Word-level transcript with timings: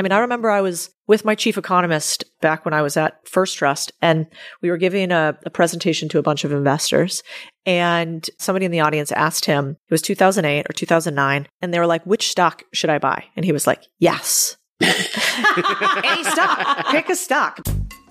I 0.00 0.02
mean, 0.02 0.12
I 0.12 0.20
remember 0.20 0.48
I 0.48 0.62
was 0.62 0.88
with 1.08 1.26
my 1.26 1.34
chief 1.34 1.58
economist 1.58 2.24
back 2.40 2.64
when 2.64 2.72
I 2.72 2.80
was 2.80 2.96
at 2.96 3.28
First 3.28 3.58
Trust 3.58 3.92
and 4.00 4.26
we 4.62 4.70
were 4.70 4.78
giving 4.78 5.12
a, 5.12 5.38
a, 5.44 5.50
presentation 5.50 6.08
to 6.08 6.18
a 6.18 6.22
bunch 6.22 6.42
of 6.42 6.52
investors 6.52 7.22
and 7.66 8.26
somebody 8.38 8.64
in 8.64 8.72
the 8.72 8.80
audience 8.80 9.12
asked 9.12 9.44
him, 9.44 9.76
it 9.88 9.92
was 9.92 10.00
2008 10.00 10.64
or 10.70 10.72
2009. 10.72 11.46
And 11.60 11.74
they 11.74 11.78
were 11.78 11.86
like, 11.86 12.02
which 12.06 12.30
stock 12.30 12.62
should 12.72 12.88
I 12.88 12.96
buy? 12.96 13.24
And 13.36 13.44
he 13.44 13.52
was 13.52 13.66
like, 13.66 13.82
yes. 13.98 14.56
Any 14.80 16.24
stock, 16.24 16.86
pick 16.86 17.10
a 17.10 17.14
stock. 17.14 17.60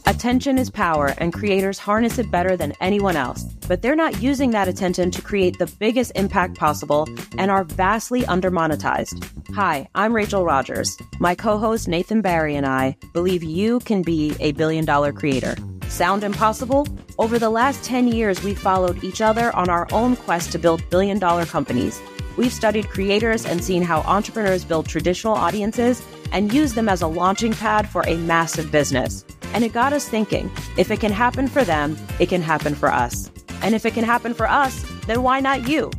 Attention 0.05 0.57
is 0.57 0.69
power, 0.69 1.13
and 1.17 1.33
creators 1.33 1.77
harness 1.77 2.17
it 2.17 2.31
better 2.31 2.57
than 2.57 2.73
anyone 2.81 3.15
else. 3.15 3.43
But 3.67 3.81
they're 3.81 3.95
not 3.95 4.21
using 4.21 4.51
that 4.51 4.67
attention 4.67 5.11
to 5.11 5.21
create 5.21 5.57
the 5.59 5.71
biggest 5.79 6.11
impact 6.15 6.55
possible 6.55 7.07
and 7.37 7.51
are 7.51 7.63
vastly 7.63 8.21
undermonetized. 8.23 9.23
Hi, 9.53 9.87
I'm 9.95 10.15
Rachel 10.15 10.45
Rogers. 10.45 10.97
My 11.19 11.35
co 11.35 11.57
host 11.57 11.87
Nathan 11.87 12.21
Barry 12.21 12.55
and 12.55 12.65
I 12.65 12.97
believe 13.13 13.43
you 13.43 13.79
can 13.81 14.01
be 14.01 14.35
a 14.39 14.51
billion 14.53 14.85
dollar 14.85 15.13
creator. 15.13 15.55
Sound 15.87 16.23
impossible? 16.23 16.87
Over 17.17 17.39
the 17.39 17.49
last 17.49 17.83
10 17.83 18.07
years, 18.07 18.41
we've 18.43 18.59
followed 18.59 19.03
each 19.03 19.21
other 19.21 19.53
on 19.55 19.69
our 19.69 19.87
own 19.91 20.15
quest 20.15 20.51
to 20.53 20.59
build 20.59 20.87
billion 20.89 21.19
dollar 21.19 21.45
companies. 21.45 21.99
We've 22.39 22.53
studied 22.53 22.87
creators 22.87 23.45
and 23.45 23.61
seen 23.61 23.81
how 23.83 23.99
entrepreneurs 24.03 24.63
build 24.63 24.87
traditional 24.87 25.33
audiences 25.33 26.01
and 26.31 26.53
use 26.53 26.73
them 26.73 26.87
as 26.87 27.01
a 27.01 27.07
launching 27.07 27.51
pad 27.51 27.89
for 27.89 28.01
a 28.07 28.15
massive 28.15 28.71
business. 28.71 29.25
And 29.53 29.65
it 29.65 29.73
got 29.73 29.91
us 29.91 30.07
thinking 30.07 30.49
if 30.77 30.89
it 30.89 31.01
can 31.01 31.11
happen 31.11 31.49
for 31.49 31.65
them, 31.65 31.97
it 32.17 32.29
can 32.29 32.41
happen 32.41 32.75
for 32.75 32.93
us. 32.93 33.29
And 33.61 33.75
if 33.75 33.85
it 33.85 33.93
can 33.93 34.05
happen 34.05 34.33
for 34.33 34.47
us, 34.47 34.85
then 35.05 35.21
why 35.21 35.41
not 35.41 35.67
you? 35.67 35.91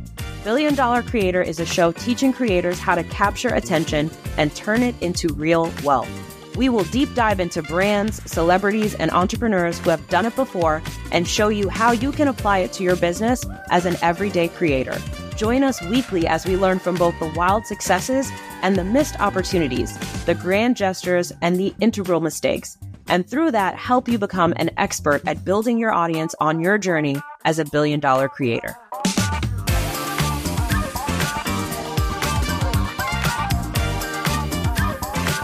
Billion 0.43 0.73
Dollar 0.73 1.03
Creator 1.03 1.43
is 1.43 1.59
a 1.59 1.65
show 1.65 1.91
teaching 1.91 2.33
creators 2.33 2.79
how 2.79 2.95
to 2.95 3.03
capture 3.03 3.49
attention 3.49 4.09
and 4.37 4.55
turn 4.55 4.81
it 4.81 4.95
into 4.99 5.27
real 5.35 5.71
wealth. 5.83 6.09
We 6.55 6.69
will 6.69 6.83
deep 6.85 7.13
dive 7.13 7.39
into 7.39 7.61
brands, 7.61 8.21
celebrities, 8.29 8.95
and 8.95 9.11
entrepreneurs 9.11 9.79
who 9.79 9.89
have 9.89 10.07
done 10.09 10.25
it 10.25 10.35
before 10.35 10.81
and 11.11 11.27
show 11.27 11.49
you 11.49 11.69
how 11.69 11.91
you 11.91 12.11
can 12.11 12.27
apply 12.27 12.59
it 12.59 12.73
to 12.73 12.83
your 12.83 12.95
business 12.95 13.45
as 13.69 13.85
an 13.85 13.95
everyday 14.01 14.47
creator. 14.47 14.97
Join 15.35 15.63
us 15.63 15.81
weekly 15.83 16.27
as 16.27 16.45
we 16.45 16.57
learn 16.57 16.79
from 16.79 16.95
both 16.95 17.17
the 17.19 17.31
wild 17.35 17.65
successes 17.65 18.29
and 18.61 18.75
the 18.75 18.83
missed 18.83 19.19
opportunities, 19.19 19.97
the 20.25 20.35
grand 20.35 20.77
gestures, 20.77 21.31
and 21.41 21.57
the 21.57 21.73
integral 21.79 22.19
mistakes 22.19 22.77
and 23.11 23.27
through 23.27 23.51
that, 23.51 23.75
help 23.75 24.07
you 24.07 24.17
become 24.17 24.53
an 24.55 24.71
expert 24.77 25.21
at 25.27 25.43
building 25.43 25.77
your 25.77 25.91
audience 25.91 26.33
on 26.39 26.61
your 26.61 26.77
journey 26.77 27.17
as 27.43 27.59
a 27.59 27.65
billion 27.65 27.99
dollar 27.99 28.29
creator. 28.29 28.77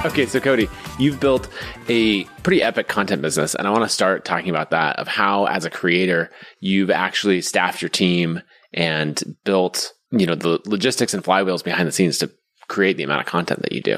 Okay, 0.08 0.26
so 0.26 0.40
Codie, 0.40 0.70
you've 0.98 1.20
built 1.20 1.50
a 1.90 2.24
pretty 2.42 2.64
epic 2.64 2.88
content 2.88 3.22
business, 3.22 3.54
and 3.54 3.68
I 3.68 3.72
want 3.72 3.84
to 3.84 3.90
start 3.90 4.24
talking 4.24 4.50
about 4.50 4.72
that 4.72 4.98
of 5.00 5.08
how, 5.10 5.48
as 5.48 5.66
a 5.66 5.70
creator, 5.70 6.32
you've 6.62 6.90
actually 6.90 7.42
staffed 7.42 7.82
your 7.82 7.90
team 7.90 8.42
and 8.74 9.22
built, 9.44 9.92
you 10.12 10.26
know, 10.26 10.34
the 10.34 10.62
logistics 10.66 11.14
and 11.14 11.22
flywheels 11.22 11.62
behind 11.62 11.90
the 11.90 11.92
scenes 11.92 12.20
to 12.20 12.32
create 12.70 12.96
the 12.96 13.04
amount 13.04 13.20
of 13.20 13.28
content 13.28 13.64
that 13.64 13.74
you 13.74 13.82
do. 13.82 13.98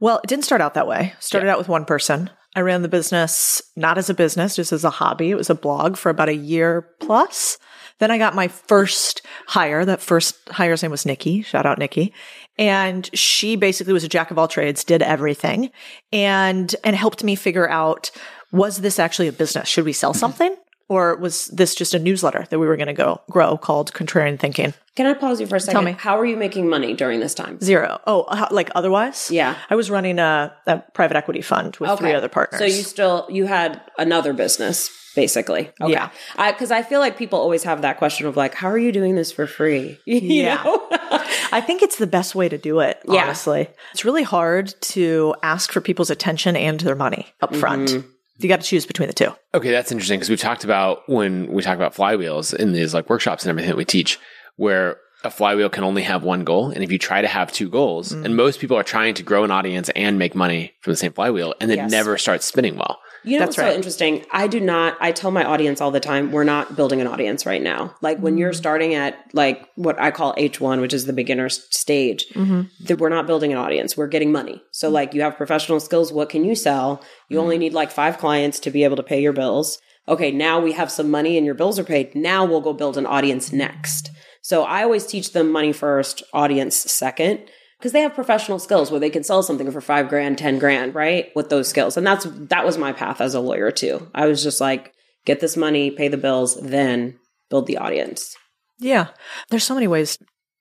Well, 0.00 0.18
it 0.24 0.26
didn't 0.26 0.44
start 0.44 0.60
out 0.60 0.74
that 0.74 0.88
way. 0.88 1.14
Started 1.20 1.46
yeah. 1.46 1.52
out 1.52 1.58
with 1.58 1.68
one 1.68 1.84
person. 1.84 2.30
I 2.56 2.60
ran 2.62 2.82
the 2.82 2.88
business 2.88 3.62
not 3.76 3.96
as 3.96 4.10
a 4.10 4.14
business, 4.14 4.56
just 4.56 4.72
as 4.72 4.82
a 4.82 4.90
hobby. 4.90 5.30
It 5.30 5.36
was 5.36 5.50
a 5.50 5.54
blog 5.54 5.96
for 5.96 6.10
about 6.10 6.28
a 6.28 6.34
year 6.34 6.88
plus. 7.00 7.58
Then 8.00 8.10
I 8.10 8.18
got 8.18 8.34
my 8.34 8.48
first 8.48 9.22
hire. 9.46 9.84
That 9.84 10.00
first 10.00 10.36
hire's 10.50 10.82
name 10.82 10.90
was 10.90 11.06
Nikki. 11.06 11.42
Shout 11.42 11.66
out 11.66 11.78
Nikki. 11.78 12.12
And 12.58 13.08
she 13.16 13.56
basically 13.56 13.92
was 13.92 14.04
a 14.04 14.08
jack 14.08 14.30
of 14.30 14.38
all 14.38 14.48
trades, 14.48 14.84
did 14.84 15.02
everything 15.02 15.70
and, 16.12 16.74
and 16.82 16.96
helped 16.96 17.22
me 17.22 17.34
figure 17.34 17.68
out, 17.68 18.10
was 18.50 18.78
this 18.78 18.98
actually 18.98 19.28
a 19.28 19.32
business? 19.32 19.68
Should 19.68 19.84
we 19.84 19.92
sell 19.92 20.14
something? 20.14 20.56
or 20.88 21.16
was 21.16 21.46
this 21.46 21.74
just 21.74 21.94
a 21.94 21.98
newsletter 21.98 22.46
that 22.48 22.58
we 22.58 22.66
were 22.66 22.76
going 22.76 22.88
to 22.88 22.94
go 22.94 23.20
grow 23.30 23.58
called 23.58 23.92
Contrarian 23.92 24.38
Thinking? 24.38 24.72
Can 24.96 25.06
I 25.06 25.14
pause 25.14 25.40
you 25.40 25.46
for 25.46 25.56
a 25.56 25.60
second? 25.60 25.74
Tell 25.74 25.82
me. 25.82 25.92
How 25.92 26.18
are 26.18 26.24
you 26.24 26.36
making 26.36 26.68
money 26.68 26.94
during 26.94 27.20
this 27.20 27.34
time? 27.34 27.60
Zero. 27.60 28.00
Oh, 28.06 28.22
uh, 28.22 28.48
like 28.50 28.70
otherwise? 28.74 29.30
Yeah. 29.30 29.56
I 29.70 29.76
was 29.76 29.90
running 29.90 30.18
a, 30.18 30.54
a 30.66 30.78
private 30.94 31.16
equity 31.16 31.42
fund 31.42 31.76
with 31.76 31.90
okay. 31.90 32.00
three 32.00 32.14
other 32.14 32.28
partners. 32.28 32.58
So 32.58 32.64
you 32.64 32.82
still, 32.82 33.26
you 33.30 33.46
had 33.46 33.80
another 33.98 34.32
business 34.32 34.90
basically. 35.14 35.70
Okay. 35.80 35.92
Yeah. 35.92 36.10
Because 36.36 36.70
I, 36.70 36.78
I, 36.78 36.82
feel 36.82 37.00
like 37.00 37.18
people 37.18 37.40
always 37.40 37.64
have 37.64 37.82
that 37.82 37.98
question 37.98 38.26
of 38.26 38.36
like, 38.36 38.54
how 38.54 38.68
are 38.68 38.78
you 38.78 38.92
doing 38.92 39.16
this 39.16 39.32
for 39.32 39.46
free? 39.46 39.98
You 40.06 40.20
yeah. 40.20 40.62
I 41.52 41.60
think 41.60 41.82
it's 41.82 41.96
the 41.96 42.06
best 42.06 42.34
way 42.34 42.48
to 42.48 42.58
do 42.58 42.80
it, 42.80 43.00
honestly. 43.08 43.68
It's 43.92 44.04
really 44.04 44.22
hard 44.22 44.74
to 44.82 45.34
ask 45.42 45.72
for 45.72 45.80
people's 45.80 46.10
attention 46.10 46.56
and 46.56 46.80
their 46.80 46.96
money 46.96 47.26
up 47.40 47.54
front. 47.54 47.90
Mm-hmm 47.90 48.08
you 48.38 48.48
got 48.48 48.60
to 48.60 48.66
choose 48.66 48.86
between 48.86 49.08
the 49.08 49.12
two. 49.12 49.34
Okay, 49.54 49.70
that's 49.70 49.90
interesting 49.90 50.18
because 50.18 50.30
we've 50.30 50.40
talked 50.40 50.64
about 50.64 51.08
when 51.08 51.52
we 51.52 51.62
talk 51.62 51.76
about 51.76 51.94
flywheels 51.94 52.54
in 52.54 52.72
these 52.72 52.94
like 52.94 53.10
workshops 53.10 53.44
and 53.44 53.50
everything 53.50 53.70
that 53.70 53.76
we 53.76 53.84
teach, 53.84 54.18
where 54.56 54.98
a 55.24 55.30
flywheel 55.30 55.68
can 55.68 55.82
only 55.82 56.02
have 56.02 56.22
one 56.22 56.44
goal. 56.44 56.70
And 56.70 56.84
if 56.84 56.92
you 56.92 56.98
try 56.98 57.20
to 57.20 57.28
have 57.28 57.52
two 57.52 57.68
goals, 57.68 58.12
mm. 58.12 58.24
and 58.24 58.36
most 58.36 58.60
people 58.60 58.76
are 58.76 58.84
trying 58.84 59.14
to 59.14 59.22
grow 59.22 59.42
an 59.42 59.50
audience 59.50 59.90
and 59.96 60.18
make 60.18 60.34
money 60.34 60.72
from 60.82 60.92
the 60.92 60.96
same 60.96 61.12
flywheel, 61.12 61.54
and 61.60 61.72
it 61.72 61.76
yes. 61.76 61.90
never 61.90 62.16
starts 62.16 62.46
spinning 62.46 62.76
well. 62.76 63.00
You 63.28 63.38
know 63.38 63.40
That's 63.40 63.58
what's 63.58 63.58
right. 63.58 63.72
so 63.72 63.76
interesting? 63.76 64.24
I 64.30 64.46
do 64.46 64.58
not, 64.58 64.96
I 65.00 65.12
tell 65.12 65.30
my 65.30 65.44
audience 65.44 65.82
all 65.82 65.90
the 65.90 66.00
time, 66.00 66.32
we're 66.32 66.44
not 66.44 66.76
building 66.76 67.02
an 67.02 67.06
audience 67.06 67.44
right 67.44 67.60
now. 67.60 67.94
Like 68.00 68.18
when 68.18 68.32
mm-hmm. 68.32 68.38
you're 68.38 68.52
starting 68.54 68.94
at 68.94 69.18
like 69.34 69.68
what 69.74 70.00
I 70.00 70.10
call 70.10 70.34
H1, 70.36 70.80
which 70.80 70.94
is 70.94 71.04
the 71.04 71.12
beginner 71.12 71.50
stage, 71.50 72.26
mm-hmm. 72.30 72.62
that 72.86 72.98
we're 72.98 73.10
not 73.10 73.26
building 73.26 73.52
an 73.52 73.58
audience. 73.58 73.98
We're 73.98 74.06
getting 74.06 74.32
money. 74.32 74.62
So 74.70 74.86
mm-hmm. 74.86 74.94
like 74.94 75.14
you 75.14 75.20
have 75.20 75.36
professional 75.36 75.78
skills. 75.78 76.10
What 76.10 76.30
can 76.30 76.42
you 76.42 76.54
sell? 76.54 77.02
You 77.28 77.38
only 77.38 77.56
mm-hmm. 77.56 77.60
need 77.60 77.74
like 77.74 77.90
five 77.90 78.16
clients 78.16 78.58
to 78.60 78.70
be 78.70 78.82
able 78.84 78.96
to 78.96 79.02
pay 79.02 79.20
your 79.20 79.34
bills. 79.34 79.78
Okay. 80.08 80.30
Now 80.30 80.58
we 80.58 80.72
have 80.72 80.90
some 80.90 81.10
money 81.10 81.36
and 81.36 81.44
your 81.44 81.54
bills 81.54 81.78
are 81.78 81.84
paid. 81.84 82.14
Now 82.14 82.46
we'll 82.46 82.62
go 82.62 82.72
build 82.72 82.96
an 82.96 83.04
audience 83.04 83.52
next. 83.52 84.10
So 84.40 84.64
I 84.64 84.84
always 84.84 85.04
teach 85.04 85.32
them 85.34 85.52
money 85.52 85.74
first, 85.74 86.22
audience 86.32 86.76
second 86.76 87.40
because 87.78 87.92
they 87.92 88.00
have 88.00 88.14
professional 88.14 88.58
skills 88.58 88.90
where 88.90 89.00
they 89.00 89.10
can 89.10 89.22
sell 89.22 89.42
something 89.42 89.70
for 89.70 89.80
five 89.80 90.08
grand, 90.08 90.38
10 90.38 90.58
grand, 90.58 90.94
right? 90.94 91.30
With 91.34 91.48
those 91.48 91.68
skills. 91.68 91.96
And 91.96 92.06
that's, 92.06 92.26
that 92.30 92.64
was 92.64 92.76
my 92.76 92.92
path 92.92 93.20
as 93.20 93.34
a 93.34 93.40
lawyer 93.40 93.70
too. 93.70 94.10
I 94.14 94.26
was 94.26 94.42
just 94.42 94.60
like, 94.60 94.92
get 95.24 95.40
this 95.40 95.56
money, 95.56 95.90
pay 95.90 96.08
the 96.08 96.16
bills, 96.16 96.56
then 96.60 97.18
build 97.50 97.66
the 97.66 97.78
audience. 97.78 98.36
Yeah. 98.78 99.08
There's 99.50 99.64
so 99.64 99.74
many 99.74 99.86
ways 99.86 100.18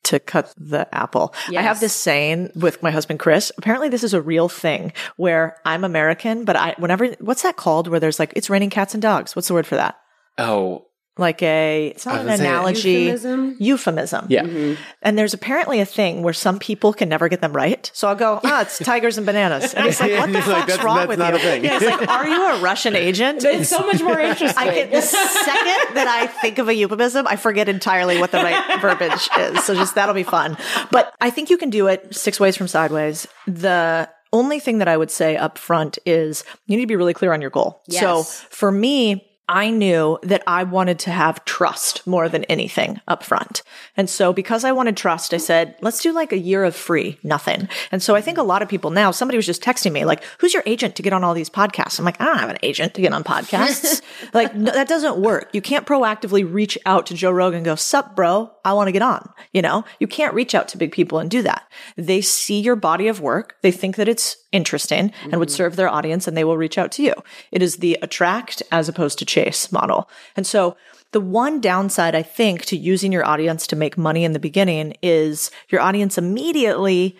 to 0.07 0.19
cut 0.19 0.53
the 0.57 0.87
apple. 0.95 1.33
Yes. 1.49 1.59
I 1.59 1.63
have 1.63 1.79
this 1.79 1.93
saying 1.93 2.51
with 2.55 2.81
my 2.81 2.91
husband 2.91 3.19
Chris. 3.19 3.51
Apparently 3.57 3.89
this 3.89 4.03
is 4.03 4.13
a 4.13 4.21
real 4.21 4.47
thing 4.47 4.93
where 5.17 5.57
I'm 5.65 5.83
American, 5.83 6.45
but 6.45 6.55
I 6.55 6.75
whenever 6.77 7.07
what's 7.19 7.43
that 7.43 7.57
called 7.57 7.87
where 7.87 7.99
there's 7.99 8.19
like 8.19 8.31
it's 8.35 8.49
raining 8.49 8.69
cats 8.69 8.93
and 8.93 9.01
dogs. 9.01 9.35
What's 9.35 9.49
the 9.49 9.53
word 9.53 9.67
for 9.67 9.75
that? 9.75 9.97
Oh, 10.37 10.86
like 11.17 11.41
a 11.41 11.87
it's 11.87 12.05
not 12.05 12.21
an 12.21 12.29
analogy. 12.29 12.91
Euphemism. 12.91 13.55
euphemism. 13.59 14.25
Yeah. 14.29 14.43
Mm-hmm. 14.43 14.81
and 15.01 15.17
there's 15.17 15.33
apparently 15.33 15.79
a 15.79 15.85
thing 15.85 16.23
where 16.23 16.33
some 16.33 16.59
people 16.59 16.93
can 16.93 17.09
never 17.09 17.27
get 17.29 17.41
them 17.41 17.53
right. 17.53 17.89
So 17.93 18.07
i'll 18.07 18.15
go 18.15 18.39
ah 18.43 18.61
it's 18.61 18.79
tigers 18.79 19.17
and 19.17 19.25
bananas. 19.25 19.73
And 19.73 19.85
he's 19.85 19.99
like 19.99 20.11
what 20.13 20.31
the 20.31 20.41
fuck's 20.41 20.69
like, 20.77 20.83
wrong 20.83 21.07
with 21.07 21.19
you? 21.19 21.25
yeah, 21.25 21.77
it's 21.77 21.85
like 21.85 22.07
are 22.07 22.27
you 22.27 22.47
a 22.51 22.59
russian 22.59 22.95
agent? 23.07 23.43
It's 23.43 23.69
so 23.69 23.85
much 23.85 24.01
more 24.01 24.19
interesting. 24.19 24.57
I 24.57 24.73
get, 24.73 24.91
the 24.91 25.01
second 25.01 25.95
that 25.95 26.07
i 26.07 26.27
think 26.27 26.57
of 26.59 26.67
a 26.67 26.73
euphemism 26.73 27.27
i 27.27 27.35
forget 27.35 27.69
entirely 27.69 28.19
what 28.19 28.31
the 28.31 28.37
right 28.37 28.81
verbiage 28.81 29.29
is. 29.37 29.63
So 29.63 29.73
just 29.75 29.95
that'll 29.95 30.15
be 30.15 30.23
fun. 30.23 30.57
But 30.91 31.13
i 31.21 31.29
think 31.29 31.49
you 31.49 31.57
can 31.57 31.69
do 31.69 31.87
it 31.87 32.15
six 32.15 32.39
ways 32.39 32.55
from 32.57 32.67
sideways. 32.67 33.27
The 33.47 34.09
only 34.33 34.59
thing 34.59 34.79
that 34.79 34.87
I 34.87 34.97
would 34.97 35.11
say 35.11 35.37
up 35.37 35.57
front 35.57 35.97
is 36.05 36.43
you 36.65 36.75
need 36.75 36.83
to 36.83 36.87
be 36.87 36.95
really 36.95 37.13
clear 37.13 37.33
on 37.33 37.41
your 37.41 37.49
goal. 37.49 37.81
Yes. 37.87 38.01
So 38.01 38.23
for 38.49 38.71
me, 38.71 39.23
I 39.49 39.69
knew 39.69 40.19
that 40.23 40.43
I 40.45 40.63
wanted 40.63 40.99
to 40.99 41.11
have 41.11 41.43
trust 41.45 42.05
more 42.05 42.27
than 42.27 42.43
anything 42.45 42.99
up 43.07 43.23
front. 43.23 43.63
And 43.95 44.09
so 44.09 44.33
because 44.33 44.65
I 44.65 44.73
wanted 44.73 44.97
trust, 44.97 45.33
I 45.33 45.37
said, 45.37 45.75
let's 45.81 46.01
do 46.01 46.11
like 46.11 46.33
a 46.33 46.37
year 46.37 46.65
of 46.65 46.75
free, 46.75 47.17
nothing. 47.23 47.69
And 47.91 48.03
so 48.03 48.13
I 48.13 48.21
think 48.21 48.37
a 48.37 48.43
lot 48.43 48.61
of 48.61 48.67
people 48.67 48.91
now, 48.91 49.11
somebody 49.11 49.37
was 49.37 49.45
just 49.45 49.63
texting 49.63 49.93
me 49.93 50.03
like, 50.03 50.23
who's 50.39 50.53
your 50.53 50.63
agent 50.65 50.97
to 50.97 51.01
get 51.01 51.13
on 51.13 51.23
all 51.23 51.33
these 51.33 51.49
podcasts? 51.49 51.97
I'm 51.97 52.05
like, 52.05 52.19
I 52.19 52.25
don't 52.25 52.39
have 52.39 52.49
an 52.49 52.57
agent 52.61 52.93
to 52.95 53.01
get 53.01 53.13
on 53.13 53.23
podcasts. 53.23 54.01
like 54.33 54.53
no, 54.53 54.71
that 54.71 54.89
doesn't 54.89 55.17
work. 55.17 55.49
You 55.53 55.61
can't 55.61 55.85
proactively 55.85 56.51
reach 56.51 56.77
out 56.85 57.05
to 57.05 57.13
Joe 57.13 57.31
Rogan 57.31 57.57
and 57.57 57.65
go, 57.65 57.75
sup, 57.75 58.15
bro, 58.15 58.51
I 58.65 58.73
want 58.73 58.89
to 58.89 58.91
get 58.91 59.01
on. 59.01 59.29
You 59.53 59.61
know, 59.61 59.85
you 59.99 60.07
can't 60.07 60.33
reach 60.33 60.55
out 60.55 60.67
to 60.69 60.77
big 60.77 60.91
people 60.91 61.19
and 61.19 61.31
do 61.31 61.41
that. 61.43 61.71
They 61.95 62.19
see 62.19 62.59
your 62.59 62.75
body 62.75 63.07
of 63.07 63.21
work. 63.21 63.55
They 63.61 63.71
think 63.71 63.95
that 63.95 64.09
it's 64.09 64.35
interesting 64.51 65.09
mm-hmm. 65.09 65.29
and 65.29 65.39
would 65.39 65.49
mm-hmm. 65.49 65.55
serve 65.55 65.75
their 65.75 65.89
audience 65.89 66.27
and 66.27 66.35
they 66.35 66.43
will 66.43 66.57
reach 66.57 66.77
out 66.77 66.91
to 66.93 67.03
you. 67.03 67.13
It 67.51 67.61
is 67.61 67.77
the 67.77 67.97
attract 68.01 68.63
as 68.71 68.87
opposed 68.87 69.19
to 69.19 69.25
chase 69.25 69.71
model. 69.71 70.09
And 70.35 70.45
so 70.47 70.77
the 71.11 71.21
one 71.21 71.61
downside 71.61 72.15
I 72.15 72.23
think 72.23 72.65
to 72.65 72.77
using 72.77 73.11
your 73.11 73.25
audience 73.25 73.67
to 73.67 73.75
make 73.75 73.97
money 73.97 74.23
in 74.23 74.33
the 74.33 74.39
beginning 74.39 74.95
is 75.01 75.51
your 75.69 75.81
audience 75.81 76.17
immediately 76.17 77.17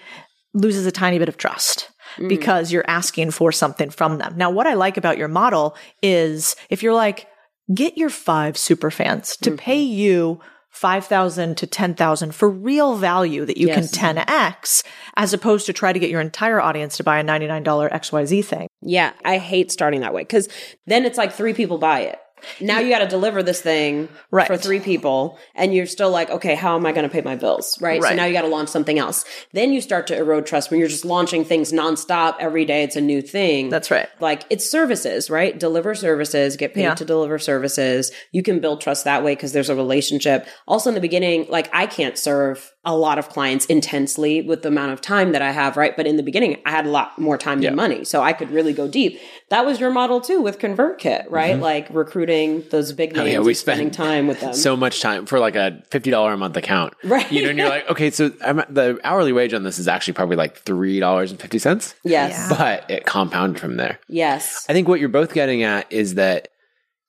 loses 0.53 0.85
a 0.85 0.91
tiny 0.91 1.19
bit 1.19 1.29
of 1.29 1.37
trust. 1.37 1.89
Mm. 2.17 2.29
Because 2.29 2.71
you're 2.71 2.89
asking 2.89 3.31
for 3.31 3.51
something 3.51 3.89
from 3.91 4.17
them. 4.17 4.33
Now, 4.37 4.49
what 4.49 4.65
I 4.65 4.73
like 4.73 4.97
about 4.97 5.17
your 5.17 5.27
model 5.27 5.75
is 6.01 6.55
if 6.69 6.81
you're 6.81 6.93
like, 6.93 7.27
get 7.73 7.97
your 7.97 8.09
five 8.09 8.57
super 8.57 8.89
fans 8.89 9.35
to 9.37 9.51
mm-hmm. 9.51 9.57
pay 9.57 9.81
you 9.81 10.39
5,000 10.77 11.57
to 11.57 11.65
10,000 11.67 12.35
for 12.35 12.49
real 12.49 12.95
value 12.95 13.45
that 13.45 13.57
you 13.57 13.67
Yes. 13.67 13.91
can 13.91 14.15
10x 14.15 14.83
as 15.15 15.33
opposed 15.33 15.65
to 15.65 15.73
try 15.73 15.91
to 15.91 15.97
get 15.99 16.11
your 16.11 16.21
entire 16.21 16.61
audience 16.61 16.97
to 16.97 17.03
buy 17.03 17.17
a 17.19 17.23
$99 17.23 17.89
XYZ 17.91 18.45
thing. 18.45 18.67
Yeah, 18.81 19.13
I 19.25 19.39
hate 19.39 19.71
starting 19.71 20.01
that 20.01 20.13
way 20.13 20.21
because 20.21 20.47
then 20.85 21.03
it's 21.05 21.17
like 21.17 21.33
three 21.33 21.53
people 21.53 21.79
buy 21.79 22.01
it. 22.01 22.19
Now 22.61 22.79
you 22.79 22.89
got 22.89 22.99
to 22.99 23.07
deliver 23.07 23.41
this 23.43 23.61
thing 23.61 24.09
Right. 24.31 24.47
for 24.47 24.57
three 24.57 24.79
people, 24.79 25.37
and 25.55 25.73
you're 25.73 25.85
still 25.85 26.09
like, 26.11 26.29
okay, 26.29 26.55
how 26.55 26.75
am 26.75 26.85
I 26.85 26.91
going 26.91 27.03
to 27.03 27.09
pay 27.09 27.21
my 27.21 27.35
bills? 27.35 27.77
Right. 27.81 28.01
So 28.01 28.13
now 28.13 28.25
you 28.25 28.33
got 28.33 28.41
to 28.41 28.47
launch 28.47 28.69
something 28.69 28.99
else. 28.99 29.25
Then 29.53 29.73
you 29.73 29.81
start 29.81 30.07
to 30.07 30.17
erode 30.17 30.45
trust 30.45 30.69
when 30.71 30.79
you're 30.79 30.89
just 30.89 31.05
launching 31.05 31.43
things 31.43 31.71
nonstop 31.71 32.35
every 32.39 32.65
day. 32.65 32.83
It's 32.83 32.95
a 32.95 33.01
new 33.01 33.21
thing. 33.21 33.69
That's 33.69 33.89
right. 33.91 34.07
Like 34.19 34.43
it's 34.49 34.69
services, 34.69 35.29
right? 35.29 35.57
Deliver 35.57 35.95
services, 35.95 36.57
get 36.57 36.73
paid 36.73 36.81
Yeah. 36.83 36.95
to 36.95 37.05
deliver 37.05 37.39
services. 37.39 38.11
You 38.31 38.43
can 38.43 38.59
build 38.59 38.81
trust 38.81 39.03
that 39.05 39.23
way 39.23 39.33
because 39.35 39.51
there's 39.53 39.69
a 39.69 39.75
relationship. 39.75 40.47
Also, 40.67 40.89
in 40.89 40.95
the 40.95 41.01
beginning, 41.01 41.45
like 41.49 41.69
I 41.73 41.85
can't 41.85 42.17
serve 42.17 42.71
a 42.85 42.95
lot 42.95 43.19
of 43.19 43.27
clients 43.29 43.65
intensely 43.65 44.41
with 44.41 44.61
the 44.61 44.69
amount 44.69 44.93
of 44.93 45.01
time 45.01 45.33
that 45.33 45.41
I 45.41 45.51
have, 45.51 45.75
right? 45.75 45.95
But 45.97 46.07
in 46.07 46.15
the 46.15 46.23
beginning, 46.23 46.57
I 46.65 46.71
had 46.71 46.85
a 46.85 46.89
lot 46.89 47.19
more 47.19 47.37
time 47.37 47.61
Yeah. 47.61 47.69
than 47.69 47.75
money. 47.75 48.05
So 48.05 48.21
I 48.21 48.31
could 48.31 48.49
really 48.51 48.71
go 48.71 48.87
deep. 48.87 49.19
That 49.49 49.65
was 49.65 49.79
your 49.79 49.91
model 49.91 50.19
too 50.19 50.41
with 50.41 50.59
ConvertKit, 50.59 51.27
right? 51.29 51.57
Like 51.57 51.87
recruiting 51.89 52.63
those 52.69 52.91
big 52.91 53.13
names 53.13 53.19
Mm-hmm. 53.19 53.27
Oh, 53.27 53.31
yeah, 53.31 53.39
we 53.39 53.51
and 53.51 53.57
spending 53.57 53.91
time 53.91 54.27
with 54.27 54.41
them. 54.41 54.53
so 54.53 54.75
much 54.75 54.99
time 54.99 55.25
for 55.25 55.39
like 55.39 55.55
a 55.55 55.81
fifty 55.89 56.11
dollar 56.11 56.33
a 56.33 56.37
month 56.37 56.57
account, 56.57 56.93
Right. 57.03 57.31
You 57.31 57.43
know, 57.43 57.49
and 57.49 57.57
you're 57.57 57.69
like, 57.69 57.89
okay, 57.89 58.11
so 58.11 58.31
I'm, 58.43 58.57
the 58.69 58.99
hourly 59.05 59.31
wage 59.31 59.53
on 59.53 59.63
this 59.63 59.79
is 59.79 59.87
actually 59.87 60.13
probably 60.13 60.35
like 60.35 60.57
three 60.57 60.99
dollars 60.99 61.31
and 61.31 61.39
fifty 61.39 61.59
cents, 61.59 61.95
yes. 62.03 62.31
Yeah. 62.31 62.57
but 62.57 62.91
it 62.91 63.05
compounded 63.05 63.61
from 63.61 63.77
there. 63.77 63.99
Yes. 64.09 64.65
I 64.67 64.73
think 64.73 64.87
what 64.89 64.99
you're 64.99 65.09
both 65.09 65.33
getting 65.33 65.63
at 65.63 65.91
is 65.91 66.15
that 66.15 66.49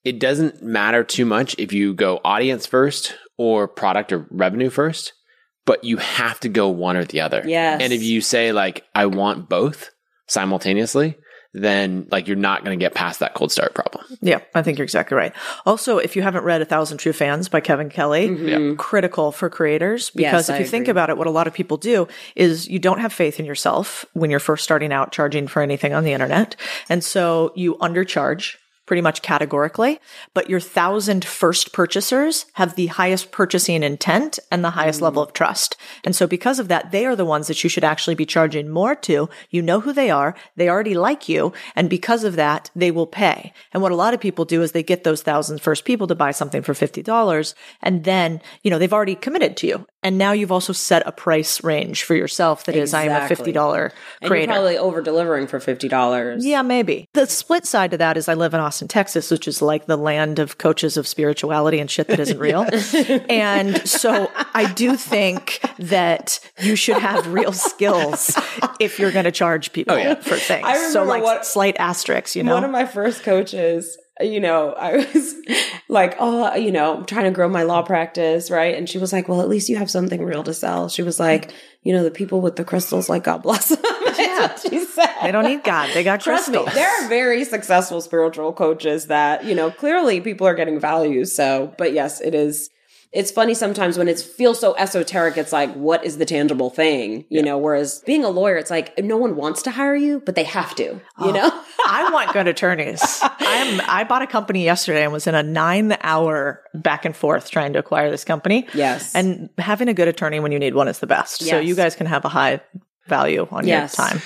it 0.05 0.21
doesn't 0.21 0.63
matter 0.63 1.03
too 1.03 1.25
much 1.25 1.57
if 1.59 1.73
you 1.73 1.93
go 1.93 2.21
audience 2.25 2.67
first 2.67 3.17
or 3.37 3.67
product 3.67 4.13
or 4.13 4.27
revenue 4.31 4.71
first, 4.71 5.13
but 5.67 5.83
you 5.83 5.97
have 5.97 6.39
to 6.41 6.49
go 6.49 6.69
one 6.69 6.97
or 6.97 7.05
the 7.05 7.21
other. 7.21 7.43
Yes. 7.45 7.83
And 7.83 7.93
if 7.93 8.03
you 8.03 8.21
say 8.21 8.53
like 8.53 8.85
I 8.95 9.07
want 9.07 9.49
both 9.49 9.91
simultaneously, 10.29 11.17
then 11.53 12.07
like 12.11 12.29
you're 12.29 12.37
not 12.37 12.65
going 12.65 12.79
to 12.79 12.83
get 12.83 12.95
past 12.95 13.21
that 13.21 13.35
cold 13.35 13.51
start 13.51 13.75
problem. 13.75 14.05
Yeah, 14.21 14.41
I 14.55 14.63
think 14.63 14.79
you're 14.79 14.85
exactly 14.85 15.17
right. 15.17 15.33
Also, 15.67 15.99
if 15.99 16.15
you 16.15 16.23
haven't 16.23 16.45
read 16.45 16.63
A 16.63 16.65
Thousand 16.65 16.99
True 16.99 17.13
Fans 17.13 17.49
by 17.49 17.61
Kevin 17.61 17.89
Kelly, 17.89 18.75
critical 18.77 19.33
for 19.33 19.51
creators 19.51 20.11
because 20.11 20.29
Mm-hmm. 20.29 20.37
Yes, 20.37 20.49
if 20.49 20.55
I 20.57 20.59
you 20.59 20.65
think 20.67 20.89
about 20.89 21.11
it, 21.11 21.17
what 21.17 21.27
a 21.27 21.31
lot 21.31 21.47
of 21.47 21.55
people 21.55 21.77
do 21.77 22.07
is 22.37 22.69
you 22.69 22.79
don't 22.79 23.01
have 23.01 23.13
faith 23.13 23.41
in 23.41 23.47
yourself 23.47 24.05
when 24.13 24.31
you're 24.31 24.41
first 24.41 24.63
starting 24.65 24.93
out 24.93 25.11
charging 25.11 25.49
for 25.49 25.63
anything 25.63 25.95
on 25.95 26.05
the 26.05 26.13
internet. 26.13 26.55
And 26.89 27.03
so 27.03 27.53
you 27.57 27.77
undercharge 27.77 28.57
pretty 28.89 29.03
much 29.03 29.21
categorically, 29.21 30.01
but 30.33 30.49
your 30.49 30.59
thousand 30.59 31.23
first 31.23 31.75
purchasers 31.75 32.47
have 32.55 32.75
the 32.75 32.87
highest 32.87 33.31
purchasing 33.31 33.83
intent 33.83 34.39
and 34.51 34.65
the 34.65 34.71
highest 34.71 35.03
level 35.03 35.23
mm. 35.23 35.29
of 35.29 35.35
trust. 35.35 35.77
And 36.05 36.17
so 36.17 36.27
because 36.27 36.59
of 36.59 36.69
that, 36.69 36.91
they 36.91 37.05
are 37.05 37.15
the 37.15 37.27
ones 37.27 37.49
that 37.49 37.63
you 37.63 37.69
should 37.69 37.85
actually 37.85 38.15
be 38.15 38.25
charging 38.25 38.71
more 38.71 38.95
to. 38.95 39.29
You 39.51 39.61
know 39.61 39.81
who 39.81 39.93
they 39.93 40.11
are. 40.11 40.35
They 40.57 40.71
already 40.71 40.95
like 40.95 41.29
you. 41.29 41.53
And 41.77 41.91
because 41.91 42.25
of 42.25 42.37
that, 42.37 42.71
they 42.75 42.91
will 42.91 43.07
pay. 43.07 43.53
And 43.75 43.83
what 43.83 43.93
a 43.93 43.97
lot 43.97 44.15
of 44.15 44.21
people 44.21 44.47
do 44.47 44.63
is 44.63 44.73
they 44.73 44.83
get 44.83 45.05
those 45.05 45.21
thousand 45.21 45.61
first 45.61 45.85
people 45.85 46.07
to 46.07 46.15
buy 46.15 46.31
something 46.31 46.63
for 46.63 46.73
$50. 46.73 47.55
And 47.83 48.05
then, 48.05 48.41
you 48.63 48.71
know, 48.71 48.79
they've 48.79 48.91
already 48.91 49.17
committed 49.17 49.55
to 49.59 49.67
you. 49.67 49.87
And 50.03 50.17
now 50.17 50.31
you've 50.31 50.53
also 50.53 50.73
set 50.73 51.03
a 51.07 51.13
price 51.13 51.65
range 51.65 52.05
for 52.05 52.15
yourself 52.15 52.65
that 52.65 52.77
is, 52.77 52.95
I 52.95 53.05
am 53.05 53.11
a 53.11 53.29
$50 53.29 53.47
And 53.47 53.93
you're 54.23 54.29
creator. 54.31 54.53
probably 54.53 54.79
over 54.79 55.03
delivering 55.03 55.49
for 55.49 55.59
fifty 55.59 55.89
dollars. 55.89 56.47
Yeah, 56.47 56.63
maybe. 56.63 57.07
The 57.15 57.27
split 57.27 57.67
side 57.67 57.91
to 57.91 57.97
that 57.99 58.17
is 58.17 58.29
I 58.29 58.35
live 58.35 58.55
in 58.55 58.61
Austin, 58.61 58.87
Texas, 58.87 59.31
which 59.31 59.49
is 59.49 59.61
like 59.61 59.87
the 59.87 59.97
land 59.97 60.39
of 60.39 60.57
coaches 60.59 60.97
of 60.97 61.09
spirituality 61.09 61.81
and 61.81 61.91
shit 61.91 62.07
that 62.09 62.21
isn't 62.21 62.39
real. 62.49 62.65
and 63.29 63.87
so 63.89 64.31
I 64.55 64.73
do 64.73 64.97
think 64.97 65.61
that 65.79 66.39
you 66.61 66.77
should 66.77 66.99
have 66.99 67.27
real 67.33 67.53
skills 67.69 68.39
if 68.79 68.99
you're 69.01 69.13
going 69.13 69.25
to 69.25 69.33
charge 69.33 69.73
people 69.73 69.97
oh, 69.97 70.15
for 70.17 70.37
things. 70.37 70.65
I 70.65 70.75
remember 70.75 70.93
so 70.93 71.05
like 71.05 71.23
what- 71.25 71.45
slight 71.45 71.77
asterisks, 71.79 72.37
you 72.37 72.45
know? 72.45 72.55
One 72.55 72.65
of 72.65 72.71
my 72.71 72.87
first 72.87 73.25
coaches, 73.25 73.99
you 74.21 74.41
know, 74.41 74.73
I 74.73 74.97
was 74.97 75.35
like, 75.89 76.17
oh, 76.19 76.55
you 76.55 76.73
know, 76.73 76.97
I'm 76.97 77.05
trying 77.05 77.25
to 77.25 77.31
grow 77.31 77.49
my 77.49 77.63
law 77.63 77.83
practice, 77.83 78.51
right? 78.51 78.75
And 78.75 78.89
she 78.89 78.99
was 78.99 79.13
like, 79.13 79.29
well, 79.29 79.41
at 79.41 79.49
least 79.49 79.69
you 79.69 79.77
have 79.77 79.91
something 79.91 80.23
real 80.23 80.43
to 80.45 80.55
sell. 80.55 80.89
She 80.89 81.03
was 81.03 81.21
like, 81.21 81.53
you 81.83 81.93
know, 81.93 82.03
the 82.03 82.11
people 82.11 82.41
with 82.41 82.57
the 82.57 82.65
crystals, 82.65 83.09
like 83.09 83.25
God 83.25 83.43
bless 83.43 83.69
them. 83.69 83.79
yeah. 84.19 84.57
she 84.57 84.85
said. 84.85 85.15
they 85.23 85.33
don't 85.33 85.45
need 85.45 85.65
God. 85.65 85.91
They 85.95 86.05
got 86.05 86.21
Trust 86.21 86.49
me, 86.49 86.55
crystals. 86.55 86.75
there 86.75 86.89
are 87.05 87.09
very 87.09 87.45
successful 87.45 88.01
spiritual 88.01 88.53
coaches 88.53 89.07
that, 89.07 89.45
you 89.45 89.55
know, 89.55 89.71
clearly 89.71 90.21
people 90.21 90.47
are 90.47 90.55
getting 90.55 90.81
value. 90.81 91.25
So, 91.25 91.75
but 91.79 91.93
yes, 91.93 92.21
it 92.21 92.35
is. 92.35 92.71
It's 93.13 93.31
funny 93.31 93.55
sometimes 93.55 93.97
when 93.97 94.09
it 94.09 94.19
feels 94.19 94.61
so 94.61 94.77
esoteric, 94.77 95.37
it's 95.37 95.53
like, 95.53 95.73
what 95.75 96.05
is 96.05 96.19
the 96.19 96.27
tangible 96.27 96.69
thing? 96.69 97.25
You 97.31 97.43
know, 97.43 97.57
whereas 97.57 98.03
being 98.05 98.25
a 98.25 98.29
lawyer, 98.29 98.57
it's 98.57 98.71
like 98.71 98.99
no 98.99 99.17
one 99.17 99.35
wants 99.35 99.63
to 99.63 99.71
hire 99.71 99.97
you, 99.97 100.21
but 100.21 100.35
they 100.35 100.45
have 100.45 100.75
to, 100.77 100.83
you 100.83 101.01
oh, 101.19 101.31
know? 101.31 101.63
I 101.87 102.11
want 102.13 102.33
good 102.33 102.49
attorneys. 102.49 103.01
I'm 103.23 103.81
I 103.89 104.05
bought 104.05 104.23
a 104.23 104.27
company 104.27 104.65
yesterday 104.65 105.05
and 105.05 105.13
was 105.13 105.27
in 105.27 105.35
a 105.35 105.43
9 105.43 105.97
hour 106.03 106.63
back 106.75 107.05
and 107.05 107.17
forth 107.17 107.51
trying 107.51 107.73
to 107.73 107.79
acquire 107.79 108.11
this 108.11 108.25
company. 108.25 108.67
Yes. 108.75 109.15
And 109.15 109.49
having 109.57 109.89
a 109.89 109.95
good 109.95 110.09
attorney 110.09 110.41
when 110.41 110.53
you 110.53 110.59
need 110.59 110.75
one 110.75 110.89
is 110.89 110.99
the 110.99 111.07
best. 111.07 111.43
So 111.43 111.59
you 111.59 111.75
guys 111.75 111.97
can 111.97 112.07
have 112.07 112.25
a 112.25 112.29
high 112.29 112.61
value 113.09 113.47
on 113.51 113.67
Yes. 113.67 113.97
your 113.99 114.07
time. 114.09 114.23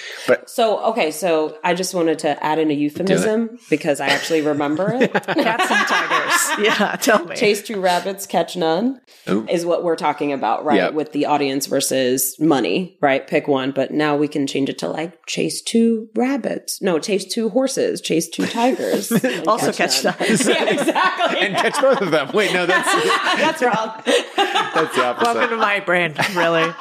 So, 0.46 0.78
okay, 0.86 1.10
so 1.10 1.56
I 1.64 1.74
just 1.74 1.94
wanted 1.94 2.18
to 2.20 2.42
add 2.44 2.58
in 2.58 2.70
a 2.70 2.74
euphemism 2.74 3.58
because 3.70 4.00
I 4.00 4.08
actually 4.08 4.42
remember 4.42 4.92
it. 4.94 5.12
Cats 5.12 5.70
and 5.70 5.86
tigers. 5.88 6.66
Yeah, 6.66 6.96
tell 6.96 7.24
me. 7.24 7.36
Chase 7.36 7.62
two 7.62 7.80
rabbits, 7.80 8.26
catch 8.26 8.56
none 8.56 9.00
Ooh. 9.28 9.46
is 9.48 9.64
what 9.64 9.84
we're 9.84 9.96
talking 9.96 10.32
about, 10.32 10.64
right? 10.64 10.76
Yep. 10.76 10.94
With 10.94 11.12
the 11.12 11.26
audience 11.26 11.66
versus 11.66 12.36
money, 12.38 12.96
right? 13.00 13.26
Pick 13.26 13.48
one, 13.48 13.70
but 13.70 13.90
now 13.92 14.16
we 14.16 14.28
can 14.28 14.46
change 14.46 14.68
it 14.68 14.78
to 14.78 14.88
like 14.88 15.26
chase 15.26 15.62
two 15.62 16.08
rabbits. 16.14 16.82
No, 16.82 16.98
chase 16.98 17.24
two 17.24 17.48
horses, 17.48 18.00
chase 18.00 18.28
two 18.28 18.46
tigers. 18.46 19.12
Also 19.46 19.72
catch 19.72 20.04
none. 20.04 20.14
tigers. 20.14 20.46
yeah, 20.48 20.64
exactly. 20.70 21.38
And 21.40 21.56
catch 21.56 21.80
both 21.80 22.00
of 22.00 22.10
them. 22.10 22.30
Wait, 22.32 22.52
no, 22.52 22.66
that's 22.66 22.88
That's 23.36 23.62
wrong. 23.62 24.02
that's 24.06 24.94
the 24.96 25.04
opposite. 25.04 25.34
Welcome 25.34 25.50
to 25.50 25.56
my 25.56 25.80
brain, 25.80 26.14
really. 26.34 26.72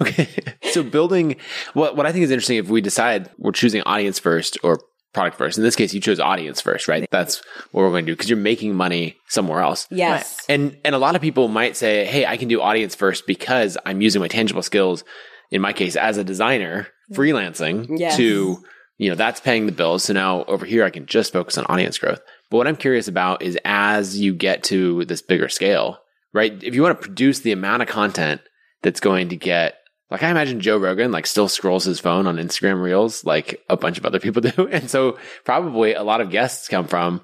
Okay. 0.00 0.28
So 0.72 0.82
building 0.82 1.36
what 1.74 1.96
what 1.96 2.06
I 2.06 2.12
think 2.12 2.24
is 2.24 2.30
interesting 2.30 2.58
if 2.58 2.68
we 2.68 2.80
decide 2.80 3.30
we're 3.38 3.52
choosing 3.52 3.82
audience 3.82 4.18
first 4.18 4.58
or 4.62 4.80
product 5.12 5.36
first. 5.36 5.58
In 5.58 5.64
this 5.64 5.74
case, 5.74 5.92
you 5.92 6.00
chose 6.00 6.20
audience 6.20 6.60
first, 6.60 6.86
right? 6.86 7.08
That's 7.10 7.42
what 7.72 7.82
we're 7.82 7.90
going 7.90 8.06
to 8.06 8.12
do 8.12 8.16
because 8.16 8.30
you're 8.30 8.38
making 8.38 8.76
money 8.76 9.16
somewhere 9.28 9.60
else. 9.60 9.88
Yes. 9.90 10.44
And 10.48 10.76
and 10.84 10.94
a 10.94 10.98
lot 10.98 11.16
of 11.16 11.20
people 11.22 11.48
might 11.48 11.76
say, 11.76 12.04
"Hey, 12.04 12.26
I 12.26 12.36
can 12.36 12.46
do 12.48 12.60
audience 12.60 12.94
first 12.94 13.26
because 13.26 13.76
I'm 13.84 14.00
using 14.00 14.20
my 14.20 14.28
tangible 14.28 14.62
skills 14.62 15.02
in 15.50 15.60
my 15.60 15.72
case 15.72 15.96
as 15.96 16.16
a 16.16 16.22
designer, 16.22 16.86
freelancing 17.12 17.86
Yes. 17.98 18.16
to, 18.18 18.62
you 18.98 19.08
know, 19.08 19.16
that's 19.16 19.40
paying 19.40 19.66
the 19.66 19.72
bills. 19.72 20.04
So 20.04 20.12
now 20.12 20.44
over 20.44 20.64
here 20.64 20.84
I 20.84 20.90
can 20.90 21.06
just 21.06 21.32
focus 21.32 21.58
on 21.58 21.66
audience 21.66 21.98
growth." 21.98 22.20
But 22.50 22.58
what 22.58 22.66
I'm 22.68 22.76
curious 22.76 23.08
about 23.08 23.42
is 23.42 23.58
as 23.64 24.18
you 24.18 24.32
get 24.34 24.62
to 24.64 25.04
this 25.06 25.22
bigger 25.22 25.48
scale, 25.48 25.98
right? 26.32 26.52
If 26.62 26.74
you 26.74 26.82
want 26.82 27.00
to 27.00 27.06
produce 27.06 27.40
the 27.40 27.52
amount 27.52 27.82
of 27.82 27.88
content 27.88 28.40
that's 28.82 29.00
going 29.00 29.28
to 29.30 29.36
get 29.36 29.74
like 30.10 30.22
I 30.22 30.30
imagine 30.30 30.60
Joe 30.60 30.76
Rogan 30.76 31.12
like 31.12 31.26
still 31.26 31.48
scrolls 31.48 31.84
his 31.84 32.00
phone 32.00 32.26
on 32.26 32.36
Instagram 32.36 32.82
Reels 32.82 33.24
like 33.24 33.62
a 33.68 33.76
bunch 33.76 33.98
of 33.98 34.06
other 34.06 34.20
people 34.20 34.42
do. 34.50 34.68
And 34.68 34.90
so 34.90 35.18
probably 35.44 35.94
a 35.94 36.02
lot 36.02 36.20
of 36.20 36.30
guests 36.30 36.68
come 36.68 36.86
from 36.86 37.22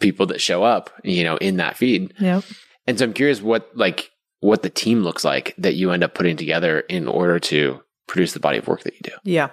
people 0.00 0.26
that 0.26 0.40
show 0.40 0.62
up, 0.62 0.90
you 1.04 1.24
know, 1.24 1.36
in 1.36 1.56
that 1.56 1.76
feed. 1.76 2.14
Yep. 2.18 2.44
And 2.86 2.98
so 2.98 3.04
I'm 3.04 3.12
curious 3.12 3.42
what 3.42 3.70
like 3.74 4.10
what 4.40 4.62
the 4.62 4.70
team 4.70 5.02
looks 5.02 5.24
like 5.24 5.54
that 5.58 5.74
you 5.74 5.90
end 5.90 6.02
up 6.02 6.14
putting 6.14 6.36
together 6.36 6.80
in 6.80 7.06
order 7.06 7.38
to 7.38 7.80
produce 8.08 8.32
the 8.32 8.40
body 8.40 8.58
of 8.58 8.66
work 8.66 8.82
that 8.82 8.94
you 8.94 9.00
do. 9.02 9.12
Yeah. 9.22 9.50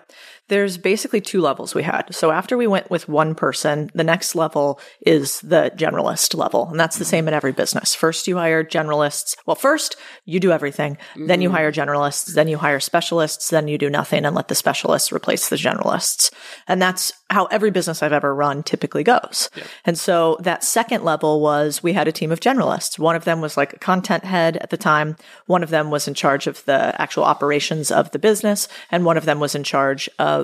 There's 0.49 0.77
basically 0.77 1.21
two 1.21 1.41
levels 1.41 1.75
we 1.75 1.83
had. 1.83 2.13
So 2.13 2.31
after 2.31 2.57
we 2.57 2.67
went 2.67 2.89
with 2.89 3.09
one 3.09 3.35
person, 3.35 3.91
the 3.93 4.03
next 4.03 4.35
level 4.35 4.79
is 5.01 5.41
the 5.41 5.71
generalist 5.75 6.35
level. 6.35 6.69
And 6.69 6.79
that's 6.79 6.97
the 6.97 7.03
mm-hmm. 7.03 7.09
same 7.09 7.27
in 7.27 7.33
every 7.33 7.51
business. 7.51 7.93
First, 7.95 8.27
you 8.27 8.37
hire 8.37 8.63
generalists. 8.63 9.35
Well, 9.45 9.55
first, 9.55 9.97
you 10.25 10.39
do 10.39 10.51
everything. 10.51 10.97
Then 11.15 11.41
you 11.41 11.49
mm-hmm. 11.49 11.57
hire 11.57 11.71
generalists. 11.71 12.33
Then 12.33 12.47
you 12.47 12.57
hire 12.57 12.79
specialists. 12.79 13.49
Then 13.49 13.67
you 13.67 13.77
do 13.77 13.89
nothing 13.89 14.25
and 14.25 14.35
let 14.35 14.47
the 14.47 14.55
specialists 14.55 15.11
replace 15.11 15.49
the 15.49 15.55
generalists. 15.57 16.31
And 16.67 16.81
that's 16.81 17.11
how 17.29 17.45
every 17.47 17.71
business 17.71 18.01
I've 18.01 18.13
ever 18.13 18.33
run 18.33 18.63
typically 18.63 19.03
goes. 19.03 19.49
And 19.85 19.97
so 19.97 20.37
that 20.41 20.63
second 20.63 21.03
level 21.03 21.41
was 21.41 21.83
we 21.83 21.93
had 21.93 22.07
a 22.07 22.11
team 22.13 22.31
of 22.31 22.39
generalists. 22.39 22.97
One 22.97 23.17
of 23.17 23.25
them 23.25 23.41
was 23.41 23.57
like 23.57 23.73
a 23.73 23.79
content 23.79 24.23
head 24.23 24.57
at 24.57 24.69
the 24.69 24.77
time. 24.77 25.17
One 25.45 25.63
of 25.63 25.69
them 25.69 25.91
was 25.91 26.07
in 26.07 26.13
charge 26.13 26.47
of 26.47 26.63
the 26.65 26.99
actual 27.01 27.25
operations 27.25 27.91
of 27.91 28.11
the 28.11 28.19
business. 28.19 28.69
And 28.91 29.03
one 29.03 29.17
of 29.17 29.25
them 29.25 29.41
was 29.41 29.55
in 29.55 29.63
charge 29.65 30.09
of 30.19 30.36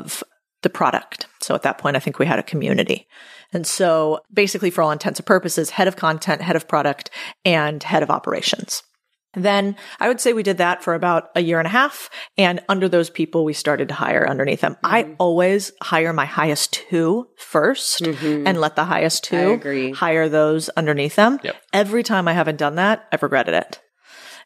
the 0.61 0.69
product. 0.69 1.27
So 1.41 1.55
at 1.55 1.63
that 1.63 1.77
point, 1.77 1.95
I 1.95 1.99
think 1.99 2.19
we 2.19 2.25
had 2.25 2.39
a 2.39 2.43
community. 2.43 3.07
And 3.51 3.67
so 3.67 4.19
basically, 4.33 4.69
for 4.69 4.81
all 4.81 4.91
intents 4.91 5.19
and 5.19 5.25
purposes, 5.25 5.69
head 5.71 5.87
of 5.87 5.95
content, 5.95 6.41
head 6.41 6.55
of 6.55 6.67
product, 6.67 7.09
and 7.45 7.83
head 7.83 8.01
of 8.03 8.09
operations. 8.09 8.81
Then 9.35 9.75
I 9.99 10.07
would 10.09 10.21
say 10.21 10.31
we 10.33 10.43
did 10.43 10.59
that 10.59 10.83
for 10.83 10.93
about 10.93 11.29
a 11.35 11.41
year 11.41 11.57
and 11.57 11.65
a 11.65 11.71
half. 11.71 12.09
And 12.37 12.61
under 12.69 12.87
those 12.87 13.09
people, 13.09 13.43
we 13.43 13.53
started 13.53 13.87
to 13.89 13.93
hire 13.95 14.27
underneath 14.29 14.61
them. 14.61 14.75
Mm-hmm. 14.75 14.85
I 14.95 15.15
always 15.17 15.71
hire 15.81 16.13
my 16.13 16.25
highest 16.25 16.73
two 16.73 17.27
1st 17.51 18.45
and 18.47 18.61
let 18.61 18.75
the 18.75 18.85
highest 18.85 19.23
two 19.23 19.35
Mm-hmm. 19.35 19.49
I 19.49 19.53
agree. 19.55 19.91
hire 19.91 20.29
those 20.29 20.69
underneath 20.69 21.15
them. 21.15 21.39
Yep. 21.43 21.55
Every 21.73 22.03
time 22.03 22.27
I 22.27 22.33
haven't 22.33 22.57
done 22.57 22.75
that, 22.75 23.07
I've 23.11 23.23
regretted 23.23 23.55
it. 23.55 23.81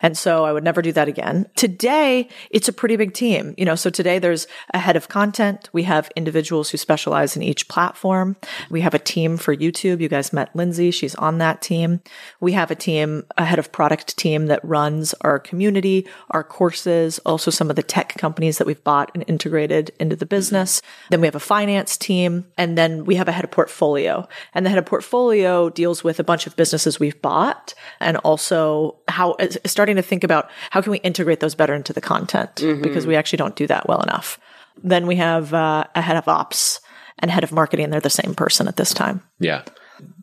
And 0.01 0.17
so 0.17 0.45
I 0.45 0.51
would 0.51 0.63
never 0.63 0.81
do 0.81 0.91
that 0.93 1.07
again. 1.07 1.47
Today, 1.55 2.29
it's 2.49 2.67
a 2.67 2.73
pretty 2.73 2.95
big 2.95 3.13
team. 3.13 3.53
You 3.57 3.65
know, 3.65 3.75
so 3.75 3.89
today 3.89 4.19
there's 4.19 4.47
a 4.73 4.79
head 4.79 4.95
of 4.95 5.09
content. 5.09 5.69
We 5.73 5.83
have 5.83 6.09
individuals 6.15 6.69
who 6.69 6.77
specialize 6.77 7.35
in 7.35 7.43
each 7.43 7.67
platform. 7.67 8.35
We 8.69 8.81
have 8.81 8.93
a 8.93 8.99
team 8.99 9.37
for 9.37 9.55
YouTube. 9.55 10.01
You 10.01 10.09
guys 10.09 10.33
met 10.33 10.55
Lindsay. 10.55 10.91
She's 10.91 11.15
on 11.15 11.37
that 11.39 11.61
team. 11.61 12.01
We 12.39 12.53
have 12.53 12.71
a 12.71 12.75
team, 12.75 13.25
a 13.37 13.45
head 13.45 13.59
of 13.59 13.71
product 13.71 14.17
team 14.17 14.47
that 14.47 14.63
runs 14.63 15.13
our 15.21 15.39
community, 15.39 16.07
our 16.31 16.43
courses, 16.43 17.19
also 17.19 17.51
some 17.51 17.69
of 17.69 17.75
the 17.75 17.83
tech 17.83 18.15
companies 18.17 18.57
that 18.57 18.67
we've 18.67 18.83
bought 18.83 19.11
and 19.13 19.23
integrated 19.27 19.91
into 19.99 20.15
the 20.15 20.25
business. 20.25 20.81
Then 21.09 21.21
we 21.21 21.27
have 21.27 21.35
a 21.35 21.39
finance 21.39 21.97
team 21.97 22.45
and 22.57 22.77
then 22.77 23.05
we 23.05 23.15
have 23.15 23.27
a 23.27 23.31
head 23.31 23.43
of 23.43 23.51
portfolio 23.51 24.27
and 24.53 24.65
the 24.65 24.69
head 24.69 24.79
of 24.79 24.85
portfolio 24.85 25.69
deals 25.69 26.03
with 26.03 26.19
a 26.19 26.23
bunch 26.23 26.47
of 26.47 26.55
businesses 26.55 26.99
we've 26.99 27.21
bought 27.21 27.73
and 27.99 28.17
also 28.17 28.97
how 29.07 29.35
starting 29.65 29.86
to 29.95 30.01
think 30.01 30.23
about 30.25 30.49
how 30.71 30.81
can 30.81 30.91
we 30.91 30.97
integrate 30.99 31.39
those 31.39 31.55
better 31.55 31.73
into 31.73 31.93
the 31.93 32.01
content 32.01 32.55
because 32.81 33.07
we 33.07 33.15
actually 33.15 33.37
don't 33.37 33.55
do 33.55 33.65
that 33.67 33.87
well 33.87 34.01
enough. 34.01 34.39
Then 34.83 35.07
we 35.07 35.15
have 35.15 35.53
uh, 35.53 35.85
a 35.95 36.01
head 36.01 36.17
of 36.17 36.27
ops 36.27 36.81
and 37.19 37.31
head 37.31 37.43
of 37.43 37.51
marketing. 37.51 37.89
They're 37.89 37.99
the 38.01 38.09
same 38.09 38.35
person 38.35 38.67
at 38.67 38.75
this 38.75 38.93
time. 38.93 39.23
Yeah. 39.39 39.63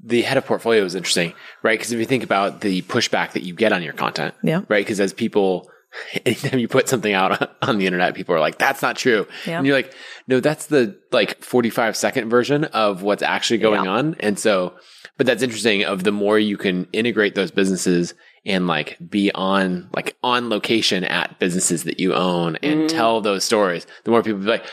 The 0.05 0.23
head 0.23 0.37
of 0.37 0.45
portfolio 0.47 0.85
is 0.85 0.95
interesting, 0.95 1.33
right? 1.63 1.77
Because 1.79 1.91
if 1.93 1.99
you 1.99 2.05
think 2.05 2.23
about 2.23 2.61
the 2.61 2.83
pushback 2.83 3.33
that 3.33 3.43
you 3.43 3.55
get 3.55 3.73
on 3.73 3.83
your 3.83 3.95
content, 3.95 4.35
Yeah. 4.45 4.61
right? 4.69 4.85
Because 4.85 5.01
as 5.01 5.13
people, 5.13 5.69
anytime 6.27 6.59
you 6.61 6.69
put 6.69 6.89
something 6.89 7.13
out 7.13 7.51
on 7.63 7.79
the 7.79 7.87
internet, 7.87 8.15
people 8.15 8.35
are 8.35 8.41
like, 8.41 8.59
that's 8.59 8.83
not 8.83 8.97
true. 8.97 9.27
Yeah. 9.47 9.59
And 9.59 9.67
you're 9.67 9.75
like, 9.75 9.93
no, 10.29 10.39
that's 10.41 10.67
the 10.67 10.97
like 11.11 11.43
45 11.43 11.97
second 11.97 12.29
version 12.31 12.65
of 12.67 13.03
what's 13.03 13.23
actually 13.23 13.59
going 13.59 13.85
Yeah. 13.85 13.91
on. 13.91 14.15
And 14.21 14.39
so, 14.39 14.75
but 15.17 15.27
that's 15.27 15.43
interesting 15.43 15.85
of 15.85 16.05
the 16.05 16.13
more 16.13 16.39
you 16.39 16.57
can 16.57 16.87
integrate 16.93 17.35
those 17.35 17.51
businesses 17.51 18.15
and 18.47 18.67
like 18.67 18.97
be 19.09 19.31
on, 19.33 19.89
like 19.95 20.17
on 20.23 20.49
location 20.51 21.05
at 21.05 21.39
businesses 21.39 21.85
that 21.85 21.99
you 22.01 22.15
own 22.15 22.57
and 22.63 22.81
Mm-hmm. 22.81 22.97
tell 22.97 23.21
those 23.21 23.45
stories, 23.45 23.87
the 24.05 24.11
more 24.11 24.23
people 24.23 24.41
be 24.41 24.47
like, 24.47 24.67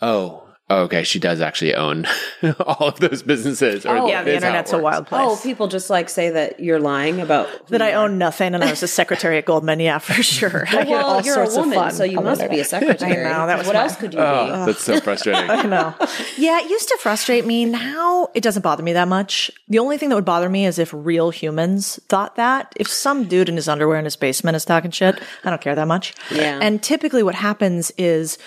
oh, 0.00 0.48
okay, 0.80 1.02
she 1.04 1.18
does 1.18 1.40
actually 1.40 1.74
own 1.74 2.06
all 2.66 2.88
of 2.88 3.00
those 3.00 3.22
businesses. 3.22 3.86
Or 3.86 3.96
Oh, 3.96 4.08
yeah, 4.08 4.22
the 4.22 4.30
is 4.34 4.42
how 4.42 4.48
it 4.48 4.52
internet's 4.52 4.72
a 4.72 4.78
wild 4.78 5.06
place. 5.06 5.22
Oh, 5.24 5.38
people 5.42 5.68
just 5.68 5.90
like 5.90 6.08
say 6.08 6.30
that 6.30 6.60
you're 6.60 6.80
lying 6.80 7.20
about 7.20 7.48
that 7.68 7.80
I 7.82 7.92
are. 7.92 8.04
own 8.04 8.18
nothing 8.18 8.54
and 8.54 8.62
I 8.64 8.70
was 8.70 8.82
a 8.82 8.88
secretary 8.88 9.38
at 9.38 9.44
Goldman. 9.46 9.80
Yeah, 9.80 9.98
for 9.98 10.12
sure. 10.22 10.64
I 10.68 10.84
Well, 10.84 11.06
all 11.06 11.20
you're 11.22 11.34
sorts 11.34 11.56
a 11.56 11.60
woman, 11.60 11.78
of 11.78 11.84
fun. 11.84 11.92
so 11.92 12.04
you 12.04 12.20
must 12.20 12.48
be 12.50 12.60
a 12.60 12.64
secretary. 12.64 13.12
I 13.26 13.38
know, 13.40 13.46
that 13.46 13.58
was 13.58 13.66
what 13.66 13.76
my- 13.76 13.82
else 13.82 13.96
could 13.96 14.14
you 14.14 14.20
Oh, 14.20 14.66
that's 14.66 14.82
so 14.82 15.00
frustrating. 15.00 15.48
I 15.50 15.62
know. 15.62 15.94
Yeah, 16.36 16.60
it 16.60 16.68
used 16.70 16.88
to 16.88 16.98
frustrate 17.00 17.46
me. 17.46 17.64
Now 17.64 18.28
it 18.34 18.42
doesn't 18.42 18.62
bother 18.62 18.82
me 18.82 18.92
that 18.94 19.08
much. 19.08 19.50
The 19.68 19.78
only 19.78 19.98
thing 19.98 20.08
that 20.10 20.14
would 20.14 20.24
bother 20.24 20.48
me 20.48 20.66
is 20.66 20.78
if 20.78 20.90
real 20.92 21.30
humans 21.30 22.00
thought 22.08 22.36
that. 22.36 22.72
If 22.76 22.88
some 22.88 23.24
dude 23.24 23.48
in 23.48 23.56
his 23.56 23.68
underwear 23.68 23.98
in 23.98 24.04
his 24.04 24.16
basement 24.16 24.56
is 24.56 24.64
talking 24.64 24.90
shit, 24.90 25.20
I 25.44 25.50
don't 25.50 25.60
care 25.60 25.74
that 25.74 25.86
much. 25.88 26.14
Yeah. 26.30 26.58
And 26.62 26.82
typically 26.82 27.22
what 27.22 27.34
happens 27.34 27.90
is 27.98 28.38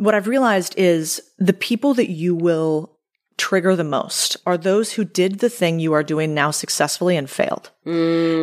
what 0.00 0.14
I've 0.14 0.26
realized 0.26 0.74
is 0.78 1.20
the 1.38 1.52
people 1.52 1.94
that 1.94 2.10
you 2.10 2.34
will 2.34 2.96
trigger 3.40 3.74
the 3.74 3.82
most 3.82 4.36
are 4.44 4.58
those 4.58 4.92
who 4.92 5.02
did 5.02 5.38
the 5.38 5.48
thing 5.48 5.80
you 5.80 5.94
are 5.94 6.02
doing 6.02 6.34
now 6.34 6.50
successfully 6.50 7.16
and 7.16 7.30
failed. 7.30 7.70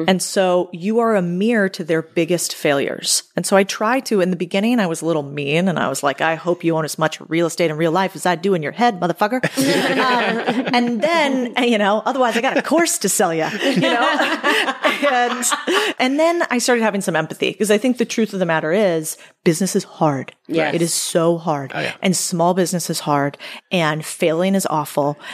And 0.10 0.22
so 0.22 0.70
you 0.74 0.98
are 0.98 1.16
a 1.16 1.22
mirror 1.22 1.70
to 1.70 1.84
their 1.84 2.02
biggest 2.02 2.56
failures. 2.56 3.22
And 3.36 3.46
so 3.46 3.56
I 3.56 3.64
try 3.64 4.00
to, 4.02 4.20
in 4.20 4.32
the 4.32 4.36
beginning, 4.36 4.80
I 4.80 4.88
was 4.88 5.04
a 5.04 5.06
little 5.06 5.22
mean 5.22 5.68
and 5.68 5.78
I 5.78 5.88
was 5.88 6.02
like, 6.02 6.20
I 6.20 6.34
hope 6.34 6.64
you 6.64 6.76
own 6.76 6.84
as 6.84 6.98
much 6.98 7.22
real 7.30 7.46
estate 7.46 7.70
in 7.70 7.78
real 7.78 7.92
life 7.92 8.16
as 8.16 8.26
I 8.26 8.36
do 8.36 8.56
in 8.56 8.64
your 8.64 8.72
head, 8.72 9.00
motherfucker. 9.00 9.44
um, 10.58 10.70
and 10.74 11.02
then, 11.02 11.54
you 11.64 11.78
know, 11.78 12.02
otherwise 12.04 12.36
I 12.36 12.42
got 12.42 12.58
a 12.58 12.64
course 12.64 12.98
to 13.00 13.10
sell 13.10 13.32
you, 13.34 13.48
you 13.64 13.82
know? 13.82 14.34
and, 15.12 15.46
and 16.00 16.20
then 16.20 16.42
I 16.50 16.58
started 16.58 16.82
having 16.82 17.02
some 17.02 17.16
empathy 17.16 17.52
because 17.52 17.70
I 17.70 17.78
think 17.78 18.00
the 18.00 18.06
truth 18.06 18.34
of 18.34 18.40
the 18.40 18.46
matter 18.48 18.72
is 18.72 19.18
business 19.44 19.76
is 19.76 19.84
hard. 19.84 20.34
Yes. 20.48 20.74
It 20.74 20.82
is 20.82 20.96
so 20.96 21.38
hard. 21.38 21.72
And 22.02 22.18
small 22.18 22.56
business 22.56 22.90
is 22.90 23.02
hard 23.02 23.38
and 23.72 24.04
failing 24.04 24.56
is 24.56 24.66
awful. 24.66 24.87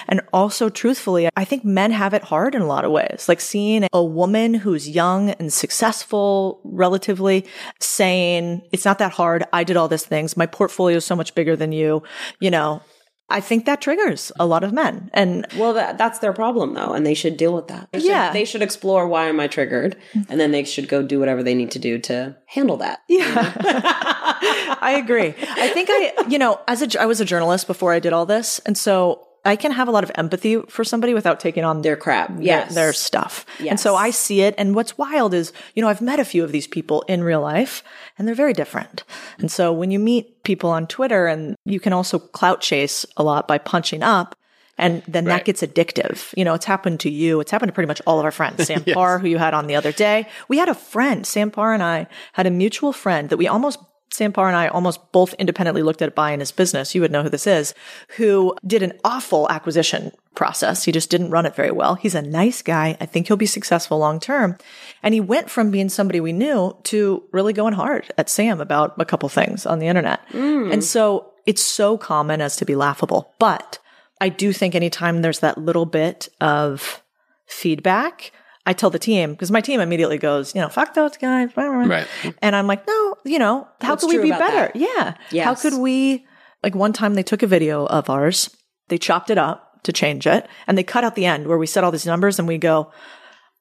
And 0.08 0.22
also 0.34 0.70
truthfully, 0.70 1.30
I 1.36 1.46
think 1.46 1.64
men 1.64 1.92
have 1.92 2.14
it 2.14 2.24
hard 2.24 2.56
in 2.56 2.62
a 2.62 2.68
lot 2.68 2.86
of 2.86 2.92
ways. 2.92 3.26
Like 3.28 3.42
seeing 3.42 3.88
a 3.94 4.04
woman 4.04 4.54
who's 4.54 4.90
young 4.90 5.30
and 5.32 5.52
successful 5.52 6.62
relatively 6.64 7.46
saying, 7.80 8.62
it's 8.72 8.86
not 8.86 9.00
that 9.00 9.12
hard. 9.14 9.44
I 9.54 9.64
did 9.64 9.78
all 9.78 9.88
these 9.88 10.06
things. 10.06 10.36
My 10.38 10.46
portfolio 10.46 10.98
is 10.98 11.06
so 11.06 11.16
much 11.16 11.36
bigger 11.36 11.56
than 11.56 11.72
you. 11.72 12.04
You 12.40 12.52
know, 12.52 12.82
I 13.30 13.40
think 13.40 13.66
that 13.66 13.82
triggers 13.82 14.32
a 14.40 14.46
lot 14.46 14.64
of 14.64 14.74
men. 14.74 15.10
And 15.14 15.48
Well, 15.58 15.74
that, 15.74 15.98
that's 15.98 16.20
their 16.20 16.34
problem, 16.34 16.74
though, 16.74 16.94
and 16.94 17.06
they 17.06 17.14
should 17.14 17.38
deal 17.38 17.54
with 17.56 17.68
that. 17.68 17.88
They 17.92 18.00
should, 18.00 18.10
Yeah. 18.10 18.32
they 18.34 18.46
should 18.46 18.62
explore 18.62 19.08
why 19.08 19.26
am 19.28 19.40
I 19.40 19.48
triggered, 19.48 19.96
and 20.30 20.40
then 20.40 20.52
they 20.52 20.64
should 20.66 20.88
go 20.88 21.02
do 21.02 21.20
whatever 21.20 21.42
they 21.42 21.56
need 21.56 21.72
to 21.72 21.80
do 21.80 21.98
to 22.00 22.36
handle 22.48 22.78
that. 22.78 23.00
Yeah. 23.08 23.54
I 24.82 25.00
agree. 25.04 25.34
I 25.40 25.70
think 25.70 25.88
I, 25.92 26.26
you 26.28 26.38
know, 26.38 26.60
as 26.68 26.82
a, 26.82 27.02
I 27.02 27.06
was 27.06 27.22
a 27.22 27.26
journalist 27.26 27.66
before 27.66 27.94
I 27.94 28.00
did 28.00 28.14
all 28.14 28.26
this. 28.26 28.60
And 28.66 28.78
so 28.78 29.26
I 29.46 29.56
can 29.56 29.72
have 29.72 29.88
a 29.88 29.92
lot 29.92 30.04
of 30.04 30.12
empathy 30.16 30.58
for 30.70 30.84
somebody 30.84 31.14
without 31.14 31.40
taking 31.40 31.64
on 31.66 31.82
Their 31.82 31.96
crap, 31.98 32.34
their- 32.36 32.42
yes. 32.44 32.76
their 32.76 32.94
stuff. 32.94 33.46
And 33.60 33.80
so 33.80 33.96
I 33.96 34.10
see 34.12 34.42
it. 34.42 34.56
And 34.58 34.74
what's 34.74 34.98
wild 34.98 35.34
is, 35.34 35.52
you 35.76 35.82
know, 35.82 35.90
I've 35.90 36.02
met 36.02 36.20
a 36.20 36.26
few 36.26 36.44
of 36.44 36.52
these 36.52 36.68
people 36.68 37.02
in 37.10 37.24
real 37.24 37.42
life 37.42 37.84
and 38.18 38.28
they're 38.28 38.36
very 38.36 38.54
different. 38.54 39.04
And 39.40 39.52
so 39.52 39.74
when 39.74 39.92
you 39.92 40.00
meet 40.00 40.44
people 40.44 40.70
on 40.70 40.88
Twitter 40.88 41.28
and 41.28 41.56
you 41.66 41.80
can 41.80 41.92
also 41.94 42.20
clout 42.20 42.62
chase 42.62 43.06
a 43.18 43.24
lot 43.24 43.48
by 43.48 43.58
punching 43.58 44.02
up. 44.02 44.36
And 44.76 45.04
then 45.08 45.26
that 45.26 45.46
gets 45.46 45.62
addictive. 45.62 46.34
You 46.36 46.44
know, 46.44 46.56
it's 46.56 46.66
happened 46.66 47.00
to 47.02 47.10
you. 47.10 47.40
It's 47.40 47.52
happened 47.52 47.70
to 47.70 47.74
pretty 47.74 47.88
much 47.88 48.02
all 48.08 48.18
of 48.18 48.26
our 48.26 48.32
friends. 48.32 48.66
Sam 48.68 48.84
Parr, 48.84 49.20
who 49.20 49.28
you 49.28 49.38
had 49.38 49.54
on 49.54 49.68
the 49.68 49.76
other 49.76 49.92
day. 49.92 50.28
We 50.48 50.58
had 50.58 50.68
a 50.68 50.74
friend, 50.74 51.28
Sam 51.28 51.52
Parr 51.52 51.74
and 51.76 51.84
I 51.84 52.08
had 52.32 52.48
a 52.48 52.50
mutual 52.50 52.92
friend 52.92 53.30
that 53.30 53.38
we 53.38 53.48
almost 53.48 53.78
Sam 54.14 54.32
Parr 54.32 54.48
and 54.48 54.56
I 54.56 54.68
almost 54.68 55.12
both 55.12 55.34
independently 55.36 55.82
looked 55.82 56.04
at 56.04 56.14
buying 56.14 56.40
his 56.40 56.52
business. 56.52 56.94
You 56.94 57.02
would 57.02 57.12
know 57.12 57.24
who 57.24 57.30
this 57.30 57.48
is, 57.48 57.74
who 58.18 58.56
did 58.66 58.84
an 58.84 58.94
awful 59.04 59.50
acquisition 59.50 60.12
process. 60.36 60.84
He 60.84 60.92
just 60.92 61.10
didn't 61.10 61.32
run 61.32 61.48
it 61.48 61.56
very 61.56 61.72
well. 61.72 61.96
He's 61.96 62.14
a 62.14 62.22
nice 62.22 62.62
guy. 62.62 62.96
I 63.02 63.08
think 63.08 63.28
he'll 63.28 63.38
be 63.38 63.48
successful 63.48 63.98
long 63.98 64.20
term. 64.20 64.56
And 65.02 65.16
he 65.16 65.20
went 65.20 65.50
from 65.50 65.72
being 65.72 65.90
somebody 65.90 66.20
we 66.20 66.32
knew 66.32 66.78
to 66.84 67.24
really 67.32 67.54
going 67.54 67.74
hard 67.74 68.14
at 68.16 68.30
Sam 68.30 68.62
about 68.62 68.94
a 69.00 69.06
couple 69.06 69.30
things 69.30 69.66
on 69.66 69.80
the 69.80 69.88
internet. 69.88 70.22
Mm. 70.30 70.72
And 70.72 70.84
so 70.84 71.32
it's 71.48 71.64
so 71.64 71.98
common 71.98 72.40
as 72.40 72.56
to 72.58 72.66
be 72.66 72.76
laughable. 72.76 73.34
But 73.40 73.80
I 74.22 74.30
do 74.30 74.54
think 74.54 74.76
anytime 74.76 75.24
there's 75.24 75.40
that 75.40 75.58
little 75.58 75.88
bit 75.88 76.30
of 76.40 77.02
feedback, 77.48 78.32
I 78.66 78.74
tell 78.74 78.90
the 78.90 79.00
team 79.00 79.32
because 79.32 79.52
my 79.52 79.62
team 79.62 79.80
immediately 79.82 80.18
goes, 80.18 80.56
you 80.56 80.62
know, 80.62 80.70
fuck 80.70 80.94
those 80.94 81.18
guys. 81.18 81.50
Right. 81.58 82.08
And 82.42 82.56
I'm 82.56 82.68
like, 82.68 82.88
no, 82.88 83.16
you 83.26 83.40
know, 83.40 83.68
how 83.82 83.92
What's 83.92 84.06
could 84.06 84.16
we 84.16 84.22
be 84.22 84.30
better? 84.30 84.72
that? 84.74 85.20
Yeah. 85.32 85.44
How 85.44 85.56
could 85.56 85.74
we, 85.74 86.26
like 86.64 86.74
one 86.76 86.94
time 86.94 87.16
they 87.16 87.24
took 87.24 87.44
a 87.44 87.48
video 87.48 87.86
of 87.86 88.10
ours, 88.10 88.56
they 88.88 88.98
chopped 88.98 89.30
it 89.30 89.38
up 89.38 89.84
to 89.84 89.92
change 89.92 90.26
it, 90.26 90.48
and 90.66 90.78
they 90.78 90.84
cut 90.84 91.04
out 91.04 91.16
the 91.16 91.26
end 91.26 91.48
where 91.48 91.58
we 91.58 91.68
said 91.68 91.84
all 91.84 91.92
these 91.92 92.06
numbers 92.06 92.40
and 92.40 92.48
we 92.48 92.58
go, 92.58 92.92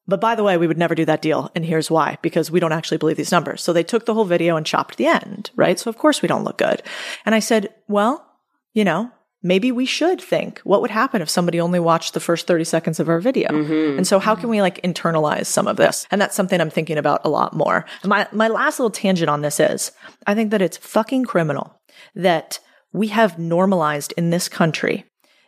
but 0.07 0.21
by 0.21 0.35
the 0.35 0.43
way, 0.43 0.57
we 0.57 0.67
would 0.67 0.77
never 0.77 0.95
do 0.95 1.05
that 1.05 1.21
deal. 1.21 1.49
And 1.55 1.65
here's 1.65 1.91
why, 1.91 2.17
because 2.21 2.51
we 2.51 2.59
don't 2.59 2.71
actually 2.71 2.97
believe 2.97 3.17
these 3.17 3.31
numbers. 3.31 3.61
So 3.61 3.73
they 3.73 3.83
took 3.83 4.05
the 4.05 4.13
whole 4.13 4.25
video 4.25 4.55
and 4.55 4.65
chopped 4.65 4.97
the 4.97 5.07
end, 5.07 5.51
right? 5.55 5.79
So 5.79 5.89
of 5.89 5.97
course 5.97 6.21
we 6.21 6.27
don't 6.27 6.43
look 6.43 6.57
good. 6.57 6.81
And 7.25 7.35
I 7.35 7.39
said, 7.39 7.73
well, 7.87 8.25
you 8.73 8.83
know, 8.83 9.11
maybe 9.43 9.71
we 9.71 9.85
should 9.85 10.19
think 10.19 10.59
what 10.59 10.81
would 10.81 10.89
happen 10.89 11.21
if 11.21 11.29
somebody 11.29 11.59
only 11.59 11.79
watched 11.79 12.13
the 12.13 12.19
first 12.19 12.47
30 12.47 12.63
seconds 12.63 12.99
of 12.99 13.09
our 13.09 13.19
video. 13.19 13.49
Mm-hmm. 13.49 13.97
And 13.97 14.07
so 14.07 14.17
how 14.17 14.35
can 14.35 14.49
we 14.49 14.61
like 14.61 14.81
internalize 14.81 15.45
some 15.45 15.67
of 15.67 15.77
this? 15.77 16.07
And 16.09 16.19
that's 16.19 16.35
something 16.35 16.59
I'm 16.59 16.69
thinking 16.69 16.97
about 16.97 17.21
a 17.23 17.29
lot 17.29 17.53
more. 17.53 17.85
My, 18.03 18.27
my 18.31 18.47
last 18.47 18.79
little 18.79 18.89
tangent 18.89 19.29
on 19.29 19.41
this 19.41 19.59
is 19.59 19.91
I 20.25 20.33
think 20.33 20.51
that 20.51 20.61
it's 20.61 20.77
fucking 20.77 21.25
criminal 21.25 21.79
that 22.15 22.59
we 22.93 23.07
have 23.07 23.37
normalized 23.37 24.13
in 24.17 24.29
this 24.29 24.47
country 24.47 25.05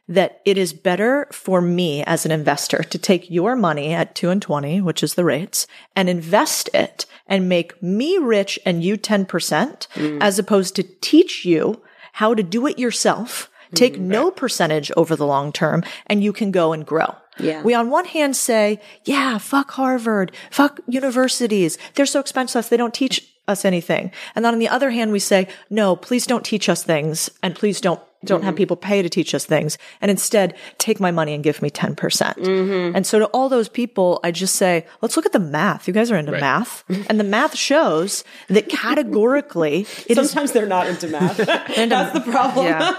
that 0.08 0.42
it 0.46 0.58
is 0.58 0.74
better 0.74 1.28
for 1.32 1.62
me 1.62 2.04
as 2.04 2.26
an 2.26 2.32
investor 2.32 2.84
to 2.84 2.98
take 2.98 3.32
your 3.32 3.56
money 3.56 3.94
at 3.94 4.14
2 4.14 4.30
and 4.30 4.42
20, 4.42 4.82
which 4.82 5.02
is 5.02 5.16
the 5.16 5.26
rates, 5.26 5.66
and 5.96 6.10
invest 6.10 6.70
it 6.74 7.06
and 7.28 7.50
make 7.50 7.82
me 7.82 8.18
rich 8.18 8.60
and 8.66 8.84
you 8.84 8.98
10% 8.98 9.26
mm. 9.26 10.18
as 10.22 10.38
opposed 10.38 10.76
to 10.76 10.84
teach 11.02 11.44
you 11.44 11.82
how 12.14 12.34
to 12.34 12.44
do 12.44 12.68
it 12.68 12.78
yourself. 12.78 13.50
Take 13.74 13.94
mm-hmm. 13.94 14.10
no 14.10 14.32
percentage 14.32 14.92
over 14.96 15.16
the 15.16 15.26
long 15.26 15.52
term 15.52 15.84
and 16.08 16.24
you 16.24 16.34
can 16.34 16.52
go 16.52 16.74
and 16.74 16.86
grow. 16.86 17.16
Yeah. 17.38 17.62
We 17.64 17.74
on 17.74 17.90
one 17.90 18.06
hand 18.06 18.36
say, 18.36 18.80
yeah, 19.04 19.38
fuck 19.38 19.72
Harvard, 19.72 20.32
fuck 20.52 20.80
universities. 20.88 21.78
They're 21.96 22.06
so 22.06 22.20
expensive. 22.20 22.70
They 22.70 22.78
don't 22.78 22.94
teach 22.94 23.30
us 23.48 23.66
anything. 23.66 24.12
And 24.36 24.44
then 24.44 24.54
on 24.54 24.60
the 24.60 24.70
other 24.70 24.92
hand, 24.92 25.12
we 25.12 25.20
say, 25.20 25.48
no, 25.70 25.96
please 25.96 26.26
don't 26.26 26.46
teach 26.46 26.70
us 26.70 26.84
things 26.84 27.30
and 27.44 27.56
please 27.56 27.82
don't 27.82 28.02
don't 28.26 28.44
have 28.44 28.54
mm-hmm. 28.54 28.58
people 28.58 28.78
pay 28.78 29.02
to 29.02 29.10
teach 29.10 29.34
us 29.34 29.46
things 29.46 29.78
and 30.02 30.12
instead 30.12 30.56
take 30.78 31.00
my 31.00 31.12
money 31.12 31.34
and 31.34 31.44
give 31.44 31.62
me 31.62 31.70
10%. 31.70 31.96
percent 31.98 32.38
mm-hmm. 32.38 32.96
And 32.96 33.06
so 33.06 33.20
to 33.20 33.26
all 33.28 33.50
those 33.50 33.70
people, 33.70 34.20
I 34.24 34.32
just 34.32 34.56
say, 34.56 34.86
let's 35.02 35.16
look 35.16 35.26
at 35.26 35.32
the 35.32 35.40
math. 35.40 35.88
You 35.88 35.94
guys 35.94 36.12
are 36.12 36.18
into 36.18 36.32
math 36.34 36.84
and 37.10 37.20
the 37.20 37.24
math 37.24 37.56
shows 37.56 38.24
that 38.48 38.70
categorically 38.70 39.88
it 40.08 40.18
is 40.18 40.32
Sometimes 40.36 40.52
they're 40.52 40.66
not 40.66 40.88
into 40.88 41.08
math. 41.08 41.40
And 41.76 41.92
um, 41.92 42.14
that's 42.14 42.14
the 42.14 42.32
problem. 42.32 42.66
yeah. 42.68 42.96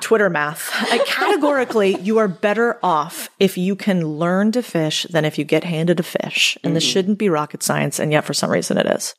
Twitter 0.00 0.30
math. 0.30 0.70
Uh, 0.90 1.04
categorically, 1.04 1.96
you 2.00 2.18
are 2.18 2.28
better 2.28 2.78
off 2.82 3.30
if 3.38 3.56
you 3.56 3.76
can 3.76 4.06
learn 4.06 4.52
to 4.52 4.62
fish 4.62 5.06
than 5.10 5.24
if 5.24 5.38
you 5.38 5.44
get 5.44 5.64
handed 5.64 6.00
a 6.00 6.02
fish. 6.02 6.58
And 6.62 6.74
this 6.74 6.84
mm-hmm. 6.84 6.92
shouldn't 6.92 7.18
be 7.18 7.28
rocket 7.28 7.62
science, 7.62 7.98
and 7.98 8.12
yet 8.12 8.24
for 8.24 8.34
some 8.34 8.50
reason 8.50 8.78
it 8.78 8.86
is. 8.86 9.14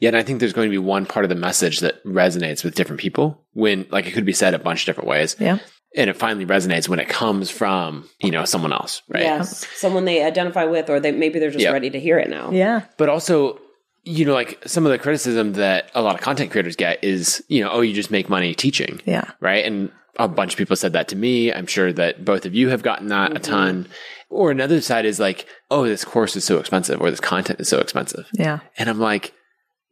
Yeah, 0.00 0.08
and 0.08 0.16
I 0.16 0.22
think 0.22 0.40
there's 0.40 0.52
going 0.52 0.68
to 0.68 0.70
be 0.70 0.78
one 0.78 1.06
part 1.06 1.24
of 1.24 1.28
the 1.28 1.34
message 1.34 1.80
that 1.80 2.02
resonates 2.04 2.64
with 2.64 2.74
different 2.74 3.00
people 3.00 3.44
when, 3.52 3.86
like, 3.90 4.06
it 4.06 4.12
could 4.12 4.24
be 4.24 4.32
said 4.32 4.54
a 4.54 4.58
bunch 4.58 4.82
of 4.82 4.86
different 4.86 5.08
ways. 5.08 5.36
Yeah. 5.38 5.58
And 5.96 6.08
it 6.08 6.16
finally 6.16 6.46
resonates 6.46 6.88
when 6.88 7.00
it 7.00 7.08
comes 7.08 7.50
from, 7.50 8.08
you 8.20 8.30
know, 8.30 8.44
someone 8.44 8.72
else, 8.72 9.02
right? 9.08 9.22
Yes. 9.22 9.66
Someone 9.76 10.04
they 10.04 10.24
identify 10.24 10.64
with, 10.64 10.88
or 10.88 11.00
they 11.00 11.12
maybe 11.12 11.38
they're 11.38 11.50
just 11.50 11.62
Yep. 11.62 11.72
ready 11.72 11.90
to 11.90 12.00
hear 12.00 12.18
it 12.18 12.30
now. 12.30 12.50
Yeah. 12.50 12.82
But 12.96 13.08
also, 13.08 13.60
you 14.04 14.24
know, 14.24 14.32
like 14.32 14.62
some 14.66 14.86
of 14.86 14.92
the 14.92 14.98
criticism 14.98 15.54
that 15.54 15.90
a 15.94 16.00
lot 16.00 16.14
of 16.14 16.20
content 16.20 16.50
creators 16.50 16.76
get 16.76 17.02
is, 17.02 17.44
you 17.48 17.62
know, 17.62 17.70
oh, 17.70 17.80
you 17.80 17.92
just 17.92 18.10
make 18.10 18.28
money 18.28 18.54
teaching. 18.54 19.02
Yeah. 19.04 19.32
Right. 19.40 19.64
And 19.64 19.90
a 20.16 20.28
bunch 20.28 20.52
of 20.52 20.58
people 20.58 20.76
said 20.76 20.92
that 20.92 21.08
to 21.08 21.16
me. 21.16 21.52
I'm 21.52 21.66
sure 21.66 21.92
that 21.92 22.24
both 22.24 22.46
of 22.46 22.54
you 22.54 22.68
have 22.68 22.82
gotten 22.82 23.08
that 23.08 23.32
a 23.32 23.34
mm-hmm. 23.34 23.52
ton. 23.52 23.88
Or 24.28 24.52
another 24.52 24.80
side 24.80 25.06
is 25.06 25.18
like, 25.18 25.46
oh, 25.72 25.86
this 25.86 26.04
course 26.04 26.36
is 26.36 26.44
so 26.44 26.58
expensive 26.58 27.00
or 27.00 27.10
this 27.10 27.20
content 27.20 27.58
is 27.58 27.68
so 27.68 27.80
expensive. 27.80 28.28
Yeah. 28.32 28.60
And 28.78 28.88
I'm 28.88 29.00
like, 29.00 29.34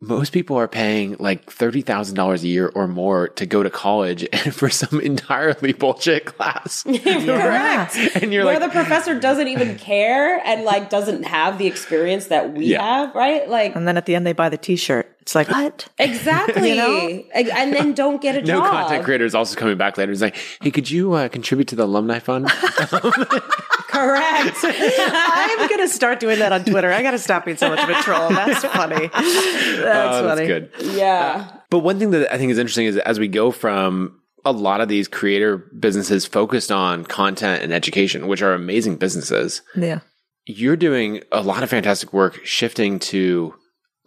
most 0.01 0.33
people 0.33 0.57
are 0.57 0.69
paying 0.69 1.17
like 1.19 1.47
$30,000 1.47 2.43
a 2.43 2.47
year 2.47 2.71
or 2.75 2.87
more 2.87 3.29
to 3.31 3.47
go 3.47 3.63
to 3.65 3.71
college 3.71 4.27
and 4.33 4.55
for 4.55 4.71
some 4.71 5.01
entirely 5.01 5.73
bullshit 5.73 6.25
class. 6.25 6.83
Correct. 7.05 7.97
and 8.17 8.33
you're 8.33 8.45
like, 8.45 8.61
Where 8.61 8.61
like, 8.61 8.73
the 8.73 8.79
professor 8.81 9.19
doesn't 9.19 9.49
even 9.49 9.77
care 9.77 10.39
and 10.47 10.65
like 10.65 10.89
doesn't 10.91 11.25
have 11.25 11.59
the 11.59 11.67
experience 11.67 12.27
that 12.29 12.53
we 12.53 12.67
Yeah. 12.67 12.83
have, 13.07 13.15
right? 13.15 13.49
Like 13.49 13.75
And 13.75 13.89
then 13.89 13.97
at 13.97 14.07
the 14.07 14.15
end, 14.15 14.27
they 14.27 14.33
buy 14.33 14.49
the 14.49 14.57
t 14.59 14.77
shirt. 14.77 15.13
It's 15.29 15.35
like, 15.35 15.51
what? 15.51 15.87
exactly, 15.99 16.71
You 16.71 16.77
know? 16.77 17.23
And 17.35 17.75
then 17.75 17.93
don't 17.93 18.19
get 18.19 18.35
a 18.37 18.41
no 18.47 18.61
job. 18.61 18.71
content 18.71 19.05
creator 19.05 19.27
is 19.27 19.35
also 19.35 19.59
coming 19.61 19.77
back 19.77 19.99
later. 19.99 20.11
He's 20.11 20.23
like, 20.23 20.35
hey, 20.63 20.71
could 20.71 20.91
you 20.91 21.13
uh, 21.13 21.29
contribute 21.29 21.69
to 21.69 21.77
the 21.77 21.85
alumni 21.85 22.19
fund? 22.19 22.49
Correct. 23.89 24.57
I'm 24.65 25.69
going 25.69 25.81
to 25.81 25.89
start 25.89 26.19
doing 26.21 26.39
that 26.39 26.53
on 26.53 26.65
Twitter. 26.65 26.91
I 26.91 27.03
got 27.03 27.11
to 27.11 27.19
stop 27.19 27.45
being 27.45 27.59
so 27.59 27.69
much 27.69 27.79
of 27.83 27.91
a 27.91 27.95
troll. 28.03 28.31
That's 28.31 28.65
funny. 28.65 29.09
That's 29.09 30.17
Oh, 30.17 30.29
funny. 30.29 30.47
good. 30.47 30.71
yeah. 30.81 31.51
But 31.69 31.81
one 31.81 31.99
thing 31.99 32.11
that 32.13 32.33
I 32.33 32.39
think 32.39 32.51
is 32.51 32.57
interesting 32.57 32.87
is 32.87 32.97
as 32.97 33.19
we 33.19 33.29
go 33.29 33.51
from 33.51 34.19
a 34.47 34.53
lot 34.53 34.81
of 34.81 34.89
these 34.89 35.09
creator 35.09 35.59
businesses 35.59 36.25
focused 36.25 36.73
on 36.73 37.05
content 37.05 37.63
and 37.63 37.73
education, 37.75 38.29
which 38.29 38.41
are 38.41 38.55
amazing 38.55 38.97
businesses, 38.97 39.61
Yeah. 39.77 40.01
you're 40.47 40.77
doing 40.77 41.23
a 41.33 41.43
lot 41.43 41.63
of 41.63 41.69
fantastic 41.69 42.15
work 42.15 42.41
shifting 42.47 42.99
to 43.01 43.55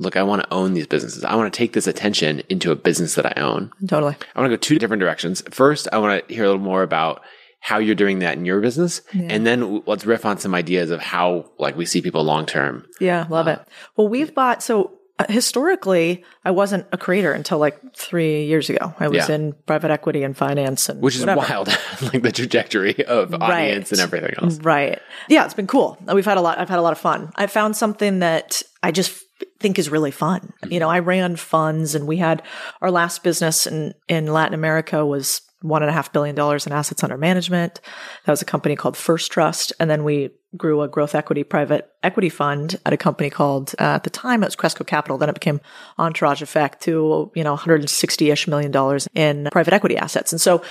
look, 0.02 0.18
I 0.18 0.24
want 0.24 0.42
to 0.44 0.54
own 0.54 0.74
these 0.74 0.88
businesses. 0.88 1.24
I 1.24 1.36
want 1.36 1.54
to 1.54 1.58
take 1.58 1.74
this 1.74 1.88
attention 1.88 2.42
into 2.50 2.72
a 2.72 2.76
business 2.76 3.16
that 3.16 3.26
I 3.38 3.42
own. 3.42 3.72
Totally. 3.88 4.16
I 4.36 4.40
want 4.40 4.52
to 4.52 4.58
go 4.58 4.60
two 4.60 4.80
different 4.80 5.00
directions. 5.02 5.42
First, 5.52 5.88
I 5.94 5.98
want 6.00 6.28
to 6.28 6.34
hear 6.34 6.44
a 6.44 6.48
little 6.48 6.62
more 6.62 6.84
about 6.84 7.22
how 7.60 7.78
you're 7.78 7.94
doing 7.96 8.20
that 8.20 8.38
in 8.38 8.44
your 8.46 8.60
business. 8.60 9.02
And 9.14 9.46
then 9.46 9.84
let's 9.86 10.06
riff 10.06 10.26
on 10.26 10.40
some 10.40 10.56
ideas 10.56 10.90
of 10.90 11.00
how 11.00 11.52
like 11.60 11.78
we 11.78 11.86
see 11.86 12.02
people 12.02 12.24
long 12.24 12.46
term. 12.48 12.88
Yeah, 13.00 13.28
love 13.30 13.48
it. 13.48 13.60
Well, 13.96 14.08
we've 14.08 14.34
bought 14.34 14.64
so 14.64 14.98
uh, 15.20 15.26
historically, 15.30 16.24
I 16.44 16.50
wasn't 16.50 16.88
a 16.92 16.98
creator 16.98 17.32
until 17.34 17.60
like 17.60 17.78
three 17.96 18.46
years 18.46 18.70
ago. 18.72 18.96
I 19.00 19.08
was 19.10 19.30
Yeah. 19.30 19.36
in 19.36 19.54
private 19.68 19.92
equity 19.92 20.24
and 20.24 20.36
finance, 20.36 20.90
and 20.90 21.00
Which 21.02 21.16
is 21.16 21.22
whatever. 21.22 21.42
wild, 21.48 21.68
like 22.02 22.24
the 22.24 22.32
trajectory 22.32 23.06
of 23.06 23.34
audience 23.36 23.92
and 23.92 24.02
everything 24.02 24.34
else. 24.42 24.58
Right. 24.60 25.00
Yeah, 25.30 25.46
it's 25.46 25.54
been 25.54 25.68
cool. 25.68 26.00
We've 26.12 26.26
had 26.26 26.38
a 26.38 26.42
lot. 26.42 26.58
I've 26.58 26.70
had 26.70 26.80
a 26.80 26.82
lot 26.82 26.94
of 26.94 26.98
fun. 26.98 27.32
I 27.36 27.46
found 27.46 27.78
something 27.78 28.20
that 28.20 28.64
I 28.82 28.92
just 28.92 29.22
think 29.62 29.80
is 29.80 29.90
really 29.90 30.12
fun. 30.12 30.54
You 30.68 30.80
know, 30.80 30.90
I 30.90 31.00
ran 31.00 31.36
funds, 31.36 31.96
and 31.96 32.08
we 32.08 32.18
had 32.18 32.44
our 32.82 32.92
last 32.92 33.24
business 33.24 33.68
in 33.68 33.94
in 34.08 34.28
Latin 34.28 34.54
America 34.54 35.06
was 35.06 35.42
one 35.62 35.84
and 35.84 35.90
a 35.90 35.94
half 35.94 36.12
billion 36.12 36.36
dollars 36.36 36.66
in 36.66 36.74
assets 36.74 37.04
under 37.04 37.18
management. 37.18 37.80
That 38.26 38.32
was 38.32 38.42
a 38.42 38.46
company 38.46 38.76
called 38.76 38.98
First 38.98 39.32
Trust, 39.32 39.74
and 39.80 39.90
then 39.90 40.04
we 40.04 40.32
grew 40.58 40.82
a 40.82 40.88
growth 40.88 41.16
equity 41.16 41.44
private 41.44 41.90
equity 42.04 42.30
fund 42.30 42.78
at 42.86 42.92
a 42.92 42.98
company 42.98 43.30
called 43.30 43.74
uh, 43.80 43.96
at 43.96 44.04
the 44.04 44.10
time 44.10 44.44
it 44.44 44.48
was 44.48 44.56
Cresco 44.56 44.84
Capital. 44.84 45.18
Then 45.18 45.30
it 45.30 45.36
became 45.36 45.62
Entourage 45.98 46.42
Effect 46.42 46.82
to 46.84 47.32
you 47.36 47.44
know 47.44 47.52
160 47.52 48.32
ish 48.32 48.48
million 48.48 48.72
dollars 48.72 49.08
in 49.14 49.48
private 49.52 49.74
equity 49.74 49.98
assets. 49.98 50.32
And 50.32 50.42
so, 50.42 50.64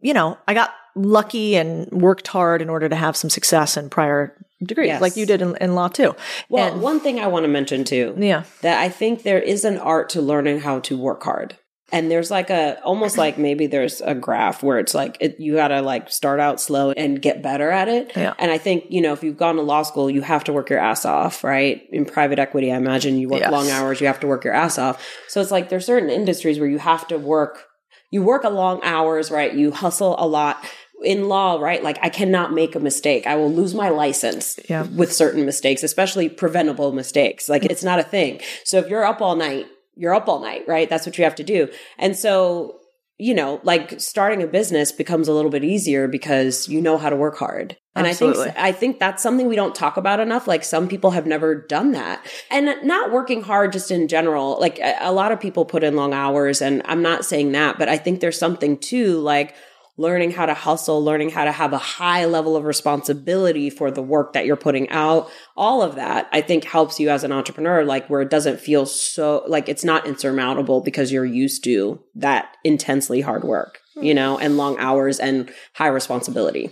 you 0.00 0.12
know, 0.12 0.38
I 0.46 0.54
got 0.54 0.74
lucky 0.94 1.56
and 1.56 1.90
worked 1.90 2.26
hard 2.26 2.60
in 2.60 2.68
order 2.68 2.88
to 2.88 2.96
have 2.96 3.16
some 3.16 3.30
success 3.30 3.76
in 3.76 3.88
prior 3.88 4.36
degrees, 4.62 4.88
Yes. 4.88 5.00
like 5.02 5.16
you 5.16 5.26
did 5.26 5.42
in, 5.42 5.56
in 5.60 5.74
law 5.74 5.88
too. 5.88 6.14
Well, 6.48 6.72
And- 6.72 6.82
one 6.82 7.00
thing 7.00 7.20
I 7.20 7.26
want 7.26 7.44
to 7.44 7.48
mention 7.48 7.84
too, 7.84 8.14
Yeah. 8.18 8.44
that 8.62 8.80
I 8.80 8.88
think 8.88 9.22
there 9.22 9.38
is 9.40 9.64
an 9.64 9.78
art 9.78 10.08
to 10.10 10.22
learning 10.22 10.60
how 10.60 10.80
to 10.80 10.96
work 10.98 11.22
hard. 11.24 11.56
And 11.94 12.10
there's 12.10 12.30
like 12.30 12.48
a 12.48 12.80
almost 12.84 13.18
like 13.18 13.36
maybe 13.36 13.66
there's 13.66 14.00
a 14.00 14.14
graph 14.14 14.62
where 14.62 14.78
it's 14.78 14.94
like 14.94 15.18
it, 15.20 15.38
you 15.38 15.56
got 15.56 15.68
to 15.68 15.82
like 15.82 16.10
start 16.10 16.40
out 16.40 16.58
slow 16.58 16.92
and 16.92 17.20
get 17.20 17.42
better 17.42 17.70
at 17.70 17.86
it. 17.86 18.12
Yeah. 18.16 18.32
And 18.38 18.50
I 18.50 18.56
think, 18.56 18.84
you 18.88 19.02
know, 19.02 19.12
if 19.12 19.22
you've 19.22 19.36
gone 19.36 19.56
to 19.56 19.62
law 19.62 19.82
school, 19.82 20.08
you 20.08 20.22
have 20.22 20.42
to 20.44 20.54
work 20.54 20.70
your 20.70 20.78
ass 20.78 21.04
off, 21.04 21.44
right? 21.44 21.82
In 21.92 22.06
private 22.06 22.38
equity, 22.38 22.72
I 22.72 22.76
imagine 22.76 23.18
you 23.18 23.28
work 23.28 23.40
Yes. 23.40 23.52
long 23.52 23.68
hours, 23.68 24.00
you 24.00 24.06
have 24.06 24.20
to 24.20 24.26
work 24.26 24.42
your 24.42 24.54
ass 24.54 24.78
off. 24.78 25.06
So 25.28 25.42
it's 25.42 25.50
like 25.50 25.68
there's 25.68 25.84
certain 25.84 26.08
industries 26.08 26.58
where 26.58 26.68
you 26.68 26.78
have 26.78 27.06
to 27.08 27.18
work 27.18 27.66
you 28.10 28.22
work 28.22 28.44
a 28.44 28.50
long 28.50 28.78
hours, 28.82 29.30
right? 29.30 29.54
You 29.54 29.70
hustle 29.70 30.14
a 30.18 30.26
lot. 30.26 30.62
In 31.04 31.28
law, 31.28 31.58
right? 31.60 31.82
Like 31.82 31.98
I 32.02 32.08
cannot 32.08 32.52
make 32.52 32.74
a 32.74 32.80
mistake. 32.80 33.26
I 33.26 33.36
will 33.36 33.52
lose 33.52 33.74
my 33.74 33.88
license 33.88 34.58
Yeah. 34.68 34.84
with 34.84 35.12
certain 35.12 35.44
mistakes, 35.44 35.82
especially 35.82 36.28
preventable 36.28 36.92
mistakes. 36.92 37.48
Like 37.48 37.64
it's 37.64 37.84
not 37.84 37.98
a 37.98 38.04
thing. 38.04 38.40
So 38.64 38.78
if 38.78 38.88
you're 38.88 39.04
up 39.04 39.20
all 39.20 39.36
night, 39.36 39.66
you're 39.96 40.14
up 40.14 40.28
all 40.28 40.40
night, 40.40 40.62
right? 40.66 40.88
That's 40.88 41.06
what 41.06 41.18
you 41.18 41.24
have 41.24 41.34
to 41.36 41.44
do. 41.44 41.68
And 41.98 42.16
so, 42.16 42.78
you 43.18 43.34
know, 43.34 43.60
like 43.62 44.00
starting 44.00 44.42
a 44.42 44.46
business 44.46 44.90
becomes 44.90 45.28
a 45.28 45.32
little 45.32 45.50
bit 45.50 45.64
easier 45.64 46.08
because 46.08 46.68
you 46.68 46.80
know 46.80 46.98
how 46.98 47.10
to 47.10 47.16
work 47.16 47.36
hard. 47.36 47.76
And 47.94 48.06
I 48.06 48.14
think 48.14 48.36
I 48.56 48.72
think 48.72 48.98
that's 48.98 49.22
something 49.22 49.48
we 49.48 49.54
don't 49.54 49.74
talk 49.74 49.98
about 49.98 50.18
enough. 50.18 50.48
Like 50.48 50.64
some 50.64 50.88
people 50.88 51.10
have 51.10 51.26
never 51.26 51.54
done 51.54 51.92
that. 51.92 52.24
And 52.50 52.74
not 52.84 53.12
working 53.12 53.42
hard 53.42 53.72
just 53.72 53.90
in 53.90 54.08
general. 54.08 54.58
Like 54.58 54.78
a, 54.78 54.96
a 55.02 55.12
lot 55.12 55.30
of 55.30 55.38
people 55.38 55.66
put 55.66 55.84
in 55.84 55.94
long 55.94 56.14
hours 56.14 56.62
and 56.62 56.80
I'm 56.86 57.02
not 57.02 57.26
saying 57.26 57.52
that, 57.52 57.78
but 57.78 57.90
I 57.90 57.98
think 57.98 58.20
there's 58.20 58.38
something 58.38 58.78
too 58.78 59.18
like 59.20 59.54
learning 59.96 60.30
how 60.30 60.46
to 60.46 60.54
hustle, 60.54 61.04
learning 61.04 61.30
how 61.30 61.44
to 61.44 61.52
have 61.52 61.72
a 61.72 61.78
high 61.78 62.24
level 62.24 62.56
of 62.56 62.64
responsibility 62.64 63.68
for 63.68 63.90
the 63.90 64.02
work 64.02 64.32
that 64.32 64.46
you're 64.46 64.56
putting 64.56 64.88
out. 64.88 65.30
All 65.56 65.82
of 65.82 65.96
that 65.96 66.28
I 66.32 66.40
think 66.40 66.64
helps 66.64 66.98
you 66.98 67.10
as 67.10 67.24
an 67.24 67.32
entrepreneur, 67.32 67.84
like 67.84 68.08
where 68.08 68.22
it 68.22 68.30
doesn't 68.30 68.60
feel 68.60 68.86
so 68.86 69.44
like 69.46 69.68
it's 69.68 69.84
not 69.84 70.06
insurmountable 70.06 70.80
because 70.80 71.12
you're 71.12 71.24
used 71.24 71.62
to 71.64 72.02
that 72.14 72.56
intensely 72.64 73.20
hard 73.20 73.44
work, 73.44 73.80
you 73.96 74.12
hmm. 74.12 74.16
know, 74.16 74.38
and 74.38 74.56
long 74.56 74.78
hours 74.78 75.18
and 75.18 75.52
high 75.74 75.88
responsibility. 75.88 76.70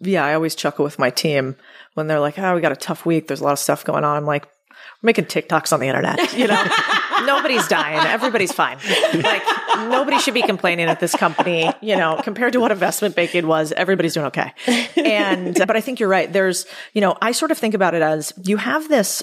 yeah, 0.00 0.24
I 0.24 0.34
always 0.34 0.54
chuckle 0.54 0.84
with 0.84 0.98
my 0.98 1.10
team 1.10 1.56
when 1.94 2.06
they're 2.06 2.20
like, 2.20 2.38
"Oh, 2.38 2.54
we 2.54 2.60
got 2.60 2.72
a 2.72 2.76
tough 2.76 3.04
week. 3.04 3.28
There's 3.28 3.40
a 3.40 3.44
lot 3.44 3.52
of 3.52 3.58
stuff 3.58 3.84
going 3.84 4.04
on." 4.04 4.16
I'm 4.16 4.26
like, 4.26 4.46
"We're 4.46 4.52
making 5.02 5.24
TikToks 5.26 5.72
on 5.72 5.80
the 5.80 5.86
internet. 5.88 6.32
You 6.36 6.46
know, 6.46 6.64
nobody's 7.24 7.66
dying. 7.68 7.98
Everybody's 8.06 8.52
fine. 8.52 8.78
Like 9.14 9.42
nobody 9.76 10.18
should 10.18 10.34
be 10.34 10.42
complaining 10.42 10.86
at 10.86 11.00
this 11.00 11.14
company. 11.14 11.70
You 11.80 11.96
know, 11.96 12.20
compared 12.22 12.52
to 12.54 12.60
what 12.60 12.70
investment 12.72 13.16
banking 13.16 13.46
was, 13.46 13.72
everybody's 13.72 14.14
doing 14.14 14.26
okay. 14.26 14.52
And 14.96 15.54
but 15.56 15.76
I 15.76 15.80
think 15.80 16.00
you're 16.00 16.08
right. 16.08 16.32
There's, 16.32 16.66
you 16.92 17.00
know, 17.00 17.16
I 17.20 17.32
sort 17.32 17.50
of 17.50 17.58
think 17.58 17.74
about 17.74 17.94
it 17.94 18.02
as 18.02 18.32
you 18.44 18.56
have 18.56 18.88
this 18.88 19.22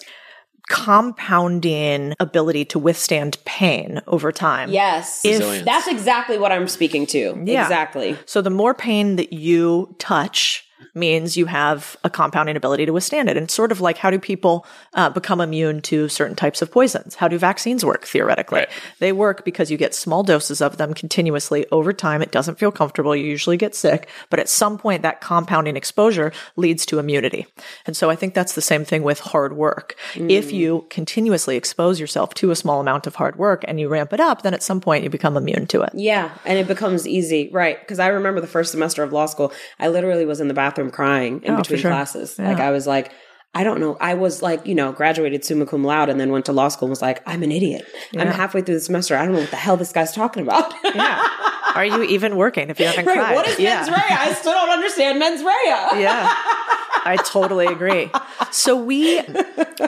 compounding 0.69 2.13
ability 2.19 2.63
to 2.65 2.77
withstand 2.79 3.37
pain 3.45 4.01
over 4.07 4.31
time. 4.31 4.69
Yes. 4.71 5.25
If- 5.25 5.65
That's 5.65 5.87
exactly 5.87 6.37
what 6.37 6.51
I'm 6.51 6.67
speaking 6.67 7.05
to. 7.07 7.41
Yeah. 7.45 7.63
Exactly. 7.63 8.17
So 8.25 8.41
the 8.41 8.49
more 8.51 8.73
pain 8.73 9.15
that 9.15 9.33
you 9.33 9.95
touch 9.99 10.65
means 10.99 11.37
you 11.37 11.45
have 11.45 11.97
a 12.03 12.09
compounding 12.09 12.55
ability 12.55 12.85
to 12.85 12.93
withstand 12.93 13.29
it. 13.29 13.37
And 13.37 13.45
it's 13.45 13.53
sort 13.53 13.71
of 13.71 13.81
like 13.81 13.97
how 13.97 14.11
do 14.11 14.19
people 14.19 14.65
uh, 14.93 15.09
become 15.09 15.41
immune 15.41 15.81
to 15.83 16.09
certain 16.09 16.35
types 16.35 16.61
of 16.61 16.71
poisons? 16.71 17.15
How 17.15 17.27
do 17.27 17.37
vaccines 17.37 17.85
work 17.85 18.05
theoretically? 18.05 18.59
Right. 18.59 18.69
They 18.99 19.11
work 19.11 19.45
because 19.45 19.71
you 19.71 19.77
get 19.77 19.95
small 19.95 20.23
doses 20.23 20.61
of 20.61 20.77
them 20.77 20.93
continuously 20.93 21.65
over 21.71 21.93
time. 21.93 22.21
It 22.21 22.31
doesn't 22.31 22.59
feel 22.59 22.71
comfortable. 22.71 23.15
You 23.15 23.25
usually 23.25 23.57
get 23.57 23.75
sick, 23.75 24.09
but 24.29 24.39
at 24.39 24.49
some 24.49 24.77
point 24.77 25.01
that 25.01 25.21
compounding 25.21 25.75
exposure 25.75 26.31
leads 26.55 26.85
to 26.87 26.99
immunity. 26.99 27.47
And 27.85 27.95
so 27.95 28.09
I 28.09 28.15
think 28.15 28.33
that's 28.33 28.53
the 28.53 28.61
same 28.61 28.85
thing 28.85 29.03
with 29.03 29.19
hard 29.19 29.55
work. 29.55 29.95
If 30.15 30.51
you 30.51 30.85
continuously 30.89 31.55
expose 31.55 31.99
yourself 31.99 32.33
to 32.35 32.51
a 32.51 32.55
small 32.55 32.79
amount 32.81 33.07
of 33.07 33.15
hard 33.15 33.37
work 33.37 33.63
and 33.67 33.79
you 33.79 33.87
ramp 33.87 34.13
it 34.13 34.19
up, 34.19 34.41
then 34.41 34.53
at 34.53 34.63
some 34.63 34.81
point 34.81 35.03
you 35.03 35.09
become 35.09 35.37
immune 35.37 35.67
to 35.67 35.81
it. 35.81 35.91
Yeah, 35.93 36.31
and 36.45 36.57
it 36.57 36.67
becomes 36.67 37.07
easy, 37.07 37.49
right? 37.51 37.79
Because 37.79 37.99
I 37.99 38.07
remember 38.07 38.41
the 38.41 38.47
first 38.47 38.71
semester 38.71 39.03
of 39.03 39.13
law 39.13 39.25
school, 39.25 39.51
I 39.79 39.87
literally 39.87 40.25
was 40.25 40.41
in 40.41 40.47
the 40.47 40.53
bathroom 40.53 40.88
crying 40.91 41.41
in 41.43 41.53
Oh, 41.53 41.57
between 41.57 41.79
sure. 41.79 41.91
classes. 41.91 42.35
Yeah. 42.37 42.49
Like 42.49 42.59
I 42.59 42.71
was 42.71 42.85
like, 42.87 43.11
I 43.55 43.63
don't 43.63 43.79
know. 43.79 43.97
I 43.99 44.13
was 44.13 44.41
like, 44.43 44.65
you 44.67 44.75
know, 44.75 44.91
graduated 44.91 45.43
summa 45.43 45.65
cum 45.65 45.83
laude 45.83 46.09
and 46.09 46.19
then 46.19 46.31
went 46.31 46.45
to 46.45 46.53
law 46.53 46.67
school 46.67 46.85
and 46.85 46.91
was 46.91 47.01
like, 47.01 47.21
I'm 47.25 47.41
an 47.41 47.51
idiot. 47.51 47.85
I'm 48.15 48.27
halfway 48.27 48.61
through 48.61 48.75
the 48.75 48.79
semester. 48.81 49.15
I 49.17 49.25
don't 49.25 49.33
know 49.33 49.41
what 49.41 49.49
the 49.49 49.55
hell 49.55 49.75
this 49.77 49.91
guy's 49.91 50.13
talking 50.13 50.43
about. 50.43 50.71
Yeah. 50.83 51.27
Are 51.75 51.85
you 51.85 52.03
even 52.03 52.35
working 52.35 52.69
if 52.69 52.79
you 52.79 52.85
haven't 52.89 53.05
right. 53.05 53.15
cried? 53.17 53.35
What 53.35 53.47
is 53.47 53.59
yeah. 53.59 53.75
mens 53.77 53.89
rea? 53.89 53.95
I 53.97 54.33
still 54.33 54.53
don't 54.53 54.69
understand 54.69 55.17
mens 55.19 55.41
rea. 55.41 56.01
yeah. 56.01 56.33
I 57.05 57.17
totally 57.17 57.67
agree. 57.67 58.09
So 58.51 58.75
we, 58.75 59.21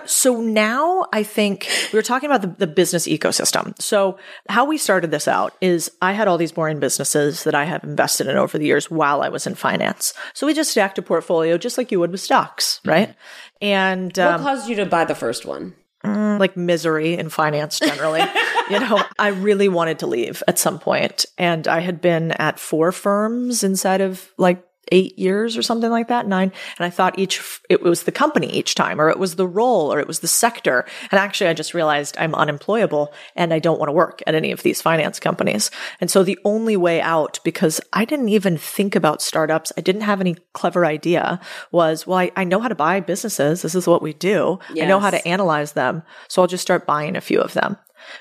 so 0.05 0.41
now 0.41 1.05
I 1.13 1.23
think 1.23 1.67
we 1.91 1.97
were 1.97 2.03
talking 2.03 2.29
about 2.29 2.41
the, 2.41 2.65
the 2.65 2.67
business 2.67 3.07
ecosystem. 3.07 3.79
So 3.81 4.17
how 4.49 4.65
we 4.65 4.77
started 4.77 5.11
this 5.11 5.27
out 5.27 5.55
is 5.61 5.91
I 6.01 6.13
had 6.13 6.27
all 6.27 6.37
these 6.37 6.51
boring 6.51 6.79
businesses 6.79 7.43
that 7.43 7.55
I 7.55 7.65
have 7.65 7.83
invested 7.83 8.27
in 8.27 8.37
over 8.37 8.57
the 8.57 8.65
years 8.65 8.89
while 8.89 9.21
I 9.21 9.29
was 9.29 9.47
in 9.47 9.55
finance. 9.55 10.13
So 10.33 10.47
we 10.47 10.53
just 10.53 10.71
stacked 10.71 10.97
a 10.97 11.01
portfolio 11.01 11.57
just 11.57 11.77
like 11.77 11.91
you 11.91 11.99
would 11.99 12.11
with 12.11 12.21
stocks, 12.21 12.79
right? 12.85 13.15
And 13.61 14.15
What 14.15 14.27
um, 14.27 14.41
caused 14.41 14.69
you 14.69 14.75
to 14.77 14.85
buy 14.85 15.05
the 15.05 15.15
first 15.15 15.45
one? 15.45 15.75
like 16.03 16.57
misery 16.57 17.13
in 17.13 17.29
finance 17.29 17.79
generally. 17.79 18.21
you 18.69 18.79
know, 18.79 19.03
I 19.19 19.29
really 19.29 19.69
wanted 19.69 19.99
to 19.99 20.07
leave 20.07 20.41
at 20.47 20.57
some 20.57 20.79
point, 20.79 21.25
and 21.37 21.67
I 21.67 21.79
had 21.79 22.01
been 22.01 22.31
at 22.31 22.59
four 22.59 22.91
firms 22.91 23.63
inside 23.63 24.01
of 24.01 24.31
like 24.37 24.63
eight 24.91 25.17
years 25.17 25.57
or 25.57 25.61
something 25.61 25.89
like 25.89 26.07
that, 26.09 26.27
nine. 26.27 26.51
And 26.77 26.85
I 26.85 26.89
thought 26.89 27.19
each 27.19 27.61
it 27.69 27.81
was 27.81 28.03
the 28.03 28.11
company 28.11 28.47
each 28.51 28.75
time, 28.75 28.99
or 28.99 29.09
it 29.09 29.19
was 29.19 29.35
the 29.35 29.47
role, 29.47 29.93
or 29.93 29.99
it 29.99 30.07
was 30.07 30.19
the 30.19 30.27
sector. 30.27 30.85
And 31.11 31.19
actually, 31.19 31.49
I 31.49 31.53
just 31.53 31.73
realized 31.73 32.17
I'm 32.17 32.35
unemployable 32.35 33.13
and 33.35 33.53
I 33.53 33.59
don't 33.59 33.79
want 33.79 33.89
to 33.89 33.93
work 33.93 34.21
at 34.27 34.35
any 34.35 34.51
of 34.51 34.63
these 34.63 34.81
finance 34.81 35.19
companies. 35.19 35.71
And 35.99 36.09
so 36.09 36.23
the 36.23 36.39
only 36.43 36.75
way 36.75 37.01
out, 37.01 37.39
because 37.43 37.79
I 37.93 38.05
didn't 38.05 38.29
even 38.29 38.57
think 38.57 38.95
about 38.95 39.21
startups, 39.21 39.71
I 39.77 39.81
didn't 39.81 40.01
have 40.01 40.21
any 40.21 40.35
clever 40.53 40.85
idea, 40.85 41.39
was 41.71 42.05
well, 42.05 42.19
I, 42.19 42.31
I 42.35 42.43
know 42.43 42.59
how 42.59 42.67
to 42.67 42.75
buy 42.75 42.99
businesses. 42.99 43.61
This 43.61 43.75
is 43.75 43.87
what 43.87 44.01
we 44.01 44.13
do. 44.13 44.59
I 44.85 44.87
know 44.87 44.99
how 44.99 45.11
to 45.11 45.27
analyze 45.27 45.73
them. 45.73 46.03
So 46.27 46.41
I'll 46.41 46.47
just 46.47 46.63
start 46.63 46.85
buying 46.85 47.15
a 47.15 47.21
few 47.21 47.39
of 47.39 47.53
them. 47.53 47.77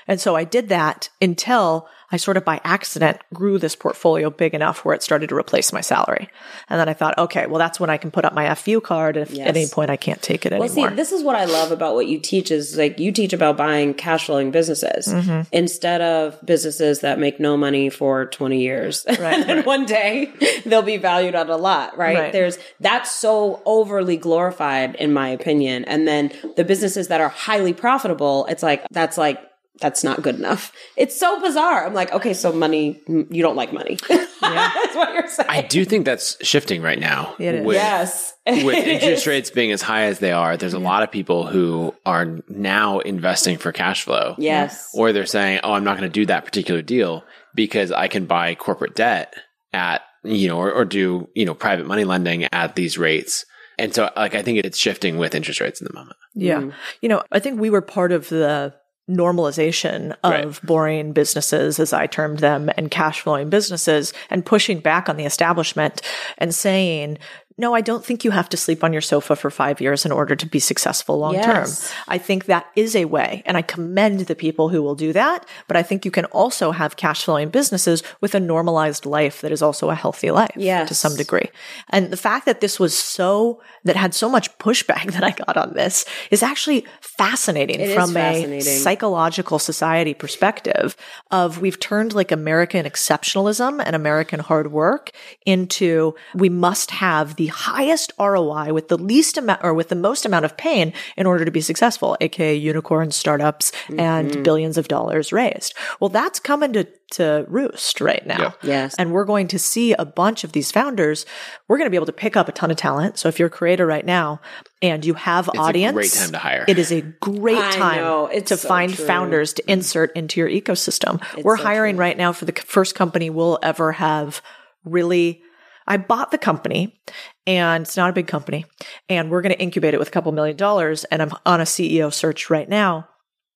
And 0.07 0.21
so 0.21 0.35
I 0.35 0.43
did 0.43 0.69
that 0.69 1.09
until 1.21 1.89
I 2.11 2.17
sort 2.17 2.37
of 2.37 2.43
by 2.45 2.59
accident 2.63 3.19
grew 3.33 3.57
this 3.57 3.75
portfolio 3.75 4.29
big 4.29 4.53
enough 4.53 4.83
where 4.83 4.93
it 4.93 5.01
started 5.03 5.29
to 5.29 5.35
replace 5.35 5.71
my 5.71 5.81
salary. 5.81 6.29
And 6.69 6.79
then 6.79 6.89
I 6.89 6.93
thought, 6.93 7.17
okay, 7.17 7.45
well, 7.47 7.59
that's 7.59 7.79
when 7.79 7.89
I 7.89 7.97
can 7.97 8.11
put 8.11 8.25
up 8.25 8.33
my 8.33 8.53
FU 8.55 8.81
card. 8.81 9.17
If 9.17 9.31
Yes. 9.31 9.47
at 9.47 9.55
any 9.55 9.67
point 9.67 9.89
I 9.89 9.97
can't 9.97 10.21
take 10.21 10.45
it 10.45 10.51
Well, 10.51 10.63
anymore. 10.63 10.81
Well, 10.83 10.89
see, 10.91 10.95
this 10.95 11.11
is 11.11 11.23
what 11.23 11.35
I 11.35 11.45
love 11.45 11.71
about 11.71 11.95
what 11.95 12.07
you 12.07 12.19
teach 12.19 12.51
is 12.51 12.75
like 12.77 12.99
you 12.99 13.11
teach 13.11 13.33
about 13.33 13.57
buying 13.57 13.93
cash 13.93 14.25
flowing 14.25 14.51
businesses 14.51 15.07
Mm-hmm. 15.07 15.41
instead 15.51 16.01
of 16.01 16.37
businesses 16.45 16.99
that 17.01 17.19
make 17.19 17.39
no 17.39 17.55
money 17.57 17.89
for 17.89 18.25
20 18.27 18.59
years. 18.59 19.05
Right, 19.21 19.39
and 19.39 19.43
then 19.47 19.63
one 19.65 19.85
day 19.85 20.31
they'll 20.65 20.81
be 20.81 20.97
valued 20.97 21.35
at 21.35 21.49
a 21.49 21.55
lot, 21.55 21.97
right? 21.97 22.17
Right. 22.17 22.31
There's 22.33 22.57
that's 22.79 23.11
so 23.11 23.61
overly 23.65 24.17
glorified 24.17 24.95
in 24.95 25.13
my 25.13 25.29
opinion. 25.29 25.85
And 25.85 26.07
then 26.07 26.31
the 26.57 26.63
businesses 26.63 27.07
that 27.09 27.21
are 27.21 27.29
highly 27.29 27.73
profitable, 27.73 28.45
it's 28.47 28.63
like 28.63 28.83
that's 28.89 29.17
like 29.17 29.39
that's 29.81 30.03
not 30.03 30.21
good 30.21 30.35
enough. 30.35 30.71
It's 30.95 31.19
so 31.19 31.41
bizarre. 31.41 31.85
I'm 31.85 31.93
like, 31.93 32.11
okay, 32.13 32.33
so 32.33 32.53
money, 32.53 33.01
you 33.07 33.41
don't 33.41 33.55
like 33.55 33.73
money. 33.73 33.97
that's 34.41 34.95
what 34.95 35.13
you're 35.13 35.27
saying. 35.27 35.49
I 35.49 35.61
do 35.61 35.83
think 35.83 36.05
that's 36.05 36.43
shifting 36.45 36.81
right 36.81 36.99
now. 36.99 37.35
It 37.39 37.55
is. 37.55 37.65
With, 37.65 37.75
yes. 37.75 38.33
with 38.47 38.75
interest 38.75 39.27
rates 39.27 39.49
being 39.49 39.71
as 39.71 39.81
high 39.81 40.03
as 40.03 40.19
they 40.19 40.31
are, 40.31 40.55
there's 40.57 40.73
a 40.73 40.79
lot 40.79 41.03
of 41.03 41.11
people 41.11 41.45
who 41.45 41.93
are 42.05 42.39
now 42.47 42.99
investing 42.99 43.57
for 43.57 43.71
cash 43.71 44.03
flow. 44.03 44.35
Yes. 44.37 44.89
Or 44.93 45.11
they're 45.11 45.25
saying, 45.25 45.61
oh, 45.63 45.73
I'm 45.73 45.83
not 45.83 45.97
going 45.97 46.09
to 46.09 46.13
do 46.13 46.25
that 46.27 46.45
particular 46.45 46.81
deal 46.81 47.23
because 47.53 47.91
I 47.91 48.07
can 48.07 48.25
buy 48.25 48.55
corporate 48.55 48.95
debt 48.95 49.33
at, 49.73 50.01
you 50.23 50.47
know, 50.47 50.57
or, 50.57 50.71
or 50.71 50.85
do, 50.85 51.27
you 51.33 51.45
know, 51.45 51.53
private 51.53 51.85
money 51.85 52.03
lending 52.03 52.47
at 52.53 52.75
these 52.75 52.97
rates. 52.97 53.45
And 53.77 53.95
so, 53.95 54.11
like, 54.15 54.35
I 54.35 54.43
think 54.43 54.63
it's 54.63 54.77
shifting 54.77 55.17
with 55.17 55.33
interest 55.33 55.59
rates 55.59 55.81
in 55.81 55.87
the 55.87 55.93
moment. 55.93 56.17
Yeah. 56.35 56.59
Mm-hmm. 56.59 56.69
You 57.01 57.09
know, 57.09 57.23
I 57.31 57.39
think 57.39 57.59
we 57.59 57.69
were 57.69 57.81
part 57.81 58.11
of 58.11 58.29
the 58.29 58.75
normalization 59.09 60.11
of 60.23 60.31
Right. 60.31 60.61
boring 60.63 61.11
businesses, 61.13 61.79
as 61.79 61.93
I 61.93 62.07
termed 62.07 62.39
them, 62.39 62.69
and 62.77 62.89
cash 62.89 63.21
flowing 63.21 63.49
businesses 63.49 64.13
and 64.29 64.45
pushing 64.45 64.79
back 64.79 65.09
on 65.09 65.17
the 65.17 65.25
establishment 65.25 66.01
and 66.37 66.53
saying, 66.53 67.17
no, 67.61 67.75
I 67.75 67.81
don't 67.81 68.03
think 68.03 68.25
you 68.25 68.31
have 68.31 68.49
to 68.49 68.57
sleep 68.57 68.83
on 68.83 68.91
your 68.91 69.03
sofa 69.03 69.35
for 69.35 69.51
five 69.51 69.79
years 69.79 70.03
in 70.03 70.11
order 70.11 70.35
to 70.35 70.45
be 70.47 70.59
successful 70.59 71.19
long 71.19 71.35
term. 71.35 71.65
Yes. 71.67 71.93
I 72.07 72.17
think 72.17 72.45
that 72.45 72.65
is 72.75 72.95
a 72.95 73.05
way, 73.05 73.43
and 73.45 73.55
I 73.55 73.61
commend 73.61 74.21
the 74.21 74.35
people 74.35 74.69
who 74.69 74.81
will 74.81 74.95
do 74.95 75.13
that. 75.13 75.45
But 75.67 75.77
I 75.77 75.83
think 75.83 76.03
you 76.03 76.09
can 76.09 76.25
also 76.25 76.71
have 76.71 76.95
cash 76.95 77.23
flowing 77.23 77.49
businesses 77.49 78.01
with 78.19 78.33
a 78.33 78.39
normalized 78.39 79.05
life 79.05 79.41
that 79.41 79.51
is 79.51 79.61
also 79.61 79.91
a 79.91 79.95
healthy 79.95 80.31
life 80.31 80.55
Yes. 80.55 80.89
to 80.89 80.95
some 80.95 81.15
degree. 81.15 81.49
And 81.89 82.09
the 82.09 82.17
fact 82.17 82.47
that 82.47 82.61
this 82.61 82.79
was 82.79 82.97
so, 82.97 83.61
that 83.83 83.95
had 83.95 84.15
so 84.15 84.27
much 84.27 84.57
pushback 84.57 85.11
that 85.15 85.23
I 85.23 85.31
got 85.31 85.55
on 85.55 85.73
this 85.73 86.03
is 86.31 86.41
actually 86.41 86.85
fascinating 86.99 87.79
It 87.79 87.93
from 87.93 88.17
a 88.17 88.59
psychological 88.61 89.59
society 89.59 90.15
perspective 90.15 90.97
of 91.29 91.61
we've 91.61 91.79
turned 91.79 92.13
like 92.15 92.31
American 92.31 92.85
exceptionalism 92.87 93.81
and 93.85 93.95
American 93.95 94.39
hard 94.39 94.71
work 94.71 95.11
into 95.45 96.15
we 96.33 96.49
must 96.49 96.89
have 96.89 97.35
the 97.35 97.50
highest 97.51 98.11
ROI 98.19 98.73
with 98.73 98.87
the 98.87 98.97
least 98.97 99.37
amount 99.37 99.63
or 99.63 99.73
with 99.73 99.89
the 99.89 99.95
most 99.95 100.25
amount 100.25 100.45
of 100.45 100.57
pain 100.57 100.93
in 101.15 101.25
order 101.27 101.45
to 101.45 101.51
be 101.51 101.61
successful, 101.61 102.17
aka 102.21 102.55
unicorn 102.55 103.11
startups 103.11 103.71
Mm-hmm. 103.81 103.99
and 103.99 104.43
billions 104.43 104.77
of 104.77 104.87
dollars 104.87 105.31
raised. 105.33 105.73
Well, 105.99 106.09
that's 106.09 106.39
coming 106.39 106.73
to, 106.73 106.87
to 107.13 107.45
roost 107.47 107.99
right 108.01 108.25
now. 108.25 108.37
Yeah. 108.39 108.51
Yes. 108.63 108.95
And 108.97 109.11
we're 109.11 109.25
going 109.25 109.47
to 109.49 109.59
see 109.59 109.93
a 109.93 110.05
bunch 110.05 110.43
of 110.43 110.51
these 110.53 110.71
founders. 110.71 111.25
We're 111.67 111.77
going 111.77 111.87
to 111.87 111.89
be 111.91 111.97
able 111.97 112.05
to 112.07 112.13
pick 112.13 112.35
up 112.37 112.47
a 112.47 112.51
ton 112.51 112.71
of 112.71 112.77
talent. 112.77 113.17
So 113.17 113.27
if 113.27 113.37
you're 113.39 113.47
a 113.47 113.51
creator 113.51 113.85
right 113.85 114.05
now 114.05 114.39
and 114.81 115.05
you 115.05 115.13
have 115.15 115.47
a 115.49 115.57
audience, 115.57 115.93
great 115.93 116.11
time 116.13 116.31
to 116.31 116.37
hire. 116.37 116.65
It 116.67 116.79
is 116.79 116.91
a 116.91 117.01
great 117.01 117.57
time. 117.73 118.29
It's 118.31 118.49
to 118.49 118.57
so 118.57 118.67
find 118.67 118.93
true. 118.93 119.05
founders 119.05 119.53
to 119.53 119.71
insert 119.71 120.15
into 120.15 120.39
your 120.39 120.49
ecosystem. 120.49 121.21
we're 121.43 121.57
so 121.57 121.63
hiring 121.63 121.95
true. 121.95 122.01
right 122.01 122.17
now 122.17 122.31
for 122.33 122.45
the 122.45 122.53
first 122.53 122.95
company 122.95 123.29
we'll 123.29 123.59
ever 123.63 123.91
have 123.93 124.41
really. 124.85 125.41
I 125.87 125.97
bought 125.97 126.31
the 126.31 126.37
company 126.37 126.99
and 127.47 127.83
it's 127.83 127.97
not 127.97 128.09
a 128.09 128.13
big 128.13 128.27
company 128.27 128.65
and 129.09 129.29
we're 129.29 129.41
going 129.41 129.53
to 129.53 129.61
incubate 129.61 129.93
it 129.93 129.99
with 129.99 130.07
a 130.07 130.11
couple 130.11 130.31
million 130.31 130.57
dollars. 130.57 131.03
And 131.05 131.21
I'm 131.21 131.31
on 131.45 131.61
a 131.61 131.65
CEO 131.65 132.13
search 132.13 132.49
right 132.49 132.69
now 132.69 133.07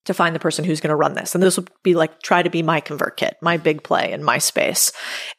to 0.06 0.14
find 0.14 0.36
the 0.36 0.40
person 0.40 0.64
who's 0.64 0.80
going 0.80 0.90
to 0.90 0.96
run 0.96 1.14
this. 1.14 1.34
And 1.34 1.44
this 1.44 1.58
will 1.58 1.68
be 1.84 1.96
like, 1.96 2.22
try 2.22 2.44
to 2.44 2.50
be 2.50 2.62
my 2.62 2.80
ConvertKit, 2.80 3.34
my 3.42 3.58
big 3.58 3.84
play 3.84 4.12
in 4.12 4.24
my 4.24 4.38
space. 4.38 4.92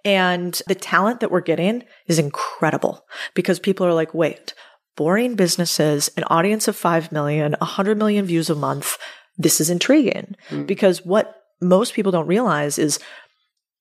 And 0.04 0.60
the 0.66 0.74
talent 0.74 1.20
that 1.20 1.30
we're 1.30 1.40
getting 1.40 1.84
is 2.06 2.18
incredible 2.18 3.06
because 3.34 3.60
people 3.60 3.86
are 3.86 3.94
like, 3.94 4.12
wait, 4.12 4.54
boring 4.96 5.36
businesses, 5.36 6.10
an 6.16 6.24
audience 6.24 6.68
of 6.68 6.76
5 6.76 7.12
million, 7.12 7.54
100 7.58 7.96
million 7.96 8.26
views 8.26 8.50
a 8.50 8.54
month. 8.54 8.96
This 9.36 9.60
is 9.60 9.70
intriguing 9.70 10.34
hmm. 10.48 10.64
because 10.64 11.04
what 11.04 11.36
most 11.60 11.94
people 11.94 12.12
don't 12.12 12.26
realize 12.26 12.78
is 12.78 12.98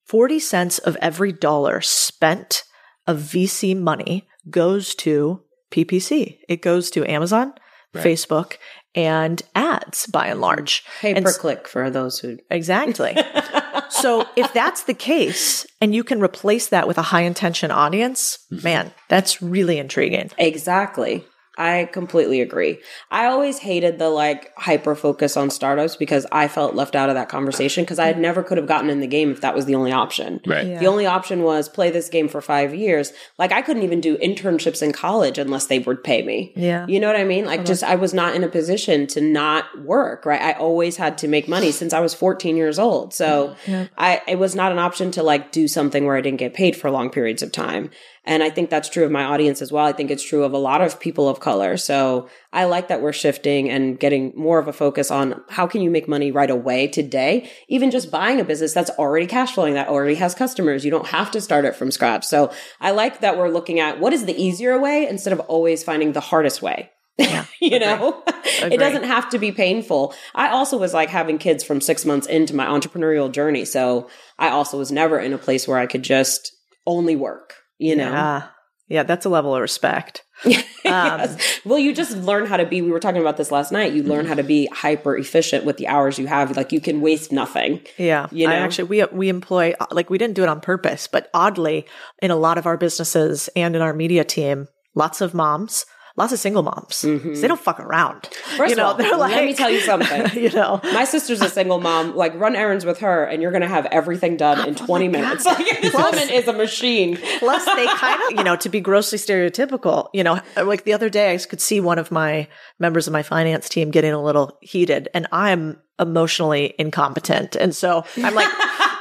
40 0.06 0.39
cents 0.39 0.78
of 0.80 0.96
every 0.98 1.32
dollar 1.32 1.82
spent 1.82 2.63
of 3.08 3.20
VC 3.20 3.78
money 3.78 4.28
goes 4.50 4.96
to 4.96 5.41
PPC. 5.72 6.39
It 6.48 6.62
goes 6.62 6.89
to 6.91 7.06
Amazon, 7.10 7.54
Facebook, 7.94 8.58
and 8.94 9.41
ads 9.54 10.08
by 10.08 10.28
and 10.28 10.41
large. 10.41 10.84
Pay 11.02 11.13
per 11.22 11.30
s- 11.30 11.38
click 11.38 11.68
for 11.68 11.89
those 11.89 12.20
who 12.20 12.38
Exactly. 12.50 13.15
so 13.89 14.26
if 14.36 14.52
that's 14.54 14.84
the 14.84 14.94
case 14.94 15.65
and 15.82 15.94
you 15.94 16.04
can 16.04 16.22
replace 16.22 16.70
that 16.70 16.88
with 16.88 16.98
a 16.98 17.04
high 17.04 17.22
intention 17.22 17.72
audience, 17.72 18.39
mm-hmm. 18.52 18.63
man, 18.63 18.94
that's 19.10 19.41
really 19.41 19.78
intriguing. 19.78 20.32
Exactly. 20.38 21.26
I 21.58 21.89
completely 21.91 22.41
agree. 22.41 22.80
I 23.12 23.26
always 23.26 23.60
hated 23.60 24.00
the 24.00 24.10
like 24.10 24.52
hyper 24.58 24.96
focus 24.96 25.38
on 25.38 25.50
startups 25.50 25.96
because 25.96 26.26
I 26.32 26.48
felt 26.48 26.76
left 26.76 26.96
out 26.96 27.10
of 27.10 27.15
that 27.15 27.30
conversation 27.30 27.84
because 27.84 28.00
I 28.00 28.12
never 28.13 28.44
could 28.44 28.58
have 28.58 28.68
gotten 28.68 28.89
in 28.89 29.00
the 29.00 29.08
game 29.08 29.32
if 29.32 29.41
that 29.41 29.56
was 29.56 29.65
the 29.65 29.76
only 29.76 29.91
option. 29.91 30.41
Right. 30.46 30.68
Yeah. 30.68 30.80
The 30.80 30.88
only 30.88 31.06
option 31.06 31.44
was 31.44 31.70
play 31.70 31.91
this 31.91 32.10
game 32.10 32.28
for 32.28 32.41
five 32.41 32.74
years. 32.74 33.13
Like 33.38 33.52
I 33.52 33.62
couldn't 33.62 33.84
even 33.84 34.02
do 34.02 34.18
internships 34.18 34.82
in 34.82 34.91
college 34.91 35.38
unless 35.38 35.68
they 35.68 35.80
would 35.80 36.04
pay 36.04 36.22
me. 36.24 36.54
Yeah. 36.56 36.86
You 36.88 37.00
know 37.00 37.08
what 37.08 37.15
I 37.15 37.24
mean? 37.24 37.46
Like 37.46 37.65
just 37.65 37.84
I 37.84 37.96
was 37.96 38.13
not 38.13 38.36
in 38.36 38.44
a 38.44 38.50
position 38.50 39.08
to 39.08 39.22
not 39.22 39.65
work, 39.84 40.26
right? 40.26 40.41
I 40.41 40.54
always 40.54 40.98
had 40.98 41.18
to 41.20 41.28
make 41.28 41.48
money 41.48 41.72
since 41.72 41.94
I 41.94 42.00
was 42.00 42.13
14 42.13 42.58
years 42.58 42.80
old. 42.80 43.13
So 43.13 43.56
I 43.98 44.22
it 44.28 44.39
was 44.39 44.56
not 44.56 44.72
an 44.72 44.80
option 44.80 45.12
to 45.12 45.24
like 45.24 45.52
do 45.52 45.68
something 45.68 46.06
where 46.06 46.18
I 46.18 46.22
didn't 46.22 46.39
get 46.39 46.54
paid 46.54 46.76
for 46.76 46.91
long 46.91 47.10
periods 47.10 47.41
of 47.44 47.52
time. 47.52 47.89
And 48.26 48.42
I 48.42 48.50
think 48.50 48.70
that's 48.70 48.90
true 48.90 49.06
of 49.06 49.12
my 49.12 49.24
audience 49.24 49.62
as 49.62 49.72
well. 49.72 49.86
I 49.86 49.92
think 49.92 50.10
it's 50.10 50.24
true 50.24 50.44
of 50.44 50.54
a 50.54 50.58
lot 50.58 50.82
of 50.82 51.00
people 51.00 51.30
of 51.30 51.40
color. 51.40 51.78
So 51.78 52.28
I 52.52 52.66
like 52.66 52.88
that 52.88 53.02
we're 53.02 53.14
shifting 53.14 53.70
and 53.70 54.00
getting 54.00 54.34
more 54.36 54.60
of 54.60 54.68
a 54.68 54.74
focus 54.74 55.12
on 55.12 55.42
how 55.50 55.68
can 55.68 55.82
you 55.82 55.92
make 55.92 56.08
money 56.08 56.32
right 56.32 56.50
away 56.50 56.88
today? 56.88 57.50
Even 57.68 57.92
just 57.92 58.10
buying 58.10 58.40
a 58.40 58.46
business 58.46 58.74
that's 58.74 58.90
already 58.92 59.28
cash 59.28 59.54
flowing, 59.54 59.76
that 59.76 59.88
already 59.88 60.16
has 60.16 60.34
customers. 60.34 60.84
You 60.84 60.92
don't 60.92 61.08
have 61.08 61.32
to 61.32 61.42
start 61.42 61.66
it 61.66 61.76
from 61.76 61.92
scratch. 61.92 62.26
So 62.26 62.52
I 62.82 62.92
like 62.92 63.22
that 63.22 63.38
we're 63.38 63.50
looking 63.50 63.80
at 63.80 64.00
what 64.00 64.14
is 64.14 64.26
the 64.26 64.42
easier 64.42 64.80
way 64.80 65.08
instead 65.08 65.34
of 65.34 65.40
always 65.42 65.84
finding 65.84 66.14
the 66.14 66.20
hardest 66.20 66.62
way. 66.62 66.92
you 67.62 67.80
know, 67.80 68.24
it 68.28 68.78
doesn't 68.78 69.06
have 69.06 69.30
to 69.30 69.40
be 69.40 69.52
painful. 69.52 70.14
I 70.34 70.50
also 70.50 70.78
was 70.78 70.94
like 70.94 71.10
having 71.10 71.38
kids 71.38 71.64
from 71.64 71.80
six 71.80 72.06
months 72.06 72.28
into 72.28 72.56
my 72.56 72.66
entrepreneurial 72.66 73.32
journey. 73.32 73.64
So 73.64 74.10
I 74.38 74.50
also 74.50 74.78
was 74.78 74.92
never 74.92 75.18
in 75.18 75.32
a 75.32 75.38
place 75.38 75.68
where 75.68 75.78
I 75.78 75.86
could 75.86 76.04
just 76.04 76.52
only 76.86 77.16
work, 77.16 77.54
you 77.78 77.96
know? 77.96 78.12
Yeah. 78.12 78.48
Yeah, 78.88 79.02
that's 79.02 79.26
a 79.26 79.30
level 79.30 79.56
of 79.56 79.62
respect. 79.62 80.24
Yes. 80.86 81.34
Um, 81.34 81.38
well, 81.66 81.80
you 81.80 81.96
just 81.96 82.16
learn 82.16 82.46
how 82.46 82.58
to 82.58 82.66
be. 82.66 82.84
We 82.84 82.92
were 82.92 83.00
talking 83.00 83.20
about 83.20 83.38
this 83.38 83.50
last 83.50 83.72
night. 83.72 83.94
You 83.94 84.04
learn 84.04 84.20
mm-hmm. 84.20 84.28
how 84.28 84.34
to 84.36 84.44
be 84.44 84.68
hyper 84.68 85.18
efficient 85.18 85.66
with 85.66 85.78
the 85.78 85.88
hours 85.88 86.20
you 86.20 86.28
have. 86.28 86.56
Like 86.56 86.72
you 86.72 86.80
can 86.80 87.02
waste 87.02 87.32
nothing. 87.32 87.82
Yeah. 87.98 88.28
You 88.32 88.46
know. 88.46 88.54
I 88.54 88.58
actually 88.58 88.84
we 88.84 89.04
we 89.06 89.30
employ 89.30 89.74
uh, 89.80 89.88
like 89.90 90.12
we 90.12 90.20
didn't 90.20 90.36
do 90.36 90.44
it 90.44 90.50
on 90.50 90.62
purpose, 90.62 91.08
but 91.08 91.32
oddly 91.34 91.88
in 92.22 92.30
a 92.30 92.36
lot 92.36 92.60
of 92.60 92.68
our 92.68 92.78
businesses 92.78 93.50
and 93.56 93.76
in 93.76 93.82
our 93.82 93.96
media 93.96 94.24
team, 94.24 94.68
lots 94.94 95.22
of 95.22 95.34
moms, 95.34 95.88
lots 96.17 96.32
of 96.32 96.39
single 96.39 96.63
moms. 96.63 97.01
They 97.01 97.47
don't 97.47 97.60
fuck 97.60 97.80
around. 97.80 98.23
Mm-hmm. 98.23 98.58
First 98.58 98.69
you 98.69 98.75
know, 98.75 98.91
of 98.91 98.99
all, 98.99 99.19
let 99.19 99.45
me 99.45 99.54
tell 99.54 99.69
you 99.69 99.80
something. 99.82 100.28
you 100.41 100.49
know. 100.51 100.80
My 100.84 101.04
sister's 101.04 101.41
a 101.41 101.49
single 101.49 101.80
mom. 101.80 102.15
Like, 102.15 102.34
run 102.36 102.56
errands 102.56 102.86
with 102.86 102.99
her, 102.99 103.25
and 103.25 103.41
you're 103.41 103.51
going 103.51 103.62
to 103.62 103.67
have 103.67 103.86
everything 103.88 104.38
done 104.38 104.67
in 104.67 104.75
20 104.86 105.08
minutes. 105.08 105.45
Like, 105.45 105.82
this 105.82 105.93
woman 105.93 106.30
is 106.30 106.47
a 106.47 106.54
machine. 106.54 107.17
Plus, 107.39 107.65
they 107.65 107.86
kind 107.97 108.21
of, 108.23 108.38
you 108.38 108.43
know, 108.43 108.56
to 108.56 108.69
be 108.69 108.80
grossly 108.80 109.17
stereotypical, 109.17 110.10
you 110.13 110.23
know, 110.23 110.39
like 110.56 110.84
the 110.84 110.93
other 110.93 111.10
day, 111.10 111.34
I 111.34 111.38
could 111.38 111.62
see 111.62 111.80
one 111.80 111.99
of 111.99 112.12
my 112.12 112.47
members 112.80 113.08
of 113.08 113.13
my 113.13 113.23
finance 113.23 113.69
team 113.69 113.91
getting 113.91 114.13
a 114.13 114.21
little 114.21 114.58
heated, 114.62 115.10
and 115.13 115.28
I'm 115.32 115.82
emotionally 115.99 116.73
incompetent. 116.78 117.56
And 117.56 117.75
so 117.75 118.04
I'm 118.17 118.36
like, 118.36 118.49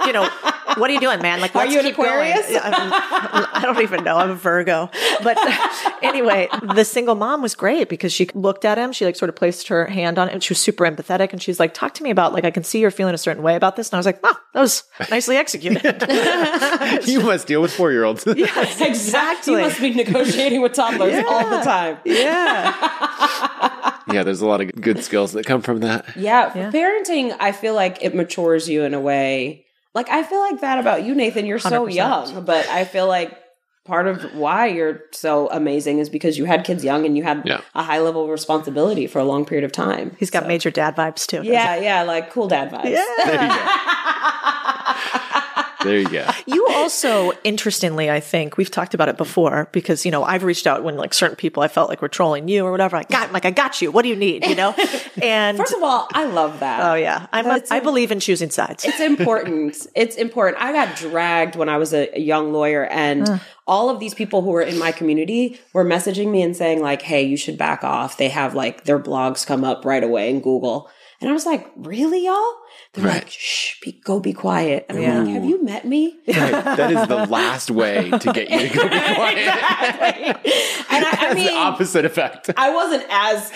you 0.07 0.13
know, 0.13 0.29
what 0.77 0.91
are 0.91 0.93
you 0.93 1.01
doing, 1.01 1.21
man? 1.23 1.41
Like, 1.41 1.55
Are 1.57 1.67
you 1.67 1.81
an. 1.81 1.87
Aquarius? 1.87 2.55
I'm- 2.55 3.65
don't 3.75 3.83
even 3.83 4.05
know. 4.05 4.17
I'm 4.17 4.31
a 4.31 4.35
Virgo. 4.35 4.91
But 5.23 5.37
anyway, 6.03 6.49
the 6.75 6.85
single 6.85 7.15
mom 7.15 7.43
was 7.43 7.55
great 7.55 7.89
because 7.89 8.13
she 8.13 8.29
looked 8.35 8.65
at 8.65 8.79
him. 8.79 8.93
She 8.93 9.05
like 9.05 9.17
sort 9.17 9.29
of 9.29 9.37
placed 9.37 9.69
her 9.69 9.87
hand 9.87 10.19
on 10.19 10.29
him. 10.29 10.41
She 10.41 10.53
was 10.53 10.61
super 10.61 10.85
empathetic. 10.85 11.33
And 11.33 11.43
she's 11.43 11.59
like, 11.59 11.75
talk 11.75 11.95
to 11.95 12.03
me 12.03 12.11
about, 12.11 12.33
like, 12.33 12.45
I 12.45 12.51
can 12.51 12.65
see 12.65 12.81
you're 12.81 12.91
feeling 12.91 13.15
a 13.15 13.19
certain 13.19 13.43
way 13.43 13.57
about 13.57 13.77
this. 13.77 13.89
And 13.89 13.95
I 13.95 13.99
was 13.99 14.07
like, 14.07 14.23
wow, 14.23 14.37
that 14.53 14.61
was 14.61 14.85
nicely 15.11 15.37
executed. 15.37 15.83
you 17.07 17.21
must 17.21 17.47
deal 17.47 17.63
with 17.63 17.73
four 17.73 17.93
year 17.93 18.05
olds. 18.05 18.25
yes, 18.27 18.81
exactly. 18.81 19.55
You 19.55 19.61
must 19.61 19.81
be 19.81 19.95
negotiating 19.95 20.63
with 20.63 20.73
toddlers 20.73 21.25
all 21.29 21.51
the 21.51 21.61
time. 21.61 21.99
yeah. 22.05 23.99
yeah, 24.13 24.23
there's 24.23 24.41
a 24.41 24.47
lot 24.47 24.61
of 24.61 24.73
good 24.81 25.03
skills 25.03 25.33
that 25.33 25.47
come 25.47 25.63
from 25.63 25.81
that. 25.81 26.17
Yeah, 26.17 26.51
parenting, 26.71 27.35
I 27.41 27.53
feel 27.53 27.75
like 27.75 28.03
it 28.03 28.15
matures 28.15 28.69
you 28.69 28.83
in 28.85 28.95
a 28.95 29.01
way. 29.01 29.64
Like, 29.95 30.09
I 30.11 30.23
feel 30.25 30.41
like 30.41 30.61
that 30.61 30.79
about 30.79 31.05
you, 31.05 31.15
Nathan. 31.15 31.47
You're 31.47 31.59
so 31.59 31.87
100%. 31.87 31.95
young, 31.95 32.45
but 32.45 32.67
I 32.69 32.85
feel 32.85 33.07
like 33.07 33.39
part 33.85 34.07
of 34.07 34.35
why 34.35 34.67
you're 34.67 35.03
so 35.13 35.49
amazing 35.51 35.99
is 35.99 36.09
because 36.09 36.37
you 36.39 36.47
had 36.47 36.65
kids 36.65 36.83
young 36.83 37.05
and 37.07 37.17
you 37.17 37.23
had 37.23 37.43
Yeah. 37.45 37.61
a 37.75 37.83
high 37.83 38.01
level 38.01 38.25
of 38.25 38.31
responsibility 38.31 39.07
for 39.07 39.19
a 39.19 39.25
long 39.25 39.45
period 39.45 39.65
of 39.65 39.73
time. 39.73 40.17
He's 40.19 40.31
got 40.31 40.47
major 40.49 40.71
dad 40.71 40.97
vibes 40.97 41.27
too. 41.27 41.43
Yeah, 41.45 41.77
yeah, 41.77 42.03
like 42.03 42.31
cool 42.31 42.49
dad 42.49 42.71
vibes. 42.71 42.85
There 45.85 45.99
you 45.99 46.09
go. 46.09 46.29
You 46.47 46.67
also, 46.71 47.33
interestingly, 47.45 48.11
I 48.11 48.19
think 48.21 48.57
we've 48.57 48.71
talked 48.71 48.95
about 48.95 49.09
it 49.09 49.17
before 49.17 49.69
because 49.73 50.05
you 50.05 50.11
know 50.11 50.25
I've 50.25 50.43
reached 50.43 50.67
out 50.67 50.83
when 50.83 50.97
like 50.97 51.15
certain 51.15 51.37
people 51.37 51.63
I 51.63 51.69
felt 51.69 51.89
like 51.89 52.03
were 52.03 52.09
trolling 52.09 52.49
you 52.49 52.65
or 52.65 52.71
whatever. 52.73 52.97
I 52.97 53.03
got 53.05 53.33
like 53.33 53.45
I 53.45 53.51
got 53.51 53.81
you. 53.83 53.91
What 53.93 54.03
do 54.03 54.09
you 54.09 54.17
need? 54.17 54.45
You 54.47 54.55
know, 54.55 54.75
and 55.23 55.57
First 55.59 55.75
of 55.75 55.83
all, 55.83 56.09
I 56.13 56.25
love 56.25 56.61
that. 56.61 56.81
oh 56.91 56.95
yeah, 56.95 57.27
I'm 57.33 57.47
a, 57.47 57.49
That's 57.51 57.71
I 57.71 57.77
a- 57.77 57.83
believe 57.83 58.11
in 58.11 58.19
choosing 58.21 58.51
sides. 58.51 58.85
it's 58.85 59.01
important. 59.01 59.77
it's 59.95 60.17
important. 60.17 60.63
I 60.63 60.73
got 60.73 60.97
dragged 60.97 61.55
when 61.57 61.69
I 61.69 61.77
was 61.77 61.93
a, 61.93 62.09
a 62.17 62.21
young 62.21 62.53
lawyer, 62.53 62.85
and 62.87 63.41
all 63.67 63.91
of 63.91 64.01
these 64.01 64.15
people 64.15 64.43
who 64.43 64.51
were 64.51 64.63
in 64.63 64.79
my 64.79 64.91
community 64.93 65.61
were 65.73 65.85
messaging 65.85 66.31
me 66.31 66.43
and 66.43 66.57
saying 66.57 66.81
like, 66.83 67.03
"Hey, 67.03 67.23
you 67.23 67.37
should 67.37 67.59
back 67.59 67.85
off." 67.85 68.17
They 68.17 68.29
have 68.31 68.55
like 68.55 68.85
their 68.85 68.99
blogs 68.99 69.47
come 69.47 69.65
up 69.65 69.85
right 69.85 70.03
away 70.03 70.31
in 70.31 70.41
Google, 70.41 70.89
and 71.21 71.29
I 71.31 71.33
was 71.33 71.47
like, 71.47 71.71
"Really, 71.77 72.25
y'all?" 72.25 72.55
They're 72.93 73.05
Right. 73.05 73.15
like, 73.15 73.29
"Shh, 73.31 73.81
be, 73.83 74.01
go 74.05 74.21
be 74.21 74.33
quiet." 74.33 74.87
And 74.89 74.99
I'm 74.99 75.25
like, 75.27 75.35
"Have 75.35 75.45
you 75.45 75.65
met 75.65 75.85
me?" 75.85 76.17
Right. 76.29 76.51
That 76.53 76.93
is 76.93 77.09
the 77.09 77.27
last 77.27 77.71
way 77.71 78.11
to 78.11 78.33
get 78.33 78.49
you 78.51 78.69
to 78.69 78.75
go 78.75 78.83
be 78.85 78.89
quiet. 79.15 79.39
exactly. 79.39 80.53
And 80.91 81.05
I, 81.05 81.11
I 81.31 81.35
mean, 81.35 81.47
the 81.47 81.53
opposite 81.55 82.05
effect. 82.05 82.51
I 82.57 82.71
wasn't 82.71 83.05
as 83.11 83.51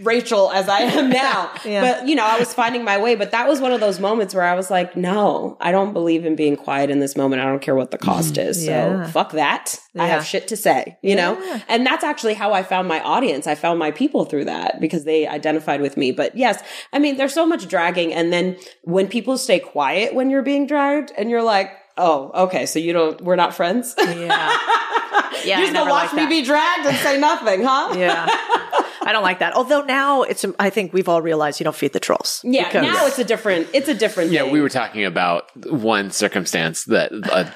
Rachel 0.00 0.50
as 0.52 0.68
I 0.68 0.80
am 0.80 1.10
now. 1.10 1.50
Yeah. 1.66 1.80
But, 1.98 2.06
you 2.08 2.14
know, 2.14 2.24
I 2.24 2.38
was 2.38 2.54
finding 2.54 2.84
my 2.84 2.96
way. 2.98 3.16
But 3.16 3.32
that 3.32 3.48
was 3.48 3.60
one 3.60 3.72
of 3.72 3.80
those 3.80 3.98
moments 3.98 4.34
where 4.34 4.44
I 4.44 4.54
was 4.54 4.70
like, 4.70 4.94
no, 4.96 5.56
I 5.60 5.72
don't 5.72 5.92
believe 5.92 6.24
in 6.24 6.36
being 6.36 6.54
quiet 6.56 6.90
in 6.90 7.00
this 7.00 7.16
moment. 7.16 7.42
I 7.42 7.46
don't 7.46 7.60
care 7.60 7.74
what 7.74 7.90
the 7.90 7.98
mm-hmm. 7.98 8.08
cost 8.12 8.38
is. 8.38 8.64
So 8.64 8.70
Yeah. 8.70 9.06
fuck 9.08 9.32
that. 9.32 9.80
I 9.98 10.06
have 10.06 10.24
shit 10.26 10.46
to 10.48 10.56
say, 10.56 10.98
you 11.02 11.16
know? 11.16 11.34
And 11.68 11.84
that's 11.86 12.04
actually 12.04 12.34
how 12.34 12.52
I 12.52 12.62
found 12.62 12.86
my 12.86 13.00
audience. 13.00 13.46
I 13.46 13.54
found 13.54 13.78
my 13.78 13.90
people 13.90 14.26
through 14.26 14.44
that 14.44 14.78
because 14.80 15.04
they 15.04 15.26
identified 15.26 15.80
with 15.80 15.96
me. 15.96 16.12
But 16.12 16.36
yes, 16.36 16.62
I 16.92 16.98
mean, 16.98 17.16
there's 17.16 17.32
so 17.32 17.46
much 17.46 17.66
dragging. 17.66 18.12
And 18.12 18.30
then 18.32 18.55
when 18.82 19.08
people 19.08 19.38
stay 19.38 19.58
quiet 19.60 20.14
when 20.14 20.30
you're 20.30 20.42
being 20.42 20.66
dragged 20.66 21.12
and 21.16 21.30
you're 21.30 21.42
like, 21.42 21.70
Oh, 21.98 22.30
okay. 22.44 22.66
So 22.66 22.78
you 22.78 22.92
don't, 22.92 23.18
we're 23.22 23.36
not 23.36 23.54
friends? 23.54 23.94
yeah, 23.98 24.06
yeah. 25.46 25.58
You're 25.58 25.58
just 25.60 25.72
gonna 25.72 25.90
watch 25.90 26.12
me 26.12 26.26
be 26.26 26.42
dragged 26.42 26.86
and 26.86 26.94
say 26.98 27.18
nothing, 27.18 27.62
huh? 27.64 27.94
Yeah, 27.96 28.26
I 28.28 29.12
don't 29.12 29.22
like 29.22 29.38
that. 29.38 29.54
Although 29.54 29.80
now 29.82 30.22
it's, 30.22 30.44
I 30.58 30.68
think 30.68 30.92
we've 30.92 31.08
all 31.08 31.22
realized 31.22 31.58
you 31.58 31.64
don't 31.64 31.74
feed 31.74 31.94
the 31.94 32.00
trolls. 32.00 32.42
Yeah, 32.44 32.64
Because- 32.64 32.82
now 32.82 33.06
it's 33.06 33.18
a 33.18 33.24
different. 33.24 33.68
It's 33.72 33.88
a 33.88 33.94
different. 33.94 34.30
Yeah, 34.30 34.42
thing. 34.42 34.52
we 34.52 34.60
were 34.60 34.68
talking 34.68 35.04
about 35.06 35.48
one 35.66 36.10
circumstance 36.10 36.84
that 36.84 37.12
a 37.12 37.50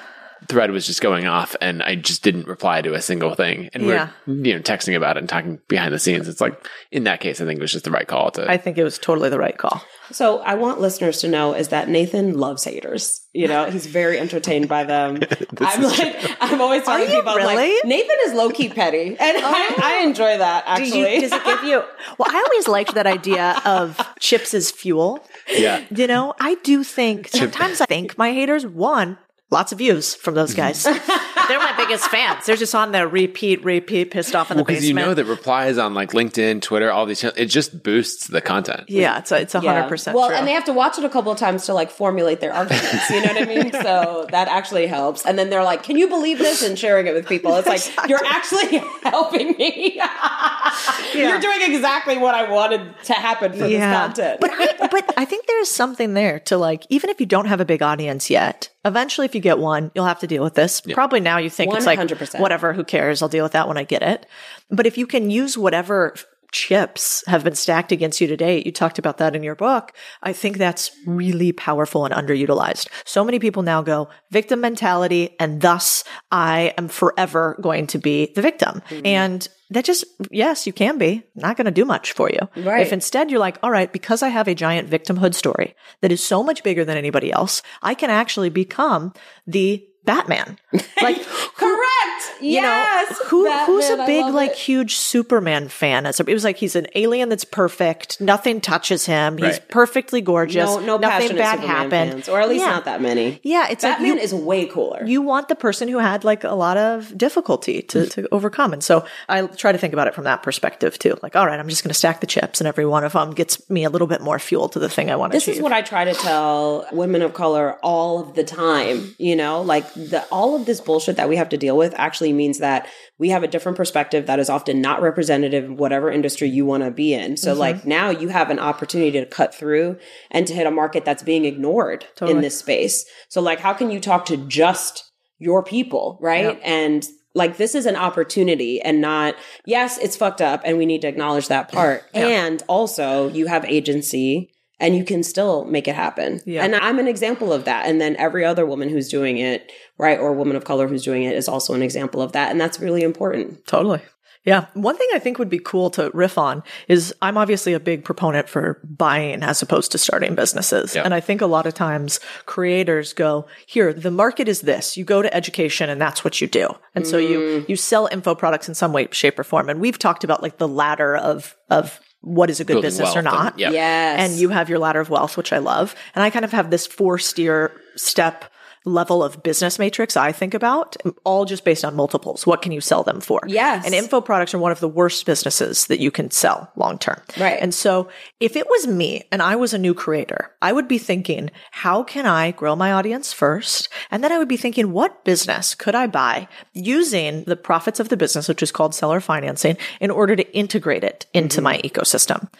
thread 0.51 0.71
was 0.71 0.85
just 0.85 1.01
going 1.01 1.25
off 1.25 1.55
and 1.61 1.81
I 1.81 1.95
just 1.95 2.23
didn't 2.23 2.45
reply 2.47 2.81
to 2.81 2.93
a 2.93 3.01
single 3.01 3.33
thing. 3.35 3.69
And 3.73 3.83
Yeah. 3.83 4.09
we're, 4.27 4.35
you 4.35 4.53
know, 4.53 4.59
texting 4.59 4.95
about 4.95 5.15
it 5.17 5.21
and 5.21 5.29
talking 5.29 5.59
behind 5.67 5.93
the 5.93 5.99
scenes. 5.99 6.27
It's 6.27 6.41
like, 6.41 6.67
in 6.91 7.05
that 7.05 7.21
case, 7.21 7.39
I 7.41 7.45
think 7.45 7.59
it 7.59 7.61
was 7.61 7.71
just 7.71 7.85
the 7.85 7.91
right 7.91 8.07
call 8.07 8.31
to. 8.31 8.49
I 8.51 8.57
think 8.57 8.77
it 8.77 8.83
was 8.83 8.99
totally 8.99 9.29
the 9.29 9.39
right 9.39 9.57
call. 9.57 9.81
So 10.11 10.39
I 10.39 10.55
want 10.55 10.81
listeners 10.81 11.21
to 11.21 11.29
know 11.29 11.53
is 11.53 11.69
that 11.69 11.87
Nathan 11.87 12.37
loves 12.37 12.65
haters. 12.65 13.21
You 13.33 13.47
know, 13.47 13.71
he's 13.71 13.85
very 13.85 14.19
entertained 14.19 14.67
by 14.67 14.83
them. 14.83 15.21
I'm 15.61 15.81
like, 15.83 16.35
I'm 16.41 16.59
always 16.59 16.83
telling 16.83 17.03
you 17.09 17.15
people, 17.15 17.29
I'm 17.31 17.45
like. 17.45 17.85
Nathan 17.85 18.17
is 18.25 18.33
low 18.33 18.49
key 18.49 18.67
petty, 18.67 19.07
and 19.17 19.17
I, 19.37 19.69
oh. 19.77 19.81
I 19.81 20.03
enjoy 20.03 20.37
that 20.37 20.65
Do 20.65 20.71
actually. 20.71 21.15
you, 21.15 21.21
does 21.21 21.31
it 21.31 21.43
give 21.45 21.63
you? 21.63 21.81
Well, 22.17 22.27
I 22.29 22.43
always 22.45 22.67
liked 22.67 22.93
that 22.95 23.07
idea 23.07 23.61
of 23.63 23.97
chips 24.19 24.53
as 24.53 24.69
fuel. 24.69 25.25
yeah. 25.49 25.85
You 25.95 26.07
know, 26.07 26.33
I 26.41 26.55
do 26.55 26.83
think 26.83 27.29
sometimes 27.29 27.79
I 27.79 27.85
think 27.85 28.17
my 28.17 28.33
haters 28.33 28.65
one 28.65 29.17
lots 29.51 29.71
of 29.71 29.77
views 29.77 30.15
from 30.15 30.33
those 30.33 30.55
mm-hmm. 30.55 30.61
guys. 30.61 30.87
They're 31.47 31.59
my 31.59 31.73
biggest 31.77 32.05
fans. 32.09 32.45
They're 32.45 32.55
just 32.55 32.73
on 32.75 32.91
there 32.91 33.07
repeat, 33.07 33.63
repeat, 33.63 34.11
pissed 34.11 34.35
off 34.35 34.51
in 34.51 34.57
the 34.57 34.63
basement. 34.63 34.77
Because 34.77 34.87
you 34.87 34.93
know 34.93 35.13
that 35.13 35.25
replies 35.25 35.77
on 35.77 35.93
like 35.93 36.11
LinkedIn, 36.11 36.61
Twitter, 36.61 36.91
all 36.91 37.05
these, 37.05 37.21
channels, 37.21 37.37
it 37.39 37.45
just 37.47 37.83
boosts 37.83 38.27
the 38.27 38.41
content. 38.41 38.85
yeah, 38.89 39.17
it's 39.19 39.31
a, 39.31 39.41
it's 39.41 39.55
a 39.55 39.59
Yeah. 39.61 39.73
hundred 39.73 39.89
percent. 39.89 40.15
Well, 40.15 40.27
true. 40.29 40.37
and 40.37 40.47
they 40.47 40.53
have 40.53 40.65
to 40.65 40.73
watch 40.73 40.97
it 40.97 41.03
a 41.03 41.09
couple 41.09 41.31
of 41.31 41.37
times 41.37 41.65
to 41.65 41.73
like 41.73 41.91
formulate 41.91 42.39
their 42.39 42.53
arguments. 42.53 43.09
You 43.09 43.21
know 43.21 43.33
what 43.33 43.41
I 43.41 43.45
mean? 43.45 43.71
So 43.81 44.27
that 44.31 44.47
actually 44.47 44.85
helps. 44.87 45.25
And 45.25 45.37
then 45.39 45.49
they're 45.49 45.63
like, 45.63 45.81
"Can 45.83 45.97
you 45.97 46.07
believe 46.07 46.37
this?" 46.37 46.61
and 46.61 46.77
sharing 46.77 47.07
it 47.07 47.13
with 47.13 47.27
people. 47.27 47.55
It's 47.55 47.67
like 47.67 47.81
you're 48.09 48.23
actually 48.25 48.77
helping 49.03 49.51
me. 49.57 49.99
You're 51.13 51.39
doing 51.39 51.61
exactly 51.63 52.17
what 52.17 52.33
I 52.35 52.49
wanted 52.49 52.93
to 53.05 53.13
happen 53.13 53.51
for 53.51 53.67
this 53.67 53.79
content. 53.81 54.39
But 54.39 54.51
I, 54.53 54.87
but 54.87 55.13
I 55.17 55.25
think 55.25 55.45
there's 55.47 55.69
something 55.69 56.13
there 56.13 56.39
to 56.41 56.57
like, 56.57 56.85
even 56.89 57.09
if 57.09 57.19
you 57.19 57.25
don't 57.25 57.45
have 57.47 57.59
a 57.59 57.65
big 57.65 57.81
audience 57.81 58.29
yet, 58.29 58.69
eventually 58.85 59.25
if 59.25 59.35
you 59.35 59.41
get 59.41 59.59
one, 59.59 59.91
you'll 59.93 60.05
have 60.05 60.19
to 60.19 60.27
deal 60.27 60.43
with 60.43 60.53
this. 60.55 60.81
Probably 60.81 61.19
now 61.19 61.30
you 61.37 61.49
think 61.49 61.73
it's 61.73 61.85
like 61.85 61.99
100%. 61.99 62.39
whatever, 62.39 62.73
who 62.73 62.83
cares? 62.83 63.21
I'll 63.21 63.29
deal 63.29 63.45
with 63.45 63.53
that 63.53 63.67
when 63.67 63.77
I 63.77 63.83
get 63.83 64.01
it. 64.01 64.25
But 64.69 64.85
if 64.85 64.97
you 64.97 65.07
can 65.07 65.29
use 65.29 65.57
whatever 65.57 66.15
chips 66.51 67.23
have 67.27 67.43
been 67.43 67.55
stacked 67.55 67.91
against 67.91 68.19
you 68.19 68.27
to 68.27 68.37
date, 68.37 68.65
you 68.65 68.71
talked 68.71 68.99
about 68.99 69.17
that 69.17 69.35
in 69.35 69.43
your 69.43 69.55
book. 69.55 69.93
I 70.21 70.33
think 70.33 70.57
that's 70.57 70.91
really 71.05 71.51
powerful 71.51 72.05
and 72.05 72.13
underutilized. 72.13 72.89
So 73.05 73.23
many 73.23 73.39
people 73.39 73.63
now 73.63 73.81
go 73.81 74.09
victim 74.31 74.61
mentality 74.61 75.35
and 75.39 75.61
thus 75.61 76.03
I 76.31 76.73
am 76.77 76.89
forever 76.89 77.57
going 77.61 77.87
to 77.87 77.97
be 77.97 78.33
the 78.35 78.41
victim. 78.41 78.81
Mm-hmm. 78.89 79.05
And 79.05 79.47
that 79.69 79.85
just, 79.85 80.03
yes, 80.29 80.67
you 80.67 80.73
can 80.73 80.97
be 80.97 81.23
not 81.35 81.55
going 81.55 81.65
to 81.65 81.71
do 81.71 81.85
much 81.85 82.11
for 82.11 82.29
you. 82.29 82.39
Right. 82.61 82.85
If 82.85 82.91
instead 82.91 83.31
you're 83.31 83.39
like, 83.39 83.57
all 83.63 83.71
right, 83.71 83.91
because 83.91 84.21
I 84.21 84.27
have 84.27 84.49
a 84.49 84.55
giant 84.55 84.89
victimhood 84.89 85.33
story 85.33 85.75
that 86.01 86.11
is 86.11 86.21
so 86.21 86.43
much 86.43 86.63
bigger 86.63 86.83
than 86.83 86.97
anybody 86.97 87.31
else, 87.31 87.61
I 87.81 87.93
can 87.93 88.09
actually 88.09 88.49
become 88.49 89.13
the 89.47 89.87
Batman. 90.03 90.57
Like, 91.01 91.21
Correct. 91.55 92.41
you 92.41 92.51
yes. 92.53 93.09
know, 93.11 93.17
who 93.27 93.51
who's 93.65 93.89
a 93.89 94.05
big 94.05 94.25
like 94.33 94.51
it. 94.51 94.57
huge 94.57 94.95
Superman 94.95 95.67
fan? 95.67 96.05
As 96.05 96.19
it 96.19 96.27
was 96.27 96.43
like 96.43 96.57
he's 96.57 96.75
an 96.75 96.87
alien 96.95 97.29
that's 97.29 97.45
perfect. 97.45 98.19
Nothing 98.19 98.61
touches 98.61 99.05
him. 99.05 99.37
He's 99.37 99.45
Right. 99.59 99.67
perfectly 99.69 100.21
gorgeous. 100.21 100.65
no, 100.69 100.79
no 100.79 100.97
nothing 100.97 101.35
bad 101.35 101.59
Superman 101.59 101.67
happened, 101.75 102.11
fans, 102.13 102.29
or 102.29 102.39
at 102.41 102.49
least 102.49 102.63
yeah. 102.65 102.71
not 102.71 102.85
that 102.85 103.01
many. 103.01 103.39
Yeah, 103.43 103.67
it's 103.69 103.83
like 103.83 103.95
Batman 103.97 104.15
you, 104.17 104.21
is 104.21 104.33
way 104.33 104.65
cooler. 104.65 105.03
you 105.05 105.21
want 105.21 105.49
the 105.49 105.55
person 105.55 105.87
who 105.87 105.97
had 105.99 106.23
like 106.23 106.43
a 106.43 106.55
lot 106.55 106.77
of 106.77 107.15
difficulty 107.17 107.81
to, 107.83 108.07
to 108.07 108.27
overcome. 108.31 108.73
And 108.73 108.83
so 108.83 109.05
I 109.29 109.45
try 109.47 109.71
to 109.71 109.77
think 109.77 109.93
about 109.93 110.07
it 110.07 110.15
from 110.15 110.23
that 110.23 110.41
perspective 110.43 110.97
too. 110.97 111.17
Like, 111.21 111.35
all 111.35 111.45
right, 111.45 111.59
I'm 111.59 111.67
just 111.69 111.83
going 111.83 111.89
to 111.89 111.93
stack 111.97 112.21
the 112.21 112.27
chips 112.27 112.59
and 112.61 112.67
every 112.67 112.85
one 112.85 113.03
of 113.03 113.13
them 113.13 113.31
gets 113.31 113.69
me 113.69 113.83
a 113.83 113.89
little 113.89 114.07
bit 114.07 114.21
more 114.21 114.39
fuel 114.39 114.69
to 114.69 114.79
the 114.79 114.89
thing 114.89 115.11
I 115.11 115.15
want 115.15 115.31
to 115.31 115.35
this 115.35 115.43
achieve. 115.43 115.57
is 115.57 115.61
what 115.61 115.73
I 115.73 115.81
try 115.81 116.05
to 116.05 116.13
tell 116.13 116.87
women 116.91 117.21
of 117.21 117.33
color 117.33 117.73
all 117.83 118.19
of 118.19 118.35
the 118.35 118.43
time. 118.43 119.15
You 119.17 119.35
know, 119.35 119.61
like 119.61 119.85
the 119.95 120.25
all 120.31 120.55
of 120.55 120.65
this 120.65 120.81
bullshit 120.81 121.15
that 121.17 121.29
we 121.29 121.35
have 121.35 121.49
to 121.49 121.57
deal 121.57 121.77
with 121.77 121.93
actually 121.97 122.33
means 122.33 122.59
that 122.59 122.87
we 123.17 123.29
have 123.29 123.43
a 123.43 123.47
different 123.47 123.77
perspective 123.77 124.25
that 124.25 124.39
is 124.39 124.49
often 124.49 124.81
not 124.81 125.01
representative 125.01 125.71
of 125.71 125.79
whatever 125.79 126.11
industry 126.11 126.49
you 126.49 126.65
want 126.65 126.83
to 126.83 126.91
be 126.91 127.13
in. 127.13 127.37
So, 127.37 127.53
like 127.53 127.77
mm-hmm. 127.77 127.89
now 127.89 128.09
you 128.09 128.29
have 128.29 128.49
an 128.49 128.59
opportunity 128.59 129.11
to 129.11 129.25
cut 129.25 129.53
through 129.53 129.97
and 130.29 130.47
to 130.47 130.53
hit 130.53 130.67
a 130.67 130.71
market 130.71 131.05
that's 131.05 131.23
being 131.23 131.45
ignored 131.45 132.05
in 132.21 132.41
this 132.41 132.57
space. 132.57 133.05
So, 133.29 133.41
like, 133.41 133.59
how 133.59 133.73
can 133.73 133.91
you 133.91 133.99
talk 133.99 134.25
to 134.25 134.37
just 134.37 135.11
your 135.39 135.63
people, 135.63 136.17
right? 136.21 136.59
And 136.63 137.05
like 137.33 137.57
this 137.57 137.75
is 137.75 137.85
an 137.85 137.95
opportunity 137.95 138.81
and 138.81 138.99
not 138.99 139.35
yes 139.65 139.97
it's 139.97 140.17
fucked 140.17 140.41
up 140.41 140.61
and 140.65 140.77
we 140.77 140.85
need 140.85 141.01
to 141.01 141.07
acknowledge 141.07 141.47
that 141.47 141.71
part 141.71 142.03
and 142.13 142.61
also 142.67 143.29
you 143.29 143.47
have 143.47 143.63
agency 143.65 144.51
and 144.81 144.95
you 144.95 145.05
can 145.05 145.23
still 145.23 145.63
make 145.65 145.87
it 145.87 145.95
happen 145.95 146.41
Yeah. 146.45 146.63
and 146.65 146.75
i'm 146.75 146.99
an 146.99 147.07
example 147.07 147.53
of 147.53 147.65
that 147.65 147.87
and 147.87 148.01
then 148.01 148.15
every 148.17 148.43
other 148.43 148.65
woman 148.65 148.89
who's 148.89 149.07
doing 149.07 149.37
it 149.37 149.71
right 149.97 150.19
or 150.19 150.33
woman 150.33 150.55
of 150.55 150.65
color 150.65 150.87
who's 150.87 151.03
doing 151.03 151.23
it 151.23 151.35
is 151.35 151.47
also 151.47 151.73
an 151.73 151.81
example 151.81 152.21
of 152.21 152.33
that 152.33 152.51
and 152.51 152.59
that's 152.59 152.79
really 152.79 153.03
important 153.03 153.65
Totally. 153.67 154.01
Yeah. 154.43 154.65
One 154.73 154.97
thing 154.97 155.07
I 155.13 155.19
think 155.19 155.37
would 155.37 155.49
be 155.49 155.59
cool 155.59 155.91
to 155.91 156.09
riff 156.15 156.37
on 156.37 156.63
is 156.87 157.13
I'm 157.21 157.37
obviously 157.37 157.73
a 157.73 157.79
big 157.79 158.03
proponent 158.03 158.49
for 158.49 158.79
buying 158.83 159.43
as 159.43 159.61
opposed 159.61 159.91
to 159.91 159.99
starting 159.99 160.33
businesses. 160.33 160.95
Yeah. 160.95 161.03
And 161.03 161.13
I 161.13 161.19
think 161.19 161.41
a 161.41 161.45
lot 161.45 161.67
of 161.67 161.75
times 161.75 162.19
creators 162.47 163.13
go, 163.13 163.47
here, 163.67 163.93
the 163.93 164.09
market 164.09 164.47
is 164.47 164.61
this. 164.61 164.97
You 164.97 165.05
go 165.05 165.21
to 165.21 165.31
education 165.31 165.91
and 165.91 166.01
that's 166.01 166.23
what 166.23 166.41
you 166.41 166.47
do. 166.47 166.69
And 166.95 167.05
so 167.05 167.17
you, 167.17 167.37
mm. 167.39 167.69
you 167.69 167.75
sell 167.75 168.09
info 168.11 168.33
products 168.33 168.67
in 168.67 168.73
some 168.73 168.93
way, 168.93 169.07
shape 169.11 169.37
or 169.37 169.43
form. 169.43 169.69
And 169.69 169.79
we've 169.79 169.99
talked 169.99 170.23
about 170.23 170.41
like 170.41 170.57
the 170.57 170.67
ladder 170.67 171.15
of, 171.15 171.55
of 171.69 171.99
what 172.21 172.49
is 172.49 172.59
a 172.59 172.63
good 172.63 172.73
Building 172.75 172.87
business 172.87 173.09
or 173.15 173.21
wealth 173.23 173.25
and- 173.25 173.25
not. 173.25 173.59
yeah. 173.59 173.71
yes 173.71 174.19
And 174.19 174.39
you 174.39 174.49
have 174.49 174.69
your 174.69 174.77
ladder 174.79 174.99
of 174.99 175.09
wealth, 175.09 175.37
which 175.37 175.51
I 175.51 175.57
love. 175.57 175.95
And 176.15 176.23
I 176.23 176.29
kind 176.29 176.45
of 176.45 176.51
have 176.51 176.69
this 176.69 176.85
four 176.85 177.17
steer 177.17 177.71
step 177.95 178.45
level 178.83 179.23
of 179.23 179.43
business 179.43 179.77
matrix 179.77 180.17
I 180.17 180.31
think 180.31 180.53
about, 180.53 180.95
all 181.23 181.45
just 181.45 181.63
based 181.63 181.85
on 181.85 181.95
multiples. 181.95 182.47
What 182.47 182.61
can 182.61 182.71
you 182.71 182.81
sell 182.81 183.03
them 183.03 183.21
for? 183.21 183.41
Yes. 183.45 183.85
And 183.85 183.93
info 183.93 184.21
products 184.21 184.53
are 184.53 184.59
one 184.59 184.71
of 184.71 184.79
the 184.79 184.87
worst 184.87 185.25
businesses 185.25 185.85
that 185.87 185.99
you 185.99 186.09
can 186.09 186.31
sell 186.31 186.71
long 186.75 186.97
term. 186.97 187.21
Right. 187.39 187.59
And 187.61 187.73
so 187.73 188.09
if 188.39 188.55
it 188.55 188.67
was 188.67 188.87
me 188.87 189.23
and 189.31 189.41
I 189.41 189.55
was 189.55 189.73
a 189.73 189.77
new 189.77 189.93
creator, 189.93 190.51
I 190.61 190.73
would 190.73 190.87
be 190.87 190.97
thinking, 190.97 191.51
how 191.71 192.03
can 192.03 192.25
I 192.25 192.51
grow 192.51 192.75
my 192.75 192.91
audience 192.91 193.31
first? 193.31 193.89
And 194.09 194.23
then 194.23 194.31
I 194.31 194.39
would 194.39 194.47
be 194.47 194.57
thinking, 194.57 194.91
what 194.91 195.23
business 195.25 195.75
could 195.75 195.93
I 195.93 196.07
buy 196.07 196.47
using 196.73 197.43
the 197.43 197.55
profits 197.55 197.99
of 197.99 198.09
the 198.09 198.17
business, 198.17 198.47
which 198.47 198.63
is 198.63 198.71
called 198.71 198.95
seller 198.95 199.19
financing, 199.19 199.77
in 199.99 200.09
order 200.09 200.35
to 200.35 200.55
integrate 200.55 201.03
it 201.03 201.27
into 201.33 201.57
mm-hmm. 201.57 201.65
my 201.65 201.77
ecosystem? 201.79 202.51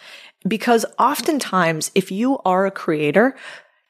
Because 0.46 0.84
oftentimes, 0.98 1.90
if 1.94 2.10
you 2.10 2.38
are 2.44 2.66
a 2.66 2.70
creator, 2.70 3.36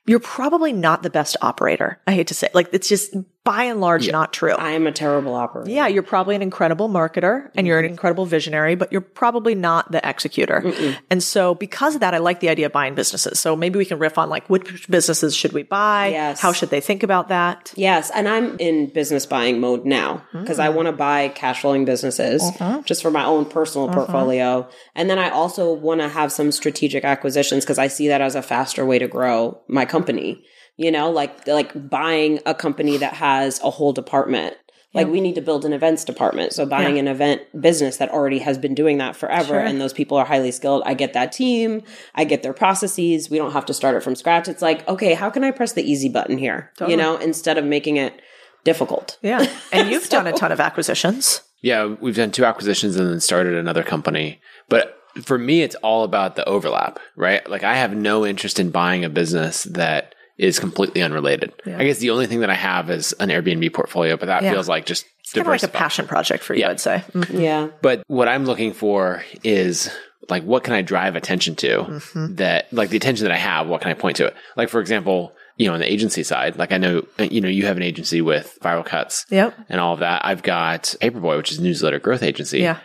you're 0.07 0.21
probably 0.21 0.73
not 0.73 1.03
the 1.03 1.11
best 1.11 1.37
operator. 1.43 2.01
I 2.07 2.13
hate 2.13 2.29
to 2.29 2.35
say, 2.35 2.49
like, 2.55 2.69
it's 2.73 2.89
just 2.89 3.15
by 3.45 3.65
and 3.65 3.81
large 3.81 4.11
not 4.11 4.33
true. 4.33 4.53
i 4.53 4.71
am 4.71 4.87
a 4.87 4.93
terrible 4.93 5.35
operator 5.35 5.71
Yeah, 5.71 5.89
you're 5.89 6.03
probably 6.03 6.37
an 6.37 6.43
incredible 6.43 6.89
marketer 6.89 7.51
and 7.55 7.67
you're 7.67 7.79
an 7.79 7.85
incredible 7.85 8.27
visionary, 8.27 8.75
but 8.75 8.93
you're 8.93 9.01
probably 9.01 9.55
not 9.55 9.91
the 9.91 10.07
executor. 10.09 10.73
And 11.11 11.23
so 11.23 11.55
because 11.55 11.95
of 11.95 12.01
that, 12.01 12.15
I 12.15 12.19
like 12.19 12.41
the 12.41 12.49
idea 12.49 12.67
of 12.67 12.73
buying 12.73 12.95
businesses. 12.95 13.39
So 13.39 13.57
maybe 13.57 13.79
we 13.79 13.85
can 13.85 13.99
riff 13.99 14.19
on 14.19 14.29
like 14.29 14.49
which 14.49 14.89
businesses 14.89 15.35
should 15.35 15.53
we 15.53 15.63
buy? 15.63 16.09
Yes. 16.09 16.41
How 16.41 16.53
should 16.53 16.71
they 16.71 16.81
think 16.81 17.03
about 17.03 17.29
that? 17.29 17.73
Yes, 17.77 18.11
and 18.15 18.29
I'm 18.29 18.57
in 18.59 18.93
business 18.93 19.27
buying 19.27 19.61
mode 19.61 19.85
now 19.85 20.25
mm. 20.33 20.41
because 20.41 20.59
I 20.59 20.69
want 20.69 20.87
to 20.87 20.93
buy 20.93 21.29
cash 21.29 21.61
flowing 21.61 21.85
businesses 21.85 22.43
uh-huh. 22.43 22.83
just 22.85 23.03
for 23.03 23.11
my 23.11 23.25
own 23.25 23.45
personal 23.45 23.89
uh-huh. 23.89 23.97
portfolio. 23.97 24.69
And 24.95 25.11
then 25.11 25.19
I 25.19 25.31
also 25.31 25.73
want 25.73 26.01
to 26.01 26.09
have 26.09 26.33
some 26.33 26.53
strategic 26.53 27.05
acquisitions 27.05 27.65
because 27.65 27.79
I 27.79 27.89
see 27.89 28.09
that 28.09 28.21
as 28.21 28.35
a 28.35 28.43
faster 28.43 28.85
way 28.85 28.99
to 28.99 29.09
grow 29.09 29.61
my 29.69 29.85
company. 29.85 30.45
You 30.77 30.91
know, 30.91 31.11
like 31.11 31.47
like 31.47 31.89
buying 31.89 32.41
a 32.47 32.55
company 32.55 32.97
that 32.97 33.15
has 33.15 33.61
a 33.61 33.71
whole 33.71 33.93
department. 33.93 34.57
Like 34.95 35.09
we 35.09 35.23
need 35.23 35.37
to 35.37 35.41
build 35.41 35.65
an 35.65 35.73
events 35.73 36.05
department. 36.05 36.53
So 36.53 36.67
buying 36.67 36.99
an 36.99 37.09
event 37.09 37.43
business 37.59 37.97
that 37.97 38.11
already 38.11 38.39
has 38.41 38.59
been 38.59 38.75
doing 38.75 38.99
that 38.99 39.17
forever 39.17 39.59
and 39.59 39.81
those 39.81 39.95
people 39.95 40.19
are 40.19 40.27
highly 40.27 40.51
skilled. 40.51 40.83
I 40.85 40.93
get 40.93 41.15
that 41.15 41.33
team. 41.33 41.83
I 42.15 42.25
get 42.25 42.43
their 42.43 42.53
processes. 42.53 43.31
We 43.31 43.39
don't 43.39 43.53
have 43.53 43.65
to 43.67 43.75
start 43.75 43.97
it 43.97 44.03
from 44.03 44.15
scratch. 44.15 44.49
It's 44.49 44.61
like, 44.61 44.87
okay, 44.87 45.15
how 45.15 45.31
can 45.31 45.45
I 45.45 45.51
press 45.51 45.73
the 45.73 45.83
easy 45.83 46.11
button 46.11 46.37
here? 46.37 46.73
You 46.87 46.99
know, 46.99 47.17
instead 47.17 47.57
of 47.57 47.65
making 47.65 47.97
it 47.97 48.21
difficult. 48.65 49.19
Yeah. 49.23 49.47
And 49.73 49.89
you've 49.89 50.11
done 50.11 50.27
a 50.27 50.33
ton 50.33 50.53
of 50.53 50.61
acquisitions. 50.61 51.41
Yeah, 51.63 51.95
we've 52.01 52.17
done 52.17 52.31
two 52.31 52.45
acquisitions 52.45 52.97
and 52.97 53.09
then 53.09 53.21
started 53.21 53.55
another 53.55 53.83
company. 53.83 54.41
But 54.69 54.99
for 55.23 55.39
me, 55.39 55.63
it's 55.63 55.77
all 55.77 56.05
about 56.05 56.37
the 56.37 56.47
overlap, 56.47 56.99
right? 57.17 57.49
Like 57.49 57.65
I 57.65 57.77
have 57.77 57.95
no 57.95 58.27
interest 58.27 58.59
in 58.59 58.71
buying 58.71 59.05
a 59.05 59.11
business 59.11 59.65
that 59.65 60.12
is 60.43 60.59
completely 60.59 61.03
unrelated. 61.03 61.53
I 61.67 61.85
guess 61.85 61.99
the 61.99 62.11
only 62.11 62.27
thing 62.27 62.41
that 62.41 62.51
I 62.51 62.55
have 62.55 62.91
is 62.91 63.13
an 63.21 63.29
Airbnb 63.29 63.73
portfolio, 63.73 64.17
but 64.17 64.27
that 64.27 64.43
Yeah. 64.43 64.53
feels 64.53 64.69
like 64.69 64.87
just 64.87 65.07
It's 65.21 65.33
kind 65.33 65.47
of 65.47 65.51
like 65.53 65.63
a 65.63 65.69
passion 65.69 66.07
project 66.07 66.43
for 66.43 66.55
you, 66.55 66.61
Yeah. 66.61 66.71
I'd 66.71 66.81
say. 66.81 67.05
Mm. 67.13 67.41
Yeah. 67.41 67.69
But 67.81 68.03
what 68.09 68.29
I'm 68.29 68.45
looking 68.45 68.73
for 68.73 69.23
is 69.45 69.89
like, 70.29 70.43
what 70.45 70.65
can 70.65 70.75
I 70.75 70.83
drive 70.83 71.15
attention 71.17 71.55
to 71.57 71.69
Mm-hmm. 71.85 72.35
that, 72.37 72.73
like 72.73 72.91
the 72.91 72.97
attention 72.97 73.25
that 73.25 73.33
I 73.33 73.37
have, 73.39 73.69
what 73.69 73.81
can 73.81 73.91
I 73.91 73.95
point 73.95 74.17
to 74.19 74.27
it? 74.27 74.35
Like, 74.57 74.69
for 74.69 74.81
example, 74.81 75.33
you 75.57 75.69
know, 75.69 75.75
on 75.75 75.81
the 75.81 75.91
agency 75.93 76.23
side, 76.25 76.57
like 76.57 76.73
I 76.73 76.79
know, 76.79 77.05
you 77.19 77.41
know, 77.41 77.49
you 77.49 77.67
have 77.67 77.77
an 77.77 77.83
agency 77.83 78.21
with 78.21 78.59
viral 78.63 78.85
cuts 78.85 79.27
Yep. 79.31 79.55
and 79.69 79.81
all 79.81 79.95
of 79.95 80.01
that. 80.01 80.23
I've 80.25 80.43
got 80.43 80.95
Paperboy, 81.01 81.37
which 81.37 81.53
is 81.53 81.59
a 81.59 81.63
newsletter 81.63 81.99
growth 82.01 82.23
agency. 82.23 82.61
Yeah. 82.61 82.79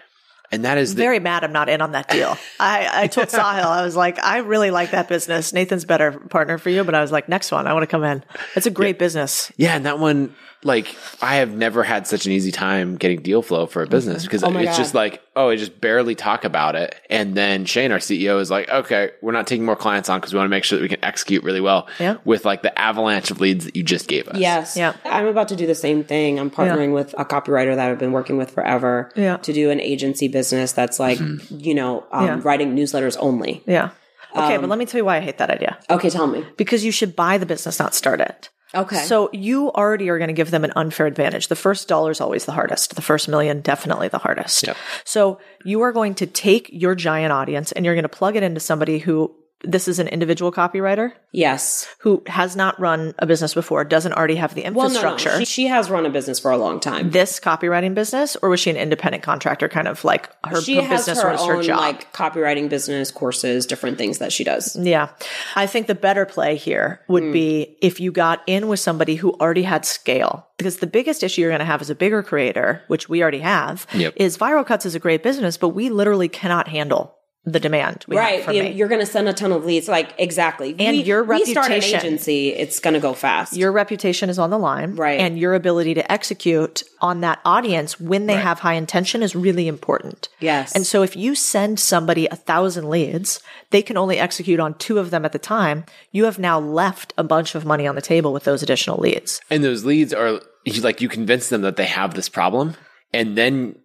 And 0.52 0.66
that 0.66 0.78
is 0.78 0.96
the, 0.96 1.02
Very 1.02 1.20
mad 1.20 1.44
I'm 1.44 1.52
not 1.52 1.68
in 1.70 1.82
on 1.82 1.92
that 1.92 2.08
deal. 2.10 2.38
I, 2.60 3.04
I 3.04 3.08
told 3.08 3.28
Sahil, 3.28 3.66
I 3.66 3.84
was 3.84 3.96
like, 3.96 4.18
I 4.24 4.38
really 4.40 4.72
like 4.72 4.92
that 4.92 5.10
business. 5.10 5.52
Nathan's 5.54 5.86
better 5.86 6.14
partner 6.14 6.58
for 6.58 6.70
you, 6.70 6.84
but 6.84 6.96
I 6.96 7.02
was 7.02 7.12
like, 7.12 7.28
next 7.28 7.52
one, 7.52 7.68
I 7.68 7.74
want 7.74 7.84
to 7.84 7.88
come 7.88 8.04
in. 8.04 8.24
It's 8.56 8.66
a 8.66 8.72
great 8.72 8.98
business. 8.98 9.52
yeah. 9.58 9.76
And 9.76 9.86
that 9.86 10.00
one, 10.00 10.34
like, 10.68 10.96
I 11.22 11.38
have 11.38 11.56
never 11.56 11.84
had 11.84 12.06
such 12.06 12.26
an 12.26 12.32
easy 12.32 12.52
time 12.52 12.98
getting 12.98 13.22
deal 13.22 13.42
flow 13.42 13.66
for 13.66 13.82
a 13.82 13.86
mm-hmm. 13.86 13.92
business 13.92 14.24
because 14.24 14.44
oh 14.44 14.52
my 14.52 14.62
it's 14.62 14.72
God. 14.72 14.78
just 14.78 14.94
like, 14.94 15.22
oh, 15.36 15.50
I 15.50 15.56
just 15.56 15.82
barely 15.82 16.14
talk 16.14 16.44
about 16.44 16.76
it. 16.76 16.96
And 17.10 17.36
then 17.36 17.66
Shane, 17.66 17.92
our 17.92 17.98
CEO, 17.98 18.40
is 18.40 18.52
like, 18.52 18.70
okay, 18.70 19.12
we're 19.22 19.32
not 19.32 19.48
taking 19.48 19.66
more 19.66 19.76
clients 19.76 20.10
on 20.10 20.20
because 20.20 20.34
we 20.34 20.38
want 20.38 20.46
to 20.48 20.52
make 20.52 20.64
sure 20.64 20.78
that 20.78 20.84
we 20.84 20.90
can 20.90 21.04
execute 21.04 21.44
really 21.44 21.62
well 21.62 21.88
Yeah. 22.00 22.18
with 22.26 22.46
like 22.46 22.62
the 22.62 22.78
avalanche 22.78 23.32
of 23.32 23.42
leads 23.42 23.66
that 23.66 23.76
you 23.76 23.84
just 23.84 24.08
gave 24.08 24.28
us. 24.28 24.38
Yes. 24.38 24.78
Yeah. 24.78 24.94
I'm 25.06 25.28
about 25.28 25.48
to 25.50 25.56
do 25.56 25.66
the 25.66 25.76
same 25.76 26.04
thing. 26.04 26.40
I'm 26.40 26.52
partnering 26.52 26.94
with 26.94 27.16
a 27.18 27.26
copywriter 27.26 27.76
that 27.76 27.90
I've 27.90 28.00
been 28.00 28.12
working 28.12 28.38
with 28.38 28.52
forever 28.52 29.12
Yeah. 29.16 29.38
to 29.38 29.54
do 29.54 29.72
an 29.72 29.80
agency 29.80 30.28
business 30.28 30.74
that's 30.74 31.00
like, 31.00 31.18
mm-hmm. 31.18 31.60
you 31.60 31.74
know, 31.74 32.06
um, 32.12 32.26
Yeah. 32.26 32.40
writing 32.44 32.76
newsletters 32.76 33.18
only. 33.20 33.64
Yeah. 33.66 33.92
Okay, 34.36 34.58
but 34.58 34.66
um, 34.66 34.70
let 34.70 34.78
me 34.78 34.86
tell 34.86 35.00
you 35.00 35.06
why 35.06 35.18
I 35.18 35.22
hate 35.22 35.38
that 35.40 35.50
idea. 35.50 35.80
Okay, 35.90 36.10
tell 36.10 36.28
me. 36.28 36.46
Because 36.58 36.84
you 36.86 36.92
should 36.92 37.16
buy 37.16 37.38
the 37.38 37.46
business, 37.46 37.80
not 37.80 37.96
start 37.96 38.22
it. 38.22 38.50
Okay. 38.78 39.04
So 39.06 39.30
you 39.34 39.72
already 39.72 40.10
are 40.10 40.18
going 40.18 40.28
to 40.28 40.34
give 40.34 40.52
them 40.52 40.64
an 40.64 40.72
unfair 40.76 41.08
advantage. 41.08 41.48
The 41.48 41.56
first 41.56 41.88
dollar 41.88 42.12
is 42.12 42.22
always 42.22 42.46
the 42.46 42.52
hardest. 42.52 42.96
The 42.96 43.02
first 43.02 43.28
million, 43.28 43.62
definitely 43.62 44.08
the 44.08 44.20
hardest. 44.20 44.66
Yep. 44.66 44.78
So 45.04 45.40
you 45.66 45.82
are 45.82 45.92
going 45.92 46.16
to 46.16 46.28
take 46.28 46.70
your 46.72 46.96
giant 46.96 47.32
audience 47.32 47.72
and 47.72 47.84
you're 47.84 47.96
going 47.96 48.04
to 48.04 48.10
plug 48.10 48.36
it 48.36 48.44
into 48.44 48.60
somebody 48.60 49.00
who 49.00 49.36
this 49.64 49.88
is 49.88 49.98
an 50.00 50.08
individual 50.08 50.52
copywriter 50.52 51.12
yes. 51.32 51.88
who 52.00 52.22
has 52.28 52.56
not 52.56 52.80
run 52.80 53.16
a 53.20 53.26
business 53.26 53.54
before, 53.56 53.84
doesn't 53.84 54.14
already 54.14 54.36
have 54.36 54.54
the 54.54 54.62
Well, 54.70 54.90
no, 54.90 55.02
no. 55.02 55.08
infrastructure. 55.10 55.40
She, 55.40 55.46
she 55.46 55.68
has 55.68 55.90
run 55.90 56.06
a 56.06 56.10
business 56.12 56.40
for 56.40 56.52
a 56.52 56.58
long 56.58 56.80
time. 56.80 57.10
this 57.10 57.40
copywriting 57.40 57.96
business, 57.96 58.36
or 58.42 58.50
was 58.50 58.60
she 58.60 58.70
an 58.70 58.78
independent 58.78 59.24
contractor, 59.24 59.68
kind 59.68 59.88
of 59.88 60.04
like 60.06 60.30
her, 60.46 60.62
She 60.62 60.76
her 60.76 60.82
has 60.84 61.02
business 61.06 61.22
her 61.24 61.32
was 61.32 61.42
own 61.42 61.56
her 61.58 61.64
job? 61.64 61.80
like 61.80 62.14
copywriting 62.14 62.70
business, 62.70 63.10
courses, 63.12 63.66
different 63.66 63.98
things 63.98 64.20
that 64.20 64.32
she 64.32 64.44
does. 64.44 64.76
Yeah. 64.76 65.10
I 65.56 65.66
think 65.66 65.88
the 65.88 65.96
better 65.96 66.26
play 66.26 66.56
here 66.56 67.02
would 67.08 67.24
Hmm. 67.24 67.32
be 67.32 67.78
if 67.82 68.00
you 68.00 68.12
got 68.12 68.42
in 68.46 68.68
with 68.68 68.80
somebody 68.80 69.16
who 69.16 69.32
already 69.42 69.64
had 69.64 69.86
scale. 69.86 70.46
Because 70.58 70.78
the 70.78 70.88
biggest 70.88 71.22
issue 71.24 71.42
you're 71.42 71.52
going 71.52 71.60
to 71.60 71.66
have 71.66 71.82
as 71.82 71.90
a 71.92 71.96
bigger 71.96 72.24
creator, 72.24 72.82
which 72.88 73.10
we 73.10 73.22
already 73.22 73.40
have, 73.40 73.86
Yep. 73.94 74.14
is 74.18 74.38
Viral 74.38 74.66
Cuts 74.66 74.86
is 74.86 74.96
a 74.96 75.00
great 75.00 75.22
business, 75.24 75.56
but 75.58 75.70
we 75.70 75.90
literally 75.90 76.28
cannot 76.30 76.68
handle 76.68 77.16
the 77.50 77.62
demand 77.62 78.04
we 78.10 78.18
Right. 78.18 78.44
from 78.44 78.56
You- 78.56 78.64
me. 78.64 78.72
You're 78.74 78.90
going 78.90 79.00
to 79.00 79.06
send 79.06 79.30
a 79.30 79.34
ton 79.34 79.54
of 79.54 79.64
leads. 79.64 79.88
Like, 79.88 80.14
exactly. 80.18 80.76
And 80.78 80.98
we, 80.98 81.04
your 81.04 81.24
we 81.24 81.46
start 81.46 81.68
an 81.68 81.72
reputation. 81.76 82.00
agency, 82.06 82.50
it's 82.50 82.80
going 82.82 82.94
to 82.94 83.00
go 83.00 83.14
fast. 83.14 83.56
your 83.56 83.72
reputation 83.72 84.30
is 84.30 84.38
on 84.38 84.50
the 84.50 84.60
line. 84.60 84.96
Right. 84.96 85.20
And 85.22 85.40
your 85.40 85.54
ability 85.56 85.94
to 85.94 86.12
execute 86.12 86.84
on 87.00 87.22
that 87.22 87.40
audience 87.46 88.00
when 88.02 88.26
they 88.26 88.34
have 88.36 88.60
high 88.60 88.74
intention 88.74 89.24
is 89.24 89.34
really 89.34 89.68
important. 89.70 90.28
Yes. 90.42 90.74
And 90.76 90.86
so 90.86 91.04
if 91.04 91.16
you 91.16 91.36
send 91.36 91.80
somebody 91.80 92.28
a 92.28 92.36
thousand 92.36 92.90
leads, 92.90 93.40
they 93.70 93.82
can 93.82 93.96
only 93.96 94.18
execute 94.20 94.60
on 94.60 94.74
two 94.78 95.00
of 95.00 95.10
them 95.10 95.24
at 95.24 95.32
the 95.32 95.40
time. 95.40 95.86
You 96.12 96.26
have 96.26 96.38
now 96.40 96.60
left 96.60 97.14
a 97.18 97.24
bunch 97.24 97.56
of 97.56 97.64
money 97.66 97.88
on 97.88 97.96
the 97.96 98.02
table 98.02 98.34
with 98.34 98.44
those 98.44 98.62
additional 98.62 98.98
leads. 98.98 99.40
And 99.50 99.64
those 99.64 99.86
leads 99.86 100.14
are 100.14 100.42
you- 100.66 100.82
like 100.82 101.00
you 101.00 101.08
convince 101.08 101.48
them 101.48 101.62
that 101.62 101.78
they 101.78 101.86
have 101.86 102.14
this 102.14 102.28
problem, 102.28 102.76
and 103.14 103.38
then 103.38 103.76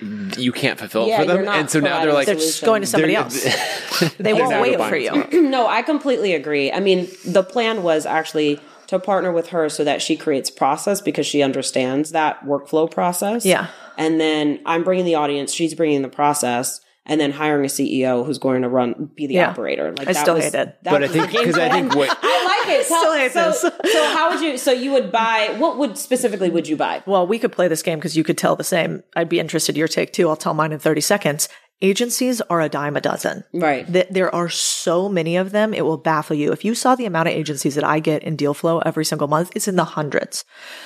you 0.00 0.52
can't 0.52 0.78
fulfill 0.78 1.06
Yeah, 1.08 1.22
it 1.22 1.26
for 1.28 1.34
them. 1.34 1.48
And 1.48 1.70
so 1.70 1.80
now 1.80 2.02
they're 2.02 2.12
providing 2.12 2.14
like, 2.14 2.26
They're 2.26 2.34
just 2.36 2.64
going 2.64 2.80
to 2.82 2.86
somebody 2.86 3.14
They're- 3.14 3.22
else. 3.22 4.16
They 4.18 4.32
won't 4.32 4.60
wait 4.62 4.78
for 4.88 4.96
you. 4.96 5.42
no, 5.42 5.66
I 5.66 5.82
completely 5.82 6.34
agree. 6.34 6.72
I 6.72 6.80
mean, 6.80 7.08
the 7.24 7.42
plan 7.42 7.82
was 7.82 8.06
actually 8.06 8.60
to 8.86 8.98
partner 8.98 9.30
with 9.30 9.48
her 9.50 9.68
so 9.68 9.84
that 9.84 10.00
she 10.02 10.16
creates 10.16 10.50
process 10.50 11.00
because 11.00 11.26
she 11.26 11.42
understands 11.42 12.10
that 12.12 12.44
workflow 12.44 12.90
process. 12.90 13.44
Yeah. 13.44 13.68
And 13.98 14.18
then 14.20 14.60
I'm 14.64 14.82
bringing 14.84 15.04
the 15.04 15.14
audience, 15.16 15.52
she's 15.54 15.74
bringing 15.74 16.02
the 16.02 16.08
process, 16.08 16.80
and 17.06 17.20
then 17.20 17.32
hiring 17.32 17.64
a 17.64 17.68
CEO 17.68 18.24
who's 18.24 18.38
going 18.38 18.62
to 18.62 18.68
run, 18.68 19.10
be 19.14 19.26
the 19.26 19.34
Yeah. 19.34 19.50
operator. 19.50 19.92
Like 19.92 20.08
I 20.08 20.12
that 20.12 20.20
still 20.20 20.34
was, 20.34 20.44
hate 20.44 20.54
it. 20.54 20.78
that 20.82 20.84
But 20.84 21.02
I 21.04 21.08
think 21.08 21.30
because 21.30 21.58
I 21.58 21.68
think 21.70 21.94
what 21.94 22.08
I 22.22 22.64
like 22.66 22.78
it. 22.78 22.84
Still 22.90 23.14
hate 23.14 23.32
so, 23.32 23.50
this. 23.50 23.60
so 23.92 24.04
how 24.14 24.30
would 24.30 24.40
you? 24.40 24.58
So 24.58 24.70
you 24.72 24.92
would 24.92 25.10
buy? 25.10 25.54
What 25.58 25.78
would 25.78 25.96
specifically 25.98 26.50
would 26.50 26.68
you 26.68 26.76
buy? 26.76 27.02
Well, 27.06 27.26
we 27.26 27.38
could 27.38 27.52
play 27.52 27.68
this 27.68 27.82
game 27.82 27.98
because 27.98 28.16
you 28.16 28.24
could 28.24 28.38
tell 28.38 28.54
the 28.56 28.64
same. 28.64 29.02
I'd 29.16 29.28
be 29.28 29.40
interested 29.40 29.74
in 29.74 29.78
your 29.78 29.88
take 29.88 30.12
too. 30.12 30.28
I'll 30.28 30.36
tell 30.36 30.54
mine 30.54 30.72
in 30.72 30.78
30 30.78 31.00
seconds. 31.00 31.48
Agencies 31.82 32.42
are 32.42 32.60
a 32.60 32.68
dime 32.68 32.96
a 32.96 33.00
dozen. 33.00 33.44
Right. 33.54 33.90
Th- 33.90 34.06
There 34.10 34.34
are 34.34 34.50
so 34.50 35.08
many 35.08 35.36
of 35.36 35.50
them, 35.50 35.72
it 35.72 35.82
will 35.84 35.96
baffle 35.96 36.36
you. 36.36 36.52
If 36.52 36.62
you 36.64 36.74
saw 36.74 36.94
the 36.94 37.06
amount 37.06 37.28
of 37.28 37.34
agencies 37.34 37.74
that 37.74 37.84
I 37.84 38.00
get 38.00 38.22
in 38.22 38.36
deal 38.36 38.52
flow 38.52 38.80
every 38.80 39.04
single 39.04 39.28
month, 39.28 39.50
it's 39.56 39.66
in 39.66 39.76
the 39.76 39.84
hundreds. 39.84 40.44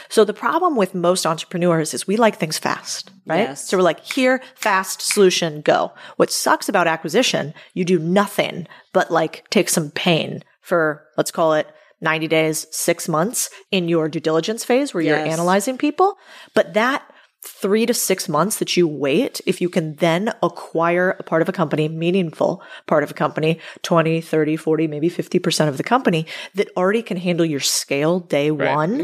So 0.08 0.24
the 0.24 0.32
problem 0.32 0.76
with 0.76 0.94
most 0.94 1.26
entrepreneurs 1.26 1.94
is 1.94 2.06
we 2.06 2.16
like 2.16 2.36
things 2.36 2.58
fast, 2.58 3.10
right? 3.26 3.48
Yes. 3.48 3.68
So 3.68 3.76
we're 3.76 3.82
like, 3.82 4.00
here, 4.04 4.40
fast, 4.54 5.00
solution, 5.02 5.62
go. 5.62 5.92
What 6.16 6.30
sucks 6.30 6.68
about 6.68 6.86
acquisition, 6.86 7.54
you 7.72 7.84
do 7.84 7.98
nothing 7.98 8.68
but 8.92 9.10
like 9.10 9.44
take 9.50 9.68
some 9.68 9.90
pain 9.90 10.44
for, 10.60 11.04
let's 11.16 11.32
call 11.32 11.54
it 11.54 11.66
90 12.00 12.28
days, 12.28 12.66
six 12.70 13.08
months 13.08 13.50
in 13.72 13.88
your 13.88 14.08
due 14.08 14.20
diligence 14.20 14.64
phase 14.64 14.94
where 14.94 15.02
you're 15.02 15.16
analyzing 15.32 15.76
people. 15.78 16.18
But 16.54 16.74
that 16.74 17.02
three 17.44 17.84
to 17.84 17.92
six 17.92 18.28
months 18.28 18.58
that 18.58 18.76
you 18.76 18.88
wait, 18.88 19.40
if 19.46 19.60
you 19.60 19.68
can 19.68 19.94
then 19.96 20.32
acquire 20.42 21.10
a 21.18 21.22
part 21.22 21.42
of 21.42 21.48
a 21.48 21.52
company, 21.52 21.88
meaningful 21.88 22.62
part 22.86 23.04
of 23.04 23.10
a 23.10 23.14
company, 23.14 23.60
20, 23.82 24.20
30, 24.20 24.56
40, 24.56 24.86
maybe 24.86 25.10
50% 25.10 25.68
of 25.68 25.76
the 25.76 25.82
company 25.82 26.26
that 26.54 26.70
already 26.76 27.02
can 27.02 27.18
handle 27.18 27.44
your 27.44 27.60
scale 27.60 28.20
day 28.20 28.50
one 28.50 28.96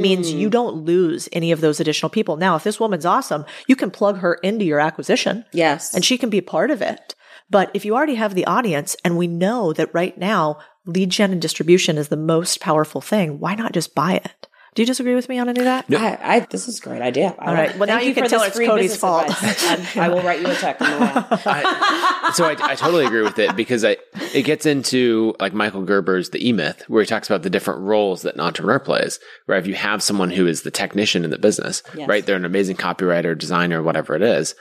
means 0.00 0.32
you 0.32 0.48
mm. 0.48 0.52
don't 0.52 0.84
lose 0.84 1.28
any 1.32 1.50
of 1.50 1.60
those 1.60 1.80
additional 1.80 2.10
people. 2.10 2.36
Now, 2.36 2.54
if 2.54 2.64
this 2.64 2.78
woman's 2.78 3.06
awesome, 3.06 3.44
you 3.66 3.74
can 3.74 3.90
plug 3.90 4.18
her 4.18 4.34
into 4.34 4.64
your 4.64 4.80
acquisition 4.80 5.44
Yes. 5.52 5.92
and 5.94 6.04
she 6.04 6.18
can 6.18 6.30
be 6.30 6.40
part 6.40 6.70
of 6.70 6.80
it. 6.80 7.14
But 7.50 7.70
if 7.74 7.84
you 7.84 7.94
already 7.94 8.16
have 8.16 8.34
the 8.34 8.46
audience 8.46 8.94
and 9.04 9.16
we 9.16 9.26
know 9.26 9.72
that 9.72 9.92
right 9.94 10.16
now 10.16 10.58
lead 10.86 11.10
gen 11.10 11.32
and 11.32 11.40
distribution 11.40 11.98
is 11.98 12.08
the 12.08 12.16
most 12.16 12.60
powerful 12.60 13.00
thing, 13.00 13.38
why 13.38 13.54
not 13.54 13.72
just 13.72 13.94
buy 13.94 14.14
it? 14.14 14.47
Do 14.78 14.82
you 14.82 14.86
disagree 14.86 15.16
with 15.16 15.28
me 15.28 15.40
on 15.40 15.48
any 15.48 15.58
of 15.58 15.64
that? 15.64 15.86
I, 15.90 16.36
I, 16.36 16.38
this 16.38 16.68
is 16.68 16.78
a 16.78 16.82
great 16.82 17.02
idea. 17.02 17.34
All 17.36 17.52
right. 17.52 17.76
Well, 17.76 17.88
now 17.88 17.98
you 17.98 18.14
can 18.14 18.28
tell 18.28 18.44
it's 18.44 18.56
Codie's 18.56 18.96
fault. 18.96 19.26
I, 19.28 19.88
I 19.96 20.08
will 20.08 20.22
write 20.22 20.40
you 20.40 20.46
a 20.46 20.54
check 20.54 20.80
on. 20.80 20.88
I, 20.92 22.30
so 22.32 22.44
I, 22.44 22.50
I 22.60 22.76
totally 22.76 23.04
agree 23.04 23.22
with 23.22 23.40
it 23.40 23.56
because 23.56 23.84
I 23.84 23.96
it 24.32 24.42
gets 24.42 24.66
into 24.66 25.34
like 25.40 25.52
Michael 25.52 25.82
Gerber's 25.82 26.30
The 26.30 26.48
E 26.48 26.52
Myth, 26.52 26.84
where 26.86 27.02
he 27.02 27.08
talks 27.08 27.28
about 27.28 27.42
the 27.42 27.50
different 27.50 27.80
roles 27.80 28.22
that 28.22 28.36
an 28.36 28.40
entrepreneur 28.40 28.78
plays. 28.78 29.18
Where 29.46 29.58
if 29.58 29.66
you 29.66 29.74
have 29.74 30.00
someone 30.00 30.30
who 30.30 30.46
is 30.46 30.62
the 30.62 30.70
technician 30.70 31.24
in 31.24 31.30
the 31.30 31.38
business, 31.38 31.82
Yes. 31.96 32.08
right? 32.08 32.24
They're 32.24 32.36
an 32.36 32.44
amazing 32.44 32.76
copywriter, 32.76 33.36
designer, 33.36 33.82
whatever 33.82 34.14
it 34.14 34.22
is, 34.22 34.54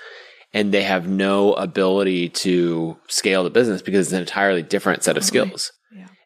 and 0.51 0.74
they 0.74 0.82
have 0.82 1.07
no 1.07 1.53
ability 1.53 2.30
to 2.30 2.97
scale 3.07 3.43
the 3.43 3.51
business 3.51 3.84
because 3.84 4.07
it's 4.07 4.13
an 4.13 4.22
entirely 4.22 4.63
different 4.63 5.03
set 5.03 5.15
of 5.15 5.24
skills. 5.24 5.72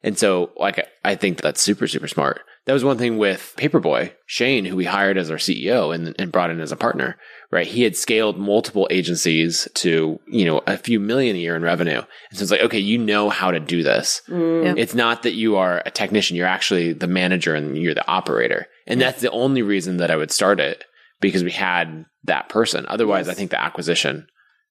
And 0.03 0.17
so, 0.17 0.49
like, 0.55 0.83
I 1.05 1.13
think 1.13 1.41
that's 1.41 1.61
super, 1.61 1.87
super 1.87 2.07
smart. 2.07 2.41
That 2.67 2.73
was 2.73 2.83
one 2.83 2.99
thing 2.99 3.17
with 3.17 3.55
Paperboy, 3.57 4.13
Shane, 4.27 4.65
who 4.65 4.75
we 4.75 4.85
hired 4.85 5.17
as 5.17 5.31
our 5.31 5.37
CEO 5.37 5.93
and, 5.95 6.15
and 6.19 6.31
brought 6.31 6.51
in 6.51 6.59
as 6.59 6.71
a 6.71 6.75
partner, 6.75 7.17
right? 7.51 7.65
He 7.65 7.81
had 7.81 7.95
scaled 7.95 8.37
multiple 8.37 8.87
agencies 8.91 9.67
to, 9.75 10.19
you 10.27 10.45
know, 10.45 10.61
a 10.67 10.77
few 10.77 10.99
million 10.99 11.35
a 11.35 11.39
year 11.39 11.55
in 11.55 11.63
revenue. 11.63 12.01
And 12.29 12.37
so 12.37 12.43
it's 12.43 12.51
like, 12.51 12.61
okay, 12.61 12.77
you 12.77 12.99
know 12.99 13.29
how 13.29 13.49
to 13.49 13.59
do 13.59 13.81
this. 13.81 14.21
Mm. 14.29 14.65
Yeah. 14.65 14.73
It's 14.77 14.93
not 14.93 15.23
that 15.23 15.33
you 15.33 15.57
are 15.57 15.81
a 15.87 15.91
technician. 15.91 16.37
You're 16.37 16.45
actually 16.45 16.93
the 16.93 17.07
manager 17.07 17.55
and 17.55 17.75
you're 17.75 17.95
the 17.95 18.07
operator. 18.07 18.67
And 18.85 19.01
that's 19.01 19.21
the 19.21 19.31
only 19.31 19.63
reason 19.63 19.97
that 19.97 20.11
I 20.11 20.15
would 20.15 20.31
start 20.31 20.59
it 20.59 20.83
because 21.19 21.43
we 21.43 21.51
had 21.51 22.05
that 22.25 22.49
person. 22.49 22.85
Otherwise, 22.87 23.27
I 23.27 23.33
think 23.33 23.49
the 23.49 23.59
acquisition 23.61 24.27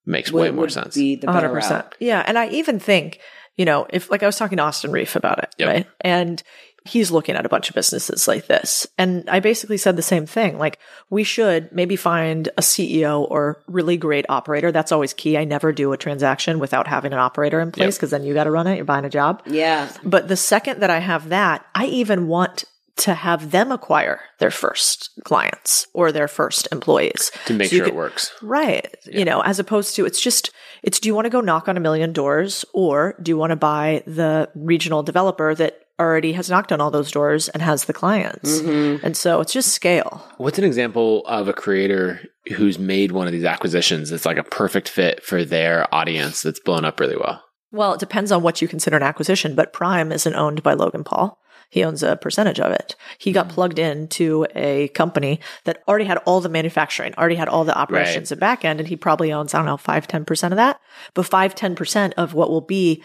makes 0.06 0.30
way 0.30 0.52
more 0.52 0.62
would 0.62 0.72
sense. 0.72 0.94
Be 0.94 1.16
the 1.16 1.26
better 1.26 1.50
route. 1.52 1.64
100%. 1.64 1.92
Yeah. 1.98 2.22
And 2.24 2.38
I 2.38 2.48
even 2.50 2.78
think, 2.78 3.18
you 3.56 3.64
know, 3.64 3.86
if 3.90 4.10
like 4.10 4.22
I 4.22 4.26
was 4.26 4.36
talking 4.36 4.56
to 4.56 4.62
Austin 4.62 4.90
Rief 4.92 5.16
about 5.16 5.38
it, 5.42 5.54
Yep. 5.58 5.68
right? 5.68 5.86
And 6.00 6.42
he's 6.86 7.10
looking 7.10 7.34
at 7.36 7.44
a 7.44 7.48
bunch 7.48 7.68
of 7.68 7.74
businesses 7.74 8.26
like 8.26 8.46
this. 8.46 8.86
And 8.96 9.28
I 9.28 9.40
basically 9.40 9.76
said 9.76 9.96
the 9.96 10.02
same 10.02 10.26
thing. 10.26 10.58
Like, 10.58 10.78
we 11.10 11.24
should 11.24 11.70
maybe 11.72 11.96
find 11.96 12.48
a 12.56 12.62
CEO 12.62 13.30
or 13.30 13.62
really 13.66 13.96
great 13.96 14.24
operator. 14.28 14.72
That's 14.72 14.92
always 14.92 15.12
key. 15.12 15.36
I 15.36 15.44
never 15.44 15.72
do 15.72 15.92
a 15.92 15.96
transaction 15.96 16.58
without 16.58 16.86
having 16.86 17.12
an 17.12 17.18
operator 17.18 17.60
in 17.60 17.70
place 17.72 17.86
Yep. 17.86 17.94
because 17.94 18.10
then 18.10 18.24
you 18.24 18.34
got 18.34 18.44
to 18.44 18.50
run 18.50 18.66
it. 18.66 18.76
You're 18.76 18.84
buying 18.84 19.04
a 19.04 19.10
job. 19.10 19.42
Yeah. 19.46 19.90
But 20.04 20.28
the 20.28 20.36
second 20.36 20.80
that 20.80 20.90
I 20.90 20.98
have 21.00 21.28
that, 21.28 21.66
I 21.74 21.86
even 21.86 22.26
want 22.28 22.64
to 22.96 23.14
have 23.14 23.50
them 23.50 23.72
acquire 23.72 24.20
their 24.40 24.50
first 24.50 25.10
clients 25.24 25.86
or 25.94 26.12
their 26.12 26.28
first 26.28 26.68
employees 26.70 27.30
to 27.46 27.54
make 27.54 27.70
So 27.70 27.76
sure 27.76 27.86
can- 27.86 27.94
it 27.94 27.96
works. 27.96 28.30
Right. 28.42 28.94
You 29.06 29.24
know, 29.24 29.40
as 29.40 29.58
opposed 29.58 29.96
to 29.96 30.04
it's 30.04 30.20
just, 30.20 30.50
it's 30.82 31.00
do 31.00 31.08
you 31.08 31.14
want 31.14 31.24
to 31.24 31.30
go 31.30 31.40
knock 31.40 31.66
on 31.68 31.76
a 31.78 31.80
million 31.80 32.12
doors 32.12 32.64
or 32.74 33.14
do 33.22 33.30
you 33.30 33.38
want 33.38 33.50
to 33.50 33.56
buy 33.56 34.02
the 34.06 34.50
regional 34.54 35.02
developer 35.02 35.54
that 35.54 35.78
already 36.00 36.32
has 36.32 36.50
knocked 36.50 36.72
on 36.72 36.80
all 36.80 36.90
those 36.90 37.12
doors 37.12 37.48
and 37.50 37.62
has 37.62 37.84
the 37.84 37.92
clients? 37.92 38.60
Mm-hmm. 38.60 39.04
And 39.04 39.16
so 39.16 39.40
it's 39.40 39.52
just 39.52 39.72
scale. 39.72 40.26
What's 40.38 40.58
an 40.58 40.64
example 40.64 41.24
of 41.26 41.46
a 41.46 41.52
creator 41.52 42.20
who's 42.56 42.78
made 42.78 43.12
one 43.12 43.26
of 43.26 43.32
these 43.32 43.44
acquisitions 43.44 44.10
that's 44.10 44.26
like 44.26 44.38
a 44.38 44.42
perfect 44.42 44.88
fit 44.88 45.22
for 45.22 45.44
their 45.44 45.92
audience 45.94 46.42
that's 46.42 46.60
blown 46.60 46.84
up 46.84 46.98
really 46.98 47.16
well? 47.16 47.44
Well, 47.70 47.94
it 47.94 48.00
depends 48.00 48.32
on 48.32 48.42
what 48.42 48.60
you 48.60 48.66
consider 48.66 48.96
an 48.96 49.02
acquisition, 49.02 49.54
but 49.54 49.72
Prime 49.72 50.10
isn't 50.10 50.34
owned 50.34 50.62
by 50.62 50.72
Logan 50.72 51.04
Paul. 51.04 51.38
He 51.68 51.84
owns 51.84 52.02
a 52.02 52.16
percentage 52.16 52.58
of 52.58 52.72
it. 52.72 52.96
He 53.18 53.30
got 53.30 53.46
mm-hmm. 53.46 53.54
plugged 53.54 53.78
into 53.78 54.44
a 54.56 54.88
company 54.88 55.38
that 55.64 55.84
already 55.86 56.06
had 56.06 56.18
all 56.18 56.40
the 56.40 56.48
manufacturing, 56.48 57.14
already 57.14 57.36
had 57.36 57.48
all 57.48 57.64
the 57.64 57.78
operations 57.78 58.32
and 58.32 58.40
back 58.40 58.64
end, 58.64 58.80
and 58.80 58.88
he 58.88 58.96
probably 58.96 59.32
owns, 59.32 59.54
I 59.54 59.58
don't 59.58 59.66
know, 59.66 59.76
5 59.76 60.08
10% 60.08 60.44
of 60.50 60.56
that. 60.56 60.80
But 61.14 61.26
5 61.26 61.54
10% 61.54 62.12
of 62.16 62.34
what 62.34 62.50
will 62.50 62.60
be 62.60 63.04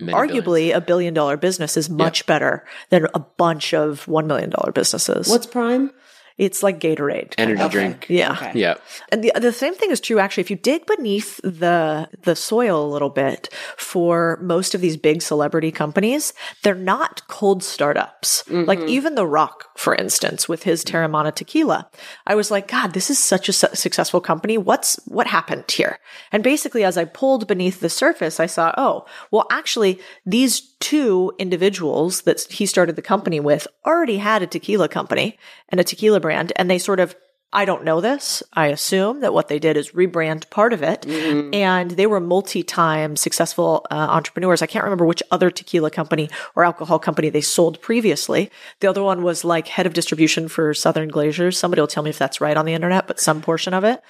arguably 0.00 0.44
billions. 0.44 0.76
a 0.76 0.80
billion 0.80 1.14
dollar 1.14 1.36
business 1.36 1.76
is 1.76 1.88
much 1.88 2.26
better 2.26 2.64
than 2.90 3.06
a 3.14 3.20
bunch 3.20 3.72
of 3.72 4.04
$1 4.06 4.26
million 4.26 4.52
businesses. 4.74 5.28
What's 5.28 5.46
Prime? 5.46 5.90
It's 6.38 6.62
like 6.62 6.80
Gatorade. 6.80 7.34
energy 7.38 7.62
Okay. 7.62 7.72
drink. 7.72 8.06
Yeah. 8.08 8.32
Okay. 8.32 8.52
Yeah. 8.54 8.74
And 9.10 9.24
the 9.24 9.32
the 9.40 9.52
same 9.52 9.74
thing 9.74 9.90
is 9.90 10.00
true 10.00 10.18
actually 10.18 10.42
if 10.42 10.50
you 10.50 10.56
dig 10.56 10.84
beneath 10.86 11.38
the 11.42 12.08
the 12.22 12.36
soil 12.36 12.84
a 12.84 12.92
little 12.92 13.08
bit 13.08 13.48
for 13.76 14.38
most 14.42 14.74
of 14.74 14.80
these 14.80 14.96
big 14.96 15.22
celebrity 15.22 15.72
companies, 15.72 16.34
they're 16.62 16.74
not 16.74 17.26
cold 17.28 17.62
startups. 17.62 18.44
Like 18.50 18.78
mm-hmm. 18.80 18.88
even 18.88 19.14
The 19.14 19.26
Rock, 19.26 19.78
for 19.78 19.94
instance, 19.94 20.48
with 20.48 20.64
his 20.64 20.84
Teremana 20.84 21.34
tequila. 21.34 21.88
I 22.26 22.34
was 22.34 22.50
like, 22.50 22.68
God, 22.68 22.92
this 22.92 23.10
is 23.10 23.18
such 23.18 23.48
a 23.48 23.52
su- 23.52 23.74
successful 23.74 24.20
company. 24.20 24.58
What's 24.58 24.96
what 25.06 25.26
happened 25.26 25.70
here? 25.70 25.98
And 26.32 26.42
basically 26.42 26.84
as 26.84 26.98
I 26.98 27.04
pulled 27.06 27.46
beneath 27.46 27.80
the 27.80 27.88
surface, 27.88 28.38
I 28.40 28.46
saw, 28.46 28.74
oh, 28.76 29.06
well 29.30 29.46
actually 29.50 30.00
these 30.26 30.60
two 30.86 31.32
individuals 31.36 32.22
that 32.22 32.42
he 32.42 32.64
started 32.64 32.94
the 32.94 33.02
company 33.02 33.40
with 33.40 33.66
already 33.84 34.18
had 34.18 34.40
a 34.40 34.46
tequila 34.46 34.88
company 34.88 35.36
and 35.68 35.80
a 35.80 35.84
tequila 35.84 36.20
brand 36.20 36.52
and 36.54 36.70
they 36.70 36.78
sort 36.78 37.00
of 37.00 37.16
I 37.52 37.64
don't 37.64 37.84
know 37.84 38.00
this. 38.00 38.42
I 38.52 38.66
assume 38.66 39.20
that 39.20 39.32
what 39.32 39.48
they 39.48 39.58
did 39.58 39.76
is 39.76 39.92
rebrand 39.92 40.48
part 40.50 40.72
of 40.72 40.82
it. 40.82 41.06
And 41.54 41.92
they 41.92 42.06
were 42.06 42.20
multi 42.20 42.62
time 42.62 43.16
successful 43.16 43.86
uh, 43.90 43.94
entrepreneurs. 43.94 44.62
I 44.62 44.66
can't 44.66 44.84
remember 44.84 45.06
which 45.06 45.22
other 45.30 45.50
tequila 45.50 45.90
company 45.90 46.28
or 46.54 46.64
alcohol 46.64 46.98
company 46.98 47.30
they 47.30 47.40
sold 47.40 47.80
previously. 47.80 48.50
The 48.80 48.88
other 48.88 49.02
one 49.02 49.22
was 49.22 49.44
like 49.44 49.68
head 49.68 49.86
of 49.86 49.94
distribution 49.94 50.48
for 50.48 50.72
Southern 50.74 51.10
Glazer's. 51.10 51.58
Somebody 51.58 51.80
will 51.80 51.86
tell 51.86 52.02
me 52.02 52.10
if 52.10 52.18
that's 52.18 52.40
right 52.40 52.56
on 52.56 52.66
the 52.66 52.74
internet, 52.74 53.06
but 53.06 53.20
some 53.20 53.40
portion 53.40 53.74
of 53.74 53.84
it. 53.84 54.02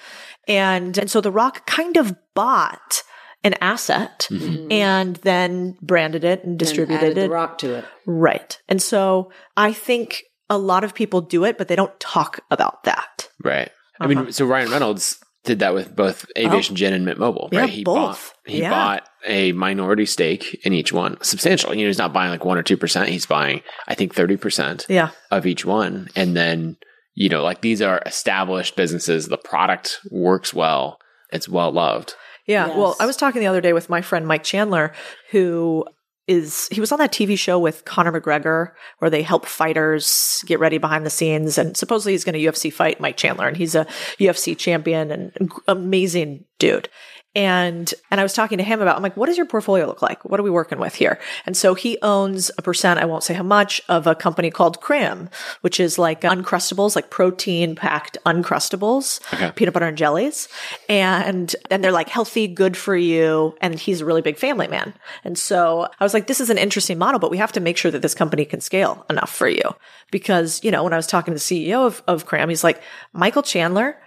And, 0.47 0.97
and 0.97 1.09
so 1.09 1.21
The 1.21 1.31
Rock 1.31 1.65
kind 1.65 1.95
of 1.95 2.15
bought 2.33 3.03
an 3.43 3.53
asset 3.61 4.27
and 4.31 5.15
then 5.17 5.77
branded 5.81 6.23
it 6.23 6.39
and 6.41 6.51
And 6.51 6.59
distributed 6.59 7.03
added 7.03 7.17
it. 7.17 7.21
the 7.21 7.29
rock 7.29 7.57
to 7.59 7.75
it. 7.75 7.85
Right. 8.05 8.59
And 8.67 8.81
so 8.81 9.31
I 9.55 9.73
think 9.73 10.23
a 10.49 10.57
lot 10.57 10.83
of 10.83 10.93
people 10.95 11.21
do 11.21 11.43
it, 11.45 11.57
but 11.57 11.67
they 11.67 11.75
don't 11.75 11.97
talk 11.99 12.39
about 12.51 12.83
that. 12.85 13.29
Right. 13.43 13.69
I 13.99 14.05
Uh-huh. 14.05 14.23
mean, 14.23 14.31
so 14.31 14.45
Ryan 14.45 14.71
Reynolds 14.71 15.19
did 15.43 15.59
that 15.59 15.73
with 15.73 15.95
both 15.95 16.25
Aviation 16.37 16.75
Gin 16.75 16.93
and 16.93 17.05
Mint 17.05 17.19
Mobile, 17.19 17.49
Yeah, 17.51 17.61
right? 17.61 17.69
he 17.69 17.83
both. 17.83 17.95
bought 17.95 18.33
he 18.51 18.59
Yeah. 18.61 18.69
bought 18.69 19.07
a 19.25 19.51
minority 19.53 20.05
stake 20.05 20.59
in 20.65 20.73
each 20.73 20.91
one, 20.91 21.17
substantial. 21.21 21.73
You 21.73 21.83
know, 21.83 21.87
he's 21.89 21.97
not 21.97 22.13
buying 22.13 22.31
like 22.31 22.43
one 22.45 22.57
or 22.57 22.63
two 22.63 22.77
percent. 22.77 23.09
He's 23.09 23.25
buying, 23.25 23.61
I 23.87 23.93
think, 23.93 24.13
thirty 24.13 24.35
percent 24.37 24.85
Yeah. 24.89 25.09
of 25.31 25.45
each 25.45 25.63
one, 25.65 26.09
and 26.15 26.35
then 26.35 26.77
you 27.19 27.29
know, 27.29 27.41
like 27.43 27.61
these 27.61 27.81
are 27.81 27.99
established 28.05 28.75
businesses. 28.75 29.27
The 29.27 29.37
product 29.39 29.99
works 30.11 30.53
well. 30.53 30.99
It's 31.31 31.49
well 31.49 31.71
loved. 31.71 32.13
Yeah. 32.47 32.67
Well, 32.67 32.95
I 32.99 33.05
was 33.05 33.17
talking 33.17 33.41
the 33.41 33.47
other 33.47 33.61
day 33.61 33.73
with 33.73 33.89
my 33.89 34.01
friend 34.01 34.25
Mike 34.25 34.43
Chandler, 34.43 34.93
who 35.31 35.85
is 36.27 36.67
he 36.71 36.81
was 36.81 36.91
on 36.91 36.99
that 36.99 37.13
TV 37.13 37.37
show 37.37 37.57
with 37.57 37.85
Conor 37.85 38.19
McGregor 38.19 38.71
where 38.99 39.09
they 39.09 39.21
help 39.21 39.45
fighters 39.45 40.43
get 40.45 40.59
ready 40.59 40.77
behind 40.77 41.05
the 41.05 41.09
scenes 41.09 41.57
and 41.57 41.77
supposedly 41.77 42.11
he's 42.11 42.25
going 42.25 42.33
to 42.33 42.39
UFC 42.39 42.71
fight 42.71 42.99
Mike 42.99 43.15
Chandler 43.15 43.47
and 43.47 43.55
he's 43.55 43.75
a 43.75 43.85
UFC 44.19 44.57
champion 44.57 45.11
and 45.11 45.51
amazing 45.67 46.43
dude. 46.59 46.89
And 47.37 47.93
and 48.09 48.19
I 48.19 48.23
was 48.23 48.33
talking 48.33 48.57
to 48.57 48.63
him 48.63 48.81
about 48.81 48.95
I'm 48.97 49.03
like 49.03 49.15
what 49.15 49.27
does 49.27 49.37
your 49.37 49.45
portfolio 49.45 49.85
look 49.85 50.01
like? 50.01 50.25
What 50.25 50.39
are 50.39 50.43
we 50.43 50.49
working 50.49 50.79
with 50.79 50.95
here? 50.95 51.19
And 51.45 51.55
so 51.55 51.75
he 51.75 51.99
owns 52.01 52.49
a 52.57 52.63
percent, 52.63 52.99
I 52.99 53.05
won't 53.05 53.23
say 53.23 53.35
how 53.35 53.43
much, 53.43 53.79
of 53.87 54.07
a 54.07 54.15
company 54.15 54.49
called 54.49 54.81
Cram, 54.81 55.29
which 55.61 55.79
is 55.79 55.99
like 55.99 56.21
uncrustables, 56.21 56.95
like 56.95 57.11
protein 57.11 57.75
packed 57.75 58.17
uncrustables, 58.25 59.21
Okay. 59.35 59.51
peanut 59.55 59.75
butter 59.75 59.85
and 59.85 59.97
jellies. 59.97 60.47
And 60.89 61.55
and 61.69 61.83
they're 61.83 61.91
like 61.91 62.09
healthy, 62.09 62.47
good 62.47 62.75
for 62.75 62.95
you. 62.97 63.55
And 63.61 63.75
he's 63.75 64.01
a 64.01 64.05
really 64.05 64.23
big 64.23 64.37
family 64.37 64.67
man. 64.67 64.95
And 65.23 65.37
so 65.37 65.87
I 65.99 66.03
was 66.03 66.15
like, 66.15 66.25
this 66.25 66.41
is 66.41 66.49
an 66.49 66.57
interesting 66.57 66.97
model, 66.97 67.19
but 67.19 67.29
we 67.29 67.37
have 67.37 67.51
to 67.51 67.59
make 67.59 67.77
sure 67.77 67.91
that 67.91 68.01
this 68.01 68.15
company 68.15 68.45
can 68.45 68.61
scale 68.61 69.05
enough 69.11 69.31
for 69.31 69.47
you. 69.47 69.75
Because, 70.09 70.63
you 70.63 70.71
know, 70.71 70.83
when 70.83 70.93
I 70.93 70.97
was 70.97 71.05
talking 71.05 71.35
to 71.35 71.39
the 71.39 71.67
CEO 71.69 71.85
of, 71.85 72.01
of 72.07 72.25
Cram, 72.25 72.49
he's 72.49 72.63
like, 72.63 72.81
Michael 73.13 73.43
Chandler, 73.43 73.97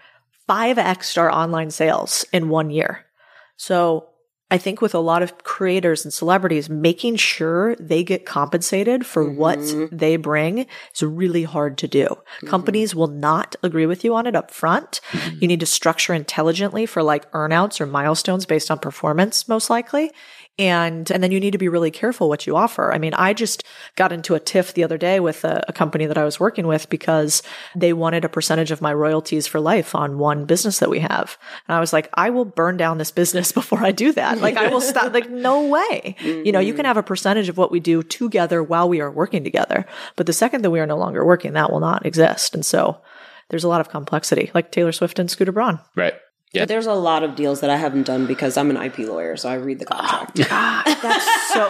5x 0.49 1.17
our 1.17 1.31
online 1.31 1.71
sales 1.71 2.25
in 2.33 2.49
one 2.49 2.71
year. 2.71 3.07
So 3.61 4.09
I 4.51 4.57
think 4.57 4.81
with 4.81 4.95
a 4.95 5.01
lot 5.01 5.23
of 5.23 5.45
creators 5.45 6.03
and 6.03 6.15
celebrities, 6.15 6.71
making 6.71 7.17
sure 7.17 7.77
they 7.77 8.03
get 8.03 8.25
compensated 8.25 9.05
for 9.05 9.31
what 9.31 9.59
mm-hmm. 9.59 9.95
they 9.95 10.17
bring 10.17 10.67
is 10.95 11.03
really 11.03 11.43
hard 11.45 11.77
to 11.79 11.87
do. 11.87 12.07
Mm-hmm. 12.07 12.47
Companies 12.47 12.95
will 12.95 13.07
not 13.09 13.55
agree 13.63 13.85
with 13.85 14.03
you 14.03 14.15
on 14.15 14.27
it 14.27 14.35
up 14.35 14.51
front. 14.51 15.03
Mm-hmm. 15.11 15.39
You 15.43 15.49
need 15.49 15.61
to 15.61 15.67
structure 15.67 16.15
intelligently 16.15 16.87
for 16.87 17.03
like 17.03 17.31
earnouts 17.33 17.83
or 17.83 17.87
milestones 17.87 18.47
based 18.47 18.71
on 18.71 18.79
performance, 18.79 19.47
most 19.47 19.69
likely. 19.69 20.11
And, 20.61 21.11
and 21.11 21.23
then 21.23 21.33
you 21.33 21.41
need 21.41 21.53
to 21.53 21.59
be 21.59 21.69
really 21.69 21.91
careful 21.91 22.29
what 22.29 22.47
you 22.47 22.55
offer. 22.55 22.93
I 22.93 22.99
mean, 22.99 23.15
I 23.15 23.33
just 23.33 23.65
got 23.97 24.13
into 24.13 24.35
a 24.35 24.41
tiff 24.41 24.75
the 24.75 24.85
other 24.85 24.99
day 24.99 25.19
with 25.19 25.43
a, 25.43 25.65
a 25.69 25.73
company 25.73 26.05
that 26.05 26.19
I 26.19 26.25
was 26.25 26.39
working 26.39 26.67
with 26.67 26.91
because 26.91 27.43
they 27.75 27.95
wanted 27.95 28.27
a 28.27 28.29
percentage 28.29 28.71
of 28.71 28.83
my 28.83 28.93
royalties 28.93 29.47
for 29.47 29.59
life 29.59 29.95
on 29.95 30.19
one 30.19 30.45
business 30.45 30.79
that 30.81 30.91
we 30.91 30.99
have. 30.99 31.39
And 31.67 31.77
I 31.77 31.81
was 31.81 31.95
like, 31.95 32.11
I 32.13 32.29
will 32.29 32.45
burn 32.45 32.77
down 32.77 32.99
this 32.99 33.11
business 33.11 33.53
before 33.61 33.83
I 33.83 33.91
do 33.91 34.13
that. 34.13 34.43
Like 34.43 34.59
I 34.59 34.69
will 34.69 34.83
stop, 34.83 35.15
like 35.15 35.31
no 35.31 35.67
way. 35.67 36.15
You 36.21 36.53
know, 36.53 36.61
you 36.61 36.75
can 36.75 36.85
have 36.85 36.99
a 36.99 37.03
percentage 37.03 37.49
of 37.49 37.57
what 37.57 37.73
we 37.73 37.81
do 37.81 38.03
together 38.03 38.63
while 38.63 38.87
we 38.87 39.01
are 39.01 39.11
working 39.11 39.43
together. 39.43 39.87
But 40.17 40.27
the 40.27 40.35
second 40.35 40.61
that 40.63 40.71
we 40.71 40.81
are 40.81 40.87
no 40.87 40.99
longer 40.99 41.25
working, 41.25 41.55
that 41.55 41.73
will 41.73 41.81
not 41.81 42.05
exist. 42.05 42.55
And 42.55 42.67
so 42.67 43.01
there's 43.49 43.65
a 43.65 43.69
lot 43.69 43.81
of 43.81 43.89
complexity, 43.89 44.51
like 44.53 44.73
Taylor 44.73 44.93
Swift 44.93 45.19
and 45.19 45.31
Scooter 45.31 45.53
Braun. 45.53 45.81
Right. 45.97 46.15
Yeah. 46.53 46.63
But 46.63 46.69
there's 46.69 46.87
a 46.87 46.95
lot 46.95 47.23
of 47.23 47.37
deals 47.37 47.61
that 47.61 47.71
I 47.71 47.77
haven't 47.77 48.05
done 48.09 48.27
because 48.27 48.57
I'm 48.57 48.71
an 48.71 48.77
IP 48.77 48.99
lawyer, 48.99 49.37
so 49.37 49.49
I 49.49 49.55
read 49.55 49.79
the 49.79 49.85
contract. 49.85 50.35
That's 51.01 51.53
so, 51.53 51.69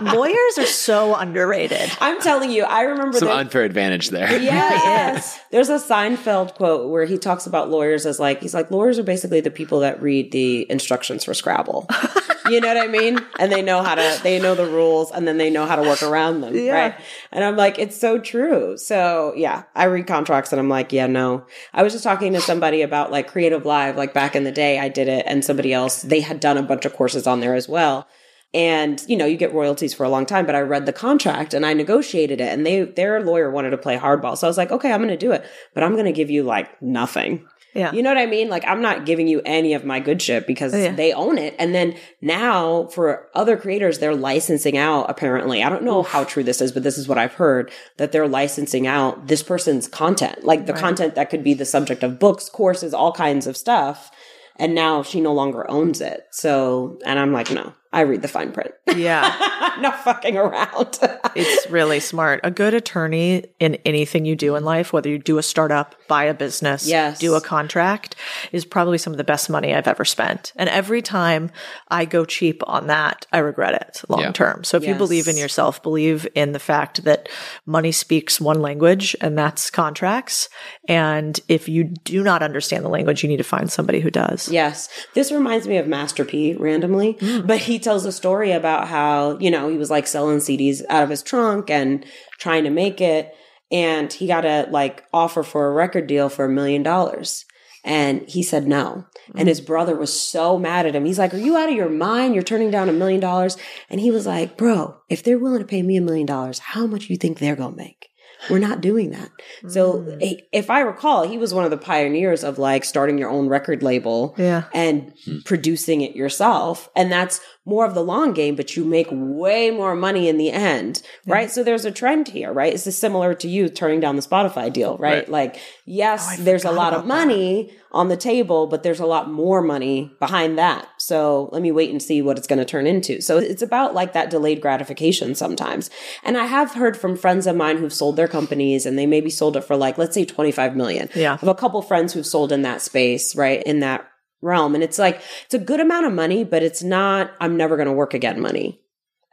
lawyers 0.16 0.58
are 0.58 0.66
so 0.66 1.14
underrated. 1.14 1.92
I'm 2.00 2.20
telling 2.20 2.50
you, 2.50 2.64
I 2.64 2.82
remember 2.82 3.18
Some 3.18 3.28
that- 3.28 3.38
unfair 3.38 3.62
advantage 3.62 4.10
there. 4.10 4.30
Yeah, 4.40 4.70
yes. 4.72 5.38
There's 5.52 5.68
a 5.68 5.78
Seinfeld 5.78 6.54
quote 6.54 6.90
where 6.90 7.04
he 7.04 7.18
talks 7.18 7.46
about 7.46 7.70
lawyers 7.70 8.04
as 8.04 8.18
like, 8.18 8.40
he's 8.42 8.52
like, 8.52 8.70
lawyers 8.72 8.98
are 8.98 9.04
basically 9.04 9.40
the 9.40 9.50
people 9.52 9.78
that 9.80 10.02
read 10.02 10.32
the 10.32 10.68
instructions 10.68 11.22
for 11.22 11.32
Scrabble. 11.32 11.86
you 12.50 12.60
know 12.60 12.68
what 12.74 12.76
I 12.76 12.88
mean? 12.88 13.20
And 13.38 13.52
they 13.52 13.62
know 13.62 13.82
how 13.84 13.94
to, 13.94 14.20
they 14.24 14.40
know 14.40 14.56
the 14.56 14.66
rules 14.66 15.12
and 15.12 15.26
then 15.28 15.38
they 15.38 15.50
know 15.50 15.66
how 15.66 15.76
to 15.76 15.82
work 15.82 16.02
around 16.02 16.40
them. 16.40 16.54
Yeah. 16.56 16.72
Right. 16.72 16.94
And 17.30 17.44
I'm 17.44 17.56
like, 17.56 17.78
it's 17.78 17.96
so 17.96 18.18
true. 18.18 18.76
So 18.76 19.32
yeah, 19.36 19.62
I 19.76 19.84
read 19.84 20.08
contracts 20.08 20.50
and 20.52 20.58
I'm 20.58 20.68
like, 20.68 20.92
yeah, 20.92 21.06
no. 21.06 21.46
I 21.72 21.84
was 21.84 21.92
just 21.92 22.02
talking 22.02 22.32
to 22.32 22.40
somebody 22.40 22.82
about 22.82 23.12
like 23.12 23.28
Creative 23.28 23.64
Live, 23.84 23.96
like 23.96 24.14
back 24.14 24.34
in 24.34 24.44
the 24.44 24.52
day, 24.52 24.78
I 24.78 24.88
did 24.88 25.08
it 25.08 25.24
and 25.28 25.44
somebody 25.44 25.72
else, 25.72 26.02
they 26.02 26.20
had 26.20 26.40
done 26.40 26.56
a 26.56 26.62
bunch 26.62 26.84
of 26.84 26.94
courses 26.94 27.26
on 27.26 27.40
there 27.40 27.54
as 27.54 27.68
well. 27.68 28.08
And 28.54 29.02
you 29.08 29.16
know 29.16 29.26
you 29.26 29.36
get 29.36 29.52
royalties 29.52 29.92
for 29.92 30.04
a 30.04 30.08
long 30.08 30.26
time 30.26 30.46
but 30.46 30.54
i 30.54 30.60
read 30.60 30.86
the 30.86 30.92
contract 30.92 31.54
and 31.54 31.66
i 31.66 31.74
negotiated 31.74 32.40
it 32.40 32.52
and 32.52 32.64
they 32.64 32.82
their 32.82 33.20
lawyer 33.20 33.50
wanted 33.50 33.70
to 33.70 33.78
play 33.78 33.98
hardball. 33.98 34.38
So 34.38 34.46
i 34.46 34.50
was 34.50 34.56
like 34.56 34.70
okay 34.70 34.92
i'm 34.92 35.00
going 35.00 35.08
to 35.08 35.16
do 35.16 35.32
it 35.32 35.44
but 35.74 35.82
i'm 35.82 35.94
going 35.94 36.04
to 36.04 36.12
give 36.12 36.30
you 36.30 36.44
like 36.44 36.80
nothing 36.80 37.48
Yeah. 37.74 37.92
you 37.92 38.02
know 38.02 38.10
what 38.10 38.18
i 38.18 38.26
mean? 38.26 38.48
Like 38.48 38.64
i'm 38.66 38.80
not 38.80 39.04
giving 39.04 39.26
you 39.26 39.42
any 39.44 39.74
of 39.74 39.84
my 39.84 40.00
good 40.00 40.22
shit 40.22 40.46
because 40.46 40.72
oh, 40.74 40.78
Yeah. 40.78 40.92
they 40.92 41.12
own 41.12 41.38
it. 41.38 41.54
And 41.58 41.74
then 41.74 41.96
now 42.20 42.86
for 42.86 43.28
other 43.34 43.56
creators 43.56 43.98
they're 43.98 44.14
licensing 44.14 44.76
out 44.76 45.06
apparently. 45.10 45.62
I 45.62 45.68
don't 45.68 45.82
know 45.82 46.02
how 46.02 46.24
true 46.24 46.44
this 46.44 46.60
is 46.60 46.72
but 46.72 46.82
this 46.82 46.96
is 46.98 47.08
what 47.08 47.18
i've 47.18 47.34
heard 47.34 47.70
that 47.96 48.12
they're 48.12 48.28
licensing 48.28 48.86
out 48.86 49.26
this 49.26 49.42
person's 49.42 49.88
content. 49.88 50.44
Like 50.44 50.66
the 50.66 50.72
content 50.72 51.14
that 51.16 51.30
could 51.30 51.42
be 51.44 51.54
the 51.54 51.64
subject 51.64 52.02
of 52.02 52.18
books 52.18 52.48
courses 52.48 52.94
all 52.94 53.12
kinds 53.12 53.46
of 53.46 53.56
stuff. 53.56 54.10
And 54.56 54.72
now 54.74 55.02
she 55.02 55.20
no 55.20 55.32
longer 55.34 55.68
owns 55.68 56.00
it. 56.00 56.26
So 56.30 56.98
and 57.04 57.18
i'm 57.18 57.32
like 57.32 57.50
no 57.50 57.72
i 57.94 58.00
read 58.02 58.20
the 58.22 58.28
fine 58.28 58.52
print 58.52 58.72
Yeah. 58.94 59.22
I'm 59.38 59.80
not 59.88 60.04
fucking 60.04 60.36
around. 60.36 60.98
It's 61.36 61.68
really 61.68 61.98
smart. 61.98 62.38
A 62.44 62.50
good 62.52 62.74
attorney 62.74 63.44
in 63.58 63.74
anything 63.84 64.24
you 64.24 64.36
do 64.36 64.54
in 64.54 64.62
life, 64.64 64.92
whether 64.92 65.08
you 65.08 65.18
do 65.18 65.36
a 65.38 65.42
startup, 65.42 65.96
buy 66.06 66.24
a 66.24 66.34
business, 66.34 66.86
Yes. 66.86 67.18
do 67.18 67.34
a 67.34 67.40
contract, 67.40 68.14
is 68.52 68.64
probably 68.64 68.98
some 68.98 69.12
of 69.12 69.16
the 69.16 69.24
best 69.24 69.50
money 69.50 69.74
I've 69.74 69.88
ever 69.88 70.04
spent. 70.04 70.52
And 70.54 70.68
every 70.68 71.02
time 71.02 71.50
I 71.88 72.04
go 72.04 72.24
cheap 72.24 72.62
on 72.68 72.86
that, 72.86 73.26
I 73.32 73.38
regret 73.38 73.74
it 73.74 74.02
long 74.08 74.20
Yeah. 74.20 74.32
term. 74.32 74.62
So 74.62 74.76
if 74.76 74.86
you 74.86 74.94
believe 74.94 75.26
in 75.26 75.36
yourself, 75.36 75.82
believe 75.82 76.24
in 76.36 76.52
the 76.52 76.60
fact 76.60 77.02
that 77.02 77.28
money 77.66 77.90
speaks 77.90 78.40
one 78.40 78.60
language 78.62 79.16
and 79.20 79.36
that's 79.36 79.70
contracts. 79.70 80.48
And 80.88 81.40
if 81.48 81.68
you 81.68 81.82
do 82.04 82.22
not 82.22 82.42
understand 82.44 82.84
the 82.84 82.90
language, 82.90 83.24
you 83.24 83.28
need 83.28 83.38
to 83.38 83.44
find 83.44 83.72
somebody 83.72 83.98
who 84.00 84.10
does. 84.10 84.48
yes. 84.48 84.88
This 85.14 85.32
reminds 85.32 85.66
me 85.66 85.78
of 85.78 85.88
Master 85.88 86.24
P 86.24 86.54
randomly, 86.54 87.14
mm. 87.14 87.44
but 87.46 87.58
he 87.58 87.78
tells 87.84 88.04
a 88.04 88.12
story 88.12 88.52
about 88.52 88.88
how, 88.88 89.38
you 89.38 89.50
know, 89.50 89.68
he 89.68 89.76
was 89.76 89.90
like 89.90 90.06
selling 90.06 90.38
CDs 90.38 90.82
out 90.88 91.02
of 91.02 91.10
his 91.10 91.22
trunk 91.22 91.70
and 91.70 92.04
trying 92.38 92.64
to 92.64 92.70
make 92.70 93.00
it. 93.00 93.34
And 93.70 94.12
he 94.12 94.26
got 94.26 94.44
a 94.44 94.66
like 94.70 95.04
offer 95.12 95.42
for 95.42 95.68
a 95.68 95.72
record 95.72 96.06
deal 96.06 96.28
for 96.28 96.44
a 96.44 96.50
million 96.50 96.82
dollars. 96.82 97.44
And 97.84 98.26
he 98.28 98.42
said 98.42 98.66
no. 98.66 99.04
And 99.34 99.46
his 99.46 99.60
brother 99.60 99.94
was 99.94 100.18
so 100.18 100.58
mad 100.58 100.86
at 100.86 100.96
him. 100.96 101.04
He's 101.04 101.18
like, 101.18 101.34
Are 101.34 101.38
you 101.38 101.56
out 101.56 101.68
of 101.68 101.74
your 101.74 101.90
mind? 101.90 102.34
You're 102.34 102.42
turning 102.42 102.70
down 102.70 102.88
a 102.88 102.92
million 102.92 103.20
dollars. 103.20 103.58
And 103.90 104.00
he 104.00 104.10
was 104.10 104.26
like, 104.26 104.56
Bro, 104.56 104.96
if 105.10 105.22
they're 105.22 105.38
willing 105.38 105.60
to 105.60 105.66
pay 105.66 105.82
me 105.82 105.96
a 105.96 106.02
million 106.02 106.26
dollars, 106.26 106.58
how 106.58 106.86
much 106.86 107.06
do 107.06 107.12
you 107.12 107.18
think 107.18 107.38
they're 107.38 107.56
going 107.56 107.72
to 107.72 107.76
make? 107.76 108.08
We're 108.50 108.58
not 108.58 108.80
doing 108.80 109.10
that. 109.10 109.30
So 109.68 110.16
eh, 110.20 110.36
if 110.52 110.70
I 110.70 110.80
recall, 110.80 111.26
he 111.28 111.38
was 111.38 111.54
one 111.54 111.64
of 111.64 111.70
the 111.70 111.76
pioneers 111.78 112.44
of 112.44 112.58
like 112.58 112.84
starting 112.84 113.18
your 113.18 113.30
own 113.30 113.48
record 113.48 113.82
label 113.82 114.34
Yeah. 114.38 114.64
and 114.74 115.12
producing 115.44 116.00
it 116.02 116.14
yourself. 116.14 116.88
And 116.94 117.10
that's 117.10 117.40
more 117.66 117.86
of 117.86 117.94
the 117.94 118.04
long 118.04 118.34
game, 118.34 118.56
but 118.56 118.76
you 118.76 118.84
make 118.84 119.06
way 119.10 119.70
more 119.70 119.94
money 119.94 120.28
in 120.28 120.36
the 120.36 120.50
end, 120.50 121.00
right? 121.26 121.50
So 121.50 121.62
there's 121.64 121.86
a 121.86 121.90
trend 121.90 122.28
here, 122.28 122.52
right? 122.52 122.72
This 122.72 122.86
is 122.86 122.98
similar 122.98 123.32
to 123.34 123.48
you 123.48 123.70
turning 123.70 124.00
down 124.00 124.16
the 124.16 124.22
Spotify 124.22 124.70
deal, 124.70 124.98
right? 124.98 125.14
Right. 125.14 125.28
Like, 125.28 125.60
yes, 125.86 126.36
there's 126.38 126.64
a 126.64 126.70
lot 126.70 126.92
of 126.92 127.06
money 127.06 127.72
on 127.90 128.08
the 128.08 128.16
table, 128.18 128.66
but 128.66 128.82
there's 128.82 129.00
a 129.00 129.06
lot 129.06 129.30
more 129.30 129.62
money 129.62 130.10
behind 130.18 130.58
that. 130.58 130.86
So 131.04 131.50
let 131.52 131.60
me 131.60 131.70
wait 131.70 131.90
and 131.90 132.02
see 132.02 132.22
what 132.22 132.38
it's 132.38 132.46
going 132.46 132.58
to 132.58 132.64
turn 132.64 132.86
into. 132.86 133.20
So 133.20 133.38
it's 133.38 133.62
about 133.62 133.94
like 133.94 134.14
that 134.14 134.30
delayed 134.30 134.60
gratification 134.60 135.34
sometimes. 135.34 135.90
And 136.22 136.38
I 136.38 136.46
have 136.46 136.74
heard 136.74 136.96
from 136.96 137.16
friends 137.16 137.46
of 137.46 137.56
mine 137.56 137.76
who've 137.76 137.92
sold 137.92 138.16
their 138.16 138.28
companies 138.28 138.86
and 138.86 138.98
they 138.98 139.06
maybe 139.06 139.30
sold 139.30 139.56
it 139.56 139.64
for 139.64 139.76
like, 139.76 139.98
let's 139.98 140.14
say 140.14 140.24
25 140.24 140.74
million. 140.74 141.10
Yeah. 141.14 141.34
I 141.34 141.36
have 141.36 141.48
a 141.48 141.54
couple 141.54 141.82
friends 141.82 142.12
who've 142.12 142.26
sold 142.26 142.52
in 142.52 142.62
that 142.62 142.80
space, 142.80 143.36
right? 143.36 143.62
In 143.64 143.80
that 143.80 144.08
realm. 144.40 144.74
And 144.74 144.84
it's 144.84 144.98
like, 144.98 145.20
it's 145.44 145.54
a 145.54 145.58
good 145.58 145.80
amount 145.80 146.06
of 146.06 146.12
money, 146.12 146.44
but 146.44 146.62
it's 146.62 146.82
not, 146.82 147.32
I'm 147.40 147.56
never 147.56 147.76
going 147.76 147.88
to 147.88 147.92
work 147.92 148.14
again 148.14 148.40
money. 148.40 148.80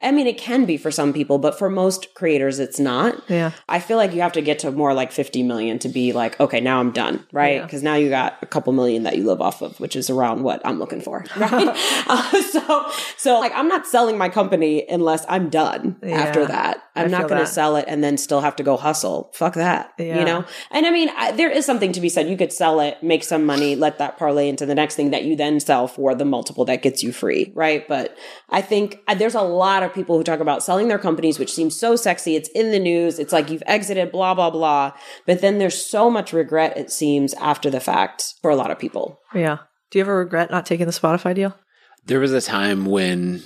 I 0.02 0.12
mean, 0.12 0.28
it 0.28 0.38
can 0.38 0.66
be 0.66 0.78
for 0.78 0.92
some 0.92 1.14
people, 1.14 1.38
but 1.38 1.58
for 1.58 1.70
most 1.70 2.14
creators, 2.16 2.60
it's 2.60 2.80
not. 2.80 3.22
Yeah. 3.30 3.52
I 3.70 3.80
feel 3.80 3.98
like 3.98 4.14
you 4.14 4.22
have 4.22 4.32
to 4.34 4.42
get 4.42 4.60
to 4.60 4.72
more 4.72 4.94
like 4.94 5.12
50 5.12 5.44
million 5.44 5.80
to 5.80 5.90
be 5.90 6.12
like, 6.12 6.40
okay, 6.40 6.60
now 6.60 6.80
I'm 6.80 6.92
done, 6.92 7.26
right? 7.32 7.56
Yeah. 7.56 7.64
Because 7.64 7.84
now 7.84 7.96
you 7.96 8.10
got 8.10 8.38
a 8.42 8.46
couple 8.46 8.74
million 8.74 9.04
that 9.04 9.18
you 9.18 9.26
live 9.26 9.42
off 9.42 9.62
of, 9.62 9.80
which 9.80 9.96
is 9.96 10.10
around 10.10 10.44
what 10.44 10.62
I'm 10.66 10.80
looking 10.80 11.02
for, 11.02 11.26
right? 11.38 11.68
uh, 12.08 12.42
so, 12.42 12.92
so 13.18 13.40
like, 13.40 13.52
I'm 13.54 13.68
not 13.68 13.86
selling 13.86 14.18
my 14.18 14.30
company 14.30 14.86
unless 14.90 15.26
I'm 15.30 15.50
done 15.50 15.98
after 16.04 16.46
that. 16.48 16.84
I 16.96 17.04
I'm 17.04 17.12
not 17.12 17.30
going 17.30 17.40
to 17.40 17.48
sell 17.48 17.76
it 17.78 17.86
and 17.88 18.04
then 18.04 18.18
still 18.18 18.42
have 18.42 18.56
to 18.58 18.64
go 18.64 18.76
hustle. 18.76 19.32
Fuck 19.34 19.54
that, 19.54 19.92
Yeah. 19.98 20.20
you 20.20 20.26
know? 20.26 20.44
And 20.72 20.86
I 20.86 20.92
mean, 20.92 21.10
I, 21.16 21.32
there 21.32 21.50
is 21.50 21.66
something 21.66 21.92
to 21.94 22.02
be 22.02 22.10
said. 22.10 22.28
You 22.30 22.36
could 22.36 22.52
sell 22.52 22.80
it, 22.82 23.02
make 23.02 23.24
some 23.24 23.46
money, 23.46 23.76
let 23.76 23.98
that 24.00 24.18
parlay 24.18 24.50
into 24.50 24.66
the 24.66 24.76
next 24.76 24.96
thing 24.96 25.12
that 25.12 25.24
you 25.24 25.36
then 25.36 25.60
sell 25.60 25.88
for 25.88 26.14
the 26.16 26.26
multiple 26.26 26.66
that 26.66 26.82
gets 26.82 27.02
you 27.02 27.14
free, 27.14 27.52
right? 27.56 27.88
But 27.88 28.18
I 28.50 28.62
think 28.62 29.00
uh, 29.08 29.16
there's 29.16 29.36
a 29.36 29.42
lot 29.42 29.84
of 29.84 29.94
people 29.94 30.18
who 30.18 30.24
talk 30.24 30.42
about 30.42 30.64
selling 30.64 30.90
their 30.90 31.00
companies, 31.00 31.40
which 31.40 31.54
seems 31.54 31.80
so 31.80 31.96
sexy. 31.96 32.36
It's 32.36 32.50
in 32.50 32.72
the 32.72 32.80
news. 32.80 33.20
It's 33.20 33.32
like 33.32 33.50
you've 33.50 33.64
exited, 33.68 34.12
blah, 34.12 34.34
blah, 34.34 34.50
blah. 34.50 34.92
But 35.26 35.42
then 35.42 35.60
there's 35.60 35.90
so 35.90 36.10
much 36.10 36.34
regret, 36.34 36.78
it 36.78 36.92
seems, 36.92 37.34
after 37.36 37.70
the 37.70 37.80
fact 37.80 38.34
for 38.42 38.52
a 38.52 38.56
lot 38.56 38.70
of 38.72 38.80
people. 38.80 39.18
Yeah. 39.34 39.60
Do 39.92 40.00
you 40.00 40.04
ever 40.04 40.18
regret 40.18 40.52
not 40.52 40.66
taking 40.66 40.86
the 40.88 40.92
Spotify 40.92 41.34
deal? 41.36 41.58
There 42.06 42.20
was 42.20 42.34
a 42.34 42.42
time 42.42 42.86
when 42.86 43.44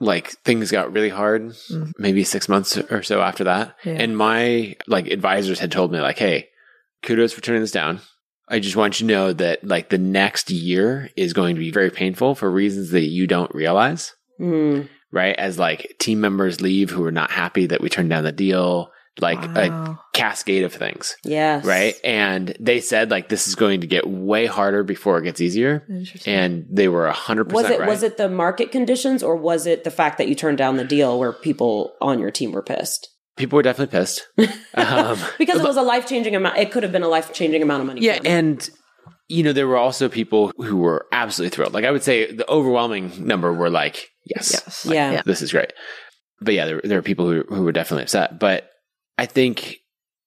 like 0.00 0.30
things 0.42 0.70
got 0.70 0.92
really 0.92 1.08
hard, 1.08 1.54
maybe 1.98 2.24
six 2.24 2.48
months 2.48 2.76
or 2.76 3.02
so 3.02 3.20
after 3.22 3.44
that. 3.44 3.76
Yeah. 3.84 3.94
And 3.94 4.16
my 4.16 4.76
like 4.86 5.06
advisors 5.06 5.58
had 5.58 5.72
told 5.72 5.92
me 5.92 6.00
like, 6.00 6.18
Hey, 6.18 6.48
kudos 7.02 7.32
for 7.32 7.40
turning 7.40 7.60
this 7.60 7.70
down. 7.70 8.00
I 8.48 8.58
just 8.58 8.76
want 8.76 9.00
you 9.00 9.06
to 9.06 9.12
know 9.12 9.32
that 9.32 9.64
like 9.64 9.88
the 9.88 9.98
next 9.98 10.50
year 10.50 11.10
is 11.16 11.32
going 11.32 11.54
to 11.54 11.60
be 11.60 11.70
very 11.70 11.90
painful 11.90 12.34
for 12.34 12.50
reasons 12.50 12.90
that 12.90 13.04
you 13.04 13.26
don't 13.26 13.54
realize. 13.54 14.14
Mm. 14.40 14.88
Right. 15.10 15.36
As 15.36 15.58
like 15.58 15.94
team 15.98 16.20
members 16.20 16.60
leave 16.60 16.90
who 16.90 17.04
are 17.04 17.12
not 17.12 17.30
happy 17.30 17.66
that 17.66 17.80
we 17.80 17.88
turned 17.88 18.10
down 18.10 18.24
the 18.24 18.32
deal, 18.32 18.90
like 19.20 19.38
a 19.56 19.98
cascade 20.12 20.64
of 20.64 20.72
things. 20.72 21.16
Yes. 21.24 21.64
Right. 21.64 21.94
And 22.02 22.56
they 22.58 22.80
said 22.80 23.10
like 23.10 23.28
this 23.28 23.46
is 23.46 23.54
going 23.54 23.80
to 23.82 23.86
get 23.86 24.08
way 24.08 24.46
harder 24.46 24.82
before 24.82 25.18
it 25.18 25.22
gets 25.22 25.40
easier. 25.40 25.86
Interesting. 25.88 26.34
And 26.34 26.66
they 26.70 26.88
were 26.88 27.06
a 27.06 27.12
hundred 27.12 27.52
Was 27.52 27.70
it 27.70 27.78
right. 27.78 27.88
was 27.88 28.02
it 28.02 28.16
the 28.16 28.28
market 28.28 28.72
conditions 28.72 29.22
or 29.22 29.36
was 29.36 29.66
it 29.66 29.84
the 29.84 29.90
fact 29.90 30.18
that 30.18 30.28
you 30.28 30.34
turned 30.34 30.58
down 30.58 30.76
the 30.76 30.84
deal 30.84 31.18
where 31.18 31.32
people 31.32 31.94
on 32.00 32.18
your 32.18 32.30
team 32.32 32.50
were 32.52 32.62
pissed? 32.62 33.08
People 33.36 33.56
were 33.56 33.62
definitely 33.62 33.96
pissed. 33.98 34.26
Um, 34.74 35.16
Because 35.38 35.60
it 35.60 35.64
was 35.66 35.76
a 35.76 35.82
life 35.82 36.06
changing 36.08 36.34
amount. 36.34 36.58
It 36.58 36.72
could 36.72 36.82
have 36.82 36.90
been 36.92 37.02
a 37.04 37.08
life 37.08 37.32
changing 37.32 37.62
amount 37.62 37.82
of 37.82 37.86
money. 37.86 38.00
yeah, 38.00 38.18
and 38.24 38.68
you 39.28 39.42
know 39.44 39.52
there 39.52 39.68
were 39.68 39.76
also 39.76 40.08
people 40.08 40.52
who 40.58 40.76
were 40.78 41.06
absolutely 41.12 41.54
thrilled. 41.54 41.72
Like 41.74 41.84
I 41.84 41.90
would 41.92 42.02
say, 42.02 42.32
the 42.32 42.48
overwhelming 42.50 43.12
number 43.26 43.52
were 43.52 43.70
like, 43.70 44.08
"Yes, 44.24 44.50
Yes. 44.52 44.84
like, 44.86 44.94
Yeah. 44.94 45.22
this 45.24 45.40
is 45.42 45.52
great." 45.52 45.72
But 46.40 46.54
yeah, 46.54 46.66
there, 46.66 46.80
there 46.82 46.98
are 46.98 47.02
people 47.02 47.28
who 47.30 47.42
who 47.48 47.62
were 47.62 47.72
definitely 47.72 48.02
upset. 48.02 48.38
But 48.40 48.68
I 49.18 49.26
think 49.26 49.78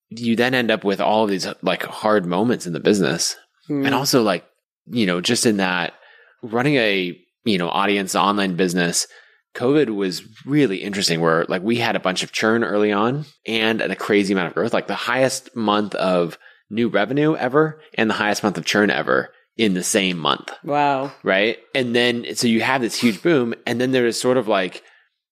you 0.10 0.36
then 0.36 0.54
end 0.54 0.72
up 0.72 0.84
with 0.84 1.02
all 1.02 1.24
of 1.24 1.30
these 1.30 1.48
like 1.62 1.84
hard 1.84 2.26
moments 2.26 2.66
in 2.66 2.74
the 2.74 2.80
business, 2.80 3.36
Hmm. 3.68 3.86
and 3.86 3.94
also 3.94 4.24
like 4.24 4.46
you 4.86 5.06
know 5.06 5.20
just 5.20 5.46
in 5.46 5.58
that 5.58 5.94
running 6.42 6.76
a, 6.76 7.18
you 7.46 7.58
know, 7.58 7.68
audience 7.70 8.16
online 8.16 8.56
business, 8.56 9.08
COVID 9.56 9.90
was 9.96 10.22
really 10.46 10.78
interesting 10.78 11.20
where 11.20 11.46
like 11.46 11.64
we 11.64 11.78
had 11.78 11.96
a 11.96 12.00
bunch 12.00 12.24
of 12.24 12.32
churn 12.32 12.64
early 12.64 12.92
on 12.92 13.26
and 13.46 13.82
a 13.82 13.96
crazy 13.96 14.34
amount 14.34 14.50
of 14.50 14.54
growth, 14.54 14.74
like 14.74 14.88
the 14.88 14.96
highest 14.96 15.56
month 15.56 15.96
of 15.96 16.38
new 16.70 16.90
revenue 16.90 17.36
ever 17.36 17.82
and 17.96 18.10
the 18.10 18.14
highest 18.14 18.44
month 18.44 18.58
of 18.58 18.66
churn 18.66 18.90
ever 18.92 19.30
in 19.58 19.74
the 19.74 19.84
same 19.84 20.18
month. 20.18 20.52
Wow. 20.64 21.12
Right. 21.24 21.58
And 21.74 21.96
then, 21.96 22.36
so 22.36 22.48
you 22.48 22.62
have 22.62 22.82
this 22.82 23.00
huge 23.00 23.24
boom 23.24 23.56
and 23.66 23.82
then 23.82 23.92
there 23.92 24.06
is 24.06 24.20
sort 24.22 24.38
of 24.38 24.48
like 24.48 24.84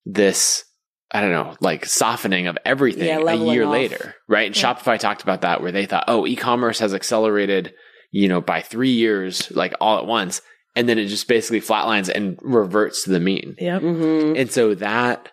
this, 0.05 0.63
I 1.11 1.21
don't 1.21 1.31
know, 1.31 1.55
like 1.61 1.85
softening 1.85 2.47
of 2.47 2.57
everything 2.65 3.07
Yeah, 3.07 3.19
a 3.19 3.35
year 3.35 3.63
off. 3.65 3.71
later. 3.71 4.15
Right. 4.27 4.47
And 4.47 4.55
Shopify 4.55 4.97
talked 4.99 5.21
about 5.23 5.41
that 5.41 5.61
where 5.61 5.71
they 5.71 5.85
thought, 5.85 6.05
oh, 6.07 6.25
e-commerce 6.25 6.79
has 6.79 6.93
accelerated, 6.93 7.73
you 8.11 8.27
know, 8.27 8.41
by 8.41 8.61
three 8.61 8.89
years, 8.91 9.49
like 9.51 9.73
all 9.79 9.97
at 9.99 10.05
once. 10.07 10.41
And 10.75 10.89
then 10.89 10.97
it 10.97 11.05
just 11.07 11.27
basically 11.27 11.61
flatlines 11.61 12.09
and 12.13 12.37
reverts 12.41 13.03
to 13.03 13.11
the 13.11 13.19
mean. 13.19 13.55
Yep. 13.59 13.81
Mm-hmm. 13.81 14.35
And 14.35 14.51
so 14.51 14.75
that 14.75 15.29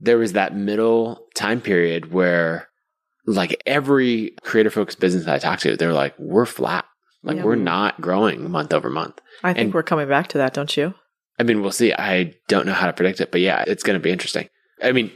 there 0.00 0.18
was 0.18 0.32
that 0.32 0.56
middle 0.56 1.26
time 1.34 1.60
period 1.60 2.12
where 2.12 2.68
like 3.26 3.60
every 3.66 4.34
creator 4.42 4.70
focused 4.70 4.98
business 5.00 5.24
that 5.26 5.34
I 5.34 5.38
talked 5.38 5.62
to, 5.62 5.76
they're 5.76 5.92
like, 5.92 6.14
we're 6.18 6.46
flat. 6.46 6.86
Like 7.22 7.36
Yeah. 7.38 7.44
we're 7.44 7.54
not 7.56 8.00
growing 8.00 8.50
month 8.50 8.72
over 8.72 8.88
month. 8.88 9.20
I 9.44 9.52
think 9.52 9.64
And- 9.66 9.74
we're 9.74 9.82
coming 9.82 10.08
back 10.08 10.28
to 10.28 10.38
that, 10.38 10.54
don't 10.54 10.74
you? 10.76 10.94
I 11.38 11.42
mean, 11.44 11.60
we'll 11.60 11.72
see. 11.72 11.92
I 11.92 12.34
don't 12.48 12.66
know 12.66 12.72
how 12.72 12.86
to 12.86 12.92
predict 12.92 13.20
it, 13.20 13.32
but 13.32 13.40
yeah, 13.40 13.64
it's 13.66 13.82
going 13.82 13.98
to 13.98 14.02
be 14.02 14.10
interesting. 14.10 14.48
I 14.82 14.92
mean, 14.92 15.10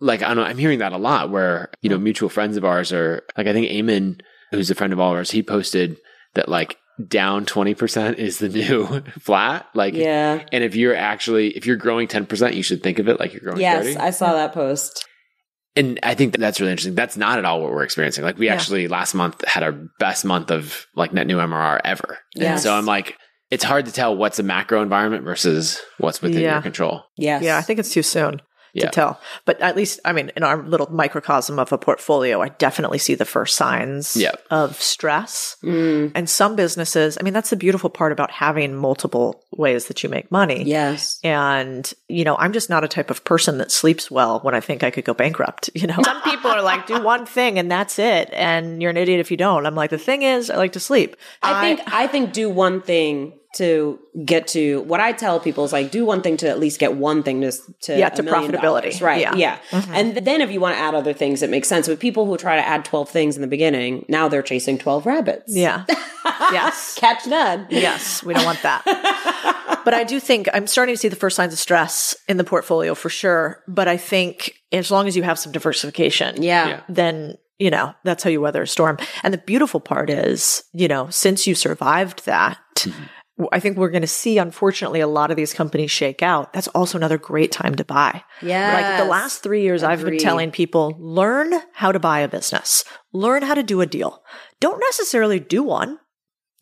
like 0.00 0.22
I 0.22 0.34
know 0.34 0.42
I'm 0.42 0.58
hearing 0.58 0.80
that 0.80 0.92
a 0.92 0.98
lot 0.98 1.30
where, 1.30 1.70
you 1.82 1.88
know, 1.90 1.96
mm-hmm. 1.96 2.04
mutual 2.04 2.28
friends 2.28 2.56
of 2.56 2.64
ours 2.64 2.92
are 2.92 3.22
like, 3.36 3.46
I 3.46 3.52
think 3.52 3.68
Eamon, 3.68 4.20
who's 4.50 4.70
a 4.70 4.74
friend 4.74 4.92
of 4.92 5.00
all 5.00 5.12
ours, 5.12 5.30
he 5.30 5.42
posted 5.42 5.96
that 6.34 6.48
like 6.48 6.76
down 7.08 7.44
20% 7.44 8.14
is 8.18 8.38
the 8.38 8.48
new 8.48 8.86
flat. 9.20 9.66
Like, 9.74 9.94
Yeah. 9.94 10.44
and 10.52 10.62
if 10.62 10.76
you're 10.76 10.94
actually, 10.94 11.56
if 11.56 11.66
you're 11.66 11.76
growing 11.76 12.06
10%, 12.06 12.54
you 12.54 12.62
should 12.62 12.82
think 12.82 12.98
of 12.98 13.08
it 13.08 13.18
like 13.18 13.32
you're 13.32 13.42
growing 13.42 13.60
Yes, 13.60 13.84
30. 13.86 13.96
I 13.96 14.10
saw 14.10 14.32
that 14.34 14.52
post. 14.52 15.06
And 15.76 15.98
I 16.04 16.14
think 16.14 16.32
that 16.32 16.38
that's 16.38 16.60
really 16.60 16.70
interesting. 16.70 16.94
That's 16.94 17.16
not 17.16 17.38
at 17.38 17.44
all 17.44 17.60
what 17.60 17.72
we're 17.72 17.82
experiencing. 17.82 18.22
Like 18.22 18.38
we 18.38 18.46
Yeah. 18.46 18.54
actually 18.54 18.86
last 18.86 19.12
month 19.14 19.44
had 19.46 19.64
our 19.64 19.72
best 19.98 20.24
month 20.24 20.52
of 20.52 20.86
like 20.94 21.12
net 21.12 21.26
new 21.26 21.38
MRR 21.38 21.80
ever. 21.84 22.18
And 22.38 22.60
so 22.60 22.72
I'm 22.72 22.86
like, 22.86 23.16
it's 23.50 23.64
hard 23.64 23.86
to 23.86 23.92
tell 23.92 24.16
what's 24.16 24.38
a 24.38 24.44
macro 24.44 24.82
environment 24.82 25.24
versus 25.24 25.80
what's 25.98 26.22
within 26.22 26.42
Yeah. 26.42 26.52
your 26.54 26.62
control. 26.62 27.02
Yes. 27.16 27.42
Yeah, 27.42 27.58
I 27.58 27.62
think 27.62 27.80
it's 27.80 27.92
too 27.92 28.02
soon 28.02 28.40
Yeah. 28.74 28.86
to 28.86 28.90
tell. 28.90 29.20
But 29.44 29.60
at 29.60 29.76
least, 29.76 30.00
I 30.04 30.12
mean, 30.12 30.30
in 30.36 30.42
our 30.42 30.62
little 30.62 30.90
microcosm 30.92 31.58
of 31.58 31.72
a 31.72 31.78
portfolio, 31.78 32.42
I 32.42 32.48
definitely 32.48 32.98
see 32.98 33.14
the 33.14 33.24
first 33.24 33.54
signs 33.56 34.16
Yep. 34.16 34.42
of 34.50 34.80
stress. 34.82 35.56
Mm, 35.62 36.12
And 36.14 36.28
some 36.28 36.56
businesses, 36.56 37.16
I 37.18 37.22
mean, 37.24 37.32
that's 37.34 37.50
the 37.50 37.56
beautiful 37.56 37.88
part 37.90 38.10
about 38.12 38.30
having 38.30 38.74
multiple 38.74 39.42
ways 39.56 39.86
that 39.86 40.02
you 40.02 40.08
make 40.08 40.30
money. 40.32 40.64
yes. 40.64 41.18
And, 41.22 41.92
you 42.08 42.24
know, 42.24 42.36
I'm 42.36 42.52
just 42.52 42.68
not 42.68 42.82
a 42.84 42.88
type 42.88 43.10
of 43.10 43.24
person 43.24 43.58
that 43.58 43.70
sleeps 43.70 44.10
well 44.10 44.40
when 44.40 44.54
I 44.54 44.60
think 44.60 44.82
I 44.82 44.90
could 44.90 45.04
go 45.04 45.14
bankrupt. 45.14 45.70
You 45.84 45.88
know, 45.88 46.02
some 46.02 46.22
people 46.22 46.50
are 46.50 46.62
like, 46.62 46.86
do 46.86 47.02
one 47.02 47.26
thing 47.26 47.58
and 47.58 47.70
that's 47.70 47.98
it. 47.98 48.30
And 48.32 48.80
you're 48.80 48.90
an 48.90 48.96
idiot 48.96 49.20
if 49.20 49.30
you 49.30 49.36
don't. 49.36 49.66
I'm 49.66 49.74
like, 49.74 49.90
the 49.90 49.98
thing 49.98 50.22
is, 50.22 50.48
I 50.50 50.56
like 50.56 50.72
to 50.72 50.80
sleep. 50.80 51.16
I 51.42 51.60
think 51.60 51.80
I 51.92 52.06
think 52.06 52.32
do 52.32 52.48
one 52.48 52.80
thing 52.80 53.38
to 53.54 53.98
get 54.24 54.46
to 54.48 54.82
what 54.82 55.00
I 55.00 55.12
tell 55.12 55.40
people 55.40 55.64
is 55.64 55.72
like 55.72 55.90
do 55.90 56.04
one 56.04 56.22
thing 56.22 56.36
to 56.38 56.48
at 56.48 56.58
least 56.58 56.78
get 56.78 56.94
one 56.96 57.22
thing 57.22 57.40
to 57.42 57.52
to 57.82 57.98
Yeah, 57.98 58.08
to 58.10 58.22
profitability. 58.22 58.62
dollars, 58.62 59.02
right? 59.02 59.20
Yeah. 59.20 59.34
Yeah, 59.34 59.58
mm-hmm. 59.70 59.94
and 59.94 60.16
then 60.16 60.40
if 60.40 60.50
you 60.50 60.60
want 60.60 60.76
to 60.76 60.80
add 60.80 60.94
other 60.94 61.12
things, 61.12 61.42
it 61.42 61.50
makes 61.50 61.68
sense. 61.68 61.88
But 61.88 61.98
people 62.00 62.26
who 62.26 62.36
try 62.36 62.56
to 62.56 62.66
add 62.66 62.84
twelve 62.84 63.08
things 63.10 63.36
in 63.36 63.42
the 63.42 63.48
beginning, 63.48 64.04
now 64.08 64.28
they're 64.28 64.42
chasing 64.42 64.78
twelve 64.78 65.06
rabbits. 65.06 65.54
Yeah. 65.54 65.84
yes. 66.24 66.94
catch 66.98 67.26
none. 67.26 67.66
Yes, 67.70 68.22
we 68.22 68.34
don't 68.34 68.44
want 68.44 68.62
that. 68.62 68.82
but 69.84 69.94
I 69.94 70.04
do 70.04 70.20
think 70.20 70.48
I'm 70.52 70.66
starting 70.66 70.94
to 70.94 70.98
see 70.98 71.08
the 71.08 71.16
first 71.16 71.36
signs 71.36 71.52
of 71.52 71.58
stress 71.58 72.16
in 72.28 72.36
the 72.36 72.44
portfolio 72.44 72.94
for 72.94 73.08
sure. 73.08 73.62
But 73.68 73.88
I 73.88 73.96
think 73.96 74.54
as 74.72 74.90
long 74.90 75.06
as 75.06 75.16
you 75.16 75.22
have 75.22 75.38
some 75.38 75.52
diversification, 75.52 76.42
Yeah. 76.42 76.68
Yeah. 76.68 76.80
then 76.88 77.36
you 77.58 77.70
know 77.70 77.94
that's 78.02 78.24
how 78.24 78.30
you 78.30 78.40
weather 78.40 78.62
a 78.62 78.66
storm. 78.66 78.98
And 79.22 79.32
the 79.32 79.38
beautiful 79.38 79.78
part 79.80 80.10
is, 80.10 80.64
you 80.72 80.88
know, 80.88 81.08
since 81.10 81.46
you 81.46 81.54
survived 81.54 82.24
that. 82.26 82.58
Mm-hmm. 82.76 83.02
I 83.50 83.58
think 83.58 83.76
we're 83.76 83.90
going 83.90 84.02
to 84.02 84.06
see, 84.06 84.38
unfortunately, 84.38 85.00
a 85.00 85.08
lot 85.08 85.32
of 85.32 85.36
these 85.36 85.52
companies 85.52 85.90
shake 85.90 86.22
out. 86.22 86.52
That's 86.52 86.68
also 86.68 86.96
another 86.96 87.18
great 87.18 87.50
time 87.50 87.74
to 87.76 87.84
buy. 87.84 88.22
Yeah. 88.40 88.74
Like 88.74 89.02
the 89.02 89.10
last 89.10 89.42
three 89.42 89.62
years, 89.62 89.82
I've 89.82 90.04
been 90.04 90.18
telling 90.18 90.52
people 90.52 90.96
learn 91.00 91.52
how 91.72 91.90
to 91.90 91.98
buy 91.98 92.20
a 92.20 92.28
business, 92.28 92.84
learn 93.12 93.42
how 93.42 93.54
to 93.54 93.64
do 93.64 93.80
a 93.80 93.86
deal. 93.86 94.22
Don't 94.60 94.78
necessarily 94.78 95.40
do 95.40 95.62
one. 95.64 95.98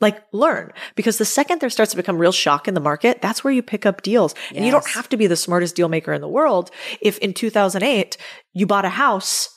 Like 0.01 0.21
learn 0.33 0.73
because 0.97 1.19
the 1.19 1.25
second 1.25 1.61
there 1.61 1.71
starts 1.71 1.93
to 1.93 1.97
become 1.97 2.19
real 2.19 2.33
shock 2.33 2.67
in 2.67 2.75
the 2.75 2.81
market, 2.81 3.23
that's 3.23 3.45
where 3.45 3.53
you 3.53 3.63
pick 3.63 3.87
up 3.87 4.03
deals. 4.03 4.35
And 4.53 4.65
you 4.65 4.73
don't 4.73 4.89
have 4.89 5.09
to 5.11 5.17
be 5.17 5.29
the 5.29 5.37
smartest 5.37 5.77
deal 5.77 5.89
maker 5.89 6.13
in 6.13 6.21
the 6.21 6.27
world. 6.27 6.73
If 7.01 7.19
in 7.19 7.33
2008 7.33 8.17
you 8.53 8.67
bought 8.67 8.85
a 8.85 8.89
house, 8.89 9.49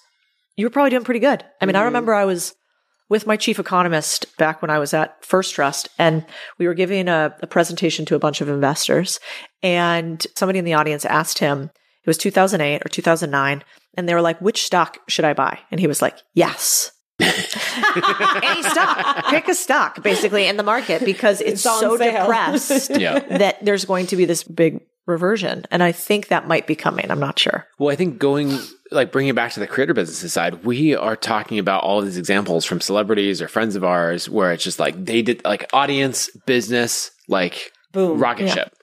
you 0.55 0.67
were 0.67 0.69
probably 0.69 0.91
doing 0.91 1.03
pretty 1.03 1.19
good. 1.19 1.43
I 1.59 1.65
mean, 1.65 1.75
I 1.75 1.79
mm-hmm. 1.79 1.85
remember 1.85 2.13
I 2.13 2.25
was 2.25 2.53
with 3.09 3.27
my 3.27 3.37
chief 3.37 3.59
economist 3.59 4.35
back 4.37 4.61
when 4.61 4.71
I 4.71 4.79
was 4.79 4.93
at 4.93 5.23
First 5.23 5.53
Trust, 5.53 5.89
and 5.99 6.25
we 6.57 6.67
were 6.67 6.73
giving 6.73 7.07
a, 7.07 7.35
a 7.41 7.47
presentation 7.47 8.05
to 8.05 8.15
a 8.15 8.19
bunch 8.19 8.41
of 8.41 8.49
investors. 8.49 9.19
And 9.61 10.25
somebody 10.35 10.59
in 10.59 10.65
the 10.65 10.73
audience 10.73 11.05
asked 11.05 11.39
him, 11.39 11.69
it 12.03 12.07
was 12.07 12.17
2008 12.17 12.85
or 12.85 12.89
2009, 12.89 13.63
and 13.97 14.09
they 14.09 14.13
were 14.13 14.21
like, 14.21 14.39
which 14.41 14.63
stock 14.63 14.97
should 15.07 15.25
I 15.25 15.33
buy? 15.33 15.59
And 15.71 15.79
he 15.79 15.87
was 15.87 16.01
like, 16.01 16.17
yes. 16.33 16.91
Any 17.21 18.63
stock, 18.63 19.25
pick 19.27 19.47
a 19.47 19.53
stock 19.55 20.03
basically 20.03 20.47
in 20.47 20.57
the 20.57 20.63
market 20.63 21.03
because 21.05 21.39
it's, 21.41 21.63
It's 21.65 21.79
so 21.79 21.97
sale. 21.97 22.21
depressed 22.23 22.89
Yeah. 22.97 23.19
that 23.37 23.63
there's 23.63 23.85
going 23.85 24.07
to 24.07 24.15
be 24.15 24.25
this 24.25 24.43
big 24.43 24.81
reversion. 25.05 25.65
And 25.71 25.83
I 25.83 25.91
think 25.91 26.27
that 26.27 26.47
might 26.47 26.67
be 26.67 26.75
coming. 26.75 27.09
I'm 27.09 27.19
not 27.19 27.37
sure. 27.39 27.67
Well, 27.77 27.91
I 27.91 27.95
think 27.95 28.17
going 28.19 28.57
like 28.91 29.11
bringing 29.11 29.29
it 29.29 29.35
back 29.35 29.51
to 29.53 29.59
the 29.59 29.67
creator 29.67 29.93
businesses 29.93 30.33
side, 30.33 30.63
we 30.63 30.95
are 30.95 31.15
talking 31.15 31.59
about 31.59 31.83
all 31.83 32.01
these 32.01 32.17
examples 32.17 32.65
from 32.65 32.81
celebrities 32.81 33.41
or 33.41 33.47
friends 33.47 33.75
of 33.75 33.83
ours 33.83 34.29
where 34.29 34.51
it's 34.51 34.63
just 34.63 34.79
like 34.79 35.05
they 35.05 35.21
did 35.21 35.43
like 35.43 35.69
audience, 35.73 36.29
business, 36.45 37.11
like 37.27 37.71
Boom. 37.91 38.19
rocket 38.19 38.47
Yeah. 38.47 38.53
ship. 38.53 38.73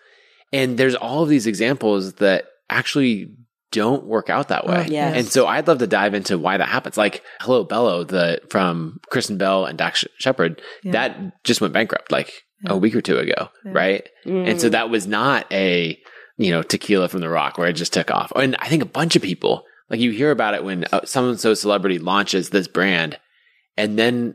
And 0.53 0.77
there's 0.79 0.95
all 0.95 1.23
of 1.23 1.29
these 1.29 1.47
examples 1.47 2.15
that 2.15 2.45
actually 2.69 3.35
don't 3.71 4.05
work 4.05 4.29
out 4.29 4.49
that 4.49 4.67
way. 4.67 4.87
Yes. 4.91 5.17
And 5.17 5.27
so 5.27 5.47
I'd 5.47 5.67
love 5.67 5.79
to 5.79 5.87
dive 5.87 6.13
into 6.13 6.39
why 6.39 6.59
that 6.59 6.69
happens. 6.69 6.99
Like 6.99 7.23
Hello 7.41 7.65
Bello, 7.65 8.05
the 8.05 8.41
from 8.51 9.01
Kristen 9.11 9.39
Bell 9.39 9.65
and 9.65 9.79
Dax 9.79 10.05
Shepard, 10.19 10.61
that 10.85 11.43
just 11.43 11.61
went 11.61 11.73
bankrupt 11.73 12.13
like 12.13 12.43
a 12.67 12.77
week 12.77 12.95
or 12.95 13.01
two 13.01 13.19
ago, 13.19 13.49
right? 13.65 14.07
And 14.25 14.61
so 14.61 14.69
mm. 14.69 14.73
that 14.73 14.91
was 14.91 15.07
not 15.07 15.51
a 15.51 15.99
you 16.37 16.51
know 16.51 16.63
tequila 16.63 17.09
from 17.09 17.21
the 17.21 17.29
rock 17.29 17.59
where 17.59 17.69
it 17.69 17.75
just 17.75 17.93
took 17.93 18.11
off. 18.11 18.33
And 18.37 18.57
I 18.59 18.69
think 18.69 18.83
a 18.83 18.87
bunch 18.87 19.17
of 19.17 19.23
people 19.23 19.65
like 19.91 20.01
you 20.01 20.11
hear 20.11 20.31
about 20.31 20.55
it 20.55 20.65
when 20.65 20.85
uh, 20.93 21.01
someone 21.05 21.39
so 21.39 21.55
celebrity 21.55 21.99
launches 21.99 22.51
this 22.51 22.69
brand, 22.69 23.19
and 23.77 23.99
then 23.99 24.35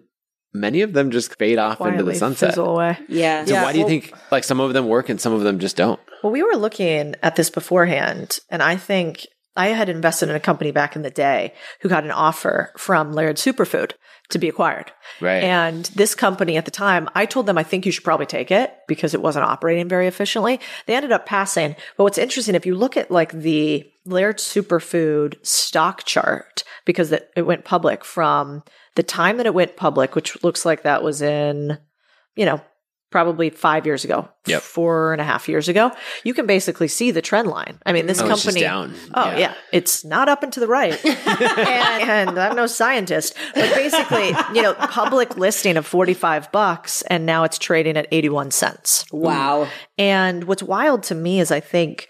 many 0.54 0.82
of 0.82 0.94
them 0.94 1.12
just 1.12 1.36
fade 1.38 1.58
off 1.60 1.82
into 1.82 2.04
the 2.04 2.16
sunset. 2.16 2.52
fizzle 2.52 2.70
away. 2.76 2.98
Yeah. 3.10 3.46
So 3.46 3.54
Yeah, 3.54 3.64
why 3.64 3.72
do 3.74 3.80
you 3.80 3.84
well- 3.86 3.90
think 3.90 4.14
like 4.32 4.44
some 4.44 4.60
of 4.60 4.74
them 4.74 4.88
work 4.88 5.10
and 5.10 5.20
some 5.22 5.34
of 5.34 5.42
them 5.42 5.60
just 5.60 5.76
don't? 5.78 6.00
Well, 6.24 6.32
we 6.34 6.42
were 6.44 6.56
looking 6.56 7.16
at 7.22 7.36
this 7.36 7.50
beforehand, 7.50 8.40
and 8.50 8.64
I 8.64 8.76
think 8.76 9.28
I 9.56 9.68
had 9.68 9.90
invested 9.90 10.30
in 10.30 10.36
a 10.36 10.40
company 10.40 10.72
back 10.72 10.96
in 10.96 11.02
the 11.04 11.10
day 11.12 11.54
who 11.82 11.90
got 11.90 12.04
an 12.04 12.12
offer 12.12 12.72
from 12.78 13.12
Laird 13.14 13.38
Superfood 13.38 13.94
to 14.30 14.38
be 14.38 14.50
acquired. 14.50 14.92
Right. 15.22 15.44
And 15.44 15.86
this 15.96 16.14
company 16.14 16.58
at 16.58 16.66
the 16.66 16.72
time, 16.72 17.10
I 17.16 17.26
told 17.26 17.46
them 17.46 17.58
I 17.58 17.64
think 17.64 17.86
you 17.86 17.92
should 17.92 18.04
probably 18.04 18.26
take 18.26 18.52
it 18.52 18.74
because 18.88 19.14
it 19.14 19.22
wasn't 19.22 19.46
operating 19.46 19.88
very 19.88 20.08
efficiently. 20.08 20.60
They 20.86 20.96
ended 20.96 21.12
up 21.12 21.26
passing. 21.26 21.76
But 21.96 22.04
what's 22.04 22.18
interesting, 22.18 22.56
if 22.56 22.66
you 22.66 22.76
look 22.76 22.98
at 22.98 23.10
like 23.10 23.32
the 23.32 23.90
Laird 24.06 24.38
Superfood 24.38 25.46
stock 25.46 26.04
chart, 26.04 26.64
because 26.86 27.12
it, 27.12 27.30
it 27.36 27.44
went 27.44 27.66
public 27.66 28.04
from 28.04 28.64
the 28.96 29.04
time 29.04 29.38
that 29.38 29.46
it 29.46 29.54
went 29.54 29.78
public, 29.78 30.16
which 30.16 30.44
looks 30.44 30.66
like 30.66 30.84
that 30.84 31.04
was 31.04 31.22
in, 31.22 31.78
you 32.36 32.46
know, 32.46 32.62
probably 33.10 33.50
five 33.50 33.86
years 33.86 34.04
ago, 34.04 34.28
Yep. 34.48 34.62
four 34.62 35.14
and 35.14 35.22
a 35.22 35.24
half 35.24 35.48
years 35.48 35.70
ago, 35.70 35.92
you 36.26 36.34
can 36.34 36.46
basically 36.46 36.88
see 36.90 37.12
the 37.12 37.22
trend 37.22 37.48
line. 37.48 37.80
I 37.86 37.94
mean, 37.94 38.06
this 38.06 38.20
Oh, 38.22 38.26
it's 38.26 38.44
just 38.44 38.46
company, 38.46 38.62
down. 38.62 38.94
oh 39.14 39.32
Yeah. 39.32 39.38
yeah. 39.38 39.54
it's 39.72 40.04
not 40.04 40.28
up 40.28 40.44
and 40.44 40.52
to 40.54 40.60
the 40.60 40.68
right. 40.68 40.94
and, 41.06 42.30
and 42.30 42.38
I'm 42.40 42.56
no 42.56 42.68
scientist, 42.68 43.34
but 43.56 43.74
basically, 43.76 44.28
you 44.54 44.62
know, 44.62 44.74
public 44.74 45.38
listing 45.38 45.78
of 45.78 45.86
45 45.86 46.52
bucks 46.52 47.02
and 47.04 47.26
now 47.26 47.44
it's 47.46 47.58
trading 47.58 47.96
at 47.98 48.08
81 48.12 48.52
cents. 48.52 49.06
Wow. 49.12 49.70
And 49.98 50.44
what's 50.44 50.64
wild 50.64 51.04
to 51.04 51.16
me 51.16 51.40
is 51.40 51.50
I 51.52 51.60
think 51.62 52.08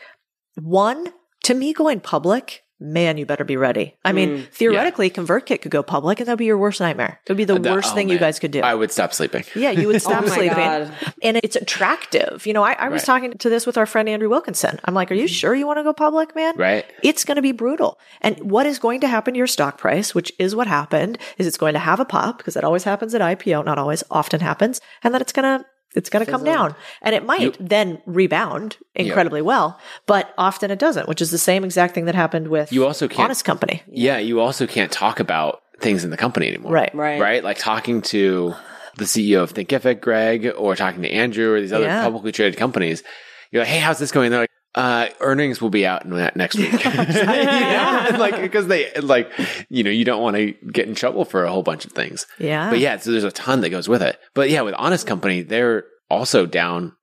one, 0.56 1.14
to 1.43 1.54
me 1.54 1.74
going 1.74 2.00
public, 2.00 2.64
man, 2.80 3.17
you 3.17 3.25
better 3.25 3.43
be 3.43 3.57
ready. 3.57 3.95
I 4.05 4.11
mean, 4.11 4.30
mm, 4.30 4.47
theoretically, 4.49 5.09
ConvertKit 5.09 5.61
could 5.61 5.71
go 5.71 5.82
public 5.82 6.19
and 6.19 6.28
that'd 6.28 6.38
be 6.38 6.45
your 6.45 6.57
worst 6.57 6.80
nightmare. 6.80 7.19
It 7.25 7.32
would 7.32 7.38
be 7.38 7.43
the 7.45 7.55
uh, 7.55 7.59
That- 7.59 7.73
worst 7.73 7.91
oh, 7.91 7.95
thing 7.95 8.09
you 8.09 8.19
guys 8.19 8.39
could 8.39 8.51
do. 8.51 8.61
I 8.61 8.75
would 8.75 8.91
stop 8.91 9.13
sleeping. 9.13 9.43
Yeah, 9.55 9.71
you 9.71 9.88
would 9.88 10.01
stop 10.07 10.23
Oh 10.23 10.28
sleeping. 10.28 10.55
God. 10.57 10.91
And 11.23 11.38
it's 11.43 11.55
attractive. 11.55 12.45
You 12.45 12.53
know, 12.53 12.63
I, 12.63 12.73
I 12.73 12.89
was 12.89 13.01
Right. 13.01 13.05
talking 13.05 13.38
to 13.38 13.49
this 13.49 13.65
with 13.65 13.78
our 13.78 13.86
friend 13.86 14.07
Andrew 14.07 14.30
Wilkinson. 14.30 14.80
I'm 14.86 14.93
like, 14.93 15.11
are 15.11 15.15
you 15.15 15.25
mm-hmm. 15.25 15.34
sure 15.34 15.55
you 15.55 15.65
want 15.65 15.80
to 15.80 15.84
go 15.84 15.93
public, 15.93 16.36
man? 16.36 16.55
Right. 16.55 16.86
It's 17.03 17.25
going 17.25 17.38
to 17.38 17.41
be 17.41 17.51
brutal. 17.51 17.99
And 18.21 18.38
what 18.51 18.65
is 18.65 18.80
going 18.80 19.01
to 19.01 19.07
happen 19.07 19.34
to 19.34 19.38
your 19.38 19.47
stock 19.47 19.78
price, 19.78 20.13
which 20.13 20.32
is 20.38 20.55
what 20.55 20.67
happened, 20.67 21.17
is 21.38 21.47
it's 21.47 21.57
going 21.57 21.73
to 21.73 21.80
have 21.80 21.99
a 21.99 22.05
pop 22.05 22.38
because 22.38 22.53
that 22.53 22.63
always 22.63 22.84
happens 22.84 23.15
at 23.15 23.21
IPO, 23.21 23.65
not 23.65 23.78
always, 23.80 24.03
often 24.11 24.39
happens. 24.39 24.82
And 25.03 25.13
then 25.13 25.21
it's 25.21 25.34
going 25.34 25.59
to, 25.59 25.65
it's 25.98 26.10
going 26.10 26.24
to 26.26 26.32
come 26.32 26.43
down 26.43 26.76
and 27.02 27.14
it 27.16 27.26
might 27.26 27.58
then 27.60 28.02
rebound 28.06 28.78
incredibly 28.95 29.41
well, 29.41 29.80
but 30.06 30.34
often 30.38 30.72
it 30.72 30.80
doesn't, 30.80 31.08
which 31.10 31.22
is 31.22 31.32
the 31.32 31.38
same 31.38 31.64
exact 31.66 31.93
thing 31.95 32.06
that 32.06 32.16
happened 32.16 32.48
with 32.48 32.72
You 32.72 32.86
also 32.86 33.08
can't- 33.08 33.22
Honest 33.26 33.43
Company. 33.43 33.82
Yeah, 33.91 34.18
you 34.20 34.39
also 34.39 34.66
can't 34.68 34.91
talk 34.91 35.20
about 35.20 35.62
things 35.80 36.04
in 36.04 36.10
the 36.10 36.18
company 36.18 36.48
anymore. 36.48 36.72
Right. 36.72 36.93
Right. 36.95 37.20
Right? 37.20 37.43
Like 37.43 37.58
talking 37.58 38.02
to 38.04 38.56
the 38.98 39.06
CEO 39.06 39.43
of 39.43 39.54
Thinkific, 39.54 40.02
Greg, 40.02 40.52
or 40.58 40.76
talking 40.76 41.02
to 41.04 41.10
Andrew 41.12 41.54
or 41.54 41.60
these 41.62 41.74
other 41.74 41.86
Yeah. 41.86 42.04
publicly 42.04 42.32
traded 42.32 42.58
companies. 42.58 43.04
You're 43.52 43.62
like, 43.62 43.70
hey, 43.70 43.80
how's 43.80 44.00
this 44.00 44.12
going? 44.12 44.32
They're 44.32 44.41
like, 44.41 44.50
uh, 44.78 45.09
earnings 45.21 45.59
will 45.59 45.71
be 45.71 45.88
out 45.88 46.05
in 46.05 46.11
that 46.11 46.36
next 46.36 46.55
week. 46.55 46.71
yeah. 46.86 47.95
Like, 48.17 48.41
because 48.41 48.67
they, 48.67 48.91
like, 49.01 49.32
you 49.69 49.84
know, 49.84 49.89
you 49.89 50.05
don't 50.05 50.21
want 50.21 50.38
to 50.38 50.53
get 50.71 50.88
in 50.88 50.95
trouble 50.95 51.25
for 51.25 51.43
a 51.43 51.51
whole 51.51 51.63
bunch 51.63 51.86
of 51.86 51.91
things. 51.91 52.25
Yeah. 52.39 52.69
But 52.69 52.80
yeah, 52.80 52.97
so 52.97 53.11
there's 53.11 53.23
a 53.23 53.32
ton 53.32 53.61
that 53.61 53.69
goes 53.69 53.89
with 53.89 54.01
it. 54.01 54.19
But 54.34 54.49
yeah, 54.49 54.61
with 54.61 54.75
Honest 54.75 55.07
Company, 55.07 55.41
they're 55.41 55.86
also 56.09 56.45
down 56.45 56.93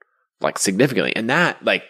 like 0.40 0.58
significantly. 0.58 1.14
And 1.14 1.30
that, 1.30 1.64
like, 1.64 1.84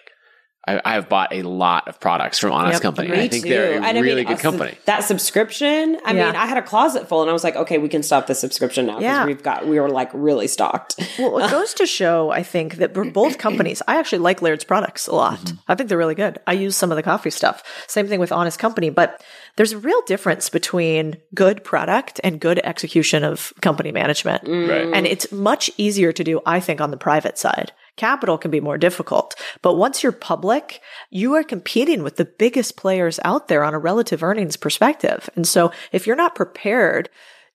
I, 0.67 0.81
I 0.85 0.95
have 0.95 1.09
bought 1.09 1.33
a 1.33 1.43
lot 1.43 1.89
of 1.89 2.01
products 2.01 2.39
from 2.39 2.53
Honest 2.53 2.75
Yep, 2.77 2.83
Company. 2.83 3.09
Me 3.09 3.21
I 3.23 3.29
think 3.29 3.45
too. 3.45 3.51
they're 3.51 3.73
a 3.73 3.77
And 3.77 3.85
I 3.85 3.93
mean, 3.93 4.03
really 4.05 4.25
good 4.25 4.39
company. 4.39 4.77
That 4.87 5.05
subscription, 5.05 5.99
I 6.05 6.12
Yeah. 6.12 6.27
mean, 6.27 6.37
I 6.37 6.47
had 6.47 6.57
a 6.57 6.62
closet 6.62 7.09
full 7.09 7.21
and 7.21 7.29
I 7.29 7.33
was 7.33 7.45
like, 7.45 7.57
okay, 7.57 7.79
we 7.79 7.89
can 7.89 8.03
stop 8.03 8.27
the 8.27 8.35
subscription 8.35 8.87
now 8.87 8.95
because 8.95 9.03
Yeah. 9.03 9.27
we've 9.27 9.43
got, 9.43 9.67
we 9.67 9.79
were 9.79 9.89
like 9.91 10.11
really 10.15 10.47
stocked. 10.47 10.95
Well, 11.19 11.39
it 11.39 11.51
goes 11.51 11.75
to 11.75 11.87
show, 12.01 12.31
I 12.31 12.43
think, 12.43 12.77
that 12.77 12.95
both 13.12 13.39
companies, 13.39 13.83
I 13.87 13.99
actually 13.99 14.21
like 14.21 14.41
Laird's 14.43 14.65
products 14.65 15.07
a 15.07 15.15
lot. 15.15 15.39
Mm-hmm. 15.41 15.57
I 15.69 15.75
think 15.75 15.89
they're 15.89 15.99
really 15.99 16.15
good. 16.15 16.39
I 16.47 16.53
use 16.55 16.77
some 16.77 16.91
of 16.91 16.97
the 16.97 17.03
coffee 17.03 17.31
stuff. 17.31 17.62
Same 17.87 18.07
thing 18.07 18.21
with 18.21 18.33
Honest 18.33 18.59
Company, 18.59 18.91
but 18.91 19.23
there's 19.57 19.73
a 19.73 19.79
real 19.79 20.01
difference 20.07 20.49
between 20.49 21.17
good 21.35 21.62
product 21.62 22.21
and 22.25 22.41
good 22.41 22.59
execution 22.65 23.23
of 23.25 23.53
company 23.61 23.93
management. 23.93 24.43
Right. 24.45 24.87
Mm. 24.87 24.95
And 24.97 25.07
it's 25.07 25.31
much 25.31 25.71
easier 25.77 26.12
to 26.12 26.25
do, 26.25 26.41
I 26.47 26.61
think, 26.61 26.81
on 26.81 26.91
the 26.91 26.97
private 26.97 27.39
side. 27.39 27.73
Capital 27.97 28.39
can 28.39 28.51
be 28.51 28.61
more 28.61 28.79
difficult, 28.79 29.35
but 29.63 29.75
once 29.75 30.03
you're 30.03 30.11
public, 30.13 30.81
you 31.11 31.35
are 31.35 31.45
competing 31.45 32.03
with 32.03 32.17
the 32.17 32.25
biggest 32.25 32.77
players 32.77 33.21
out 33.25 33.49
there 33.49 33.63
on 33.63 33.73
a 33.73 33.79
relative 33.79 34.23
earnings 34.23 34.57
perspective. 34.57 35.31
And 35.37 35.47
so 35.47 35.71
if 35.93 36.07
you're 36.07 36.17
not 36.17 36.35
prepared 36.35 37.09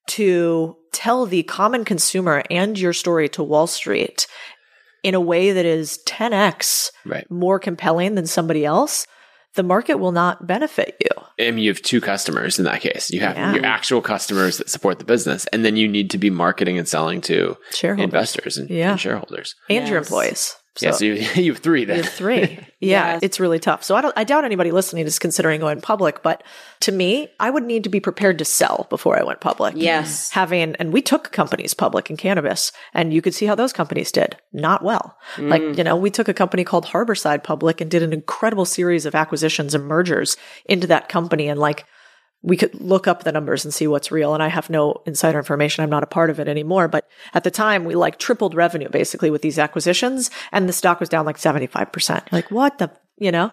to 0.08 0.78
tell 0.92 1.26
the 1.26 1.44
common 1.44 1.84
consumer 1.86 2.44
and 2.50 2.80
your 2.80 2.94
story 2.94 3.28
to 3.30 3.44
Wall 3.44 3.68
Street 3.68 4.28
in 5.04 5.14
a 5.14 5.22
way 5.22 5.52
that 5.52 5.66
is 5.66 6.00
10x 6.06 6.92
Right. 7.06 7.30
more 7.30 7.60
compelling 7.60 8.16
than 8.16 8.26
somebody 8.26 8.66
else, 8.66 9.08
the 9.60 9.64
market 9.64 9.95
will 9.95 10.14
not 10.14 10.47
benefit 10.47 10.95
you. 11.01 11.10
and 11.38 11.60
you 11.62 11.70
have 11.70 11.82
two 11.82 11.99
customers 11.99 12.57
in 12.60 12.64
that 12.66 12.80
case. 12.80 13.12
You 13.12 13.20
have 13.20 13.36
Yeah. 13.36 13.53
your 13.55 13.66
actual 13.66 14.01
customers 14.01 14.57
that 14.57 14.70
support 14.70 14.99
the 14.99 15.05
business, 15.05 15.45
and 15.51 15.66
then 15.66 15.76
you 15.76 15.86
need 15.88 16.10
to 16.12 16.18
be 16.18 16.30
marketing 16.30 16.78
and 16.78 16.88
selling 16.88 17.20
to 17.22 17.57
Shareholders. 17.72 18.03
investors 18.05 18.57
and, 18.57 18.70
Yeah. 18.70 18.91
and 18.91 18.99
shareholders. 18.99 19.55
and 19.70 19.86
your 19.89 19.99
Yes. 19.99 20.55
Employees. 20.84 21.01
yeah, 21.01 21.27
so 21.27 21.39
you, 21.39 21.43
you 21.45 21.53
have 21.53 21.61
three 21.61 21.82
you 21.82 21.88
have 21.93 22.09
three. 22.09 22.59
Yeah, 22.82 23.13
Yes. 23.15 23.23
it's 23.23 23.39
really 23.41 23.59
tough. 23.59 23.84
So 23.84 23.93
I 23.97 24.01
don't. 24.01 24.13
I 24.17 24.23
doubt 24.23 24.45
anybody 24.45 24.71
listening 24.71 25.05
is 25.05 25.19
considering 25.19 25.59
going 25.59 25.82
public. 25.82 26.23
But 26.23 26.43
to 26.80 26.93
me, 26.93 27.27
I 27.38 27.49
would 27.49 27.63
need 27.65 27.84
to 27.84 27.89
be 27.89 27.99
prepared 27.99 28.38
to 28.38 28.45
sell 28.45 28.88
before 28.89 29.19
I 29.19 29.23
went 29.23 29.41
public. 29.41 29.73
Yes. 29.75 30.30
having 30.30 30.75
and 30.77 30.93
we 30.93 31.01
took 31.01 31.34
companies 31.34 31.73
public 31.73 32.09
in 32.09 32.15
cannabis, 32.15 32.71
and 32.93 33.13
you 33.13 33.21
could 33.21 33.34
see 33.34 33.45
how 33.47 33.55
those 33.55 33.73
companies 33.73 34.13
did 34.13 34.38
not 34.53 34.82
well. 34.82 35.17
Mm. 35.36 35.49
Like 35.49 35.77
you 35.77 35.84
know, 35.84 35.97
we 35.97 36.09
took 36.09 36.30
a 36.30 36.34
company 36.34 36.63
called 36.63 36.86
Harborside 36.86 37.43
public 37.43 37.82
and 37.82 37.91
did 37.91 38.01
an 38.01 38.13
incredible 38.13 38.63
series 38.65 39.05
of 39.05 39.13
acquisitions 39.13 39.75
and 39.75 39.84
mergers 39.86 40.38
into 40.63 40.88
that 40.88 41.09
company, 41.09 41.49
and 41.49 41.59
like 41.59 41.86
we 42.42 42.58
could 42.58 42.74
look 42.80 43.08
up 43.08 43.24
the 43.24 43.32
numbers 43.32 43.66
and 43.66 43.74
see 43.74 43.88
what's 43.88 44.12
real. 44.12 44.34
And 44.34 44.42
I 44.42 44.48
have 44.48 44.70
no 44.70 45.02
insider 45.06 45.38
information. 45.38 45.84
I'm 45.84 45.90
not 45.90 46.04
a 46.04 46.08
part 46.08 46.30
of 46.30 46.40
it 46.40 46.48
anymore. 46.48 46.88
But 46.88 47.08
at 47.34 47.44
the 47.44 47.52
time, 47.52 47.84
we 47.84 47.96
like 47.96 48.18
tripled 48.18 48.56
revenue 48.56 48.90
basically 48.90 49.30
with 49.30 49.42
these 49.42 49.60
acquisitions 49.60 50.32
and 50.52 50.68
the 50.68 50.74
stock 50.74 51.00
was 51.00 51.10
down 51.10 51.26
like 51.26 51.38
75%. 51.38 52.32
Like 52.32 52.50
what 52.50 52.78
the, 52.78 52.92
you 53.18 53.32
know? 53.32 53.52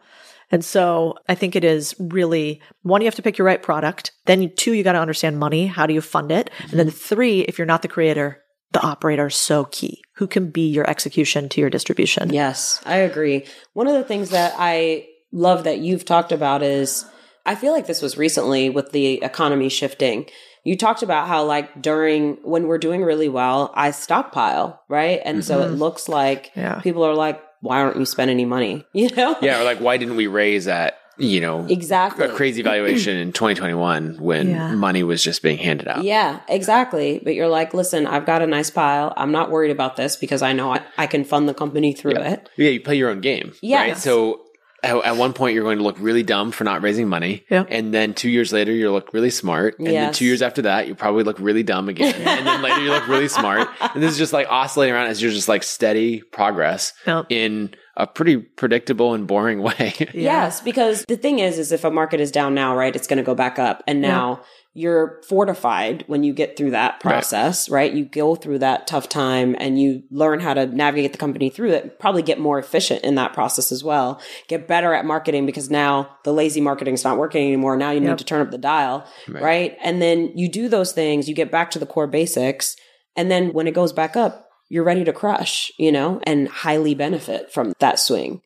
And 0.52 0.64
so 0.64 1.16
I 1.28 1.34
think 1.34 1.56
it 1.56 1.64
is 1.64 1.94
really 1.98 2.60
one, 2.82 3.00
you 3.00 3.06
have 3.06 3.16
to 3.16 3.22
pick 3.22 3.36
your 3.36 3.46
right 3.46 3.60
product. 3.60 4.12
Then 4.26 4.52
two, 4.54 4.72
you 4.72 4.84
got 4.84 4.92
to 4.92 5.00
understand 5.00 5.40
money. 5.40 5.66
How 5.66 5.86
do 5.86 5.94
you 5.94 6.00
fund 6.00 6.30
it? 6.30 6.50
And 6.70 6.78
then 6.78 6.86
mm-hmm. 6.86 6.96
three, 6.96 7.40
if 7.40 7.58
you're 7.58 7.66
not 7.66 7.82
the 7.82 7.88
creator, 7.88 8.42
the 8.72 8.82
operator 8.82 9.26
is 9.26 9.34
so 9.34 9.64
key. 9.64 10.02
Who 10.14 10.28
can 10.28 10.50
be 10.50 10.68
your 10.68 10.88
execution 10.88 11.48
to 11.50 11.60
your 11.60 11.70
distribution? 11.70 12.32
Yes, 12.32 12.80
I 12.86 12.98
agree. 12.98 13.46
One 13.72 13.88
of 13.88 13.94
the 13.94 14.04
things 14.04 14.30
that 14.30 14.54
I 14.56 15.08
love 15.32 15.64
that 15.64 15.78
you've 15.78 16.04
talked 16.04 16.30
about 16.30 16.62
is 16.62 17.04
I 17.46 17.54
feel 17.54 17.72
like 17.72 17.86
this 17.86 18.02
was 18.02 18.18
recently 18.18 18.68
with 18.68 18.90
the 18.92 19.22
economy 19.22 19.68
shifting. 19.68 20.26
You 20.64 20.76
talked 20.76 21.02
about 21.02 21.28
how 21.28 21.44
like 21.44 21.80
during 21.80 22.34
when 22.42 22.66
we're 22.66 22.78
doing 22.78 23.02
really 23.04 23.28
well, 23.28 23.72
I 23.74 23.92
stockpile, 23.92 24.82
right? 24.88 25.20
And 25.24 25.44
so 25.44 25.62
it 25.62 25.66
mm-hmm. 25.68 25.76
looks 25.76 26.08
like 26.08 26.50
Yeah. 26.56 26.80
people 26.80 27.04
are 27.04 27.14
like, 27.14 27.40
why 27.60 27.80
aren't 27.80 27.96
you 27.98 28.04
spending 28.04 28.34
any 28.34 28.44
money? 28.44 28.84
You 28.92 29.08
know? 29.14 29.36
yeah, 29.40 29.60
or 29.60 29.64
like, 29.64 29.78
why 29.78 29.96
didn't 29.96 30.16
we 30.16 30.26
raise 30.26 30.66
at 30.66 30.98
you 31.18 31.40
know 31.40 31.64
Exactly. 31.70 32.26
a 32.26 32.28
crazy 32.28 32.60
valuation 32.60 33.16
in 33.16 33.32
2021 33.32 34.18
when 34.20 34.50
Yeah. 34.50 34.74
money 34.74 35.02
was 35.02 35.22
just 35.22 35.40
being 35.40 35.56
handed 35.56 35.86
out? 35.88 36.02
Yeah, 36.02 36.40
exactly. 36.48 37.20
But 37.22 37.34
you're 37.34 37.48
like, 37.48 37.72
listen, 37.72 38.06
I've 38.06 38.26
got 38.26 38.42
a 38.42 38.46
nice 38.46 38.70
pile. 38.70 39.14
I'm 39.16 39.30
not 39.32 39.50
worried 39.52 39.70
about 39.70 39.94
this 39.96 40.16
because 40.16 40.42
I 40.42 40.52
know 40.52 40.72
I, 40.72 40.82
I 40.98 41.06
can 41.06 41.24
fund 41.24 41.48
the 41.48 41.54
company 41.54 41.92
through 41.92 42.16
it. 42.16 42.50
Yeah, 42.56 42.70
you 42.70 42.80
play 42.80 42.96
your 42.96 43.10
own 43.10 43.20
game. 43.20 43.52
Right. 43.62 43.96
So 43.96 44.40
at, 44.86 45.04
at 45.04 45.16
one 45.16 45.32
point, 45.32 45.54
you're 45.54 45.64
going 45.64 45.78
to 45.78 45.84
look 45.84 45.96
really 45.98 46.22
dumb 46.22 46.52
for 46.52 46.64
not 46.64 46.82
raising 46.82 47.08
money. 47.08 47.44
Yeah. 47.50 47.64
And 47.68 47.92
then 47.92 48.14
two 48.14 48.30
years 48.30 48.52
later, 48.52 48.72
you'll 48.72 48.92
look 48.92 49.12
really 49.12 49.30
smart. 49.30 49.78
And 49.78 49.88
then 49.88 50.12
two 50.12 50.24
years 50.24 50.42
after 50.42 50.62
that, 50.62 50.86
you 50.88 50.94
probably 50.94 51.24
look 51.24 51.38
really 51.38 51.62
dumb 51.62 51.88
again. 51.88 52.14
and 52.16 52.46
then 52.46 52.62
later, 52.62 52.80
you 52.82 52.90
look 52.90 53.06
really 53.08 53.28
smart. 53.28 53.68
And 53.80 54.02
this 54.02 54.12
is 54.12 54.18
just 54.18 54.32
like 54.32 54.46
oscillating 54.50 54.94
around 54.94 55.08
as 55.08 55.20
you're 55.20 55.30
just 55.32 55.48
like 55.48 55.62
steady 55.62 56.22
progress 56.22 56.92
Yep. 57.06 57.26
in 57.30 57.74
a 57.96 58.06
pretty 58.06 58.36
predictable 58.36 59.14
and 59.14 59.26
boring 59.26 59.62
way. 59.62 59.94
Yes, 60.12 60.60
because 60.60 61.04
the 61.08 61.16
thing 61.16 61.38
is, 61.38 61.58
is 61.58 61.72
if 61.72 61.84
a 61.84 61.90
market 61.90 62.20
is 62.20 62.30
down 62.30 62.54
now, 62.54 62.76
right, 62.76 62.94
it's 62.94 63.06
going 63.06 63.16
to 63.18 63.22
go 63.22 63.34
back 63.34 63.58
up. 63.58 63.82
And 63.86 64.00
now 64.00 64.42
you're 64.76 65.22
fortified 65.26 66.04
when 66.06 66.22
you 66.22 66.34
get 66.34 66.56
through 66.56 66.72
that 66.72 67.00
process, 67.00 67.70
right. 67.70 67.92
You 67.92 68.04
go 68.04 68.34
through 68.34 68.58
that 68.58 68.86
tough 68.86 69.08
time 69.08 69.56
and 69.58 69.80
you 69.80 70.02
learn 70.10 70.40
how 70.40 70.52
to 70.52 70.66
navigate 70.66 71.12
the 71.12 71.18
company 71.18 71.48
through 71.48 71.70
it, 71.70 71.98
probably 71.98 72.22
get 72.22 72.38
more 72.38 72.58
efficient 72.58 73.02
in 73.02 73.14
that 73.14 73.32
process 73.32 73.72
as 73.72 73.82
well. 73.82 74.20
Get 74.48 74.68
better 74.68 74.92
at 74.92 75.06
marketing 75.06 75.46
because 75.46 75.70
now 75.70 76.16
the 76.24 76.32
lazy 76.32 76.60
marketing's 76.60 77.04
not 77.04 77.16
working 77.16 77.46
anymore. 77.46 77.76
Now 77.76 77.90
you 77.90 78.00
need 78.00 78.18
to 78.18 78.24
turn 78.24 78.42
up 78.42 78.50
the 78.50 78.58
dial, 78.58 79.06
right. 79.28 79.76
And 79.82 80.02
then 80.02 80.36
you 80.36 80.50
do 80.50 80.68
those 80.68 80.92
things, 80.92 81.28
you 81.28 81.34
get 81.34 81.50
back 81.50 81.70
to 81.70 81.78
the 81.78 81.86
core 81.86 82.06
basics. 82.06 82.76
And 83.16 83.30
then 83.30 83.54
when 83.54 83.66
it 83.66 83.74
goes 83.74 83.94
back 83.94 84.14
up, 84.14 84.46
you're 84.68 84.84
ready 84.84 85.04
to 85.04 85.12
crush, 85.12 85.72
you 85.78 85.90
know, 85.90 86.20
and 86.24 86.48
highly 86.48 86.94
benefit 86.94 87.52
from 87.52 87.72
that 87.78 87.98
swing. 87.98 88.42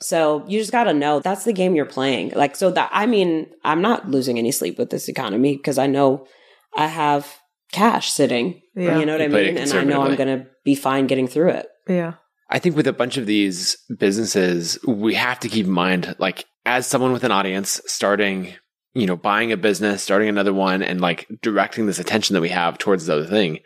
So 0.00 0.44
you 0.48 0.58
just 0.58 0.72
got 0.72 0.84
to 0.84 0.94
know 0.94 1.20
that's 1.20 1.44
the 1.44 1.52
game 1.52 1.74
you're 1.74 1.84
playing. 1.84 2.32
Like, 2.34 2.56
so 2.56 2.70
that, 2.70 2.90
I 2.92 3.06
mean, 3.06 3.46
I'm 3.64 3.82
not 3.82 4.08
losing 4.08 4.38
any 4.38 4.52
sleep 4.52 4.78
with 4.78 4.90
this 4.90 5.08
economy 5.08 5.56
because 5.56 5.78
I 5.78 5.86
know 5.86 6.26
I 6.76 6.86
have 6.86 7.30
cash 7.72 8.10
sitting. 8.10 8.62
Yeah. 8.74 8.98
You 8.98 9.06
know 9.06 9.12
what 9.12 9.20
You 9.20 9.36
I 9.36 9.42
mean? 9.42 9.58
And 9.58 9.72
I 9.72 9.84
know 9.84 10.02
I'm 10.02 10.16
going 10.16 10.38
to 10.38 10.46
be 10.64 10.74
fine 10.74 11.06
getting 11.06 11.28
through 11.28 11.50
it. 11.50 11.66
Yeah. 11.88 12.14
I 12.48 12.58
think 12.58 12.76
with 12.76 12.86
a 12.86 12.92
bunch 12.92 13.16
of 13.16 13.26
these 13.26 13.76
businesses, 13.98 14.78
we 14.86 15.14
have 15.14 15.40
to 15.40 15.48
keep 15.48 15.66
in 15.66 15.72
mind, 15.72 16.14
like, 16.18 16.44
as 16.64 16.86
someone 16.86 17.12
with 17.12 17.24
an 17.24 17.32
audience 17.32 17.80
starting, 17.86 18.54
you 18.94 19.06
know, 19.06 19.16
buying 19.16 19.52
a 19.52 19.56
business, 19.56 20.02
starting 20.02 20.28
another 20.28 20.52
one, 20.52 20.82
and 20.82 21.00
like 21.00 21.26
directing 21.40 21.86
this 21.86 21.98
attention 21.98 22.34
that 22.34 22.42
we 22.42 22.50
have 22.50 22.78
towards 22.78 23.06
the 23.06 23.14
other 23.14 23.26
thing, 23.26 23.58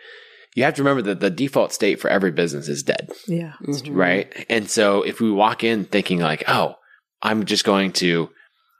you 0.57 0.65
have 0.65 0.75
to 0.75 0.83
remember 0.83 1.03
that 1.03 1.21
the 1.21 1.31
default 1.31 1.73
state 1.73 2.01
for 2.01 2.11
every 2.11 2.33
business 2.33 2.67
is 2.67 2.83
dead, 2.83 3.11
Yeah. 3.29 3.53
Mm-hmm. 3.63 3.95
right? 3.95 4.47
And 4.49 4.69
so 4.69 5.03
if 5.03 5.21
we 5.21 5.31
walk 5.31 5.63
in 5.63 5.85
thinking, 5.85 6.19
like, 6.19 6.43
oh, 6.49 6.75
I'm 7.23 7.45
just 7.45 7.65
going 7.65 7.93
to, 7.93 8.31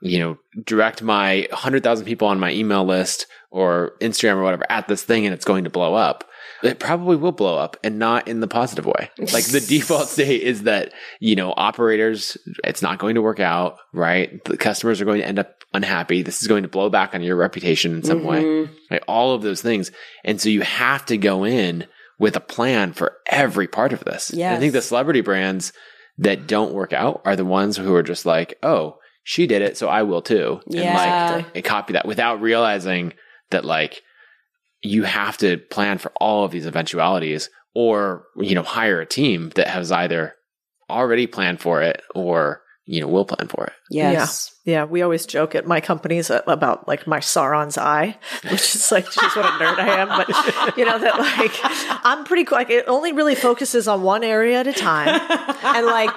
you 0.01 0.19
know, 0.19 0.37
direct 0.65 1.01
my 1.01 1.47
100,000 1.51 2.05
people 2.05 2.27
on 2.27 2.39
my 2.39 2.51
email 2.51 2.83
list 2.83 3.25
or 3.51 3.93
Instagram 4.01 4.35
or 4.35 4.43
whatever 4.43 4.65
at 4.69 4.87
this 4.87 5.03
thing 5.03 5.25
and 5.25 5.33
it's 5.33 5.45
going 5.45 5.63
to 5.63 5.69
blow 5.69 5.93
up. 5.95 6.23
It 6.63 6.79
probably 6.79 7.15
will 7.15 7.31
blow 7.31 7.57
up 7.57 7.77
and 7.83 7.99
not 7.99 8.27
in 8.27 8.39
the 8.39 8.47
positive 8.47 8.85
way. 8.85 9.09
Like 9.17 9.45
the 9.45 9.59
default 9.67 10.07
state 10.07 10.41
is 10.41 10.63
that, 10.63 10.93
you 11.19 11.35
know, 11.35 11.53
operators, 11.55 12.37
it's 12.63 12.81
not 12.81 12.99
going 12.99 13.15
to 13.15 13.21
work 13.21 13.39
out, 13.39 13.77
right? 13.93 14.43
The 14.45 14.57
customers 14.57 15.01
are 15.01 15.05
going 15.05 15.21
to 15.21 15.27
end 15.27 15.39
up 15.39 15.63
unhappy. 15.73 16.21
This 16.21 16.41
is 16.41 16.47
going 16.47 16.63
to 16.63 16.69
blow 16.69 16.89
back 16.89 17.13
on 17.13 17.21
your 17.21 17.35
reputation 17.35 17.95
in 17.95 18.03
some 18.03 18.23
way, 18.23 18.43
mm-hmm. 18.43 18.73
right? 18.89 19.03
All 19.07 19.33
of 19.33 19.41
those 19.41 19.61
things. 19.61 19.91
And 20.23 20.41
so 20.41 20.49
you 20.49 20.61
have 20.61 21.05
to 21.07 21.17
go 21.17 21.45
in 21.45 21.85
with 22.19 22.35
a 22.35 22.41
plan 22.41 22.93
for 22.93 23.17
every 23.27 23.67
part 23.67 23.93
of 23.93 24.03
this. 24.03 24.31
And 24.49 24.57
I 24.57 24.59
think 24.59 24.73
the 24.73 24.81
celebrity 24.81 25.21
brands 25.21 25.73
that 26.17 26.47
don't 26.47 26.73
work 26.73 26.93
out 26.93 27.21
are 27.25 27.35
the 27.35 27.45
ones 27.45 27.77
who 27.77 27.93
are 27.93 28.03
just 28.03 28.25
like, 28.25 28.57
oh, 28.63 28.97
she 29.23 29.45
did 29.45 29.61
it, 29.61 29.77
so 29.77 29.87
I 29.89 30.03
will 30.03 30.21
too. 30.21 30.61
Yeah. 30.67 30.81
And 30.81 31.35
like 31.45 31.55
and 31.55 31.65
copy 31.65 31.93
that 31.93 32.07
without 32.07 32.41
realizing 32.41 33.13
that 33.51 33.65
like 33.65 34.01
you 34.81 35.03
have 35.03 35.37
to 35.37 35.57
plan 35.57 35.97
for 35.97 36.11
all 36.19 36.43
of 36.43 36.51
these 36.51 36.67
eventualities 36.67 37.49
or, 37.73 38.25
you 38.37 38.55
know, 38.55 38.63
hire 38.63 39.01
a 39.01 39.05
team 39.05 39.49
that 39.55 39.67
has 39.67 39.91
either 39.91 40.33
already 40.89 41.27
planned 41.27 41.59
for 41.59 41.81
it 41.81 42.01
or, 42.15 42.61
you 42.85 43.01
know, 43.01 43.07
we'll 43.07 43.25
plan 43.25 43.47
for 43.47 43.65
it. 43.65 43.73
Yes. 43.89 44.51
Yeah, 44.51 44.56
we 44.67 45.01
always 45.01 45.25
joke 45.25 45.55
at 45.55 45.65
my 45.65 45.79
companies 45.79 46.29
about 46.29 46.87
like 46.89 47.07
my 47.07 47.19
Sauron's 47.19 47.77
eye, 47.77 48.17
which 48.51 48.75
is 48.75 48.91
like 48.91 49.05
just 49.05 49.35
what 49.35 49.45
a 49.45 49.49
nerd 49.49 49.79
I 49.79 49.97
am. 49.99 50.07
But 50.09 50.77
you 50.77 50.83
know 50.83 50.99
that 50.99 51.17
like 51.17 51.51
I'm 52.05 52.25
pretty 52.25 52.43
cool. 52.43 52.57
Like 52.57 52.69
it 52.69 52.83
only 52.87 53.13
really 53.13 53.35
focuses 53.35 53.87
on 53.87 54.03
one 54.03 54.25
area 54.25 54.59
at 54.59 54.67
a 54.67 54.73
time, 54.73 55.19
and 55.63 55.85
like 55.85 56.11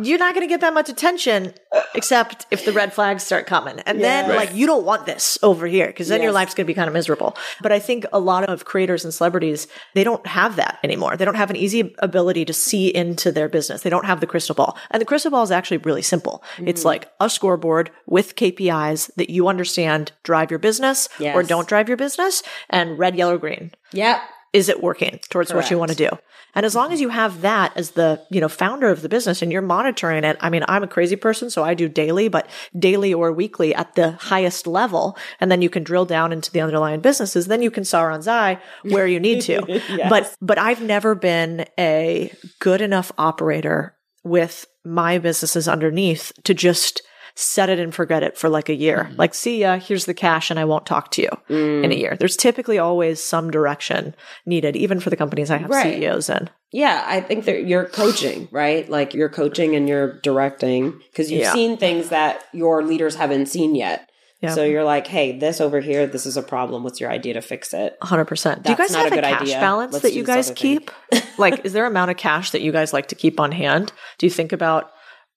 you're 0.00 0.18
not 0.18 0.34
going 0.34 0.46
to 0.46 0.48
get 0.48 0.60
that 0.60 0.72
much 0.72 0.88
attention 0.88 1.54
except 1.94 2.46
if 2.52 2.64
the 2.64 2.72
red 2.72 2.92
flags 2.92 3.24
start 3.24 3.46
coming, 3.46 3.80
and 3.80 4.00
then 4.00 4.28
Right. 4.28 4.36
like 4.36 4.54
you 4.54 4.66
don't 4.66 4.84
want 4.84 5.04
this 5.06 5.36
over 5.42 5.66
here 5.66 5.88
because 5.88 6.06
then 6.06 6.22
your 6.22 6.32
life's 6.32 6.54
going 6.54 6.64
to 6.64 6.70
be 6.70 6.74
kind 6.74 6.86
of 6.86 6.94
miserable. 6.94 7.36
But 7.60 7.72
I 7.72 7.80
think 7.80 8.06
a 8.12 8.20
lot 8.20 8.44
of 8.48 8.64
creators 8.64 9.04
and 9.04 9.12
celebrities 9.12 9.66
they 9.94 10.04
don't 10.04 10.24
have 10.28 10.54
that 10.56 10.78
anymore. 10.84 11.16
They 11.16 11.24
don't 11.24 11.34
have 11.34 11.50
an 11.50 11.56
easy 11.56 11.94
ability 11.98 12.44
to 12.44 12.52
see 12.52 12.94
into 12.94 13.32
their 13.32 13.48
business. 13.48 13.82
They 13.82 13.90
don't 13.90 14.06
have 14.06 14.20
the 14.20 14.26
crystal 14.28 14.54
ball, 14.54 14.78
and 14.92 15.00
the 15.00 15.04
crystal 15.04 15.32
ball 15.32 15.42
is 15.42 15.50
actually 15.50 15.78
really 15.78 16.02
simple. 16.02 16.44
It's 16.58 16.82
mm. 16.82 16.86
like 16.86 17.10
a 17.18 17.28
scoreboard 17.28 17.71
with 18.06 18.36
KPIs 18.36 19.14
that 19.16 19.30
you 19.30 19.48
understand 19.48 20.12
drive 20.22 20.50
your 20.50 20.58
business 20.58 21.08
or 21.34 21.42
don't 21.42 21.68
drive 21.68 21.88
your 21.88 21.96
business, 21.96 22.42
and 22.70 22.98
red, 22.98 23.16
yellow, 23.16 23.38
green. 23.38 23.72
Yep. 23.92 24.20
Is 24.52 24.68
it 24.68 24.82
working 24.82 25.18
towards 25.30 25.52
what 25.54 25.70
you 25.70 25.78
want 25.78 25.90
to 25.90 25.96
do? 25.96 26.10
And 26.54 26.66
as 26.66 26.74
long 26.74 26.92
as 26.92 27.00
you 27.00 27.08
have 27.08 27.40
that 27.40 27.74
as 27.76 27.92
the, 27.92 28.22
you 28.30 28.40
know, 28.40 28.48
founder 28.48 28.88
of 28.90 29.00
the 29.00 29.08
business 29.08 29.40
and 29.40 29.50
you're 29.50 29.62
monitoring 29.62 30.24
it, 30.24 30.36
I 30.40 30.50
mean, 30.50 30.64
I'm 30.68 30.82
a 30.82 30.88
crazy 30.88 31.16
person, 31.16 31.48
so 31.48 31.64
I 31.64 31.72
do 31.72 31.88
daily, 31.88 32.28
but 32.28 32.46
daily 32.78 33.14
or 33.14 33.32
weekly 33.32 33.74
at 33.74 33.94
the 33.94 34.12
highest 34.12 34.66
level. 34.66 35.16
And 35.40 35.50
then 35.50 35.62
you 35.62 35.70
can 35.70 35.82
drill 35.82 36.04
down 36.04 36.32
into 36.32 36.52
the 36.52 36.60
underlying 36.60 37.00
businesses. 37.00 37.46
Then 37.46 37.62
you 37.62 37.70
can 37.70 37.84
Sauron's 37.84 38.28
eye 38.28 38.60
where 38.82 39.06
you 39.06 39.20
need 39.20 39.40
to. 39.42 39.80
But, 40.08 40.36
but 40.40 40.58
I've 40.58 40.82
never 40.82 41.14
been 41.14 41.64
a 41.78 42.32
good 42.58 42.80
enough 42.80 43.12
operator 43.16 43.96
with 44.24 44.66
my 44.84 45.18
businesses 45.18 45.68
underneath 45.68 46.32
to 46.44 46.54
just 46.54 47.02
set 47.34 47.68
it 47.68 47.78
and 47.78 47.94
forget 47.94 48.22
it 48.22 48.36
for 48.36 48.48
like 48.48 48.68
a 48.68 48.74
year. 48.74 49.04
Mm-hmm. 49.04 49.16
Like, 49.16 49.34
see 49.34 49.60
ya, 49.60 49.78
here's 49.78 50.04
the 50.04 50.14
cash 50.14 50.50
and 50.50 50.58
I 50.58 50.64
won't 50.64 50.86
talk 50.86 51.10
to 51.12 51.22
you 51.22 51.30
in 51.48 51.90
a 51.90 51.94
mm. 51.94 51.98
year. 51.98 52.16
There's 52.18 52.36
typically 52.36 52.78
always 52.78 53.22
some 53.22 53.50
direction 53.50 54.14
needed, 54.46 54.76
even 54.76 55.00
for 55.00 55.10
the 55.10 55.16
companies 55.16 55.50
I 55.50 55.58
have 55.58 55.70
Right. 55.70 55.94
CEOs 55.94 56.28
in. 56.28 56.50
Yeah, 56.72 57.04
I 57.06 57.20
think 57.20 57.44
that 57.44 57.66
you're 57.66 57.86
coaching, 57.86 58.48
right? 58.50 58.88
Like 58.88 59.14
you're 59.14 59.28
coaching 59.28 59.74
and 59.74 59.88
you're 59.88 60.20
directing 60.20 61.00
because 61.10 61.30
you've 61.30 61.42
Yeah. 61.42 61.52
seen 61.52 61.76
things 61.76 62.08
that 62.10 62.44
your 62.52 62.82
leaders 62.82 63.16
haven't 63.16 63.46
seen 63.46 63.74
yet. 63.74 64.08
Yeah. 64.42 64.54
So 64.54 64.64
you're 64.64 64.82
like, 64.82 65.06
hey, 65.06 65.38
this 65.38 65.60
over 65.60 65.80
here, 65.80 66.06
this 66.06 66.26
is 66.26 66.36
a 66.36 66.42
problem. 66.42 66.82
What's 66.82 67.00
your 67.00 67.10
idea 67.10 67.34
to 67.34 67.40
fix 67.40 67.72
it? 67.72 67.96
100%. 68.02 68.64
Do 68.64 68.70
you 68.70 68.76
guys 68.76 68.90
not 68.90 69.04
have 69.04 69.12
a 69.12 69.14
a, 69.14 69.16
good 69.16 69.24
cash 69.24 69.42
idea. 69.42 69.60
balance 69.60 69.92
Let's 69.92 70.02
that 70.02 70.14
you 70.14 70.24
guys 70.24 70.50
keep? 70.50 70.90
like, 71.38 71.64
is 71.64 71.72
there 71.72 71.86
amount 71.86 72.10
of 72.10 72.16
cash 72.16 72.50
that 72.50 72.60
you 72.60 72.72
guys 72.72 72.92
like 72.92 73.06
to 73.08 73.14
keep 73.14 73.38
on 73.38 73.52
hand? 73.52 73.92
Do 74.18 74.26
you 74.26 74.30
think 74.30 74.50
about 74.52 74.90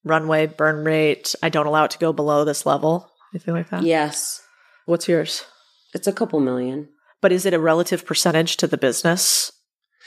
runway, 0.06 0.46
burn 0.46 0.86
rate? 0.86 1.36
I 1.44 1.50
don't 1.50 1.66
allow 1.66 1.84
it 1.84 1.92
to 1.92 1.98
go 2.00 2.14
below 2.14 2.46
this 2.46 2.66
level. 2.66 3.12
Anything 3.34 3.54
like 3.56 3.70
that? 3.72 3.84
Yes, 3.84 4.42
What's 4.86 5.08
yours? 5.08 5.44
it's 5.94 6.08
a 6.08 6.14
couple 6.14 6.40
million. 6.40 6.90
But 7.22 7.32
is 7.32 7.46
it 7.46 7.54
a 7.54 7.60
relative 7.60 8.06
percentage 8.06 8.58
to 8.58 8.68
the 8.68 8.78
business? 8.78 9.52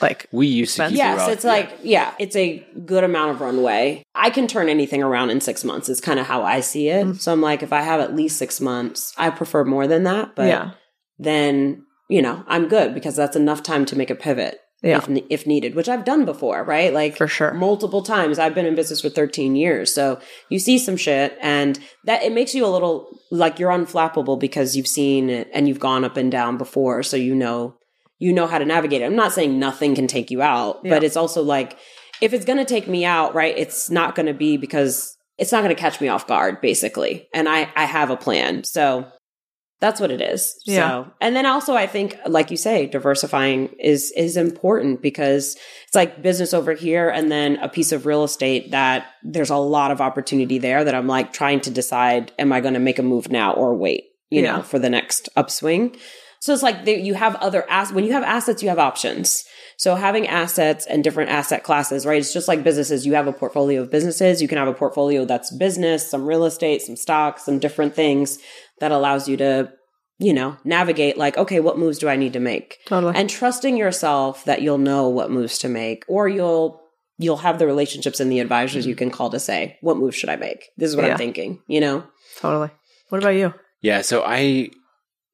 Like, 0.00 0.26
We 0.30 0.46
used 0.46 0.76
to 0.76 0.84
keep 0.84 0.92
it 0.92 0.96
Yes, 0.98 1.18
rel- 1.18 1.30
it's 1.30 1.44
like, 1.44 1.78
yeah, 1.82 2.14
it's 2.18 2.36
a 2.36 2.64
good 2.86 3.02
amount 3.02 3.32
of 3.32 3.40
runway. 3.40 4.02
I 4.14 4.30
can 4.30 4.46
turn 4.46 4.68
anything 4.68 5.02
around 5.02 5.30
in 5.30 5.40
six 5.40 5.64
months, 5.64 5.88
is 5.88 6.00
kind 6.00 6.20
of 6.20 6.26
how 6.26 6.42
I 6.44 6.60
see 6.60 6.88
it. 6.88 7.04
Mm-hmm. 7.04 7.16
So 7.16 7.32
I'm 7.32 7.40
like, 7.40 7.62
if 7.62 7.72
I 7.72 7.80
have 7.82 8.00
at 8.00 8.14
least 8.14 8.38
six 8.38 8.60
months, 8.60 9.12
I 9.16 9.30
prefer 9.30 9.64
more 9.64 9.88
than 9.88 10.04
that. 10.04 10.36
But 10.36 10.46
yeah. 10.46 10.70
then, 11.18 11.84
you 12.08 12.22
know, 12.22 12.44
I'm 12.46 12.68
good 12.68 12.94
because 12.94 13.16
that's 13.16 13.34
enough 13.36 13.62
time 13.64 13.84
to 13.86 13.96
make 13.96 14.10
a 14.10 14.14
pivot. 14.14 14.60
Yeah. 14.82 14.98
If, 14.98 15.24
if 15.28 15.46
needed, 15.46 15.74
which 15.74 15.88
I've 15.88 16.04
done 16.04 16.24
before, 16.24 16.62
right? 16.62 16.94
Like 16.94 17.16
For 17.16 17.26
sure. 17.26 17.52
multiple 17.52 18.02
times. 18.02 18.38
I've 18.38 18.54
been 18.54 18.66
in 18.66 18.76
business 18.76 19.00
for 19.00 19.08
13 19.08 19.56
years. 19.56 19.92
So 19.92 20.20
you 20.50 20.60
see 20.60 20.78
some 20.78 20.96
shit 20.96 21.36
and 21.40 21.78
that 22.04 22.22
it 22.22 22.32
makes 22.32 22.54
you 22.54 22.64
a 22.64 22.68
little 22.68 23.08
like 23.32 23.58
you're 23.58 23.72
unflappable 23.72 24.38
because 24.38 24.76
you've 24.76 24.86
seen 24.86 25.30
it 25.30 25.50
and 25.52 25.66
you've 25.66 25.80
gone 25.80 26.04
up 26.04 26.16
and 26.16 26.30
down 26.30 26.58
before. 26.58 27.02
So 27.02 27.16
you 27.16 27.34
know, 27.34 27.74
you 28.20 28.32
know 28.32 28.46
how 28.46 28.58
to 28.58 28.64
navigate 28.64 29.02
it. 29.02 29.06
I'm 29.06 29.16
not 29.16 29.32
saying 29.32 29.58
nothing 29.58 29.96
can 29.96 30.06
take 30.06 30.30
you 30.30 30.42
out, 30.42 30.84
but 30.84 31.02
it's 31.02 31.16
also 31.16 31.42
like 31.42 31.76
if 32.20 32.32
it's 32.32 32.44
going 32.44 32.58
to 32.58 32.64
take 32.64 32.86
me 32.88 33.04
out, 33.04 33.34
right? 33.34 33.56
It's 33.56 33.90
not 33.90 34.14
going 34.14 34.26
to 34.26 34.34
be 34.34 34.56
because 34.56 35.16
it's 35.38 35.52
not 35.52 35.62
going 35.62 35.74
to 35.74 35.80
catch 35.80 36.00
me 36.00 36.08
off 36.08 36.26
guard 36.26 36.60
basically. 36.60 37.28
And 37.34 37.48
I, 37.48 37.70
I 37.74 37.84
have 37.84 38.10
a 38.10 38.16
plan. 38.16 38.64
So 38.64 39.06
that's 39.80 40.00
what 40.00 40.10
it 40.10 40.20
is. 40.20 40.60
Yeah. 40.66 40.88
So, 40.88 41.12
and 41.20 41.36
then 41.36 41.46
also 41.46 41.74
I 41.74 41.86
think, 41.86 42.16
like 42.26 42.50
you 42.50 42.56
say, 42.56 42.86
diversifying 42.86 43.68
is, 43.78 44.12
is 44.16 44.36
important 44.36 45.00
because 45.02 45.56
it's 45.86 45.94
like 45.94 46.20
business 46.20 46.52
over 46.52 46.72
here 46.72 47.08
and 47.08 47.30
then 47.30 47.56
a 47.56 47.68
piece 47.68 47.92
of 47.92 48.04
real 48.04 48.24
estate 48.24 48.72
that 48.72 49.06
there's 49.22 49.50
a 49.50 49.56
lot 49.56 49.90
of 49.90 50.00
opportunity 50.00 50.58
there 50.58 50.82
that 50.84 50.94
I'm 50.94 51.06
like 51.06 51.32
trying 51.32 51.60
to 51.60 51.70
decide, 51.70 52.32
am 52.38 52.52
I 52.52 52.60
going 52.60 52.74
to 52.74 52.80
make 52.80 52.98
a 52.98 53.04
move 53.04 53.30
now 53.30 53.52
or 53.54 53.74
wait, 53.76 54.06
you 54.30 54.42
Yeah. 54.42 54.56
know, 54.56 54.62
for 54.62 54.78
the 54.80 54.90
next 54.90 55.28
upswing? 55.36 55.96
So 56.40 56.52
it's 56.52 56.62
like 56.62 56.84
there, 56.84 56.98
you 56.98 57.14
have 57.14 57.34
other 57.36 57.68
ass 57.68 57.92
when 57.92 58.04
you 58.04 58.12
have 58.12 58.22
assets, 58.22 58.62
you 58.62 58.68
have 58.68 58.78
options. 58.78 59.44
So 59.76 59.94
having 59.94 60.26
assets 60.26 60.86
and 60.86 61.04
different 61.04 61.30
asset 61.30 61.62
classes, 61.62 62.04
right? 62.04 62.18
It's 62.18 62.32
just 62.32 62.48
like 62.48 62.64
businesses. 62.64 63.06
You 63.06 63.14
have 63.14 63.28
a 63.28 63.32
portfolio 63.32 63.82
of 63.82 63.92
businesses. 63.92 64.42
You 64.42 64.48
can 64.48 64.58
have 64.58 64.66
a 64.66 64.74
portfolio 64.74 65.24
that's 65.24 65.52
business, 65.56 66.08
some 66.08 66.26
real 66.26 66.44
estate, 66.44 66.82
some 66.82 66.96
stocks, 66.96 67.44
some 67.44 67.60
different 67.60 67.94
things 67.94 68.38
that 68.80 68.92
allows 68.92 69.28
you 69.28 69.36
to, 69.38 69.72
you 70.18 70.32
know, 70.32 70.56
navigate 70.64 71.16
like, 71.16 71.36
okay, 71.36 71.60
what 71.60 71.78
moves 71.78 71.98
do 71.98 72.08
I 72.08 72.16
need 72.16 72.32
to 72.32 72.40
make? 72.40 72.78
Totally. 72.86 73.14
And 73.16 73.28
trusting 73.28 73.76
yourself 73.76 74.44
that 74.44 74.62
you'll 74.62 74.78
know 74.78 75.08
what 75.08 75.30
moves 75.30 75.58
to 75.58 75.68
make 75.68 76.04
or 76.08 76.28
you'll 76.28 76.82
you'll 77.18 77.38
have 77.38 77.58
the 77.58 77.66
relationships 77.66 78.20
and 78.20 78.30
the 78.30 78.38
advisors 78.38 78.86
you 78.86 78.94
mm-hmm. 78.94 78.98
can 78.98 79.10
call 79.10 79.30
to 79.30 79.40
say, 79.40 79.76
what 79.80 79.96
moves 79.96 80.16
should 80.16 80.28
I 80.28 80.36
make? 80.36 80.68
This 80.76 80.90
is 80.90 80.96
what 80.96 81.04
Yeah. 81.04 81.12
I'm 81.12 81.18
thinking, 81.18 81.60
you 81.66 81.80
know? 81.80 82.04
Totally. 82.36 82.70
What 83.08 83.18
about 83.18 83.30
you? 83.30 83.52
Yeah, 83.80 84.02
so 84.02 84.22
I 84.24 84.70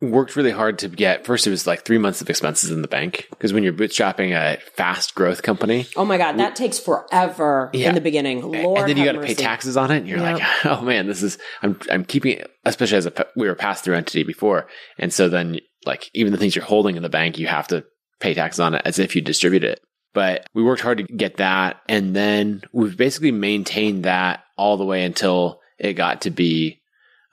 worked 0.00 0.36
really 0.36 0.50
hard 0.50 0.78
to 0.80 0.88
get 0.88 1.24
first 1.24 1.46
it 1.46 1.50
was 1.50 1.66
like 1.66 1.84
three 1.84 1.96
months 1.98 2.20
of 2.20 2.28
expenses 2.28 2.70
in 2.70 2.82
the 2.82 2.88
bank 2.88 3.26
because 3.30 3.52
when 3.52 3.62
you're 3.62 3.72
bootstrapping 3.72 4.32
a 4.32 4.60
fast 4.76 5.14
growth 5.14 5.42
company 5.42 5.86
Oh 5.96 6.04
my 6.04 6.18
God, 6.18 6.38
that 6.38 6.56
takes 6.56 6.78
forever 6.78 7.70
Yeah. 7.72 7.88
in 7.90 7.94
the 7.94 8.00
beginning. 8.00 8.42
Lord 8.42 8.80
and 8.80 8.88
then 8.90 8.96
you 8.96 9.04
got 9.04 9.12
to 9.12 9.20
pay 9.26 9.34
taxes 9.34 9.76
on 9.76 9.90
it 9.90 9.98
and 9.98 10.08
you're 10.08 10.18
Yep. 10.18 10.38
like 10.38 10.42
oh 10.66 10.82
man 10.82 11.06
this 11.06 11.22
is 11.22 11.38
i'm 11.62 11.78
i'm 11.90 12.04
keeping 12.04 12.42
especially 12.64 12.98
as 12.98 13.06
a 13.06 13.26
we 13.36 13.46
were 13.46 13.52
a 13.52 13.56
pass 13.56 13.80
through 13.80 13.94
entity 13.94 14.24
before 14.24 14.66
and 14.98 15.12
so 15.12 15.28
then 15.28 15.58
like 15.86 16.10
even 16.14 16.32
the 16.32 16.38
things 16.38 16.54
you're 16.54 16.64
holding 16.64 16.96
in 16.96 17.02
the 17.02 17.08
bank 17.08 17.38
you 17.38 17.46
have 17.46 17.68
to 17.68 17.84
pay 18.20 18.34
taxes 18.34 18.60
on 18.60 18.74
it 18.74 18.82
as 18.84 18.98
if 18.98 19.14
you 19.16 19.22
distribute 19.22 19.64
it 19.64 19.80
but 20.12 20.46
we 20.54 20.62
worked 20.62 20.82
hard 20.82 20.98
to 20.98 21.04
get 21.04 21.38
that 21.38 21.80
and 21.88 22.14
then 22.14 22.62
we've 22.72 22.96
basically 22.96 23.32
maintained 23.32 24.04
that 24.04 24.40
all 24.58 24.76
the 24.76 24.84
way 24.84 25.04
until 25.04 25.60
it 25.78 25.94
got 25.94 26.20
to 26.22 26.30
be 26.30 26.80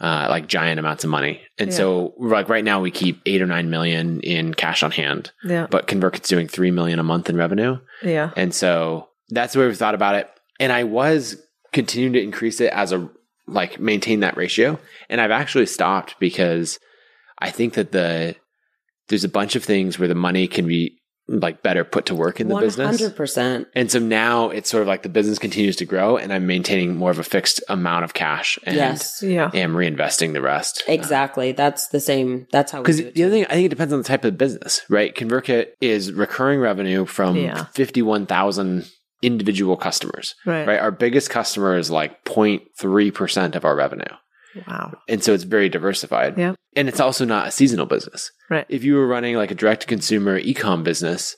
uh, 0.02 0.26
like 0.30 0.48
giant 0.48 0.80
amounts 0.80 1.04
of 1.04 1.10
money 1.12 1.40
and 1.60 1.70
Yeah. 1.70 1.76
so 1.78 2.14
like 2.18 2.50
right 2.50 2.64
now 2.64 2.82
we 2.82 2.90
keep 2.92 3.22
eight 3.28 3.42
or 3.42 3.46
nine 3.46 3.70
million 3.70 4.20
in 4.22 4.54
cash 4.54 4.82
on 4.84 4.90
hand 4.92 5.32
Yeah. 5.44 5.68
but 5.70 5.86
convert's 5.88 6.28
doing 6.28 6.48
three 6.48 6.72
million 6.72 6.98
a 7.00 7.04
month 7.04 7.30
in 7.30 7.38
revenue 7.38 7.78
Yeah. 8.04 8.32
and 8.36 8.54
so 8.54 9.10
that's 9.30 9.54
the 9.54 9.60
way 9.60 9.68
we 9.68 9.76
thought 9.76 9.96
about 9.96 10.16
it. 10.16 10.30
And 10.60 10.72
I 10.74 10.84
was 10.84 11.42
continuing 11.72 12.14
to 12.14 12.22
increase 12.22 12.60
it 12.60 12.74
as 12.74 12.92
a 12.92 13.10
like 13.48 13.80
maintain 13.80 14.20
that 14.22 14.36
ratio. 14.38 14.78
And 15.10 15.22
I've 15.22 15.32
actually 15.32 15.66
stopped 15.68 16.16
because 16.20 16.80
I 17.40 17.50
think 17.52 17.74
that 17.76 17.92
the 17.92 18.36
there's 19.08 19.24
a 19.24 19.30
bunch 19.30 19.56
of 19.56 19.64
things 19.64 19.98
where 20.00 20.08
the 20.08 20.16
money 20.16 20.48
can 20.48 20.68
be 20.68 20.98
like 21.40 21.64
better 21.64 21.84
put 21.86 22.08
to 22.08 22.16
work 22.16 22.42
in 22.42 22.50
the 22.50 22.56
business. 22.58 23.02
100%. 23.02 23.66
And 23.74 23.90
so 23.90 24.00
now 24.00 24.50
it's 24.50 24.70
sort 24.70 24.82
of 24.82 24.88
like 24.88 25.02
the 25.04 25.10
business 25.10 25.40
continues 25.40 25.78
to 25.78 25.86
grow 25.86 26.18
and 26.18 26.34
I'm 26.34 26.46
maintaining 26.46 26.98
more 26.98 27.10
of 27.10 27.20
a 27.20 27.24
fixed 27.24 27.64
amount 27.70 28.04
of 28.04 28.14
cash 28.14 28.60
and 28.66 28.76
Yes. 28.76 29.24
Yeah. 29.24 29.50
am 29.54 29.74
reinvesting 29.74 30.34
the 30.34 30.42
rest. 30.42 30.84
Exactly. 30.88 31.54
That's 31.54 31.88
the 31.88 32.00
same. 32.02 32.48
That's 32.52 32.72
how 32.74 32.80
we 32.80 32.84
Because 32.84 32.98
do 32.98 33.08
it. 33.08 33.16
the 33.16 33.24
other 33.24 33.32
thing, 33.32 33.46
I 33.46 33.54
think 33.54 33.66
it 33.68 33.70
depends 33.70 33.94
on 33.94 34.00
the 34.00 34.08
type 34.08 34.26
of 34.26 34.38
business, 34.38 34.82
right? 34.90 35.16
ConvertKit 35.16 35.68
is 35.80 36.12
recurring 36.12 36.60
revenue 36.60 37.06
from 37.06 37.38
Yeah. 37.38 37.66
51,000 37.74 38.86
individual 39.22 39.78
customers, 39.78 40.36
Right. 40.46 40.68
right? 40.68 40.80
Our 40.80 40.92
biggest 40.92 41.30
customer 41.30 41.78
is 41.78 41.90
like 41.92 42.24
0.3% 42.26 43.56
of 43.56 43.66
our 43.66 43.76
revenue. 43.76 44.04
Wow. 44.68 44.94
And 45.08 45.24
so 45.24 45.34
it's 45.34 45.44
very 45.44 45.70
diversified. 45.70 46.38
Yep. 46.38 46.56
And 46.76 46.88
it's 46.90 47.00
also 47.00 47.26
not 47.26 47.48
a 47.48 47.52
seasonal 47.52 47.86
business. 47.86 48.32
Right. 48.50 48.66
If 48.70 48.84
you 48.84 48.96
were 48.96 49.08
running 49.08 49.36
like 49.36 49.52
a 49.52 49.56
direct 49.56 49.82
to 49.82 49.88
consumer 49.88 50.40
ecom 50.40 50.84
business 50.84 51.36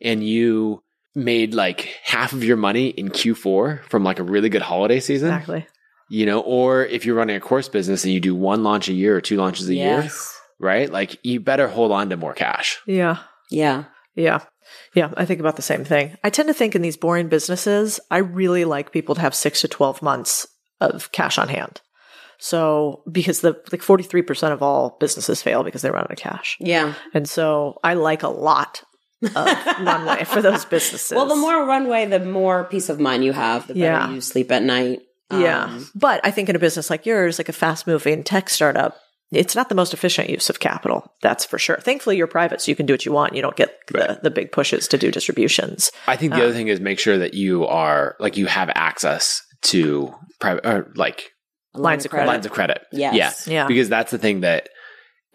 and 0.00 0.26
you 0.26 0.82
made 1.14 1.54
like 1.54 1.94
half 2.04 2.32
of 2.32 2.44
your 2.44 2.56
money 2.56 2.88
in 2.88 3.08
Q4 3.08 3.82
from 3.84 4.04
like 4.04 4.18
a 4.18 4.22
really 4.22 4.48
good 4.48 4.62
holiday 4.62 5.00
season, 5.00 5.28
Exactly. 5.28 5.66
you 6.10 6.26
know, 6.26 6.40
or 6.40 6.84
if 6.84 7.04
you're 7.06 7.14
running 7.16 7.36
a 7.36 7.40
course 7.40 7.68
business 7.68 8.04
and 8.04 8.12
you 8.12 8.20
do 8.20 8.34
one 8.34 8.62
launch 8.62 8.88
a 8.88 8.92
year 8.92 9.16
or 9.16 9.20
two 9.20 9.36
launches 9.36 9.68
a 9.68 9.74
year, 9.74 10.08
right? 10.60 10.90
Like 10.90 11.18
you 11.24 11.40
better 11.40 11.68
hold 11.68 11.92
on 11.92 12.10
to 12.10 12.16
more 12.16 12.34
cash. 12.34 12.78
Yeah. 12.86 13.18
Yeah. 13.50 13.84
Yeah. 14.14 14.40
Yeah. 14.94 15.12
I 15.16 15.24
think 15.24 15.40
about 15.40 15.56
the 15.56 15.62
same 15.62 15.84
thing. 15.84 16.16
I 16.24 16.30
tend 16.30 16.48
to 16.48 16.54
think 16.54 16.74
in 16.74 16.82
these 16.82 16.96
boring 16.96 17.28
businesses, 17.28 18.00
I 18.10 18.18
really 18.18 18.64
like 18.64 18.92
people 18.92 19.14
to 19.14 19.20
have 19.20 19.34
six 19.34 19.60
to 19.62 19.68
12 19.68 20.02
months 20.02 20.46
of 20.80 21.12
cash 21.12 21.38
on 21.38 21.48
hand. 21.48 21.80
So, 22.38 23.02
because 23.10 23.40
the 23.40 23.52
like 23.72 23.80
43% 23.80 24.52
of 24.52 24.62
all 24.62 24.96
businesses 25.00 25.42
fail 25.42 25.62
because 25.64 25.82
they 25.82 25.90
run 25.90 26.02
out 26.04 26.10
of 26.12 26.18
cash. 26.18 26.56
Yeah. 26.60 26.94
And 27.14 27.28
so 27.28 27.78
I 27.82 27.94
like 27.94 28.22
a 28.22 28.28
lot 28.28 28.82
of 29.22 29.34
runway 29.80 30.24
for 30.24 30.42
those 30.42 30.64
businesses. 30.64 31.14
Well, 31.16 31.26
the 31.26 31.36
more 31.36 31.64
runway, 31.66 32.06
the 32.06 32.20
more 32.20 32.64
peace 32.64 32.88
of 32.88 33.00
mind 33.00 33.24
you 33.24 33.32
have, 33.32 33.66
the 33.66 33.74
better 33.74 33.84
Yeah. 33.86 34.10
you 34.10 34.20
sleep 34.20 34.52
at 34.52 34.62
night. 34.62 35.00
Yeah. 35.32 35.64
Um, 35.64 35.88
but 35.94 36.20
I 36.24 36.30
think 36.30 36.48
in 36.48 36.56
a 36.56 36.60
business 36.60 36.90
like 36.90 37.06
yours, 37.06 37.38
like 37.38 37.48
a 37.48 37.52
fast 37.52 37.86
moving 37.86 38.22
tech 38.22 38.48
startup, 38.48 38.96
it's 39.32 39.56
not 39.56 39.68
the 39.68 39.74
most 39.74 39.92
efficient 39.92 40.30
use 40.30 40.48
of 40.50 40.60
capital. 40.60 41.12
That's 41.20 41.44
for 41.44 41.58
sure. 41.58 41.78
Thankfully, 41.78 42.16
you're 42.16 42.28
private, 42.28 42.60
so 42.60 42.70
you 42.70 42.76
can 42.76 42.86
do 42.86 42.92
what 42.92 43.04
you 43.04 43.10
want. 43.10 43.34
You 43.34 43.42
don't 43.42 43.56
get 43.56 43.74
the, 43.88 44.20
the 44.22 44.30
big 44.30 44.52
pushes 44.52 44.86
to 44.88 44.98
do 44.98 45.10
distributions. 45.10 45.90
I 46.06 46.14
think 46.16 46.32
the 46.32 46.44
other 46.44 46.52
thing 46.52 46.68
is 46.68 46.78
make 46.78 47.00
sure 47.00 47.18
that 47.18 47.34
you 47.34 47.66
are 47.66 48.14
like 48.20 48.36
you 48.36 48.46
have 48.46 48.70
access 48.76 49.42
to 49.62 50.14
private 50.38 50.64
or 50.64 50.92
like 50.94 51.24
a 51.24 51.24
line 51.24 51.35
Lines 51.78 52.04
of 52.04 52.10
credit. 52.10 52.26
lines 52.26 52.46
of 52.46 52.52
credit. 52.52 52.84
Yes. 52.92 53.46
Yeah. 53.46 53.52
Yeah. 53.52 53.66
Because 53.66 53.88
that's 53.88 54.10
the 54.10 54.18
thing 54.18 54.40
that 54.40 54.68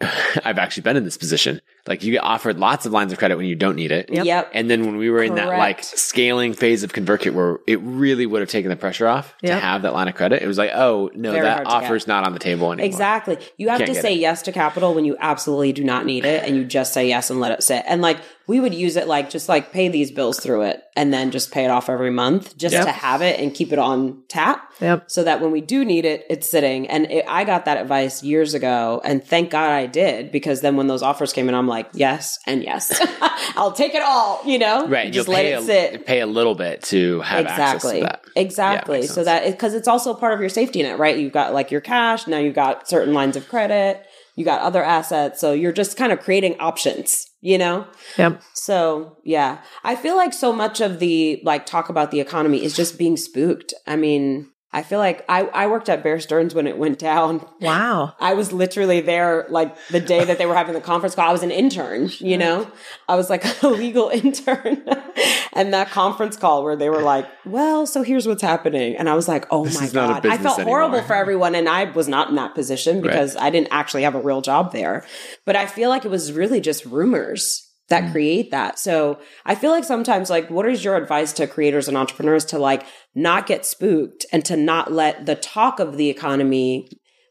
I've 0.44 0.58
actually 0.58 0.82
been 0.82 0.96
in 0.96 1.04
this 1.04 1.16
position. 1.16 1.60
Like 1.86 2.04
you 2.04 2.12
get 2.12 2.22
offered 2.22 2.58
lots 2.58 2.86
of 2.86 2.92
lines 2.92 3.12
of 3.12 3.18
credit 3.18 3.36
when 3.36 3.46
you 3.46 3.56
don't 3.56 3.74
need 3.74 3.90
it. 3.90 4.08
Yep. 4.08 4.50
And 4.54 4.70
then 4.70 4.84
when 4.86 4.96
we 4.98 5.10
were 5.10 5.22
in 5.22 5.34
that 5.34 5.48
like 5.48 5.82
scaling 5.82 6.52
phase 6.54 6.84
of 6.84 6.92
ConvertKit 6.92 7.32
where 7.34 7.58
it 7.66 7.80
really 7.82 8.24
would 8.24 8.40
have 8.40 8.48
taken 8.50 8.70
the 8.70 8.76
pressure 8.76 9.08
off 9.08 9.34
to 9.44 9.52
have 9.52 9.82
that 9.82 9.92
line 9.92 10.06
of 10.06 10.14
credit, 10.14 10.42
it 10.42 10.46
was 10.46 10.58
like, 10.58 10.70
oh 10.74 11.10
no, 11.14 11.32
Very 11.32 11.42
that 11.44 11.66
hard 11.66 11.68
to 11.68 11.72
offer's 11.86 12.06
not 12.06 12.24
on 12.24 12.34
the 12.34 12.38
table 12.38 12.70
anymore. 12.72 12.86
Exactly. 12.86 13.36
You 13.56 13.68
have 13.70 13.78
Can't 13.78 13.94
to 13.94 14.00
say 14.00 14.14
it. 14.14 14.18
yes 14.20 14.42
to 14.42 14.52
capital 14.52 14.94
when 14.94 15.04
you 15.04 15.16
absolutely 15.18 15.72
do 15.72 15.82
not 15.82 16.06
need 16.06 16.24
it 16.24 16.44
and 16.44 16.56
you 16.56 16.64
just 16.64 16.92
say 16.92 17.08
yes 17.08 17.30
and 17.30 17.40
let 17.40 17.50
it 17.50 17.62
sit. 17.64 17.82
And 17.88 18.00
like 18.00 18.18
we 18.46 18.60
would 18.60 18.74
use 18.74 18.96
it 18.96 19.06
like 19.08 19.30
just 19.30 19.48
like 19.48 19.72
pay 19.72 19.88
these 19.88 20.10
bills 20.10 20.38
through 20.38 20.62
it 20.62 20.82
and 20.96 21.12
then 21.12 21.30
just 21.30 21.50
pay 21.52 21.64
it 21.64 21.68
off 21.70 21.88
every 21.88 22.10
month 22.10 22.56
just 22.56 22.74
Yep. 22.74 22.84
to 22.86 22.92
have 22.92 23.22
it 23.22 23.40
and 23.40 23.54
keep 23.54 23.72
it 23.72 23.78
on 23.78 24.22
tap. 24.28 24.72
Yep. 24.80 25.10
So 25.10 25.24
that 25.24 25.40
when 25.40 25.50
we 25.52 25.60
do 25.60 25.84
need 25.84 26.04
it, 26.04 26.26
it's 26.30 26.48
sitting. 26.48 26.88
And 26.88 27.06
it, 27.10 27.24
I 27.28 27.44
got 27.44 27.64
that 27.64 27.78
advice 27.78 28.22
years 28.22 28.54
ago 28.54 29.00
and 29.04 29.24
thank 29.24 29.50
God 29.50 29.70
I 29.70 29.86
did 29.86 30.30
because 30.30 30.60
then 30.60 30.76
when 30.76 30.86
those 30.86 31.02
offers 31.02 31.32
came 31.32 31.48
in, 31.48 31.54
I'm 31.54 31.68
like, 31.68 31.71
yes 31.94 32.38
and 32.46 32.62
yes. 32.62 32.92
I'll 33.56 33.72
take 33.72 33.94
it 33.94 34.02
all, 34.02 34.40
you 34.46 34.58
know? 34.58 34.86
Right. 34.86 35.12
Just 35.12 35.28
You'll 35.28 35.34
let 35.36 35.42
pay 35.44 35.52
it 35.52 35.58
a, 35.58 35.62
sit. 35.62 36.06
pay 36.06 36.20
a 36.20 36.26
little 36.26 36.54
bit 36.54 36.82
to 36.84 37.20
have 37.22 37.46
access 37.46 37.74
exactly 37.84 38.00
to 38.00 38.06
that. 38.06 38.24
exactly 38.36 39.00
Yeah, 39.00 39.06
so 39.06 39.14
sense. 39.14 39.26
that 39.26 39.44
because 39.50 39.74
it's 39.74 39.88
also 39.88 40.14
part 40.14 40.32
of 40.34 40.40
your 40.40 40.48
safety 40.48 40.82
net 40.82 40.98
right 40.98 41.18
you've 41.18 41.32
got 41.32 41.52
like 41.52 41.70
your 41.70 41.80
cash 41.80 42.26
now 42.26 42.38
you've 42.38 42.54
got 42.54 42.88
certain 42.88 43.12
lines 43.14 43.36
of 43.36 43.48
credit 43.48 44.04
you 44.36 44.44
got 44.44 44.60
other 44.62 44.82
assets 44.82 45.40
so 45.40 45.52
you're 45.52 45.72
just 45.72 45.96
kind 45.96 46.12
of 46.12 46.20
creating 46.20 46.58
options 46.58 47.26
you 47.40 47.58
know 47.58 47.86
Yep. 48.16 48.42
so 48.54 49.18
yeah 49.24 49.58
i 49.84 49.94
feel 49.96 50.16
like 50.16 50.32
so 50.32 50.52
much 50.52 50.80
of 50.80 50.98
the 51.00 51.40
like 51.44 51.66
talk 51.66 51.88
about 51.90 52.10
the 52.10 52.20
economy 52.20 52.64
is 52.64 52.74
just 52.74 52.96
being 52.98 53.16
spooked 53.16 53.74
i 53.86 53.96
mean 53.96 54.48
i 54.72 54.82
feel 54.82 54.98
like 54.98 55.24
i, 55.28 55.42
I 55.42 55.66
worked 55.66 55.88
at 55.88 56.02
bear 56.02 56.20
stearns 56.20 56.54
when 56.54 56.66
it 56.66 56.78
went 56.78 56.98
down 56.98 57.46
Wow. 57.60 58.14
I 58.20 58.34
was 58.34 58.52
literally 58.52 59.00
there 59.00 59.46
like 59.48 59.76
the 59.88 60.00
day 60.00 60.24
that 60.24 60.38
they 60.38 60.46
were 60.46 60.54
having 60.54 60.74
the 60.74 60.80
conference 60.80 61.14
call. 61.14 61.28
I 61.28 61.32
was 61.32 61.42
an 61.42 61.50
intern, 61.50 62.10
you 62.18 62.36
know? 62.36 62.70
I 63.08 63.14
was 63.14 63.30
like 63.30 63.44
a 63.62 63.68
legal 63.68 64.08
intern. 64.08 64.84
and 65.52 65.72
that 65.72 65.90
conference 65.90 66.36
call 66.36 66.64
where 66.64 66.76
they 66.76 66.90
were 66.90 67.02
like, 67.02 67.26
well, 67.44 67.86
so 67.86 68.02
here's 68.02 68.26
what's 68.26 68.42
happening. 68.42 68.96
And 68.96 69.08
I 69.08 69.14
was 69.14 69.28
like, 69.28 69.46
oh 69.50 69.64
This 69.64 69.78
my 69.78 69.86
is 69.86 69.94
not 69.94 70.04
a 70.04 70.12
God. 70.14 70.26
I 70.26 70.36
business 70.36 70.56
felt 70.56 70.66
horrible 70.66 71.02
for 71.02 71.14
everyone. 71.14 71.54
And 71.54 71.68
I 71.68 71.84
was 71.84 72.08
not 72.08 72.28
in 72.30 72.34
that 72.36 72.54
position 72.54 73.00
because 73.00 73.36
I 73.36 73.50
didn't 73.50 73.68
actually 73.70 74.02
have 74.02 74.14
a 74.14 74.20
real 74.20 74.40
job 74.40 74.72
there. 74.72 75.04
But 75.44 75.56
I 75.56 75.66
feel 75.66 75.88
like 75.88 76.04
it 76.04 76.10
was 76.10 76.32
really 76.32 76.60
just 76.60 76.84
rumors 76.84 77.68
that 77.92 78.04
Mm. 78.04 78.12
create 78.12 78.50
that. 78.50 78.78
So 78.78 79.18
I 79.44 79.54
feel 79.54 79.70
like 79.70 79.84
sometimes 79.84 80.30
like 80.30 80.48
what 80.50 80.66
is 80.68 80.82
your 80.84 80.96
advice 80.96 81.32
to 81.34 81.46
creators 81.46 81.88
and 81.88 81.96
entrepreneurs 81.96 82.44
to 82.46 82.58
like 82.58 82.82
not 83.14 83.46
get 83.46 83.64
spooked 83.66 84.24
and 84.32 84.44
to 84.46 84.56
not 84.56 84.90
let 84.92 85.26
the 85.26 85.34
talk 85.36 85.78
of 85.78 85.96
the 85.96 86.08
economy 86.08 86.88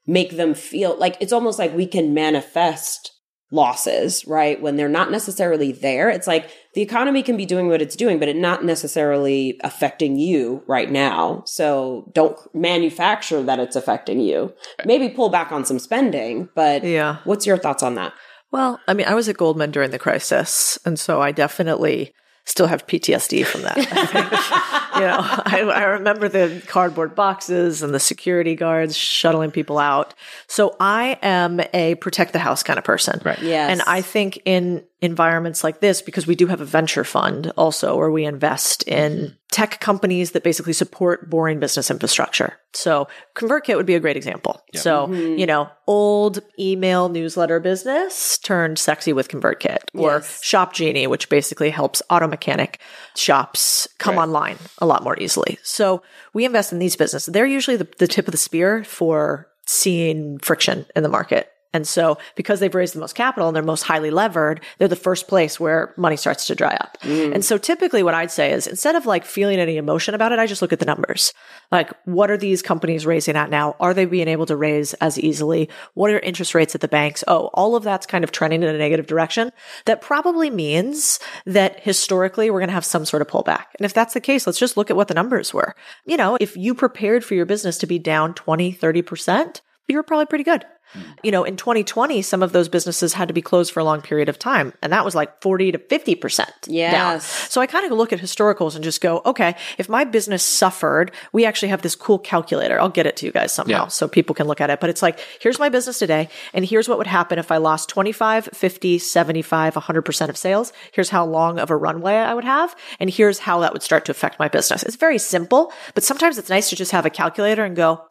make 0.08 0.38
them 0.38 0.54
feel 0.54 0.96
like 0.98 1.16
it's 1.20 1.34
almost 1.34 1.58
like 1.60 1.76
we 1.76 1.86
can 1.86 2.14
manifest 2.14 3.12
losses, 3.54 4.26
right? 4.28 4.62
When 4.62 4.78
they're 4.78 4.88
not 4.88 5.12
necessarily 5.12 5.72
there. 5.74 6.10
It's 6.10 6.26
like 6.28 6.50
the 6.74 6.82
economy 6.82 7.22
can 7.22 7.36
be 7.36 7.46
doing 7.46 7.68
what 7.68 7.82
it's 7.82 7.98
doing, 7.98 8.18
but 8.18 8.30
it 8.30 8.38
not 8.38 8.64
necessarily 8.64 9.60
affecting 9.64 10.18
you 10.18 10.64
right 10.68 10.90
now. 10.90 11.44
So 11.46 12.10
don't 12.14 12.38
manufacture 12.56 13.44
that 13.44 13.60
it's 13.60 13.76
affecting 13.76 14.22
you. 14.22 14.54
Maybe 14.86 15.10
pull 15.10 15.30
back 15.30 15.52
on 15.52 15.66
some 15.66 15.80
spending, 15.80 16.48
but 16.56 16.84
Yeah. 16.86 17.18
what's 17.26 17.46
your 17.46 17.58
thoughts 17.58 17.84
on 17.84 17.96
that? 17.96 18.14
Well, 18.52 18.80
I 18.88 18.94
mean, 18.94 19.08
I 19.08 19.14
was 19.14 19.30
at 19.30 19.38
Goldman 19.38 19.72
during 19.72 19.92
the 19.92 20.00
crisis, 20.00 20.78
and 20.86 21.00
so 21.00 21.22
I 21.22 21.32
definitely 21.32 22.14
still 22.46 22.68
have 22.68 22.86
PTSD 22.88 23.46
from 23.46 23.62
that. 23.64 24.68
You 24.92 25.08
know, 25.08 25.20
I, 25.20 25.62
I 25.62 25.84
remember 25.84 26.28
the 26.28 26.62
cardboard 26.68 27.16
boxes 27.16 27.82
and 27.82 27.94
the 27.94 28.00
security 28.00 28.56
guards 28.56 28.96
shuttling 28.96 29.50
people 29.50 29.80
out. 29.80 30.14
So 30.48 30.76
I 30.80 31.18
am 31.22 31.62
a 31.74 31.96
protect 31.96 32.34
the 32.34 32.40
house 32.40 32.62
kind 32.62 32.78
of 32.78 32.84
person. 32.84 33.20
Right. 33.24 33.42
Yes. 33.42 33.72
And 33.72 33.82
I 33.88 34.02
think 34.02 34.42
in 34.46 34.84
environments 35.02 35.64
like 35.64 35.80
this, 35.80 36.02
because 36.02 36.28
we 36.28 36.36
do 36.36 36.46
have 36.48 36.62
a 36.62 36.66
venture 36.66 37.04
fund 37.04 37.52
also 37.58 37.98
where 37.98 38.12
we 38.12 38.24
invest 38.24 38.84
in 38.84 39.36
tech 39.52 39.80
companies 39.82 40.32
that 40.32 40.44
basically 40.44 40.74
support 40.74 41.28
boring 41.30 41.60
business 41.60 41.90
infrastructure. 41.90 42.54
So 42.74 43.08
ConvertKit 43.36 43.76
would 43.76 43.88
be 43.88 43.96
a 43.96 44.00
great 44.00 44.16
example. 44.16 44.62
So, 44.76 45.08
mm-hmm. 45.08 45.40
you 45.40 45.46
know, 45.48 45.70
old 45.88 46.40
email 46.60 47.10
newsletter 47.10 47.60
business 47.60 48.38
turned 48.38 48.78
sexy 48.78 49.12
with 49.12 49.28
ConvertKit 49.28 49.80
or 49.96 50.12
Yes. 50.18 50.44
Shop 50.44 50.72
Genie, 50.74 51.08
which 51.08 51.30
basically 51.30 51.72
helps 51.72 52.02
auto 52.10 52.28
mechanic 52.28 52.80
shops 53.16 53.88
come 53.98 54.16
Right. 54.16 54.24
online 54.24 54.58
a 54.78 54.86
lot 54.86 55.04
more 55.04 55.20
easily. 55.20 55.58
So 55.64 56.04
we 56.34 56.46
invest 56.46 56.72
in 56.72 56.80
these 56.80 56.96
businesses. 56.96 57.34
They're 57.34 57.46
usually 57.46 57.78
the, 57.78 57.88
the 57.98 58.08
tip 58.08 58.28
of 58.28 58.32
the 58.32 58.38
spear 58.38 58.84
for 58.84 59.48
seeing 59.66 60.38
friction 60.40 60.86
in 60.96 61.04
the 61.04 61.10
market. 61.10 61.50
And 61.74 61.88
so 61.88 62.18
because 62.36 62.60
they've 62.60 62.74
raised 62.74 62.96
the 62.96 63.00
most 63.00 63.16
capital 63.16 63.48
and 63.48 63.56
they're 63.56 63.64
most 63.64 63.84
highly 63.84 64.12
levered, 64.12 64.62
they're 64.78 64.88
the 64.88 64.96
first 64.96 65.28
place 65.28 65.60
where 65.60 65.94
money 65.98 66.18
starts 66.18 66.48
to 66.48 66.56
dry 66.56 66.76
up. 66.76 66.98
Mm. 67.02 67.36
And 67.36 67.46
so 67.46 67.58
typically 67.58 68.04
what 68.04 68.14
I'd 68.14 68.32
say 68.32 68.52
is 68.52 68.68
instead 68.68 68.96
of 68.96 69.06
like 69.06 69.26
feeling 69.26 69.60
any 69.60 69.78
emotion 69.78 70.14
about 70.14 70.32
it, 70.32 70.40
I 70.40 70.48
just 70.48 70.62
look 70.62 70.74
at 70.74 70.80
the 70.80 70.86
numbers. 70.86 71.34
Like 71.72 71.92
what 72.06 72.30
are 72.30 72.38
these 72.38 72.62
companies 72.62 73.06
raising 73.06 73.36
at 73.36 73.50
now? 73.50 73.76
Are 73.80 73.94
they 73.94 74.06
being 74.06 74.28
able 74.28 74.46
to 74.48 74.56
raise 74.56 74.94
as 74.96 75.20
easily? 75.20 75.70
What 75.94 76.12
are 76.12 76.20
interest 76.20 76.54
rates 76.54 76.76
at 76.76 76.82
the 76.82 76.88
banks? 76.88 77.24
Oh, 77.28 77.50
all 77.54 77.76
of 77.76 77.84
that's 77.84 78.06
kind 78.06 78.24
of 78.24 78.32
trending 78.32 78.64
in 78.64 78.70
a 78.70 78.78
negative 78.78 79.08
direction. 79.08 79.52
That 79.86 80.02
probably 80.02 80.50
means 80.50 81.20
that 81.46 81.80
historically 81.80 82.50
we're 82.50 82.60
going 82.60 82.70
to 82.70 82.74
have 82.74 82.86
some 82.86 83.06
sort 83.06 83.22
of 83.22 83.28
pullback. 83.28 83.66
And 83.78 83.86
if 83.86 83.94
that's 83.94 84.14
the 84.14 84.22
case, 84.22 84.46
let's 84.46 84.60
just 84.60 84.78
look 84.78 84.90
at 84.90 84.98
what 84.98 85.08
the 85.08 85.14
numbers 85.14 85.54
were. 85.54 85.76
You 86.06 86.18
know, 86.18 86.38
if 86.40 86.58
you 86.58 86.76
prepared 86.76 87.24
for 87.24 87.36
your 87.36 87.46
business 87.46 87.78
to 87.80 87.88
be 87.88 88.00
down 88.00 88.34
20, 88.34 88.74
30%, 88.74 89.62
you 89.92 89.98
were 89.98 90.04
probably 90.04 90.26
pretty 90.26 90.44
good. 90.44 90.66
Mm. 90.94 91.04
You 91.24 91.32
know, 91.32 91.44
in 91.46 91.56
2020, 91.56 92.22
some 92.22 92.44
of 92.44 92.52
those 92.52 92.68
businesses 92.68 93.14
had 93.14 93.30
to 93.30 93.34
be 93.34 93.42
closed 93.42 93.72
for 93.72 93.80
a 93.80 93.84
long 93.84 94.02
period 94.02 94.28
of 94.28 94.38
time, 94.38 94.74
and 94.82 94.92
that 94.92 95.06
was 95.06 95.16
like 95.16 95.42
40 95.42 95.72
to 95.72 95.78
50% 95.78 96.68
down. 96.92 97.22
So 97.22 97.62
I 97.62 97.66
kind 97.68 97.86
of 97.90 97.98
look 97.98 98.12
at 98.12 98.20
historicals 98.20 98.76
and 98.76 98.84
just 98.84 99.00
go, 99.00 99.22
okay, 99.26 99.56
if 99.78 99.88
my 99.88 100.04
business 100.04 100.44
suffered, 100.44 101.12
we 101.32 101.46
actually 101.46 101.70
have 101.70 101.82
this 101.82 101.96
cool 101.96 102.20
calculator. 102.20 102.78
I'll 102.78 102.90
get 102.90 103.06
it 103.06 103.16
to 103.18 103.26
you 103.26 103.32
guys 103.32 103.54
somehow 103.54 103.84
Yeah. 103.84 103.88
so 103.88 104.08
people 104.10 104.36
can 104.36 104.48
look 104.48 104.60
at 104.60 104.70
it. 104.70 104.82
But 104.82 104.90
it's 104.90 105.02
like, 105.02 105.20
here's 105.40 105.60
my 105.60 105.70
business 105.70 105.98
today, 105.98 106.28
and 106.54 106.66
here's 106.66 106.90
what 106.90 106.98
would 106.98 107.08
happen 107.08 107.40
if 107.40 107.52
I 107.54 107.58
lost 107.58 107.88
25, 107.88 108.50
50, 108.54 109.00
75, 109.00 109.76
100% 109.76 110.30
of 110.30 110.38
sales. 110.38 110.74
Here's 110.92 111.10
how 111.10 111.26
long 111.26 111.58
of 111.58 111.70
a 111.70 111.76
runway 111.78 112.16
I 112.16 112.34
would 112.34 112.44
have, 112.44 112.76
and 113.00 113.10
here's 113.10 113.40
how 113.40 113.60
that 113.62 113.72
would 113.72 113.84
start 113.84 114.04
to 114.06 114.12
affect 114.12 114.40
my 114.40 114.50
business. 114.50 114.84
It's 114.84 114.98
very 114.98 115.18
simple, 115.20 115.72
but 115.94 116.04
sometimes 116.04 116.38
it's 116.38 116.50
nice 116.50 116.70
to 116.70 116.76
just 116.76 116.92
have 116.92 117.06
a 117.06 117.10
calculator 117.10 117.64
and 117.64 117.78
go, 117.78 118.02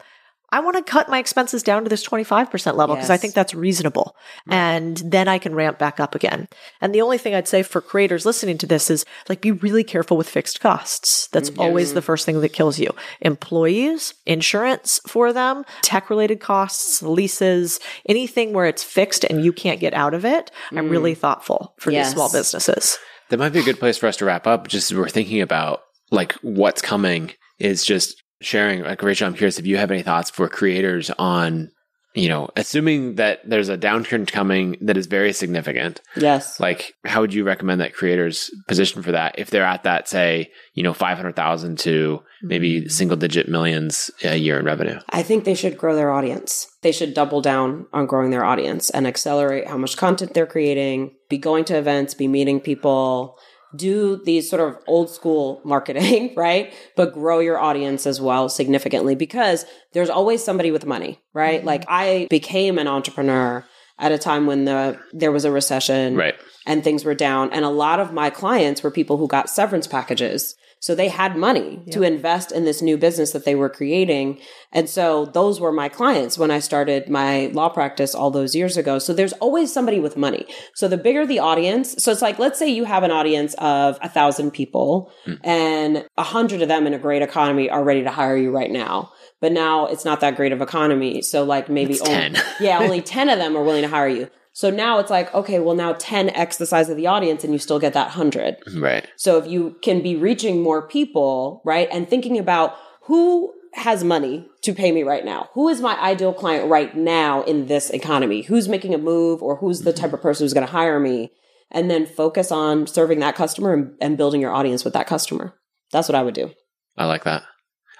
I 0.52 0.60
want 0.60 0.76
to 0.76 0.82
cut 0.82 1.08
my 1.08 1.18
expenses 1.18 1.62
down 1.62 1.84
to 1.84 1.88
this 1.88 2.06
25% 2.06 2.74
level 2.76 2.96
because 2.96 3.10
I 3.10 3.16
think 3.16 3.34
that's 3.34 3.54
reasonable. 3.54 4.16
And 4.48 4.96
then 4.96 5.28
I 5.28 5.38
can 5.38 5.54
ramp 5.54 5.78
back 5.78 6.00
up 6.00 6.14
again. 6.14 6.48
And 6.80 6.94
the 6.94 7.02
only 7.02 7.18
thing 7.18 7.34
I'd 7.34 7.46
say 7.46 7.62
for 7.62 7.80
creators 7.80 8.26
listening 8.26 8.58
to 8.58 8.66
this 8.66 8.90
is 8.90 9.04
like, 9.28 9.40
be 9.40 9.52
really 9.52 9.84
careful 9.84 10.16
with 10.16 10.28
fixed 10.28 10.60
costs. 10.60 11.28
That's 11.28 11.50
mm, 11.50 11.58
always 11.58 11.94
the 11.94 12.02
first 12.02 12.26
thing 12.26 12.40
that 12.40 12.52
kills 12.52 12.78
you. 12.78 12.90
Employees, 13.20 14.14
insurance 14.26 15.00
for 15.06 15.32
them, 15.32 15.64
tech 15.82 16.10
related 16.10 16.40
costs, 16.40 17.02
leases, 17.02 17.78
anything 18.06 18.52
where 18.52 18.66
it's 18.66 18.82
fixed 18.82 19.24
and 19.24 19.44
you 19.44 19.52
can't 19.52 19.80
get 19.80 19.94
out 19.94 20.14
of 20.14 20.24
it. 20.24 20.50
I'm 20.72 20.88
mm. 20.88 20.90
really 20.90 21.14
thoughtful 21.14 21.74
for 21.78 21.90
Yes. 21.90 22.08
these 22.08 22.14
small 22.14 22.32
businesses. 22.32 22.98
That 23.28 23.38
might 23.38 23.52
be 23.52 23.60
a 23.60 23.64
good 23.64 23.78
place 23.78 23.96
for 23.96 24.08
us 24.08 24.16
to 24.16 24.24
wrap 24.24 24.46
up. 24.46 24.66
Just 24.66 24.90
as 24.90 24.98
we're 24.98 25.08
thinking 25.08 25.40
about 25.40 25.82
like 26.10 26.32
what's 26.42 26.82
coming 26.82 27.32
is 27.58 27.84
just 27.84 28.19
sharing. 28.40 28.82
Like 28.82 29.02
Rachel, 29.02 29.26
I'm 29.26 29.34
curious 29.34 29.58
if 29.58 29.66
you 29.66 29.76
have 29.76 29.90
any 29.90 30.02
thoughts 30.02 30.30
for 30.30 30.48
creators 30.48 31.10
on, 31.18 31.70
you 32.14 32.28
know, 32.28 32.48
assuming 32.56 33.14
that 33.14 33.48
there's 33.48 33.68
a 33.68 33.78
downturn 33.78 34.26
coming 34.26 34.76
that 34.80 34.96
is 34.96 35.06
very 35.06 35.32
significant. 35.32 36.00
Yes. 36.16 36.58
Like, 36.58 36.94
how 37.04 37.20
would 37.20 37.32
you 37.32 37.44
recommend 37.44 37.80
that 37.80 37.94
creators 37.94 38.50
position 38.66 39.02
for 39.02 39.12
that 39.12 39.38
if 39.38 39.50
they're 39.50 39.62
at 39.64 39.84
that, 39.84 40.08
say, 40.08 40.50
you 40.74 40.82
know, 40.82 40.92
five 40.92 41.16
hundred 41.16 41.36
thousand 41.36 41.78
to 41.80 42.20
maybe 42.42 42.80
mm-hmm. 42.80 42.88
single 42.88 43.16
digit 43.16 43.48
millions 43.48 44.10
a 44.24 44.36
year 44.36 44.58
in 44.58 44.64
revenue? 44.64 44.98
I 45.10 45.22
think 45.22 45.44
they 45.44 45.54
should 45.54 45.78
grow 45.78 45.94
their 45.94 46.10
audience. 46.10 46.66
They 46.82 46.90
should 46.90 47.14
double 47.14 47.42
down 47.42 47.86
on 47.92 48.06
growing 48.06 48.30
their 48.30 48.44
audience 48.44 48.90
and 48.90 49.06
accelerate 49.06 49.68
how 49.68 49.76
much 49.76 49.96
content 49.96 50.34
they're 50.34 50.46
creating, 50.46 51.14
be 51.28 51.38
going 51.38 51.64
to 51.66 51.78
events, 51.78 52.14
be 52.14 52.26
meeting 52.26 52.58
people, 52.58 53.36
do 53.76 54.20
these 54.24 54.48
sort 54.48 54.60
of 54.60 54.76
old 54.86 55.10
school 55.10 55.60
marketing, 55.64 56.32
right? 56.36 56.72
But 56.96 57.12
grow 57.14 57.38
your 57.38 57.58
audience 57.58 58.06
as 58.06 58.20
well 58.20 58.48
significantly 58.48 59.14
because 59.14 59.64
there's 59.92 60.10
always 60.10 60.44
somebody 60.44 60.70
with 60.70 60.86
money, 60.86 61.20
right? 61.32 61.58
Mm-hmm. 61.58 61.66
Like 61.66 61.84
I 61.88 62.26
became 62.30 62.78
an 62.78 62.88
entrepreneur 62.88 63.64
at 63.98 64.12
a 64.12 64.18
time 64.18 64.46
when 64.46 64.64
the 64.64 64.98
there 65.12 65.32
was 65.32 65.44
a 65.44 65.50
recession. 65.50 66.16
Right. 66.16 66.34
and 66.66 66.84
things 66.84 67.04
were 67.04 67.14
down. 67.14 67.50
And 67.52 67.64
a 67.64 67.70
lot 67.70 68.00
of 68.00 68.12
my 68.12 68.28
clients 68.30 68.82
were 68.82 68.90
people 68.90 69.16
who 69.16 69.26
got 69.26 69.48
severance 69.48 69.86
packages. 69.86 70.54
So 70.80 70.94
they 70.94 71.08
had 71.08 71.36
money 71.36 71.82
to 71.90 72.02
invest 72.02 72.52
in 72.52 72.64
this 72.64 72.80
new 72.80 72.96
business 72.96 73.32
that 73.32 73.44
they 73.44 73.54
were 73.54 73.68
creating. 73.68 74.40
And 74.72 74.88
so 74.88 75.26
those 75.26 75.60
were 75.60 75.72
my 75.72 75.90
clients 75.90 76.38
when 76.38 76.50
I 76.50 76.58
started 76.58 77.06
my 77.10 77.50
law 77.52 77.68
practice 77.68 78.14
all 78.14 78.30
those 78.30 78.54
years 78.54 78.78
ago. 78.78 78.98
So 78.98 79.12
there's 79.12 79.34
always 79.34 79.70
somebody 79.70 80.00
with 80.00 80.16
money. 80.16 80.46
So 80.74 80.88
the 80.88 80.96
bigger 80.96 81.26
the 81.26 81.38
audience, 81.38 82.02
so 82.02 82.10
it's 82.10 82.22
like, 82.22 82.38
let's 82.38 82.58
say 82.58 82.66
you 82.66 82.84
have 82.84 83.02
an 83.02 83.10
audience 83.10 83.54
of 83.58 83.98
a 84.00 84.08
thousand 84.08 84.52
people 84.52 85.12
hmm. 85.26 85.34
and 85.44 86.08
a 86.16 86.22
hundred 86.22 86.62
of 86.62 86.68
them 86.68 86.86
in 86.86 86.94
a 86.94 86.98
great 86.98 87.20
economy 87.20 87.68
are 87.68 87.84
ready 87.84 88.02
to 88.02 88.10
hire 88.10 88.36
you 88.36 88.50
right 88.50 88.70
now. 88.70 89.12
But 89.40 89.52
now 89.52 89.86
it's 89.86 90.06
not 90.06 90.20
that 90.20 90.36
great 90.36 90.52
of 90.52 90.62
economy. 90.62 91.20
So 91.20 91.44
like 91.44 91.68
maybe 91.68 91.92
It's 91.92 92.00
only, 92.00 92.30
10. 92.30 92.36
yeah, 92.60 92.78
only 92.78 93.02
10 93.02 93.28
of 93.28 93.38
them 93.38 93.54
are 93.54 93.62
willing 93.62 93.82
to 93.82 93.88
hire 93.88 94.08
you. 94.08 94.30
So 94.52 94.68
now 94.70 94.98
it's 94.98 95.10
like, 95.10 95.32
okay, 95.34 95.58
well 95.60 95.76
now 95.76 95.92
10x 95.94 96.58
the 96.58 96.66
size 96.66 96.88
of 96.88 96.96
the 96.96 97.06
audience 97.06 97.44
and 97.44 97.52
you 97.52 97.58
still 97.58 97.78
get 97.78 97.92
that 97.94 98.08
100. 98.08 98.56
Right. 98.76 99.06
So 99.16 99.38
if 99.38 99.46
you 99.46 99.76
can 99.82 100.02
be 100.02 100.16
reaching 100.16 100.62
more 100.62 100.86
people, 100.86 101.62
right? 101.64 101.88
And 101.92 102.08
thinking 102.08 102.38
about 102.38 102.74
who 103.02 103.52
has 103.74 104.02
money 104.02 104.48
to 104.62 104.72
pay 104.72 104.90
me 104.92 105.02
right 105.02 105.24
now? 105.24 105.48
Who 105.54 105.68
is 105.68 105.80
my 105.80 105.98
ideal 106.00 106.32
client 106.32 106.68
right 106.68 106.94
now 106.96 107.42
in 107.42 107.66
this 107.66 107.90
economy? 107.90 108.42
Who's 108.42 108.68
making 108.68 108.94
a 108.94 108.98
move 108.98 109.42
or 109.42 109.56
who's 109.56 109.82
the 109.82 109.92
type 109.92 110.12
of 110.12 110.20
person 110.20 110.44
who's 110.44 110.54
going 110.54 110.66
to 110.66 110.72
hire 110.72 110.98
me? 110.98 111.30
And 111.70 111.88
then 111.88 112.04
focus 112.04 112.50
on 112.50 112.88
serving 112.88 113.20
that 113.20 113.36
customer 113.36 113.72
and, 113.72 113.94
and 114.00 114.16
building 114.16 114.40
your 114.40 114.52
audience 114.52 114.84
with 114.84 114.94
that 114.94 115.06
customer. 115.06 115.54
That's 115.92 116.08
what 116.08 116.16
I 116.16 116.22
would 116.22 116.34
do. 116.34 116.50
I 116.96 117.06
like 117.06 117.24
that. 117.24 117.44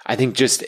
I 0.05 0.17
think 0.17 0.35
just 0.35 0.65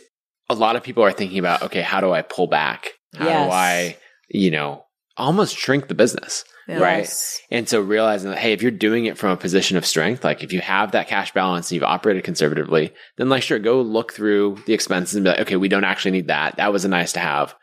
a 0.49 0.55
lot 0.55 0.77
of 0.77 0.83
people 0.83 1.03
are 1.03 1.11
thinking 1.11 1.39
about, 1.39 1.63
okay, 1.63 1.81
how 1.81 1.99
do 1.99 2.11
I 2.13 2.21
pull 2.21 2.47
back? 2.47 2.87
How 3.13 3.25
Yes. 3.27 3.47
do 3.47 3.51
I, 3.51 3.97
you 4.29 4.51
know, 4.51 4.85
almost 5.17 5.57
shrink 5.57 5.87
the 5.87 5.95
business? 5.95 6.45
Yeah. 6.67 6.79
Right. 6.79 7.41
And 7.51 7.67
so 7.67 7.81
realizing 7.81 8.29
that, 8.29 8.39
hey, 8.39 8.53
if 8.53 8.61
you're 8.61 8.71
doing 8.71 9.05
it 9.05 9.17
from 9.17 9.31
a 9.31 9.37
position 9.37 9.75
of 9.75 9.85
strength, 9.85 10.23
like 10.23 10.43
if 10.43 10.53
you 10.53 10.61
have 10.61 10.93
that 10.93 11.09
cash 11.09 11.33
balance 11.33 11.69
and 11.69 11.75
you've 11.75 11.83
operated 11.83 12.23
conservatively, 12.23 12.93
then 13.17 13.27
like, 13.27 13.43
sure, 13.43 13.59
go 13.59 13.81
look 13.81 14.13
through 14.13 14.57
the 14.65 14.73
expenses 14.73 15.15
and 15.15 15.25
be 15.25 15.31
like, 15.31 15.41
okay, 15.41 15.57
we 15.57 15.67
don't 15.67 15.83
actually 15.83 16.11
need 16.11 16.27
that. 16.27 16.55
That 16.55 16.71
was 16.71 16.85
a 16.85 16.89
nice 16.89 17.13
to 17.13 17.19
have. 17.19 17.53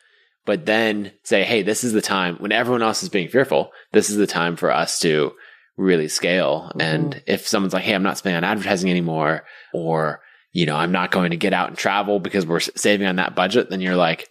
But 0.44 0.66
then 0.66 1.12
say, 1.22 1.44
hey, 1.44 1.62
this 1.62 1.82
is 1.82 1.92
the 1.92 2.02
time 2.02 2.36
when 2.36 2.52
everyone 2.52 2.82
else 2.82 3.02
is 3.02 3.08
being 3.08 3.28
fearful. 3.28 3.72
This 3.92 4.10
is 4.10 4.16
the 4.16 4.26
time 4.26 4.56
for 4.56 4.70
us 4.70 4.98
to 5.00 5.32
really 5.76 6.08
scale. 6.08 6.70
Mm-hmm. 6.74 6.80
And 6.80 7.22
if 7.26 7.48
someone's 7.48 7.72
like, 7.72 7.84
hey, 7.84 7.94
I'm 7.94 8.02
not 8.02 8.18
spending 8.18 8.36
on 8.36 8.44
advertising 8.44 8.90
anymore, 8.90 9.44
or, 9.72 10.20
you 10.52 10.66
know, 10.66 10.76
I'm 10.76 10.92
not 10.92 11.10
going 11.10 11.30
to 11.30 11.36
get 11.38 11.54
out 11.54 11.68
and 11.68 11.78
travel 11.78 12.20
because 12.20 12.44
we're 12.44 12.60
saving 12.60 13.06
on 13.06 13.16
that 13.16 13.34
budget, 13.34 13.70
then 13.70 13.80
you're 13.80 13.96
like, 13.96 14.28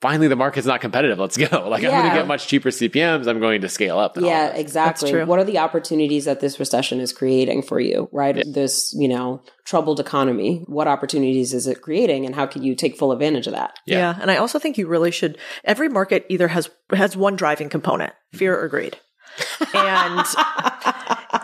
finally 0.00 0.28
the 0.28 0.36
market's 0.36 0.66
not 0.66 0.80
competitive. 0.80 1.18
Let's 1.18 1.36
go. 1.36 1.46
Like 1.74 1.82
I'm 1.84 1.90
going 1.90 2.10
to 2.10 2.16
get 2.16 2.26
much 2.26 2.46
cheaper 2.46 2.68
CPMs. 2.70 3.26
I'm 3.26 3.40
going 3.40 3.62
to 3.62 3.68
scale 3.68 3.98
up. 3.98 4.16
and 4.16 4.26
Yeah, 4.26 4.50
this. 4.50 4.60
exactly. 4.60 5.10
true. 5.10 5.24
What 5.26 5.38
are 5.38 5.44
the 5.44 5.58
opportunities 5.58 6.26
that 6.26 6.40
this 6.40 6.60
recession 6.60 7.00
is 7.00 7.12
creating 7.12 7.62
for 7.62 7.80
you, 7.80 8.08
right? 8.12 8.42
This, 8.46 8.94
you 8.96 9.08
know, 9.08 9.42
troubled 9.64 10.00
economy. 10.00 10.64
What 10.66 10.86
opportunities 10.88 11.54
is 11.54 11.66
it 11.66 11.80
creating 11.82 12.26
and 12.26 12.34
how 12.34 12.46
can 12.46 12.62
you 12.62 12.74
take 12.74 12.96
full 12.98 13.12
advantage 13.12 13.46
of 13.46 13.54
that? 13.54 13.76
Yeah. 13.86 13.98
Yeah. 13.98 14.18
And 14.20 14.30
I 14.30 14.36
also 14.36 14.58
think 14.58 14.76
you 14.78 14.86
really 14.86 15.10
should 15.10 15.38
every 15.64 15.88
market 15.88 16.26
either 16.28 16.48
has 16.48 16.70
has 16.90 17.16
one 17.16 17.34
driving 17.36 17.68
component, 17.68 18.12
fear 18.32 18.58
or 18.60 18.68
greed. 18.68 18.98
And 19.74 20.24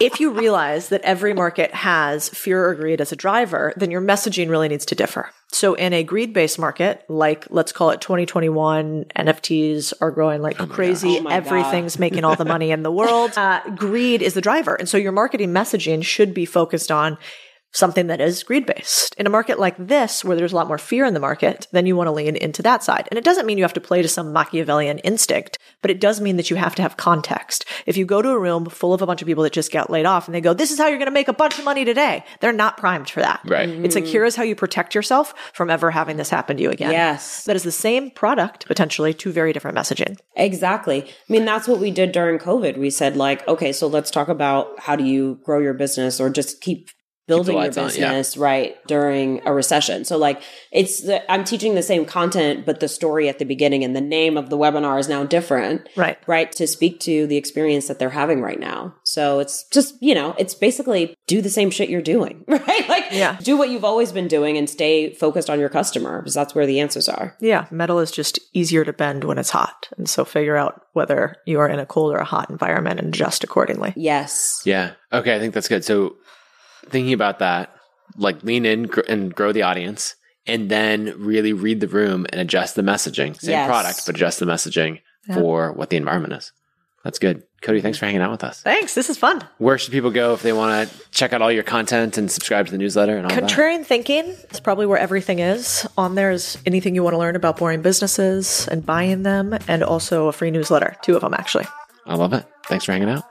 if 0.01 0.18
you 0.18 0.30
realize 0.32 0.88
that 0.88 1.03
every 1.03 1.34
market 1.34 1.72
has 1.74 2.28
fear 2.30 2.66
or 2.66 2.74
greed 2.74 3.01
as 3.01 3.12
a 3.12 3.16
driver, 3.16 3.72
then 3.76 3.90
your 3.90 4.01
messaging 4.01 4.48
really 4.48 4.68
needs 4.68 4.86
to 4.86 4.94
differ. 4.94 5.30
So 5.53 5.74
in 5.74 5.92
a 5.92 6.03
greed 6.03 6.32
based 6.32 6.59
market, 6.59 7.05
like 7.09 7.46
let's 7.51 7.70
call 7.70 7.90
it 7.90 8.01
2021, 8.01 9.07
NFTs 9.16 9.92
are 10.01 10.11
growing 10.11 10.40
like 10.40 10.57
crazy. 10.57 11.20
Oh 11.20 11.28
Everything's 11.28 11.98
making 11.98 12.24
all 12.24 12.36
the 12.36 12.44
money 12.44 12.70
in 12.70 12.82
the 12.82 12.90
world. 12.90 13.32
Uh, 13.40 13.61
greed 13.70 14.20
is 14.22 14.34
the 14.34 14.40
driver. 14.40 14.74
And 14.74 14.88
so 14.88 14.98
your 14.98 15.12
marketing 15.12 15.51
messaging 15.51 16.05
should 16.05 16.34
be 16.34 16.44
focused 16.44 16.90
on 16.90 17.16
something 17.73 18.09
that 18.09 18.21
is 18.21 18.43
greed 18.43 18.66
based. 18.66 19.14
In 19.16 19.27
a 19.27 19.31
market 19.31 19.59
like 19.59 19.77
this, 19.79 20.25
where 20.25 20.37
there's 20.37 20.53
a 20.53 20.57
lot 20.57 20.68
more 20.68 20.79
fear 20.79 21.05
in 21.05 21.14
the 21.14 21.21
market, 21.21 21.66
then 21.73 21.87
you 21.87 21.97
want 21.97 22.09
to 22.09 22.12
lean 22.12 22.37
into 22.37 22.62
that 22.62 22.83
side. 22.83 23.07
And 23.11 23.18
it 23.18 23.25
doesn't 23.25 23.47
mean 23.47 23.59
you 23.59 23.64
have 23.64 23.73
to 23.75 23.81
play 23.81 24.03
to 24.03 24.09
some 24.09 24.33
Machiavellian 24.33 24.99
instinct, 24.99 25.59
but 25.83 25.91
it 25.91 26.01
does 26.01 26.21
mean 26.21 26.37
that 26.37 26.51
you 26.51 26.57
have 26.57 26.75
to 26.77 26.83
have 26.83 26.97
context. 26.97 27.64
If 27.87 27.97
you 27.97 28.05
go 28.05 28.23
to 28.23 28.31
a 28.31 28.39
room 28.39 28.66
full 28.66 28.93
of 28.93 29.03
a 29.03 29.07
bunch 29.07 29.23
of 29.23 29.27
people 29.27 29.45
that 29.45 29.53
just 29.53 29.73
got 29.73 29.91
laid 29.91 30.07
off 30.07 30.27
and 30.27 30.35
they 30.35 30.41
go, 30.41 30.55
this 30.55 30.71
is 30.71 30.79
how 30.79 30.89
you're 30.89 30.99
going 30.99 31.07
to 31.07 31.12
make 31.12 31.29
a 31.29 31.33
bunch 31.33 31.59
of 31.59 31.64
money 31.64 31.85
today, 31.85 32.25
they're 32.41 32.53
not 32.53 32.77
primed 32.77 33.09
for 33.09 33.21
that. 33.21 33.41
Right. 33.45 33.68
It's 33.68 33.95
like, 33.95 34.05
here 34.05 34.25
is 34.25 34.37
how 34.37 34.43
you 34.43 34.55
protect 34.55 34.95
yourself 34.95 35.35
from 35.53 35.71
ever 35.71 35.91
having 35.91 36.16
this 36.16 36.31
happen 36.31 36.57
to 36.57 36.62
you 36.62 36.71
again. 36.71 36.93
Yes. 36.93 37.45
That 37.45 37.57
is 37.57 37.62
the 37.62 37.73
same 37.73 38.11
product, 38.11 38.66
potentially 38.66 39.14
two 39.14 39.33
very 39.33 39.53
different 39.53 39.77
messaging. 39.77 40.18
Exactly. 40.37 41.05
I 41.05 41.33
mean, 41.33 41.45
that's 41.45 41.68
what 41.68 41.79
we 41.79 41.91
did 41.91 42.12
during 42.12 42.39
COVID. 42.39 42.77
We 42.77 42.91
said 42.91 43.16
like, 43.16 43.47
okay, 43.47 43.73
so 43.73 43.87
let's 43.87 44.11
talk 44.11 44.29
about 44.29 44.81
how 44.81 44.97
do 44.97 45.05
you 45.05 45.41
grow 45.45 45.61
your 45.61 45.75
business 45.75 46.21
or 46.21 46.31
just 46.31 46.61
keep 46.61 46.91
building 47.27 47.55
your 47.55 47.62
lights 47.64 47.79
on, 47.79 47.85
yeah. 47.85 47.91
business 47.91 48.37
right 48.37 48.77
during 48.87 49.41
a 49.47 49.53
recession. 49.53 50.05
So 50.05 50.16
like 50.18 50.43
it's 50.73 51.03
the, 51.03 51.31
I'm 51.31 51.45
teaching 51.45 51.75
the 51.75 51.83
same 51.83 52.05
content 52.05 52.66
but 52.66 52.81
the 52.81 52.89
story 52.89 53.29
at 53.29 53.39
the 53.39 53.45
beginning 53.45 53.85
and 53.85 53.95
the 53.95 54.01
name 54.01 54.37
of 54.37 54.51
the 54.51 54.59
webinar 54.59 54.99
is 54.99 55.09
now 55.09 55.25
different. 55.25 55.89
Right. 55.97 56.18
Right 56.27 56.51
to 56.53 56.66
speak 56.66 57.01
to 57.01 57.27
the 57.27 57.37
experience 57.37 57.89
that 57.89 57.99
they're 57.99 58.11
having 58.11 58.41
right 58.41 58.59
now. 58.59 58.95
So 59.05 59.39
it's 59.39 59.64
just, 59.68 59.95
you 60.01 60.14
know, 60.14 60.35
it's 60.39 60.55
basically 60.55 61.14
do 61.27 61.41
the 61.41 61.51
same 61.51 61.71
shit 61.71 61.89
you're 61.89 62.03
doing, 62.03 62.45
right? 62.49 62.89
Like 62.89 63.07
Yeah. 63.12 63.39
do 63.43 63.57
what 63.57 63.71
you've 63.71 63.85
always 63.85 64.12
been 64.12 64.29
doing 64.29 64.57
and 64.57 64.68
stay 64.68 65.12
focused 65.14 65.49
on 65.49 65.61
your 65.61 65.68
customer 65.68 66.21
because 66.21 66.35
that's 66.35 66.55
where 66.55 66.66
the 66.66 66.81
answers 66.81 67.09
are. 67.09 67.37
Yeah. 67.41 67.66
Metal 67.71 68.01
is 68.01 68.11
just 68.11 68.41
easier 68.53 68.85
to 68.85 68.93
bend 68.93 69.25
when 69.25 69.39
it's 69.39 69.51
hot. 69.51 69.89
And 69.97 70.09
so 70.09 70.25
figure 70.25 70.57
out 70.57 70.83
whether 70.93 71.37
you 71.47 71.61
are 71.61 71.68
in 71.68 71.79
a 71.79 71.87
cold 71.87 72.12
or 72.12 72.18
a 72.18 72.25
hot 72.25 72.51
environment 72.51 72.99
and 72.99 73.09
adjust 73.09 73.45
accordingly. 73.45 73.93
Yes. 73.97 74.62
Yeah. 74.64 74.93
Okay. 75.12 75.35
I 75.35 75.39
think 75.39 75.55
that's 75.55 75.68
good. 75.68 75.85
So 75.85 76.16
thinking 76.89 77.12
about 77.12 77.39
that, 77.41 77.74
like 78.16 78.43
lean 78.43 78.64
in 78.66 78.85
gr- 78.85 79.01
and 79.09 79.35
grow 79.35 79.53
the 79.53 79.62
audience 79.62 80.14
and 80.47 80.70
then 80.70 81.14
really 81.18 81.53
read 81.53 81.81
the 81.81 81.89
room 81.89 82.26
and 82.31 82.41
adjust 82.41 82.74
the 82.74 82.83
messaging. 82.83 83.39
Same 83.41 83.51
Yes. 83.53 83.68
product, 83.68 84.03
but 84.07 84.14
adjust 84.14 84.41
the 84.41 84.47
messaging 84.47 85.01
for 85.35 85.72
what 85.72 85.91
the 85.91 85.97
environment 85.97 86.33
is. 86.33 86.53
That's 87.05 87.18
good. 87.18 87.45
Codie, 87.62 87.81
thanks 87.81 87.97
for 87.99 88.05
hanging 88.07 88.20
out 88.20 88.31
with 88.31 88.45
us. 88.45 88.61
Thanks. 88.62 88.95
This 88.95 89.09
is 89.09 89.16
fun. 89.16 89.43
Where 89.59 89.78
should 89.78 89.93
people 89.93 90.11
go 90.11 90.35
if 90.35 90.43
they 90.43 90.53
want 90.53 90.89
to 90.91 90.97
check 91.12 91.33
out 91.33 91.41
all 91.41 91.51
your 91.53 91.62
content 91.62 92.18
and 92.18 92.31
subscribe 92.31 92.66
to 92.66 92.72
the 92.72 92.78
newsletter 92.78 93.16
and 93.16 93.24
all 93.26 93.35
that? 93.35 93.43
Contrarian 93.45 93.85
thinking 93.87 94.35
is 94.51 94.61
probably 94.61 94.85
where 94.87 94.99
everything 94.99 95.39
is. 95.39 95.87
On 95.97 96.14
there 96.14 96.31
is 96.31 96.59
anything 96.66 96.95
you 96.95 97.03
want 97.03 97.14
to 97.14 97.18
learn 97.18 97.37
about 97.37 97.57
boring 97.59 97.81
businesses 97.81 98.66
and 98.68 98.85
buying 98.85 99.22
them, 99.22 99.57
and 99.68 99.83
also 99.83 100.26
a 100.28 100.33
free 100.33 100.51
newsletter. 100.51 100.97
Two 101.03 101.14
of 101.16 101.22
them, 101.22 101.33
actually. 101.35 101.66
I 102.07 102.14
love 102.16 102.33
it. 102.35 102.45
Thanks 102.66 102.85
for 102.87 102.93
hanging 102.93 103.09
out. 103.11 103.24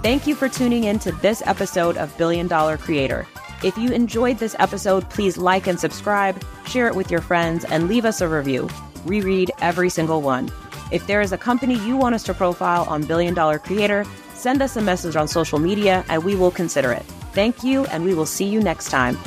Thank 0.00 0.28
you 0.28 0.36
for 0.36 0.48
tuning 0.48 0.84
in 0.84 1.00
to 1.00 1.10
this 1.10 1.42
episode 1.44 1.96
of 1.96 2.16
Billion 2.16 2.46
Dollar 2.46 2.76
Creator. 2.76 3.26
If 3.64 3.76
you 3.76 3.90
enjoyed 3.90 4.38
this 4.38 4.54
episode, 4.60 5.10
please 5.10 5.36
like 5.36 5.66
and 5.66 5.78
subscribe, 5.78 6.40
share 6.66 6.86
it 6.86 6.94
with 6.94 7.10
your 7.10 7.20
friends, 7.20 7.64
and 7.64 7.88
leave 7.88 8.04
us 8.04 8.20
a 8.20 8.28
review. 8.28 8.68
We 9.06 9.22
read 9.22 9.50
every 9.60 9.90
single 9.90 10.22
one. 10.22 10.52
If 10.92 11.04
there 11.08 11.20
is 11.20 11.32
a 11.32 11.38
company 11.38 11.74
you 11.80 11.96
want 11.96 12.14
us 12.14 12.22
to 12.24 12.34
profile 12.34 12.84
on 12.84 13.06
Billion 13.06 13.34
Dollar 13.34 13.58
Creator, 13.58 14.04
send 14.34 14.62
us 14.62 14.76
a 14.76 14.80
message 14.80 15.16
on 15.16 15.26
social 15.26 15.58
media 15.58 16.04
and 16.08 16.22
we 16.22 16.36
will 16.36 16.52
consider 16.52 16.92
it. 16.92 17.02
Thank 17.32 17.64
you, 17.64 17.84
and 17.86 18.04
we 18.04 18.14
will 18.14 18.24
see 18.24 18.46
you 18.46 18.60
next 18.60 18.90
time. 18.90 19.18